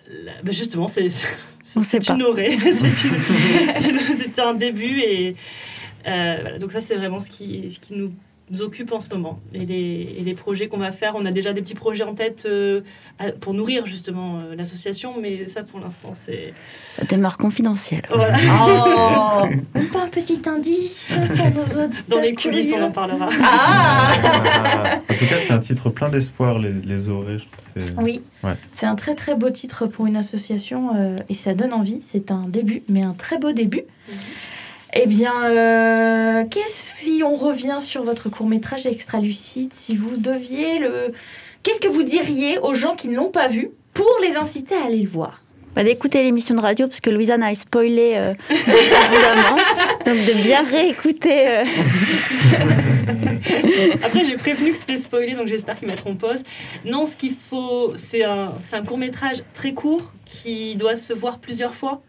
la- 0.09 0.43
ben 0.43 0.53
justement, 0.53 0.87
c'est 0.89 1.07
une 2.09 2.23
orée, 2.23 2.59
c'est 3.75 4.39
un 4.39 4.55
début 4.55 5.01
et 5.01 5.37
euh, 6.07 6.39
voilà, 6.41 6.59
donc 6.59 6.73
ça 6.73 6.81
c'est 6.81 6.97
vraiment 6.97 7.21
ce 7.21 7.31
qui, 7.31 7.71
ce 7.75 7.79
qui 7.81 7.95
nous 7.95 8.13
occupe 8.59 8.93
en 8.93 9.01
ce 9.01 9.09
moment 9.11 9.39
et 9.55 9.65
les, 9.65 10.15
et 10.19 10.23
les 10.25 10.35
projets 10.35 10.69
qu'on 10.69 10.79
va 10.79 10.91
faire. 10.93 11.15
On 11.17 11.25
a 11.25 11.31
déjà 11.31 11.53
des 11.53 11.61
petits 11.63 11.75
projets 11.75 12.03
en 12.05 12.15
tête 12.15 12.45
euh, 12.47 12.81
pour 13.41 13.55
nourrir 13.55 13.87
justement 13.87 14.39
euh, 14.39 14.55
l'association, 14.57 15.15
mais 15.21 15.47
ça 15.47 15.63
pour 15.63 15.79
l'instant 15.81 16.15
c'est 16.27 16.53
Ça 16.97 17.05
demeure 17.05 17.39
confidentiel. 17.39 18.03
voilà. 18.13 18.37
Oh 19.43 19.47
Même 19.75 19.87
pas 19.89 20.03
un 20.05 20.09
petit 20.09 20.41
indice 20.47 21.13
pour 21.37 21.47
nos 21.47 21.85
autres 21.85 21.97
Dans 22.09 22.21
les 22.21 22.35
coulisses, 22.35 22.73
on 22.77 22.83
en 22.83 22.91
parlera. 22.91 23.29
Ah 23.43 25.01
En 25.09 25.15
tout 25.15 25.27
cas, 25.27 25.37
c'est 25.39 25.53
un 25.53 25.59
titre 25.61 25.91
plein 25.91 26.09
d'espoir, 26.09 26.59
les, 26.59 26.73
les 26.73 27.09
orées. 27.09 27.39
Oui, 27.99 28.23
Ouais. 28.43 28.55
c'est 28.75 28.87
un 28.87 28.97
très 28.97 29.15
très 29.15 29.35
beau 29.35 29.51
titre 29.51 29.87
pour 29.87 30.07
une 30.07 30.17
association 30.17 30.95
euh, 30.97 31.19
et 31.29 31.35
ça 31.35 31.55
donne 31.55 31.73
envie. 31.73 32.01
C'est 32.11 32.31
un 32.31 32.47
début, 32.49 32.83
mais 32.89 33.03
un 33.03 33.13
très 33.13 33.39
beau 33.39 33.53
début. 33.53 33.83
Eh 34.93 35.07
bien, 35.07 35.33
euh, 35.45 36.45
qu'est-ce 36.51 36.97
si 37.01 37.23
on 37.25 37.37
revient 37.37 37.77
sur 37.79 38.03
votre 38.03 38.29
court 38.29 38.47
métrage 38.47 38.87
extra 38.87 39.21
lucide 39.21 39.73
Si 39.73 39.95
vous 39.97 40.17
deviez 40.17 40.79
le, 40.79 41.13
qu'est-ce 41.63 41.81
que 41.81 41.89
vous 41.89 42.03
diriez 42.03 42.59
aux 42.59 42.75
gens 42.75 42.97
qui 42.97 43.09
ne 43.09 43.17
l'ont 43.17 43.31
pas 43.31 43.47
vu 43.47 43.71
pour 43.95 44.11
les 44.23 44.37
inciter 44.37 44.75
à 44.75 44.87
aller 44.87 45.03
le 45.03 45.09
voir? 45.09 45.43
Bah, 45.77 45.85
d'écouter 45.85 46.25
l'émission 46.25 46.57
de 46.57 46.61
radio, 46.61 46.89
parce 46.89 47.01
que 47.01 47.11
Louisanne 47.11 47.45
a 47.45 47.55
spoilé 47.55 48.15
euh, 48.17 48.35
évidemment. 48.51 49.57
Donc 50.05 50.17
de 50.17 50.43
bien 50.43 50.65
réécouter. 50.65 51.47
euh. 51.49 51.65
Après, 54.05 54.25
j'ai 54.27 54.37
prévenu 54.37 54.73
que 54.73 54.79
c'était 54.79 54.97
spoilé, 54.97 55.35
donc 55.35 55.47
j'espère 55.47 55.79
qu'ils 55.79 55.89
mettront 55.89 56.15
pause. 56.15 56.43
Non, 56.85 57.07
ce 57.07 57.15
qu'il 57.15 57.35
faut, 57.49 57.95
c'est 58.11 58.25
un, 58.25 58.53
c'est 58.69 58.77
un 58.77 58.85
court 58.85 58.99
métrage 58.99 59.43
très 59.55 59.73
court 59.73 60.11
qui 60.27 60.75
doit 60.77 60.97
se 60.97 61.13
voir 61.13 61.39
plusieurs 61.39 61.75
fois. 61.75 62.03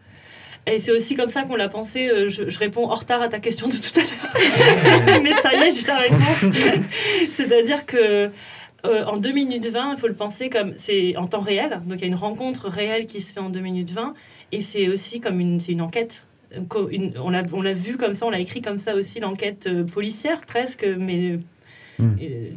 Et 0.66 0.78
c'est 0.78 0.92
aussi 0.92 1.14
comme 1.16 1.28
ça 1.28 1.42
qu'on 1.42 1.56
l'a 1.56 1.68
pensé. 1.68 2.08
Euh, 2.08 2.28
Je, 2.28 2.48
je 2.48 2.58
réponds 2.58 2.84
en 2.88 2.94
retard 2.94 3.20
à 3.22 3.28
ta 3.28 3.40
question 3.40 3.68
de 3.68 3.74
tout 3.74 3.98
à 3.98 4.02
l'heure. 4.02 5.20
Mais 5.22 5.32
ça 5.32 5.52
y 5.54 5.62
est, 5.68 5.70
j'ai 5.72 5.86
la 5.86 5.96
réponse. 5.98 6.44
C'est-à-dire 7.30 7.86
que 7.86 8.30
Euh, 8.84 9.04
en 9.04 9.16
2 9.16 9.30
minutes 9.30 9.66
20, 9.68 9.94
il 9.94 10.00
faut 10.00 10.08
le 10.08 10.14
penser 10.14 10.50
comme 10.50 10.72
c'est 10.76 11.16
en 11.16 11.28
temps 11.28 11.40
réel. 11.40 11.80
Donc 11.86 11.98
il 11.98 12.00
y 12.00 12.04
a 12.04 12.08
une 12.08 12.16
rencontre 12.16 12.66
réelle 12.68 13.06
qui 13.06 13.20
se 13.20 13.32
fait 13.32 13.38
en 13.38 13.48
2 13.48 13.60
minutes 13.60 13.92
20. 13.92 14.12
Et 14.50 14.60
c'est 14.60 14.88
aussi 14.88 15.20
comme 15.20 15.38
une, 15.38 15.60
une 15.68 15.80
enquête. 15.82 16.26
euh, 16.56 16.88
une- 16.90 17.14
on 17.22 17.30
l'a 17.30 17.72
vu 17.74 17.96
comme 17.96 18.14
ça, 18.14 18.26
on 18.26 18.30
l'a 18.30 18.40
écrit 18.40 18.60
comme 18.60 18.78
ça 18.78 18.96
aussi, 18.96 19.20
l'enquête 19.20 19.68
euh, 19.68 19.84
policière 19.84 20.40
presque, 20.40 20.84
mais 20.98 21.38
Mm. 22.00 22.16
euh, 22.22 22.48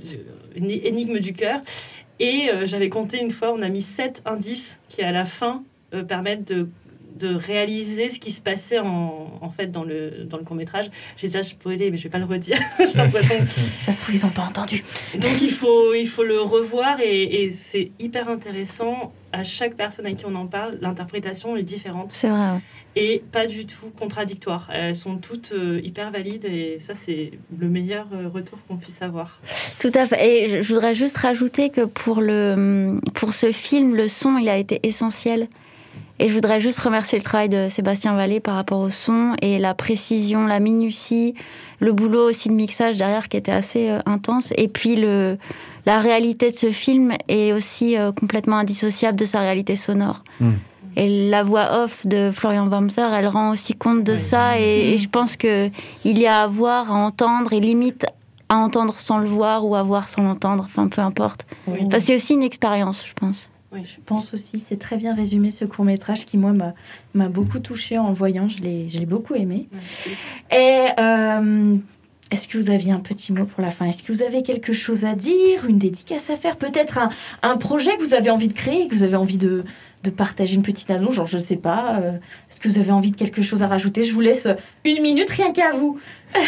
une 0.55 0.71
énigme 0.71 1.19
du 1.19 1.33
cœur. 1.33 1.59
Et 2.19 2.49
j'avais 2.63 2.89
compté 2.89 3.19
une 3.21 3.29
fois, 3.31 3.51
on 3.53 3.61
a 3.61 3.69
mis 3.69 3.81
sept 3.83 4.21
indices 4.25 4.79
qui 4.89 5.01
à 5.03 5.11
la 5.11 5.25
fin 5.25 5.63
permettent 6.07 6.47
de, 6.47 6.69
de 7.15 7.33
réaliser 7.33 8.09
ce 8.09 8.19
qui 8.19 8.31
se 8.31 8.41
passait 8.41 8.79
en, 8.79 9.39
en 9.41 9.49
fait 9.49 9.71
dans 9.71 9.83
le, 9.83 10.25
dans 10.25 10.37
le 10.37 10.43
court 10.43 10.55
métrage. 10.55 10.89
J'ai 11.17 11.27
déjà 11.27 11.43
spoilé, 11.43 11.89
mais 11.89 11.97
je 11.97 12.03
vais 12.03 12.09
pas 12.09 12.19
le 12.19 12.25
redire. 12.25 12.57
Ça 13.79 13.91
se 13.91 13.97
trouve, 13.97 14.15
ils 14.15 14.21
n'ont 14.21 14.31
pas 14.31 14.43
entendu. 14.43 14.83
donc 15.17 15.41
il 15.41 15.51
faut, 15.51 15.93
il 15.93 16.07
faut 16.07 16.23
le 16.23 16.41
revoir 16.41 16.99
et, 16.99 17.43
et 17.43 17.57
c'est 17.71 17.91
hyper 17.99 18.29
intéressant. 18.29 19.13
À 19.31 19.43
chaque 19.43 19.75
personne 19.75 20.05
à 20.05 20.13
qui 20.13 20.25
on 20.25 20.33
en 20.35 20.45
parle, 20.45 20.77
l'interprétation 20.79 21.57
est 21.57 21.63
différente. 21.63 22.09
C'est 22.13 22.29
vrai. 22.29 22.51
ouais. 22.51 22.59
Et 22.95 23.21
pas 23.33 23.47
du 23.47 23.65
tout 23.65 23.87
contradictoire. 23.99 24.69
Elles 24.71 24.95
sont 24.95 25.17
toutes 25.17 25.51
euh, 25.51 25.81
hyper 25.83 26.09
valides 26.11 26.45
et 26.45 26.79
ça 26.85 26.93
c'est 27.05 27.31
le 27.57 27.67
meilleur 27.67 28.07
euh, 28.13 28.29
retour 28.29 28.57
qu'on 28.65 28.77
puisse 28.77 29.01
avoir. 29.01 29.41
Tout 29.79 29.91
à 29.93 30.05
fait. 30.05 30.25
Et 30.25 30.47
je, 30.47 30.61
je 30.61 30.73
voudrais 30.73 30.95
juste 30.95 31.17
rajouter 31.17 31.69
que 31.69 31.81
pour, 31.81 32.21
le, 32.21 32.97
pour 33.13 33.33
ce 33.33 33.51
film, 33.51 33.95
le 33.95 34.07
son, 34.07 34.37
il 34.37 34.47
a 34.47 34.57
été 34.57 34.79
essentiel. 34.83 35.49
Et 36.17 36.29
je 36.29 36.33
voudrais 36.33 36.61
juste 36.61 36.79
remercier 36.79 37.17
le 37.17 37.23
travail 37.23 37.49
de 37.49 37.67
Sébastien 37.67 38.15
Vallée 38.15 38.39
par 38.39 38.55
rapport 38.55 38.79
au 38.79 38.89
son 38.89 39.35
et 39.41 39.57
la 39.57 39.73
précision, 39.73 40.45
la 40.45 40.61
minutie, 40.61 41.35
le 41.79 41.91
boulot 41.91 42.29
aussi 42.29 42.47
de 42.47 42.53
mixage 42.53 42.97
derrière 42.97 43.27
qui 43.27 43.35
était 43.35 43.51
assez 43.51 43.89
euh, 43.89 43.99
intense. 44.05 44.53
Et 44.55 44.69
puis 44.69 44.95
le, 44.95 45.37
la 45.85 45.99
réalité 45.99 46.51
de 46.51 46.55
ce 46.55 46.71
film 46.71 47.13
est 47.27 47.51
aussi 47.51 47.97
euh, 47.97 48.13
complètement 48.13 48.57
indissociable 48.57 49.17
de 49.17 49.25
sa 49.25 49.41
réalité 49.41 49.75
sonore. 49.75 50.23
Mm. 50.39 50.51
Et 50.97 51.29
la 51.29 51.43
voix 51.43 51.83
off 51.83 52.07
de 52.07 52.31
Florian 52.31 52.69
Wamser, 52.69 53.09
elle 53.13 53.27
rend 53.27 53.51
aussi 53.51 53.73
compte 53.73 54.05
de 54.05 54.15
ça. 54.15 54.57
Et, 54.57 54.93
et 54.93 54.97
je 54.97 55.09
pense 55.09 55.35
que 55.35 55.69
il 56.05 56.17
y 56.17 56.27
a 56.27 56.39
à 56.39 56.47
voir, 56.47 56.89
à 56.89 56.95
entendre, 56.95 57.51
et 57.51 57.59
limite 57.59 58.05
à 58.47 58.55
entendre 58.55 58.97
sans 58.97 59.17
le 59.17 59.27
voir 59.27 59.65
ou 59.65 59.75
à 59.75 59.83
voir 59.83 60.07
sans 60.07 60.21
l'entendre. 60.21 60.63
Enfin, 60.65 60.87
peu 60.87 61.01
importe. 61.01 61.45
Enfin, 61.67 61.99
c'est 61.99 62.15
aussi 62.15 62.35
une 62.35 62.43
expérience, 62.43 63.05
je 63.05 63.13
pense. 63.13 63.49
Oui, 63.75 63.81
je 63.85 63.99
pense 64.05 64.33
aussi, 64.33 64.57
c'est 64.59 64.77
très 64.77 64.95
bien 64.97 65.13
résumé 65.13 65.51
ce 65.51 65.65
court 65.65 65.83
métrage 65.85 66.25
qui, 66.25 66.37
moi, 66.37 66.53
m'a- 66.53 66.73
m'a 67.13 67.27
beaucoup 67.29 67.59
touché 67.59 67.97
en 67.97 68.07
le 68.07 68.15
voyant. 68.15 68.47
Je 68.47 68.61
l'ai 68.63 68.89
je 68.89 68.97
l'ai 68.99 69.05
beaucoup 69.05 69.35
aimé. 69.35 69.67
Et 70.51 70.79
euh, 70.99 71.75
est-ce 72.31 72.47
que 72.47 72.57
vous 72.57 72.69
aviez 72.69 72.91
un 72.93 72.99
petit 73.01 73.33
mot 73.33 73.45
pour 73.45 73.61
la 73.61 73.71
fin? 73.71 73.85
Est-ce 73.85 74.01
que 74.01 74.13
vous 74.13 74.23
avez 74.23 74.41
quelque 74.43 74.71
chose 74.73 75.03
à 75.05 75.13
dire 75.13 75.65
Une 75.67 75.77
dédicace 75.77 76.29
à 76.29 76.37
faire 76.37 76.55
Peut-être 76.57 76.97
un, 76.97 77.09
un 77.43 77.57
projet 77.57 77.95
que 77.97 78.03
vous 78.03 78.13
avez 78.13 78.29
envie 78.29 78.47
de 78.47 78.53
créer, 78.53 78.87
que 78.87 78.95
vous 78.95 79.03
avez 79.03 79.17
envie 79.17 79.37
de, 79.37 79.63
de 80.03 80.09
partager 80.09 80.55
une 80.55 80.63
petite 80.63 80.89
annonce 80.89 81.15
Genre, 81.15 81.25
je 81.27 81.37
ne 81.37 81.41
sais 81.43 81.57
pas. 81.57 81.99
euh, 81.99 82.11
Est-ce 82.49 82.59
que 82.61 82.69
vous 82.69 82.79
avez 82.79 82.91
envie 82.91 83.11
de 83.11 83.17
quelque 83.17 83.41
chose 83.41 83.61
à 83.61 83.67
rajouter? 83.67 84.03
Je 84.03 84.13
vous 84.13 84.21
laisse 84.21 84.47
une 84.85 85.01
minute 85.01 85.29
rien 85.29 85.51
qu'à 85.51 85.71
vous. 85.73 85.99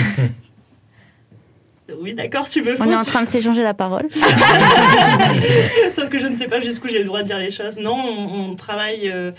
Oui, 2.02 2.14
d'accord, 2.14 2.50
tu 2.50 2.62
me 2.62 2.80
On 2.82 2.92
est 2.92 2.96
en 2.96 3.04
train 3.04 3.24
de 3.24 3.30
s'échanger 3.30 3.64
la 3.64 3.74
parole. 3.74 4.08
Sauf 5.96 6.10
que 6.10 6.20
je 6.20 6.28
ne 6.28 6.36
sais 6.38 6.48
pas 6.48 6.60
jusqu'où 6.60 6.88
j'ai 6.88 7.00
le 7.00 7.06
droit 7.06 7.22
de 7.22 7.28
dire 7.28 7.38
les 7.40 7.52
choses. 7.52 7.78
Non, 7.78 7.96
on, 7.96 8.52
on 8.52 8.56
travaille 8.56 9.10
euh, 9.10 9.32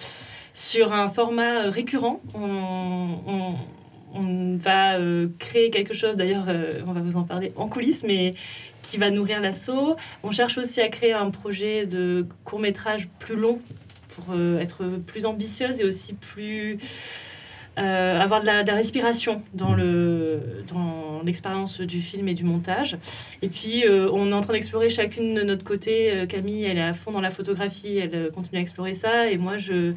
sur 0.54 0.92
un 0.92 1.08
format 1.08 1.64
euh, 1.66 1.70
récurrent. 1.70 2.20
On, 2.34 2.40
on- 3.26 3.54
on 4.14 4.56
va 4.56 4.94
euh, 4.98 5.28
créer 5.38 5.68
quelque 5.68 5.92
chose, 5.92 6.16
d'ailleurs, 6.16 6.46
euh, 6.48 6.70
on 6.86 6.92
va 6.92 7.00
vous 7.02 7.18
en 7.18 7.24
parler 7.24 7.52
en 7.56 7.68
coulisses, 7.68 8.02
mais 8.06 8.30
qui 8.82 8.96
va 8.96 9.10
nourrir 9.10 9.38
l'assaut. 9.38 9.96
On 10.22 10.30
cherche 10.30 10.56
aussi 10.56 10.80
à 10.80 10.88
créer 10.88 11.12
un 11.12 11.30
projet 11.30 11.84
de 11.84 12.24
court 12.42 12.58
métrage 12.58 13.06
plus 13.18 13.36
long 13.36 13.58
pour 14.16 14.24
euh, 14.34 14.60
être 14.60 14.84
plus 15.06 15.26
ambitieuse 15.26 15.78
et 15.78 15.84
aussi 15.84 16.14
plus 16.14 16.78
avoir 17.76 18.40
de 18.40 18.46
la, 18.46 18.62
de 18.64 18.68
la 18.68 18.74
respiration 18.74 19.40
dans 19.54 19.72
le 19.74 20.40
dans 20.72 21.07
l'expérience 21.24 21.80
du 21.80 22.00
film 22.00 22.28
et 22.28 22.34
du 22.34 22.44
montage. 22.44 22.96
Et 23.42 23.48
puis 23.48 23.84
euh, 23.84 24.10
on 24.12 24.30
est 24.30 24.34
en 24.34 24.40
train 24.40 24.52
d'explorer 24.52 24.90
chacune 24.90 25.34
de 25.34 25.42
notre 25.42 25.64
côté. 25.64 26.12
Euh, 26.12 26.26
Camille, 26.26 26.64
elle 26.64 26.78
est 26.78 26.82
à 26.82 26.94
fond 26.94 27.10
dans 27.10 27.20
la 27.20 27.30
photographie, 27.30 27.98
elle 27.98 28.14
euh, 28.14 28.30
continue 28.30 28.58
à 28.58 28.62
explorer 28.62 28.94
ça, 28.94 29.30
et 29.30 29.38
moi 29.38 29.56
je 29.56 29.92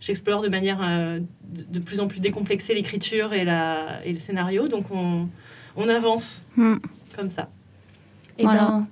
j'explore 0.00 0.42
de 0.42 0.48
manière 0.48 0.80
euh, 0.82 1.20
de, 1.48 1.64
de 1.68 1.78
plus 1.78 2.00
en 2.00 2.06
plus 2.06 2.20
décomplexée 2.20 2.74
l'écriture 2.74 3.32
et 3.32 3.44
la 3.44 3.98
et 4.04 4.12
le 4.12 4.20
scénario. 4.20 4.68
Donc 4.68 4.90
on 4.90 5.28
on 5.76 5.88
avance 5.88 6.42
Hmm. 6.56 6.76
comme 7.14 7.30
ça. 7.30 7.48
Eh 8.38 8.44
ben, 8.44 8.86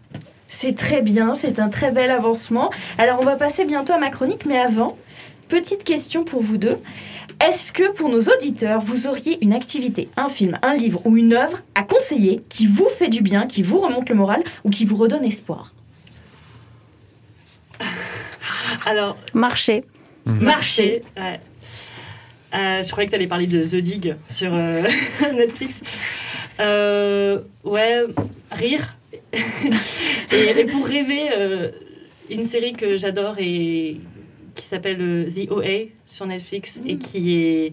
c'est 0.49 0.75
très 0.75 1.03
bien, 1.03 1.35
c'est 1.35 1.59
un 1.59 1.69
très 1.69 1.91
bel 1.91 2.11
avancement. 2.11 2.71
Alors, 2.97 3.21
on 3.21 3.25
va 3.25 3.37
passer 3.37 3.65
bientôt 3.65 3.93
à 3.93 3.99
ma 3.99 4.09
chronique, 4.09 4.47
mais 4.47 4.59
avant, 4.59 4.97
petite 5.49 5.85
question 5.85 6.25
pour 6.25 6.41
vous 6.41 6.57
deux. 6.57 6.79
Est-ce 7.47 7.73
que 7.73 7.93
pour 7.93 8.09
nos 8.09 8.23
auditeurs, 8.23 8.81
vous 8.81 9.07
auriez 9.07 9.37
une 9.45 9.53
activité, 9.53 10.09
un 10.17 10.31
film, 10.31 10.59
un 10.63 10.75
livre 10.75 11.03
ou 11.05 11.17
une 11.19 11.35
œuvre 11.35 11.61
à 11.75 11.83
conseiller 11.83 12.43
qui 12.49 12.67
vous 12.67 12.89
fait 12.99 13.09
du 13.09 13.21
bien, 13.21 13.47
qui 13.47 13.63
vous 13.63 13.79
remonte 13.79 14.09
le 14.09 14.15
moral 14.15 14.43
ou 14.65 14.71
qui 14.71 14.87
vous 14.87 14.97
redonne 14.97 15.25
espoir? 15.25 15.75
Alors 18.87 19.19
Marcher. 19.35 19.85
Marcher. 20.25 21.03
ouais. 21.19 21.41
Euh, 22.55 22.83
je 22.83 22.91
croyais 22.91 23.09
que 23.09 23.11
tu 23.11 23.17
allais 23.17 23.27
parler 23.27 23.47
de 23.47 23.63
The 23.63 23.77
Dig 23.77 24.15
sur 24.31 24.53
euh, 24.55 24.83
Netflix. 25.35 25.83
Euh, 26.61 27.41
ouais, 27.65 28.05
rire. 28.53 28.97
et, 30.33 30.61
et 30.61 30.65
pour 30.65 30.87
rêver, 30.87 31.31
euh, 31.37 31.73
une 32.31 32.45
série 32.45 32.73
que 32.73 32.97
j'adore 32.97 33.35
et 33.39 34.01
qui 34.55 34.67
s'appelle 34.67 35.01
euh, 35.01 35.31
The 35.31 35.51
OA 35.51 35.91
sur 36.07 36.27
Netflix 36.27 36.81
et 36.87 36.97
qui 36.97 37.37
est 37.37 37.73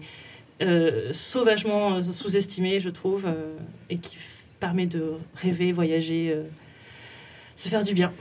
euh, 0.60 1.12
sauvagement 1.12 1.94
euh, 1.94 2.02
sous-estimée, 2.02 2.80
je 2.80 2.90
trouve, 2.90 3.24
euh, 3.26 3.54
et 3.90 3.98
qui 3.98 4.16
permet 4.60 4.86
de 4.86 5.14
rêver, 5.34 5.72
voyager, 5.72 6.32
euh, 6.34 6.44
se 7.56 7.68
faire 7.68 7.82
du 7.82 7.94
bien. 7.94 8.12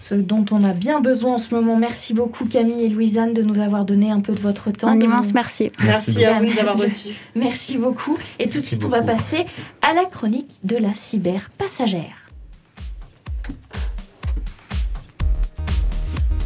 Ce 0.00 0.14
dont 0.14 0.44
on 0.50 0.62
a 0.62 0.72
bien 0.72 1.00
besoin 1.00 1.34
en 1.34 1.38
ce 1.38 1.54
moment. 1.54 1.76
Merci 1.76 2.12
beaucoup 2.12 2.44
Camille 2.44 2.84
et 2.84 2.88
Louisanne 2.88 3.32
de 3.32 3.42
nous 3.42 3.58
avoir 3.60 3.84
donné 3.84 4.10
un 4.10 4.20
peu 4.20 4.34
de 4.34 4.40
votre 4.40 4.70
temps. 4.70 4.88
Un 4.88 5.00
immense 5.00 5.32
merci. 5.32 5.72
Merci 5.82 6.24
à 6.24 6.34
vous 6.34 6.44
de 6.44 6.50
nous 6.50 6.58
avoir 6.58 6.76
reçus. 6.78 7.14
Merci 7.34 7.78
beaucoup. 7.78 8.18
Et 8.38 8.48
tout 8.48 8.60
de 8.60 8.66
suite, 8.66 8.84
on 8.84 8.90
va 8.90 9.02
passer 9.02 9.46
à 9.82 9.94
la 9.94 10.04
chronique 10.04 10.60
de 10.64 10.76
la 10.76 10.92
cyber 10.92 11.50
passagère. 11.56 12.28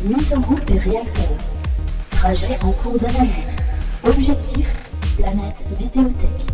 Mise 0.04 0.32
en 0.32 0.40
route 0.40 0.64
des 0.64 0.78
réacteurs. 0.78 1.59
Trajet 2.20 2.58
en 2.62 2.72
cours 2.72 2.98
d'analyse. 2.98 3.56
Objectif, 4.04 4.68
planète 5.16 5.64
Vidéothèque. 5.78 6.46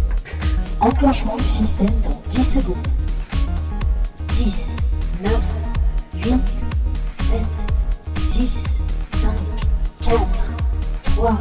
Enclenchement 0.79 1.37
du 1.37 1.43
système 1.43 1.91
dans 2.05 2.23
10 2.31 2.45
secondes. 2.45 2.77
10, 4.35 4.77
9, 5.25 5.33
8, 6.25 6.35
7, 7.15 7.41
6, 8.31 8.63
5, 9.17 9.31
4, 10.03 10.21
3, 11.17 11.39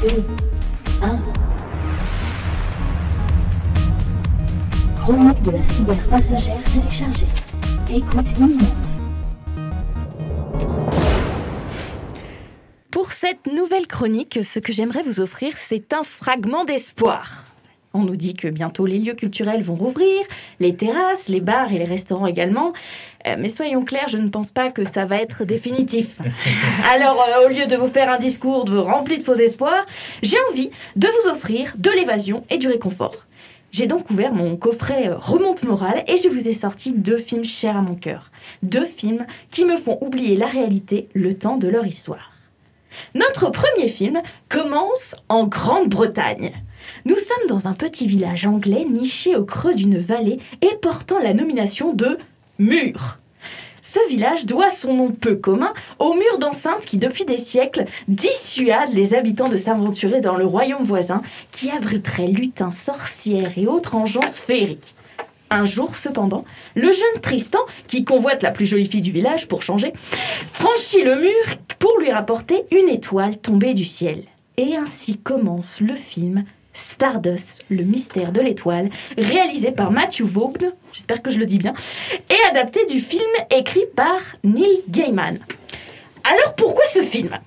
2, 0.00 0.24
1. 1.02 1.18
Chronique 4.98 5.42
de 5.42 5.50
la 5.50 5.62
cyber 5.62 5.98
passagère 6.08 6.64
téléchargée. 6.72 7.28
Écoute 7.90 8.30
imminente. 8.38 9.01
Pour 12.92 13.14
cette 13.14 13.46
nouvelle 13.46 13.86
chronique, 13.86 14.40
ce 14.44 14.58
que 14.58 14.70
j'aimerais 14.70 15.00
vous 15.00 15.20
offrir, 15.20 15.54
c'est 15.56 15.94
un 15.94 16.02
fragment 16.02 16.66
d'espoir. 16.66 17.46
On 17.94 18.02
nous 18.02 18.16
dit 18.16 18.34
que 18.34 18.48
bientôt 18.48 18.84
les 18.84 18.98
lieux 18.98 19.14
culturels 19.14 19.62
vont 19.62 19.76
rouvrir, 19.76 20.20
les 20.60 20.76
terrasses, 20.76 21.28
les 21.28 21.40
bars 21.40 21.72
et 21.72 21.78
les 21.78 21.86
restaurants 21.86 22.26
également. 22.26 22.74
Euh, 23.26 23.36
mais 23.38 23.48
soyons 23.48 23.82
clairs, 23.86 24.08
je 24.08 24.18
ne 24.18 24.28
pense 24.28 24.50
pas 24.50 24.70
que 24.70 24.84
ça 24.84 25.06
va 25.06 25.16
être 25.16 25.46
définitif. 25.46 26.18
Alors, 26.92 27.18
euh, 27.26 27.46
au 27.46 27.48
lieu 27.48 27.64
de 27.64 27.76
vous 27.76 27.86
faire 27.86 28.10
un 28.10 28.18
discours 28.18 28.66
de 28.66 28.76
rempli 28.76 29.16
de 29.16 29.22
faux 29.22 29.36
espoirs, 29.36 29.86
j'ai 30.22 30.36
envie 30.50 30.68
de 30.94 31.08
vous 31.08 31.30
offrir 31.30 31.72
de 31.78 31.90
l'évasion 31.90 32.44
et 32.50 32.58
du 32.58 32.68
réconfort. 32.68 33.24
J'ai 33.70 33.86
donc 33.86 34.10
ouvert 34.10 34.34
mon 34.34 34.54
coffret 34.58 35.08
euh, 35.08 35.16
Remonte 35.16 35.62
Morale 35.62 36.04
et 36.08 36.18
je 36.18 36.28
vous 36.28 36.46
ai 36.46 36.52
sorti 36.52 36.92
deux 36.92 37.16
films 37.16 37.44
chers 37.44 37.78
à 37.78 37.80
mon 37.80 37.94
cœur. 37.94 38.30
Deux 38.62 38.84
films 38.84 39.24
qui 39.50 39.64
me 39.64 39.78
font 39.78 39.96
oublier 40.02 40.36
la 40.36 40.46
réalité 40.46 41.08
le 41.14 41.32
temps 41.32 41.56
de 41.56 41.68
leur 41.68 41.86
histoire. 41.86 42.31
Notre 43.14 43.50
premier 43.50 43.88
film 43.88 44.22
commence 44.48 45.14
en 45.28 45.44
Grande-Bretagne. 45.44 46.52
Nous 47.04 47.16
sommes 47.16 47.46
dans 47.48 47.68
un 47.68 47.74
petit 47.74 48.06
village 48.06 48.46
anglais 48.46 48.84
niché 48.88 49.36
au 49.36 49.44
creux 49.44 49.74
d'une 49.74 49.98
vallée 49.98 50.38
et 50.60 50.74
portant 50.80 51.18
la 51.18 51.34
nomination 51.34 51.92
de 51.92 52.18
Mur. 52.58 53.18
Ce 53.82 54.08
village 54.08 54.46
doit 54.46 54.70
son 54.70 54.94
nom 54.94 55.10
peu 55.10 55.36
commun 55.36 55.74
aux 55.98 56.14
murs 56.14 56.38
d'enceinte 56.38 56.86
qui, 56.86 56.96
depuis 56.96 57.26
des 57.26 57.36
siècles, 57.36 57.84
dissuadent 58.08 58.94
les 58.94 59.12
habitants 59.12 59.50
de 59.50 59.56
s'aventurer 59.56 60.20
dans 60.20 60.36
le 60.36 60.46
royaume 60.46 60.84
voisin 60.84 61.20
qui 61.50 61.70
abriterait 61.70 62.28
lutins, 62.28 62.72
sorcières 62.72 63.58
et 63.58 63.66
autres 63.66 63.94
engences 63.94 64.40
féeriques. 64.40 64.94
Un 65.52 65.66
jour, 65.66 65.94
cependant, 65.94 66.46
le 66.74 66.90
jeune 66.90 67.20
Tristan, 67.20 67.58
qui 67.86 68.04
convoite 68.04 68.42
la 68.42 68.52
plus 68.52 68.64
jolie 68.64 68.86
fille 68.86 69.02
du 69.02 69.12
village 69.12 69.48
pour 69.48 69.62
changer, 69.62 69.92
franchit 70.50 71.02
le 71.02 71.16
mur 71.16 71.56
pour 71.78 71.98
lui 71.98 72.10
rapporter 72.10 72.64
une 72.70 72.88
étoile 72.88 73.36
tombée 73.36 73.74
du 73.74 73.84
ciel. 73.84 74.24
Et 74.56 74.76
ainsi 74.76 75.18
commence 75.18 75.80
le 75.82 75.94
film 75.94 76.44
Stardust, 76.72 77.66
le 77.68 77.84
mystère 77.84 78.32
de 78.32 78.40
l'étoile, 78.40 78.88
réalisé 79.18 79.72
par 79.72 79.90
Matthew 79.90 80.22
Vaughn, 80.22 80.72
j'espère 80.90 81.20
que 81.20 81.30
je 81.30 81.38
le 81.38 81.44
dis 81.44 81.58
bien, 81.58 81.74
et 82.30 82.48
adapté 82.50 82.86
du 82.86 83.00
film 83.00 83.28
écrit 83.54 83.84
par 83.94 84.20
Neil 84.44 84.82
Gaiman. 84.88 85.38
Alors 86.24 86.54
pourquoi 86.54 86.84
ce 86.94 87.02
film? 87.02 87.38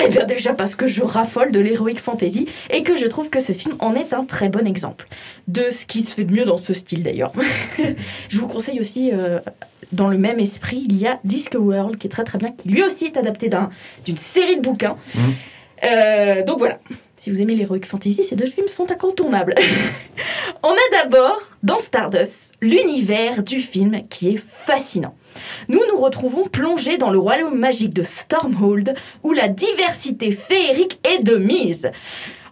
Eh 0.00 0.08
bien 0.08 0.24
déjà 0.24 0.52
parce 0.52 0.74
que 0.74 0.86
je 0.86 1.02
raffole 1.02 1.50
de 1.52 1.60
l'heroic 1.60 1.96
fantasy 1.98 2.46
et 2.70 2.82
que 2.82 2.94
je 2.96 3.06
trouve 3.06 3.28
que 3.30 3.40
ce 3.40 3.52
film 3.52 3.74
en 3.80 3.94
est 3.94 4.12
un 4.12 4.24
très 4.24 4.48
bon 4.48 4.66
exemple. 4.66 5.06
De 5.48 5.64
ce 5.70 5.84
qui 5.86 6.04
se 6.04 6.14
fait 6.14 6.24
de 6.24 6.32
mieux 6.32 6.44
dans 6.44 6.56
ce 6.58 6.72
style 6.74 7.02
d'ailleurs. 7.02 7.32
je 8.28 8.38
vous 8.38 8.48
conseille 8.48 8.80
aussi, 8.80 9.10
euh, 9.12 9.38
dans 9.92 10.08
le 10.08 10.18
même 10.18 10.38
esprit, 10.40 10.84
il 10.88 10.96
y 10.96 11.06
a 11.06 11.18
Disco 11.24 11.58
World 11.58 11.98
qui 11.98 12.06
est 12.06 12.10
très 12.10 12.24
très 12.24 12.38
bien, 12.38 12.50
qui 12.52 12.68
lui 12.68 12.82
aussi 12.82 13.06
est 13.06 13.16
adapté 13.16 13.48
d'un- 13.48 13.70
d'une 14.04 14.16
série 14.16 14.56
de 14.56 14.62
bouquins. 14.62 14.96
Euh, 15.84 16.42
donc 16.44 16.58
voilà, 16.58 16.78
si 17.16 17.30
vous 17.30 17.40
aimez 17.40 17.56
l'heroic 17.56 17.84
fantasy, 17.84 18.24
ces 18.24 18.36
deux 18.36 18.46
films 18.46 18.68
sont 18.68 18.90
incontournables. 18.90 19.54
On 20.62 20.70
a 20.70 21.02
d'abord, 21.02 21.40
dans 21.62 21.78
Stardust, 21.78 22.54
l'univers 22.60 23.42
du 23.42 23.58
film 23.58 24.02
qui 24.08 24.28
est 24.28 24.42
fascinant. 24.44 25.16
Nous 25.68 25.80
nous 25.90 26.00
retrouvons 26.00 26.46
plongés 26.46 26.98
dans 26.98 27.10
le 27.10 27.18
royaume 27.18 27.58
magique 27.58 27.94
de 27.94 28.02
Stormhold, 28.02 28.94
où 29.22 29.32
la 29.32 29.48
diversité 29.48 30.30
féerique 30.30 31.00
est 31.04 31.22
de 31.22 31.36
mise. 31.36 31.90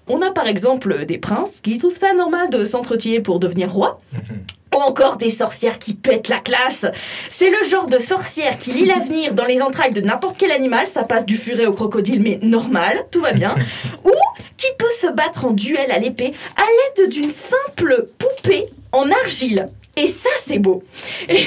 On 0.09 0.23
a 0.23 0.32
par 0.32 0.48
exemple 0.48 1.05
des 1.05 1.19
princes 1.19 1.61
qui 1.61 1.78
trouvent 1.78 1.98
ça 1.98 2.12
normal 2.15 2.51
de 2.51 2.65
s'entretuer 2.65 3.20
pour 3.20 3.39
devenir 3.39 3.73
roi, 3.73 4.01
ou 4.12 4.59
encore 4.72 5.16
des 5.16 5.30
sorcières 5.30 5.78
qui 5.78 5.94
pètent 5.94 6.28
la 6.28 6.38
classe. 6.38 6.86
C'est 7.28 7.51
le 7.51 7.68
genre 7.68 7.86
de 7.86 7.98
sorcière 7.98 8.59
qui 8.59 8.72
lit 8.72 8.84
l'avenir 8.84 9.34
dans 9.34 9.44
les 9.44 9.62
entrailles 9.62 9.92
de 9.92 10.01
n'importe 10.01 10.36
quel 10.38 10.52
animal, 10.52 10.86
ça 10.88 11.02
passe 11.02 11.26
du 11.26 11.36
furet 11.36 11.66
au 11.66 11.72
crocodile, 11.72 12.20
mais 12.20 12.38
normal, 12.42 13.06
tout 13.10 13.20
va 13.20 13.32
bien. 13.32 13.55
Ou 14.05 14.12
qui 14.56 14.68
peut 14.78 14.92
se 15.01 15.06
battre 15.09 15.47
en 15.47 15.51
duel 15.51 15.90
à 15.90 15.98
l'épée 15.98 16.34
à 16.56 16.64
l'aide 16.98 17.10
d'une 17.10 17.30
simple 17.30 18.09
poupée 18.18 18.68
en 18.92 19.10
argile. 19.10 19.68
Et 20.01 20.06
ça, 20.06 20.31
c'est 20.43 20.59
beau. 20.59 20.82
Et 21.28 21.47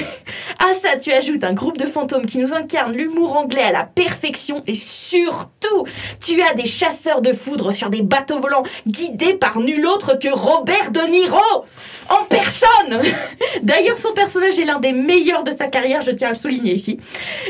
à 0.60 0.72
ça, 0.74 0.96
tu 0.96 1.10
ajoutes 1.10 1.42
un 1.42 1.54
groupe 1.54 1.76
de 1.76 1.86
fantômes 1.86 2.24
qui 2.24 2.38
nous 2.38 2.54
incarne 2.54 2.92
l'humour 2.92 3.36
anglais 3.36 3.62
à 3.62 3.72
la 3.72 3.82
perfection 3.82 4.62
et 4.68 4.76
surtout, 4.76 5.84
tu 6.20 6.40
as 6.40 6.54
des 6.54 6.64
chasseurs 6.64 7.20
de 7.20 7.32
foudre 7.32 7.72
sur 7.72 7.90
des 7.90 8.02
bateaux 8.02 8.38
volants 8.38 8.62
guidés 8.86 9.34
par 9.34 9.58
nul 9.58 9.84
autre 9.86 10.16
que 10.20 10.28
Robert 10.28 10.92
De 10.92 11.00
Niro 11.00 11.64
en 12.08 12.24
personne. 12.24 13.02
D'ailleurs, 13.62 13.98
son 13.98 14.12
personnage 14.12 14.58
est 14.58 14.64
l'un 14.64 14.78
des 14.78 14.92
meilleurs 14.92 15.42
de 15.42 15.50
sa 15.50 15.66
carrière, 15.66 16.00
je 16.00 16.12
tiens 16.12 16.28
à 16.28 16.32
le 16.32 16.36
souligner 16.36 16.74
ici. 16.74 17.00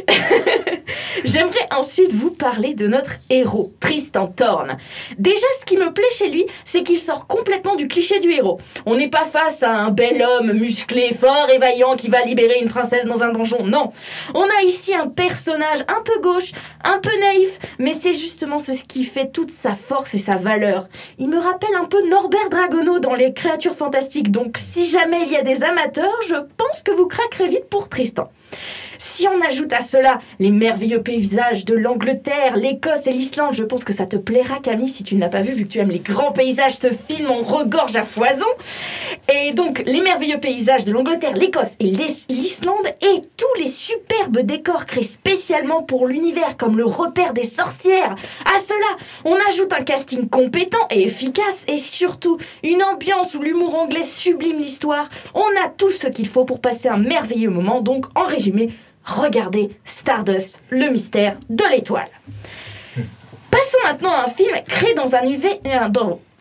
J'aimerais 1.24 1.68
ensuite 1.76 2.12
vous 2.12 2.30
parler 2.30 2.74
de 2.74 2.86
notre 2.86 3.14
héros, 3.30 3.72
Tristan 3.80 4.28
Thorne. 4.28 4.78
Déjà, 5.18 5.46
ce 5.60 5.66
qui 5.66 5.76
me 5.76 5.92
plaît 5.92 6.04
chez 6.16 6.30
lui, 6.30 6.46
c'est 6.64 6.82
qu'il 6.82 6.98
sort 6.98 7.26
complètement 7.26 7.74
du 7.74 7.88
cliché 7.88 8.20
du 8.20 8.30
héros. 8.30 8.58
On 8.86 8.94
n'est 8.94 9.08
pas 9.08 9.24
face 9.24 9.62
à 9.62 9.76
un 9.76 9.90
bel 9.90 10.22
homme 10.22 10.52
musclé, 10.52 10.93
fort 11.12 11.48
et 11.52 11.58
vaillant 11.58 11.96
qui 11.96 12.08
va 12.08 12.20
libérer 12.22 12.58
une 12.60 12.68
princesse 12.68 13.04
dans 13.04 13.22
un 13.22 13.32
donjon. 13.32 13.64
Non. 13.64 13.92
On 14.34 14.44
a 14.44 14.62
ici 14.64 14.94
un 14.94 15.08
personnage 15.08 15.80
un 15.88 16.02
peu 16.02 16.20
gauche, 16.20 16.52
un 16.84 16.98
peu 16.98 17.10
naïf, 17.20 17.58
mais 17.78 17.94
c'est 17.98 18.12
justement 18.12 18.58
ce 18.58 18.72
qui 18.72 19.04
fait 19.04 19.30
toute 19.30 19.50
sa 19.50 19.74
force 19.74 20.14
et 20.14 20.18
sa 20.18 20.36
valeur. 20.36 20.88
Il 21.18 21.28
me 21.28 21.38
rappelle 21.38 21.74
un 21.80 21.84
peu 21.84 22.06
Norbert 22.08 22.48
Dragono 22.50 22.98
dans 22.98 23.14
Les 23.14 23.32
créatures 23.32 23.76
fantastiques, 23.76 24.30
donc 24.30 24.56
si 24.58 24.88
jamais 24.88 25.22
il 25.22 25.32
y 25.32 25.36
a 25.36 25.42
des 25.42 25.62
amateurs, 25.62 26.20
je 26.26 26.34
pense 26.34 26.82
que 26.84 26.92
vous 26.92 27.06
craquerez 27.06 27.48
vite 27.48 27.68
pour 27.68 27.88
Tristan. 27.88 28.30
Si 28.98 29.26
on 29.28 29.40
ajoute 29.46 29.72
à 29.72 29.80
cela 29.84 30.20
les 30.38 30.50
merveilleux 30.50 31.02
paysages 31.02 31.64
de 31.64 31.74
l'Angleterre, 31.74 32.56
l'Écosse 32.56 33.06
et 33.06 33.12
l'Islande, 33.12 33.52
je 33.52 33.62
pense 33.64 33.84
que 33.84 33.92
ça 33.92 34.06
te 34.06 34.16
plaira 34.16 34.58
Camille 34.62 34.88
si 34.88 35.02
tu 35.02 35.14
ne 35.16 35.20
l'as 35.20 35.28
pas 35.28 35.40
vu 35.42 35.52
vu 35.52 35.64
que 35.66 35.72
tu 35.72 35.78
aimes 35.78 35.90
les 35.90 35.98
grands 35.98 36.32
paysages, 36.32 36.78
ce 36.78 36.88
film 37.08 37.30
en 37.30 37.42
regorge 37.42 37.96
à 37.96 38.02
foison. 38.02 38.46
Et 39.32 39.52
donc 39.52 39.82
les 39.86 40.00
merveilleux 40.00 40.38
paysages 40.40 40.84
de 40.84 40.92
l'Angleterre, 40.92 41.34
l'Écosse 41.34 41.74
et 41.80 41.84
l'Is- 41.84 42.26
l'Islande 42.28 42.86
et 43.02 43.20
tous 43.36 43.60
les 43.60 43.70
superbes 43.70 44.38
décors 44.40 44.86
créés 44.86 45.02
spécialement 45.04 45.82
pour 45.82 46.06
l'univers 46.06 46.56
comme 46.56 46.76
le 46.78 46.84
repère 46.84 47.32
des 47.34 47.46
sorcières. 47.48 48.14
À 48.44 48.58
cela, 48.60 48.96
on 49.24 49.36
ajoute 49.50 49.72
un 49.72 49.82
casting 49.84 50.28
compétent 50.28 50.86
et 50.90 51.02
efficace 51.02 51.64
et 51.68 51.76
surtout 51.78 52.38
une 52.62 52.82
ambiance 52.82 53.34
où 53.34 53.42
l'humour 53.42 53.74
anglais 53.76 54.02
sublime 54.02 54.58
l'histoire. 54.58 55.08
On 55.34 55.40
a 55.64 55.68
tout 55.76 55.90
ce 55.90 56.06
qu'il 56.06 56.28
faut 56.28 56.44
pour 56.44 56.60
passer 56.60 56.88
un 56.88 56.96
merveilleux 56.98 57.50
moment. 57.50 57.80
Donc 57.80 58.06
en 58.14 58.24
regardez 59.04 59.76
Stardust, 59.84 60.60
le 60.70 60.90
mystère 60.90 61.38
de 61.48 61.64
l'étoile. 61.70 62.10
Passons 63.50 63.78
maintenant 63.84 64.12
à 64.12 64.24
un 64.24 64.30
film 64.30 64.56
créé 64.66 64.94
dans 64.94 65.14
un 65.14 65.22
univers... 65.22 65.90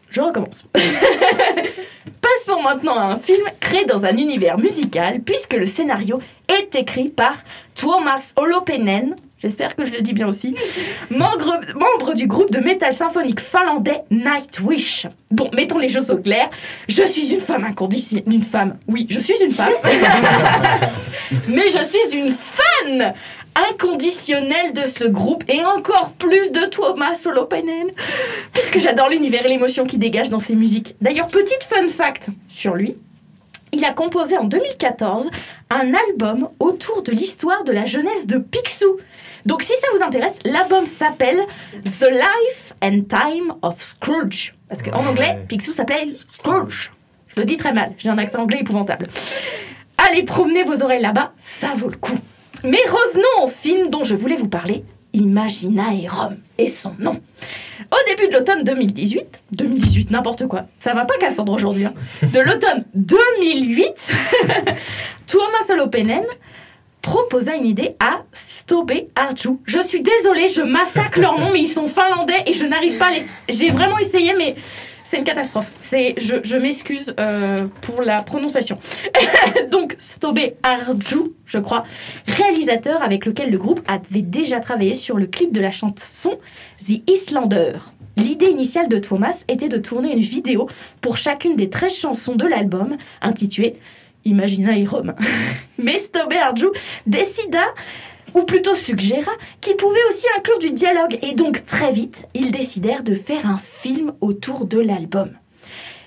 Je 0.10 0.22
recommence. 0.22 0.64
Passons 2.22 2.62
maintenant 2.62 2.98
à 2.98 3.06
un 3.06 3.18
film 3.18 3.44
créé 3.60 3.86
dans 3.86 4.06
un 4.06 4.16
univers 4.16 4.60
musical, 4.60 5.22
puisque 5.22 5.54
le 5.54 5.66
scénario 5.66 6.20
est 6.48 6.76
écrit 6.76 7.10
par 7.10 7.36
Tuomas 7.74 8.34
Holopainen, 8.36 9.16
j'espère 9.44 9.76
que 9.76 9.84
je 9.84 9.92
le 9.92 10.02
dis 10.02 10.14
bien 10.14 10.28
aussi, 10.28 10.56
membre, 11.10 11.60
membre 11.76 12.14
du 12.14 12.28
groupe 12.28 12.52
de 12.52 12.60
métal 12.60 12.96
symphonique 12.96 13.42
finlandais 13.42 14.02
Nightwish. 14.10 15.06
Bon, 15.30 15.50
mettons 15.54 15.78
les 15.78 15.90
choses 15.90 16.10
au 16.10 16.18
clair, 16.18 16.50
je 16.88 17.04
suis 17.04 17.34
une 17.34 17.42
femme 17.42 17.66
inconditionnelle. 17.66 18.24
Une 18.32 18.44
femme, 18.44 18.78
oui, 18.88 19.06
je 19.10 19.20
suis 19.20 19.36
une 19.44 19.52
femme. 19.52 19.74
Mais 21.50 21.70
je 21.70 21.84
suis 21.84 22.18
une 22.18 22.34
fan 22.34 23.14
inconditionnelle 23.70 24.74
de 24.74 24.86
ce 24.88 25.04
groupe 25.04 25.44
et 25.48 25.64
encore 25.66 26.12
plus 26.14 26.52
de 26.52 26.66
Thomas 26.66 27.20
Holopainen 27.26 27.88
puisque 28.54 28.80
j'adore 28.80 29.10
l'univers 29.10 29.46
et 29.46 29.50
l'émotion 29.50 29.86
qu'il 29.86 30.00
dégage 30.00 30.30
dans 30.30 30.40
ses 30.40 30.56
musiques. 30.56 30.96
D'ailleurs, 31.02 31.28
petite 31.28 31.64
fun 31.64 31.88
fact 31.88 32.30
sur 32.48 32.76
lui, 32.76 32.96
il 33.74 33.84
a 33.84 33.92
composé 33.92 34.38
en 34.38 34.46
2014 34.46 35.30
un 35.70 35.94
album 36.10 36.50
autour 36.60 37.02
de 37.02 37.12
l'histoire 37.12 37.64
de 37.64 37.72
la 37.72 37.86
jeunesse 37.86 38.28
de 38.28 38.38
Picsou. 38.38 38.98
Donc 39.46 39.64
si 39.64 39.74
ça 39.82 39.88
vous 39.96 40.04
intéresse, 40.04 40.40
l'album 40.46 40.86
s'appelle 40.86 41.40
The 41.84 42.10
Life 42.10 42.74
and 42.82 43.02
Time 43.10 43.54
of 43.62 43.82
Scrooge. 43.82 44.56
Parce 44.70 44.82
qu'en 44.82 45.06
anglais, 45.06 45.40
Picsou 45.48 45.74
s'appelle 45.74 46.16
Scrooge. 46.30 46.92
Je 47.36 47.42
le 47.42 47.46
dis 47.46 47.58
très 47.58 47.74
mal, 47.74 47.94
j'ai 47.98 48.10
un 48.10 48.18
accent 48.20 48.44
anglais 48.44 48.60
épouvantable. 48.62 49.08
Allez 49.98 50.24
promener 50.24 50.64
vos 50.64 50.84
oreilles 50.84 51.02
là-bas, 51.02 51.34
ça 51.42 51.74
vaut 51.76 51.90
le 51.90 51.98
coup. 51.98 52.18
Mais 52.64 52.82
revenons 52.86 53.46
au 53.46 53.48
film 53.48 53.90
dont 53.90 54.04
je 54.04 54.16
voulais 54.16 54.36
vous 54.36 54.48
parler, 54.48 54.86
Imaginaerum, 55.14 56.38
et 56.58 56.70
son 56.70 56.94
nom. 57.00 57.20
Au 57.92 58.10
début 58.10 58.28
de 58.28 58.34
l'automne 58.38 58.64
2018, 58.64 59.42
2018, 59.52 60.12
n'importe 60.12 60.48
quoi, 60.48 60.66
ça 60.80 60.94
va 60.94 61.06
pas 61.06 61.18
Cassandre 61.20 61.54
aujourd'hui, 61.54 61.86
hein. 61.86 61.94
de 62.22 62.40
l'automne 62.40 62.86
2008, 62.94 64.12
Tuomas 65.28 65.74
Holopainen 65.74 66.24
proposa 67.02 67.56
une 67.56 67.66
idée 67.66 67.96
à 68.00 68.22
Stobe 68.32 68.94
Arju. 69.16 69.58
Je 69.66 69.80
suis 69.80 70.02
désolée, 70.02 70.50
je 70.50 70.62
massacre 70.62 71.20
leur 71.20 71.38
nom, 71.38 71.50
mais 71.52 71.60
ils 71.60 71.68
sont 71.68 71.88
finlandais 71.88 72.44
et 72.48 72.54
je 72.54 72.66
n'arrive 72.66 72.98
pas 72.98 73.08
à 73.08 73.12
les... 73.12 73.24
J'ai 73.50 73.70
vraiment 73.70 73.98
essayé, 74.00 74.34
mais 74.38 74.56
c'est 75.14 75.20
une 75.20 75.26
catastrophe. 75.26 75.72
C'est, 75.80 76.16
je, 76.18 76.58
m'excuse 76.58 77.14
euh, 77.20 77.68
pour 77.82 78.02
la 78.02 78.24
prononciation. 78.24 78.80
Donc, 79.70 79.96
Stobe 80.00 80.40
Arju, 80.64 81.34
je 81.46 81.60
crois, 81.60 81.84
réalisateur 82.26 83.04
avec 83.04 83.28
lequel 83.28 83.52
le 83.52 83.60
groupe 83.60 83.82
avait 83.88 84.24
déjà 84.24 84.60
travaillé 84.60 84.96
sur 84.96 85.18
le 85.18 85.28
clip 85.28 85.52
de 85.52 85.62
la 85.62 85.70
chanson 85.70 86.40
The 86.84 87.08
Islander. 87.08 87.74
L'idée 88.18 88.48
initiale 88.48 88.88
de 88.88 88.98
Thomas 88.98 89.44
était 89.48 89.70
de 89.70 89.78
tourner 89.78 90.14
une 90.14 90.20
vidéo 90.20 90.68
pour 91.00 91.18
chacune 91.18 91.56
des 91.56 91.70
13 91.70 91.94
chansons 91.94 92.36
de 92.36 92.48
l'album, 92.48 92.98
intitulée 93.22 93.76
Imaginaerum. 94.26 95.14
Mais 95.78 96.00
Stobe 96.00 96.34
Arju 96.34 96.70
décida 97.06 97.66
ou 98.34 98.44
plutôt 98.44 98.76
suggéra 98.76 99.32
qu'il 99.62 99.76
pouvait 99.76 100.04
aussi 100.10 100.26
inclure 100.38 100.60
du 100.60 100.72
dialogue, 100.72 101.18
et 101.22 101.34
donc 101.34 101.66
très 101.66 101.92
vite, 101.92 102.28
ils 102.34 102.52
décidèrent 102.52 103.04
de 103.04 103.16
faire 103.16 103.48
un 103.48 103.60
film 103.82 104.14
autour 104.22 104.66
de 104.66 104.80
l'album. 104.80 105.32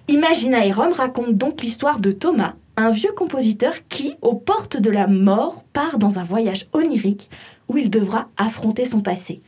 Imaginaerum 0.09 0.93
raconte 0.93 1.35
donc 1.35 1.63
l'histoire 1.63 1.99
de 1.99 2.13
Thomas, 2.13 2.55
un 2.77 2.91
vieux 2.91 3.13
compositeur 3.13 3.75
qui, 3.89 4.15
aux 4.23 4.35
portes 4.35 4.77
de 4.77 4.91
la 4.91 5.07
mort, 5.07 5.65
part 5.73 5.99
dans 5.99 6.19
un 6.19 6.23
voyage 6.23 6.69
onirique 6.73 7.31
où 7.69 7.79
il 7.79 7.91
devra 7.91 8.29
affronter 8.37 8.85
son 8.85 9.01
passé, 9.01 9.41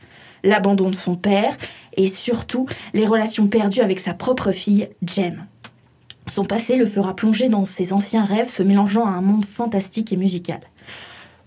l'abandon 0.43 0.89
de 0.89 0.95
son 0.95 1.15
père 1.15 1.57
et 1.95 2.07
surtout 2.07 2.67
les 2.93 3.05
relations 3.05 3.47
perdues 3.47 3.81
avec 3.81 3.99
sa 3.99 4.13
propre 4.13 4.51
fille, 4.51 4.89
Jem. 5.05 5.45
Son 6.27 6.43
passé 6.43 6.75
le 6.75 6.85
fera 6.85 7.15
plonger 7.15 7.49
dans 7.49 7.65
ses 7.65 7.93
anciens 7.93 8.23
rêves 8.23 8.49
se 8.49 8.61
mélangeant 8.61 9.05
à 9.05 9.11
un 9.11 9.21
monde 9.21 9.45
fantastique 9.45 10.13
et 10.13 10.17
musical. 10.17 10.59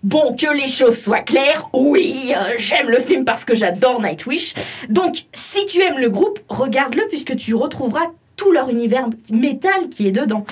Bon, 0.03 0.35
que 0.35 0.53
les 0.53 0.67
choses 0.67 0.99
soient 1.01 1.21
claires, 1.21 1.69
oui, 1.73 2.33
euh, 2.37 2.55
j'aime 2.57 2.91
le 2.91 2.99
film 2.99 3.25
parce 3.25 3.45
que 3.45 3.55
j'adore 3.55 4.01
Nightwish. 4.03 4.55
Donc, 4.89 5.27
si 5.33 5.65
tu 5.67 5.81
aimes 5.81 5.99
le 5.99 6.09
groupe, 6.09 6.41
regarde-le 6.49 7.07
puisque 7.07 7.37
tu 7.37 7.55
retrouveras 7.55 8.09
tout 8.35 8.51
leur 8.51 8.69
univers 8.69 9.07
métal 9.31 9.89
qui 9.91 10.09
est 10.09 10.13
dedans. 10.13 10.45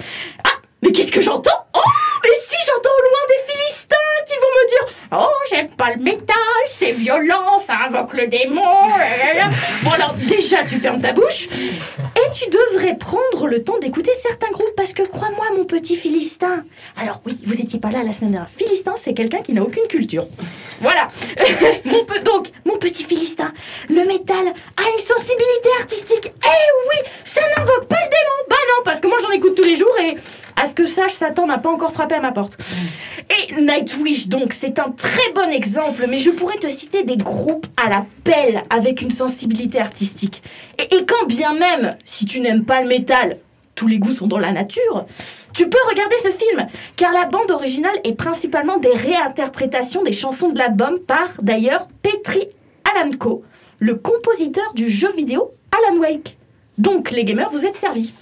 Ah, 0.44 0.52
mais 0.82 0.92
qu'est-ce 0.92 1.10
que 1.10 1.20
j'entends? 1.20 1.66
Oh 1.74 1.90
Et 2.24 2.36
si 2.46 2.56
j'entends 2.64 2.90
au 2.96 3.02
loin 3.02 3.18
des 3.28 3.52
Philistins 3.52 3.96
qui 4.26 4.34
vont 4.34 4.54
me 4.54 4.68
dire 4.68 4.94
Oh, 5.12 5.26
j'aime 5.50 5.68
pas 5.70 5.92
le 5.96 6.02
métal, 6.02 6.36
c'est 6.68 6.92
violent, 6.92 7.58
ça 7.66 7.74
invoque 7.88 8.14
le 8.14 8.28
démon. 8.28 8.62
Bon, 9.82 9.90
alors 9.90 10.14
déjà, 10.14 10.58
tu 10.62 10.78
fermes 10.78 11.00
ta 11.00 11.12
bouche. 11.12 11.48
Et 11.50 12.30
tu 12.32 12.48
devrais 12.48 12.96
prendre 12.96 13.48
le 13.48 13.64
temps 13.64 13.78
d'écouter 13.78 14.12
certains 14.22 14.50
groupes 14.52 14.72
parce 14.76 14.92
que 14.92 15.02
crois-moi, 15.02 15.46
mon 15.56 15.64
petit 15.64 15.96
Philistin. 15.96 16.64
Alors, 16.96 17.22
oui, 17.26 17.36
vous 17.44 17.60
étiez 17.60 17.80
pas 17.80 17.90
là 17.90 18.04
la 18.04 18.12
semaine 18.12 18.30
dernière. 18.30 18.50
Philistin, 18.50 18.94
c'est 18.96 19.14
quelqu'un 19.14 19.40
qui 19.40 19.52
n'a 19.52 19.62
aucune 19.62 19.86
culture. 19.88 20.26
Voilà. 20.80 21.08
donc, 22.24 22.50
mon 22.64 22.76
petit 22.76 23.02
Philistin, 23.02 23.52
le 23.88 24.04
métal 24.04 24.46
a 24.46 24.82
une 24.92 25.04
sensibilité 25.04 25.68
artistique. 25.80 26.32
Eh 26.44 26.88
oui, 26.90 27.10
ça 27.24 27.40
n'invoque 27.56 27.86
pas 27.88 27.96
le 27.96 28.10
démon. 28.10 28.48
Bah 28.48 28.56
non, 28.68 28.84
parce 28.84 29.00
que 29.00 29.08
moi 29.08 29.18
j'en 29.22 29.30
écoute 29.30 29.54
tous 29.54 29.64
les 29.64 29.76
jours 29.76 29.94
et 30.00 30.16
à 30.60 30.66
ce 30.66 30.74
que 30.74 30.84
sache, 30.84 31.14
Satan 31.14 31.46
n'a 31.46 31.56
pas 31.56 31.70
encore 31.70 31.92
frappé 31.92 32.14
à 32.14 32.20
ma 32.20 32.32
porte. 32.32 32.56
Et 33.30 33.60
Nightwish, 33.62 34.28
donc, 34.28 34.52
c'est 34.52 34.78
un 34.78 34.90
très 34.90 35.32
bon 35.34 35.50
exemple, 35.50 36.04
mais 36.06 36.18
je 36.18 36.30
pourrais 36.30 36.58
te 36.58 36.68
citer 36.68 37.02
des 37.02 37.16
groupes 37.16 37.66
à 37.82 37.88
la 37.88 38.04
pelle 38.24 38.62
avec 38.68 39.00
une 39.00 39.10
sensibilité 39.10 39.80
artistique. 39.80 40.42
Et, 40.78 40.96
et 40.96 41.06
quand 41.06 41.26
bien 41.26 41.54
même, 41.54 41.96
si 42.04 42.26
tu 42.26 42.40
n'aimes 42.40 42.64
pas 42.64 42.82
le 42.82 42.88
métal, 42.88 43.38
tous 43.74 43.86
les 43.86 43.96
goûts 43.96 44.14
sont 44.14 44.26
dans 44.26 44.38
la 44.38 44.52
nature, 44.52 45.06
tu 45.54 45.66
peux 45.68 45.78
regarder 45.88 46.16
ce 46.22 46.28
film, 46.28 46.66
car 46.96 47.12
la 47.12 47.24
bande 47.24 47.50
originale 47.50 47.98
est 48.04 48.12
principalement 48.12 48.76
des 48.76 48.92
réinterprétations 48.92 50.02
des 50.02 50.12
chansons 50.12 50.50
de 50.50 50.58
l'album 50.58 50.98
par, 50.98 51.28
d'ailleurs, 51.40 51.88
Petri 52.02 52.48
Alanko, 52.94 53.44
le 53.78 53.94
compositeur 53.94 54.74
du 54.74 54.90
jeu 54.90 55.10
vidéo 55.16 55.52
Alan 55.72 55.98
Wake. 55.98 56.36
Donc, 56.76 57.10
les 57.10 57.24
gamers, 57.24 57.50
vous 57.50 57.64
êtes 57.64 57.76
servis. 57.76 58.12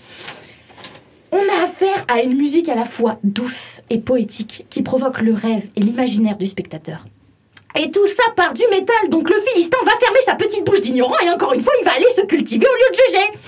On 1.30 1.36
a 1.36 1.64
affaire 1.64 2.05
à 2.09 2.22
une 2.22 2.36
musique 2.36 2.68
à 2.68 2.74
la 2.74 2.84
fois 2.84 3.18
douce 3.22 3.82
et 3.90 3.98
poétique 3.98 4.66
qui 4.70 4.82
provoque 4.82 5.20
le 5.20 5.34
rêve 5.34 5.68
et 5.76 5.80
l'imaginaire 5.80 6.38
du 6.38 6.46
spectateur. 6.46 7.05
Et 7.78 7.90
tout 7.90 8.06
ça 8.06 8.32
part 8.34 8.55
du 8.55 8.62
métal, 8.70 9.10
donc 9.10 9.28
le 9.28 9.36
Philistin 9.46 9.78
va 9.84 9.92
fermer 10.00 10.18
sa 10.24 10.34
petite 10.34 10.64
bouche 10.64 10.80
d'ignorant 10.80 11.18
et 11.24 11.30
encore 11.30 11.52
une 11.52 11.60
fois, 11.60 11.74
il 11.80 11.84
va 11.84 11.92
aller 11.92 12.06
se 12.16 12.22
cultiver 12.22 12.66
au 12.66 12.74
lieu 12.74 12.90
de 12.90 12.96
juger. 13.06 13.38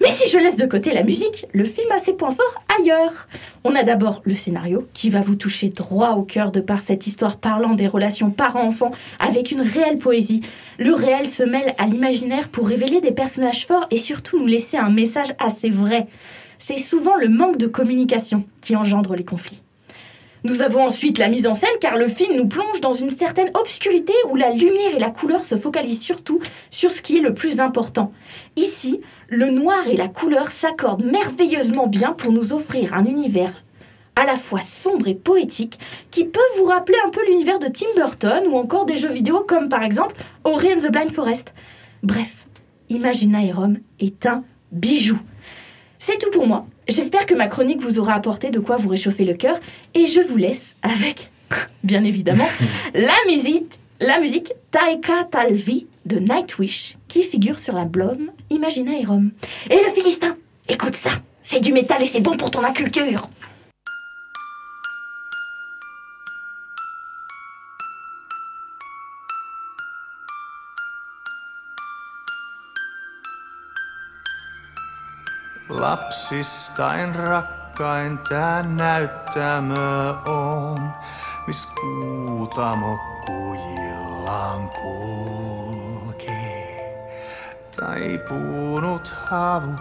Mais 0.00 0.12
si 0.12 0.28
je 0.28 0.38
laisse 0.38 0.56
de 0.56 0.66
côté 0.66 0.92
la 0.92 1.02
musique, 1.02 1.46
le 1.52 1.64
film 1.64 1.90
a 1.90 1.98
ses 1.98 2.12
points 2.12 2.30
forts 2.30 2.62
ailleurs. 2.78 3.26
On 3.64 3.74
a 3.74 3.82
d'abord 3.82 4.22
le 4.24 4.34
scénario 4.34 4.86
qui 4.94 5.10
va 5.10 5.20
vous 5.20 5.34
toucher 5.34 5.70
droit 5.70 6.10
au 6.10 6.22
cœur 6.22 6.52
de 6.52 6.60
par 6.60 6.82
cette 6.82 7.06
histoire 7.06 7.36
parlant 7.36 7.74
des 7.74 7.88
relations 7.88 8.30
parents-enfants 8.30 8.92
avec 9.18 9.50
une 9.50 9.62
réelle 9.62 9.98
poésie. 9.98 10.42
Le 10.78 10.94
réel 10.94 11.28
se 11.28 11.42
mêle 11.42 11.74
à 11.78 11.86
l'imaginaire 11.86 12.48
pour 12.48 12.68
révéler 12.68 13.00
des 13.00 13.10
personnages 13.10 13.66
forts 13.66 13.86
et 13.90 13.96
surtout 13.96 14.38
nous 14.38 14.46
laisser 14.46 14.76
un 14.76 14.90
message 14.90 15.34
assez 15.40 15.70
vrai. 15.70 16.06
C'est 16.58 16.78
souvent 16.78 17.16
le 17.16 17.28
manque 17.28 17.56
de 17.56 17.66
communication 17.66 18.44
qui 18.60 18.76
engendre 18.76 19.14
les 19.14 19.24
conflits. 19.24 19.62
Nous 20.44 20.62
avons 20.62 20.84
ensuite 20.84 21.18
la 21.18 21.28
mise 21.28 21.46
en 21.46 21.54
scène 21.54 21.68
car 21.80 21.96
le 21.96 22.08
film 22.08 22.36
nous 22.36 22.46
plonge 22.46 22.80
dans 22.80 22.92
une 22.92 23.10
certaine 23.10 23.50
obscurité 23.54 24.12
où 24.30 24.36
la 24.36 24.52
lumière 24.52 24.94
et 24.94 25.00
la 25.00 25.10
couleur 25.10 25.44
se 25.44 25.56
focalisent 25.56 26.00
surtout 26.00 26.40
sur 26.70 26.90
ce 26.90 27.02
qui 27.02 27.18
est 27.18 27.22
le 27.22 27.34
plus 27.34 27.60
important. 27.60 28.12
Ici, 28.56 29.00
le 29.28 29.50
noir 29.50 29.88
et 29.88 29.96
la 29.96 30.08
couleur 30.08 30.52
s'accordent 30.52 31.04
merveilleusement 31.04 31.86
bien 31.86 32.12
pour 32.12 32.32
nous 32.32 32.52
offrir 32.52 32.94
un 32.94 33.04
univers 33.04 33.52
à 34.14 34.24
la 34.24 34.36
fois 34.36 34.62
sombre 34.62 35.06
et 35.06 35.14
poétique 35.14 35.78
qui 36.10 36.24
peut 36.24 36.40
vous 36.56 36.64
rappeler 36.64 36.98
un 37.06 37.10
peu 37.10 37.24
l'univers 37.26 37.60
de 37.60 37.68
Tim 37.68 37.86
Burton 37.94 38.44
ou 38.48 38.56
encore 38.56 38.84
des 38.84 38.96
jeux 38.96 39.12
vidéo 39.12 39.44
comme 39.46 39.68
par 39.68 39.84
exemple 39.84 40.16
Ori 40.44 40.72
and 40.72 40.78
the 40.78 40.90
Blind 40.90 41.12
Forest. 41.12 41.52
Bref, 42.02 42.46
Imaginaerum 42.90 43.78
est 44.00 44.26
un 44.26 44.42
bijou. 44.72 45.18
C'est 46.10 46.16
tout 46.16 46.30
pour 46.30 46.46
moi. 46.46 46.66
J'espère 46.88 47.26
que 47.26 47.34
ma 47.34 47.48
chronique 47.48 47.82
vous 47.82 47.98
aura 47.98 48.14
apporté 48.14 48.48
de 48.48 48.60
quoi 48.60 48.76
vous 48.76 48.88
réchauffer 48.88 49.26
le 49.26 49.34
cœur 49.34 49.60
et 49.92 50.06
je 50.06 50.20
vous 50.20 50.38
laisse 50.38 50.74
avec, 50.80 51.30
bien 51.84 52.02
évidemment, 52.02 52.48
la 52.94 53.12
musique, 53.30 53.78
la 54.00 54.18
musique 54.18 54.54
Taika 54.70 55.24
Talvi 55.30 55.86
de 56.06 56.18
Nightwish 56.18 56.96
qui 57.08 57.22
figure 57.24 57.58
sur 57.58 57.74
l'album 57.74 58.30
Imaginaerum. 58.48 59.32
Et 59.68 59.76
le 59.86 59.92
Philistin, 59.92 60.38
écoute 60.66 60.94
ça, 60.94 61.10
c'est 61.42 61.60
du 61.60 61.74
métal 61.74 62.00
et 62.00 62.06
c'est 62.06 62.20
bon 62.20 62.38
pour 62.38 62.50
ton 62.50 62.64
inculture. 62.64 63.28
Lapsistain 75.88 77.14
rakkain 77.14 78.18
tää 78.18 78.62
näyttämö 78.62 80.14
on, 80.26 80.90
mis 81.46 81.66
kuutamo 81.66 82.98
kujillaan 83.26 84.70
kulkee. 84.82 86.28
Taipunut 87.80 89.14
havu 89.30 89.72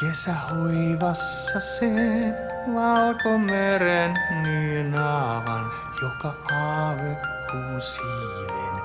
kesähoivassa 0.00 1.60
sen 1.60 2.36
valkomeren 2.74 4.14
nynaavan, 4.42 5.70
joka 6.02 6.34
aavekuun 6.56 7.80
siiven 7.80 8.82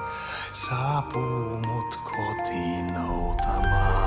saapuu 0.53 1.59
mut 1.67 1.95
kotiin 2.03 2.93
noutamaan. 2.93 4.04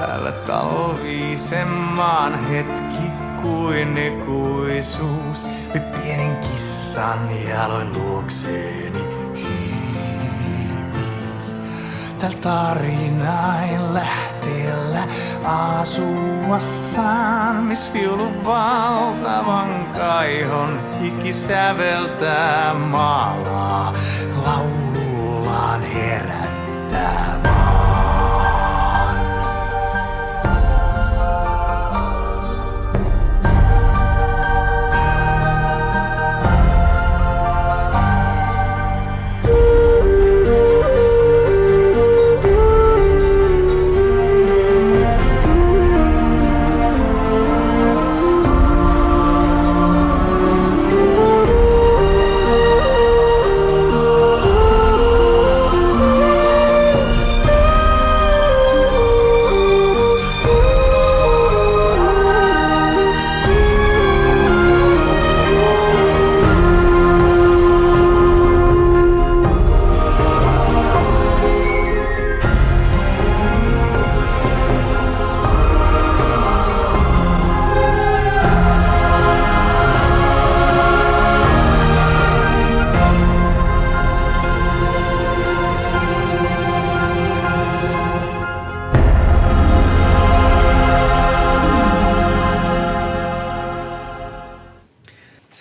Päällä 0.00 0.32
talvisen 0.32 1.68
maan 1.68 2.46
hetki 2.46 3.12
kuin 3.42 3.98
ikuisuus. 3.98 5.46
Nyt 5.74 5.92
pienen 5.92 6.36
kissan 6.36 7.18
jaloin 7.48 7.92
luokseeni 7.92 9.00
hiipi. 9.36 10.98
Tällä 12.18 12.36
tarinain 12.40 13.94
lähteellä 13.94 15.02
asuassaan, 15.78 17.56
miss 17.56 17.92
viulu 17.94 18.44
valtavan 18.44 19.86
kaihon 19.98 20.80
hiki 21.02 21.32
säveltää 21.32 22.74
maalaa, 22.74 23.94
laulullaan 24.46 25.82
herättää 25.82 27.40
maan. 27.42 27.59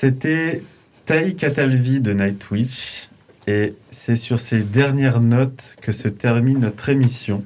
C'était 0.09 0.63
Tai 1.05 1.35
Catalvi 1.35 1.99
de 1.99 2.13
Nightwish. 2.13 3.09
Et 3.45 3.75
c'est 3.91 4.15
sur 4.15 4.39
ces 4.39 4.63
dernières 4.63 5.21
notes 5.21 5.75
que 5.83 5.91
se 5.91 6.07
termine 6.07 6.61
notre 6.61 6.89
émission. 6.89 7.45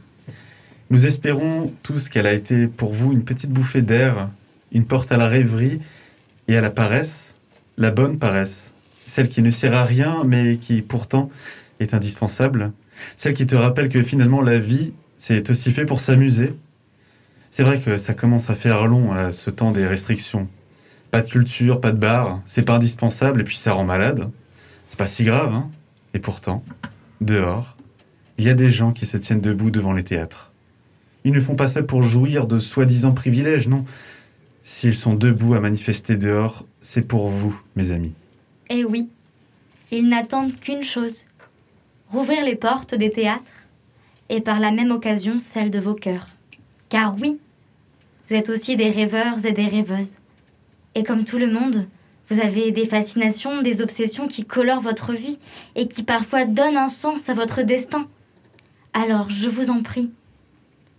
Nous 0.90 1.06
espérons 1.06 1.74
tous 1.84 2.08
qu'elle 2.08 2.26
a 2.26 2.32
été 2.32 2.68
pour 2.68 2.94
vous 2.94 3.12
une 3.12 3.26
petite 3.26 3.50
bouffée 3.50 3.82
d'air, 3.82 4.30
une 4.72 4.86
porte 4.86 5.12
à 5.12 5.18
la 5.18 5.28
rêverie 5.28 5.82
et 6.48 6.56
à 6.56 6.62
la 6.62 6.72
paresse, 6.72 7.34
la 7.78 7.92
bonne 7.92 8.18
paresse, 8.18 8.72
celle 9.08 9.28
qui 9.28 9.42
ne 9.42 9.52
sert 9.52 9.74
à 9.74 9.84
rien 9.84 10.24
mais 10.24 10.56
qui 10.56 10.82
pourtant 10.82 11.30
est 11.82 11.94
indispensable, 11.94 12.72
celle 13.18 13.34
qui 13.34 13.46
te 13.46 13.56
rappelle 13.56 13.90
que 13.90 14.02
finalement 14.02 14.42
la 14.42 14.58
vie, 14.58 14.94
c'est 15.18 15.50
aussi 15.50 15.70
fait 15.72 15.86
pour 15.86 16.00
s'amuser. 16.00 16.54
C'est 17.52 17.64
vrai 17.64 17.82
que 17.82 17.98
ça 17.98 18.14
commence 18.14 18.50
à 18.50 18.56
faire 18.56 18.88
long 18.88 19.12
à 19.12 19.34
ce 19.34 19.50
temps 19.50 19.72
des 19.72 19.86
restrictions. 19.86 20.48
Pas 21.14 21.22
de 21.22 21.30
culture, 21.30 21.80
pas 21.80 21.92
de 21.92 22.00
bar, 22.00 22.42
c'est 22.44 22.64
pas 22.64 22.74
indispensable 22.74 23.42
et 23.42 23.44
puis 23.44 23.56
ça 23.56 23.74
rend 23.74 23.84
malade. 23.84 24.32
C'est 24.88 24.98
pas 24.98 25.06
si 25.06 25.24
grave, 25.24 25.54
hein 25.54 25.70
Et 26.16 26.18
pourtant, 26.20 26.64
dehors, 27.22 27.78
il 28.40 28.46
y 28.46 28.50
a 28.50 28.56
des 28.56 28.72
gens 28.72 28.94
qui 28.94 29.06
se 29.06 29.18
tiennent 29.18 29.40
debout 29.40 29.70
devant 29.70 29.94
les 29.94 30.04
théâtres. 30.04 30.52
Ils 31.24 31.32
ne 31.32 31.40
font 31.40 31.56
pas 31.56 31.68
ça 31.68 31.84
pour 31.84 32.02
jouir 32.02 32.48
de 32.48 32.58
soi-disant 32.58 33.12
privilèges, 33.14 33.68
non. 33.68 33.86
S'ils 34.64 34.96
sont 34.96 35.14
debout 35.14 35.54
à 35.54 35.60
manifester 35.60 36.18
dehors, 36.18 36.66
c'est 36.82 37.04
pour 37.04 37.28
vous, 37.28 37.62
mes 37.76 37.92
amis. 37.92 38.16
Eh 38.72 38.84
oui, 38.84 39.08
ils 39.92 40.10
n'attendent 40.10 40.60
qu'une 40.60 40.82
chose 40.82 41.28
rouvrir 42.10 42.44
les 42.44 42.56
portes 42.56 42.96
des 42.96 43.12
théâtres 43.12 43.44
et 44.30 44.42
par 44.42 44.60
la 44.60 44.72
même 44.72 44.90
occasion 44.90 45.38
celles 45.38 45.70
de 45.70 45.80
vos 45.80 45.94
cœurs. 45.94 46.30
Car 46.90 47.16
oui, 47.22 47.38
vous 48.28 48.36
êtes 48.36 48.50
aussi 48.50 48.76
des 48.76 48.90
rêveurs 48.90 49.46
et 49.46 49.52
des 49.52 49.68
rêveuses. 49.68 50.14
Et 50.96 51.04
comme 51.04 51.26
tout 51.26 51.38
le 51.38 51.52
monde, 51.52 51.88
vous 52.30 52.40
avez 52.40 52.72
des 52.72 52.86
fascinations, 52.86 53.62
des 53.62 53.82
obsessions 53.82 54.28
qui 54.28 54.46
colorent 54.46 54.82
votre 54.82 55.14
vie 55.14 55.40
et 55.76 55.88
qui 55.88 56.04
parfois 56.04 56.46
donnent 56.46 56.78
un 56.78 56.88
sens 56.88 57.30
à 57.30 57.34
votre 57.34 57.62
destin. 57.62 58.08
Alors, 58.94 59.30
je 59.30 59.50
vous 59.50 59.70
en 59.70 59.82
prie, 59.82 60.12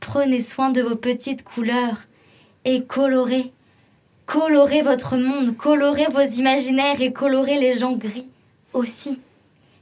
prenez 0.00 0.40
soin 0.40 0.70
de 0.70 0.82
vos 0.82 0.96
petites 0.96 1.44
couleurs 1.44 2.06
et 2.64 2.84
colorez. 2.84 3.52
Colorez 4.26 4.82
votre 4.82 5.16
monde, 5.16 5.56
colorez 5.56 6.06
vos 6.12 6.20
imaginaires 6.20 7.00
et 7.00 7.12
colorez 7.12 7.58
les 7.58 7.78
gens 7.78 7.92
gris 7.92 8.30
aussi. 8.72 9.20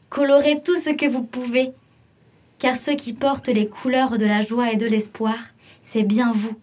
Colorez 0.08 0.62
tout 0.62 0.76
ce 0.76 0.90
que 0.90 1.06
vous 1.06 1.22
pouvez, 1.22 1.72
car 2.58 2.76
ceux 2.76 2.94
qui 2.94 3.12
portent 3.12 3.48
les 3.48 3.68
couleurs 3.68 4.18
de 4.18 4.26
la 4.26 4.40
joie 4.40 4.72
et 4.72 4.76
de 4.76 4.86
l'espoir, 4.86 5.38
c'est 5.84 6.02
bien 6.02 6.32
vous, 6.32 6.56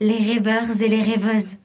les 0.00 0.18
rêveurs 0.18 0.80
et 0.80 0.88
les 0.88 1.02
rêveuses. 1.02 1.56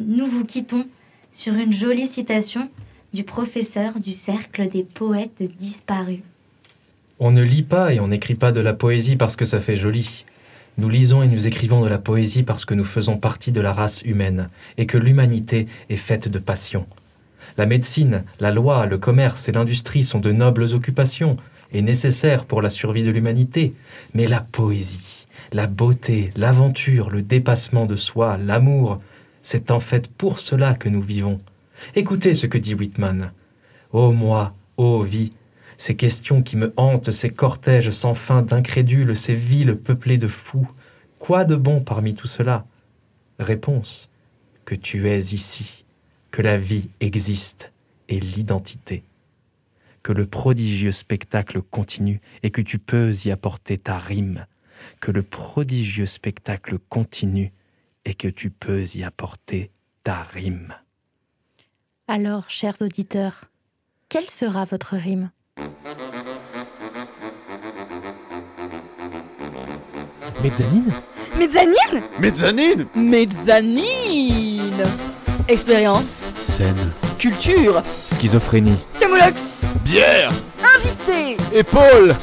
Nous 0.00 0.26
vous 0.26 0.46
quittons 0.46 0.86
sur 1.32 1.52
une 1.52 1.72
jolie 1.72 2.06
citation 2.06 2.70
du 3.12 3.24
professeur 3.24 4.00
du 4.00 4.12
cercle 4.12 4.70
des 4.70 4.84
poètes 4.84 5.42
disparus. 5.58 6.20
On 7.18 7.30
ne 7.30 7.42
lit 7.42 7.62
pas 7.62 7.92
et 7.92 8.00
on 8.00 8.08
n'écrit 8.08 8.34
pas 8.34 8.52
de 8.52 8.62
la 8.62 8.72
poésie 8.72 9.16
parce 9.16 9.36
que 9.36 9.44
ça 9.44 9.60
fait 9.60 9.76
joli. 9.76 10.24
Nous 10.78 10.88
lisons 10.88 11.22
et 11.22 11.28
nous 11.28 11.46
écrivons 11.46 11.82
de 11.82 11.88
la 11.88 11.98
poésie 11.98 12.42
parce 12.42 12.64
que 12.64 12.72
nous 12.72 12.84
faisons 12.84 13.18
partie 13.18 13.52
de 13.52 13.60
la 13.60 13.74
race 13.74 14.00
humaine 14.00 14.48
et 14.78 14.86
que 14.86 14.96
l'humanité 14.96 15.66
est 15.90 15.96
faite 15.96 16.26
de 16.26 16.38
passion. 16.38 16.86
La 17.58 17.66
médecine, 17.66 18.24
la 18.40 18.50
loi, 18.50 18.86
le 18.86 18.96
commerce 18.96 19.46
et 19.50 19.52
l'industrie 19.52 20.04
sont 20.04 20.20
de 20.20 20.32
nobles 20.32 20.72
occupations 20.72 21.36
et 21.70 21.82
nécessaires 21.82 22.46
pour 22.46 22.62
la 22.62 22.70
survie 22.70 23.02
de 23.02 23.10
l'humanité, 23.10 23.74
mais 24.14 24.26
la 24.26 24.40
poésie, 24.40 25.26
la 25.52 25.66
beauté, 25.66 26.30
l'aventure, 26.34 27.10
le 27.10 27.20
dépassement 27.20 27.84
de 27.84 27.96
soi, 27.96 28.38
l'amour, 28.38 29.02
c'est 29.42 29.70
en 29.70 29.80
fait 29.80 30.08
pour 30.08 30.40
cela 30.40 30.74
que 30.74 30.88
nous 30.88 31.02
vivons. 31.02 31.38
Écoutez 31.94 32.34
ce 32.34 32.46
que 32.46 32.58
dit 32.58 32.74
Whitman. 32.74 33.32
Ô 33.92 34.12
moi, 34.12 34.54
ô 34.76 35.02
vie, 35.02 35.32
ces 35.76 35.96
questions 35.96 36.42
qui 36.42 36.56
me 36.56 36.72
hantent, 36.76 37.12
ces 37.12 37.30
cortèges 37.30 37.90
sans 37.90 38.14
fin 38.14 38.42
d'incrédules, 38.42 39.16
ces 39.16 39.34
villes 39.34 39.76
peuplées 39.76 40.18
de 40.18 40.28
fous, 40.28 40.70
quoi 41.18 41.44
de 41.44 41.56
bon 41.56 41.80
parmi 41.80 42.14
tout 42.14 42.28
cela? 42.28 42.64
Réponse 43.38 44.08
que 44.64 44.74
tu 44.74 45.08
es 45.08 45.18
ici, 45.18 45.84
que 46.30 46.42
la 46.42 46.56
vie 46.56 46.88
existe 47.00 47.72
et 48.08 48.20
l'identité, 48.20 49.02
que 50.02 50.12
le 50.12 50.26
prodigieux 50.26 50.92
spectacle 50.92 51.62
continue 51.62 52.20
et 52.42 52.50
que 52.50 52.60
tu 52.60 52.78
peux 52.78 53.12
y 53.24 53.30
apporter 53.30 53.78
ta 53.78 53.98
rime, 53.98 54.46
que 55.00 55.10
le 55.10 55.22
prodigieux 55.22 56.06
spectacle 56.06 56.78
continue 56.88 57.52
et 58.04 58.14
que 58.14 58.28
tu 58.28 58.50
peux 58.50 58.84
y 58.94 59.04
apporter 59.04 59.70
ta 60.02 60.22
rime. 60.22 60.74
Alors, 62.08 62.48
chers 62.50 62.80
auditeurs, 62.82 63.44
quelle 64.08 64.28
sera 64.28 64.64
votre 64.64 64.96
rime? 64.96 65.30
Mezzanine? 70.42 70.92
Mezzanine! 71.38 72.02
Mezzanine! 72.18 72.86
Mezzanine! 72.94 74.82
Expérience, 75.48 76.24
Scène. 76.36 76.92
culture, 77.18 77.82
Schizophrénie. 77.84 78.78
camoulox, 78.98 79.64
Bière! 79.84 80.32
invité! 80.76 81.36
Épaule! 81.54 82.16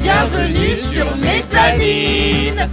Bienvenue 0.00 0.76
sur 0.76 1.04
Mezzanine 1.18 2.68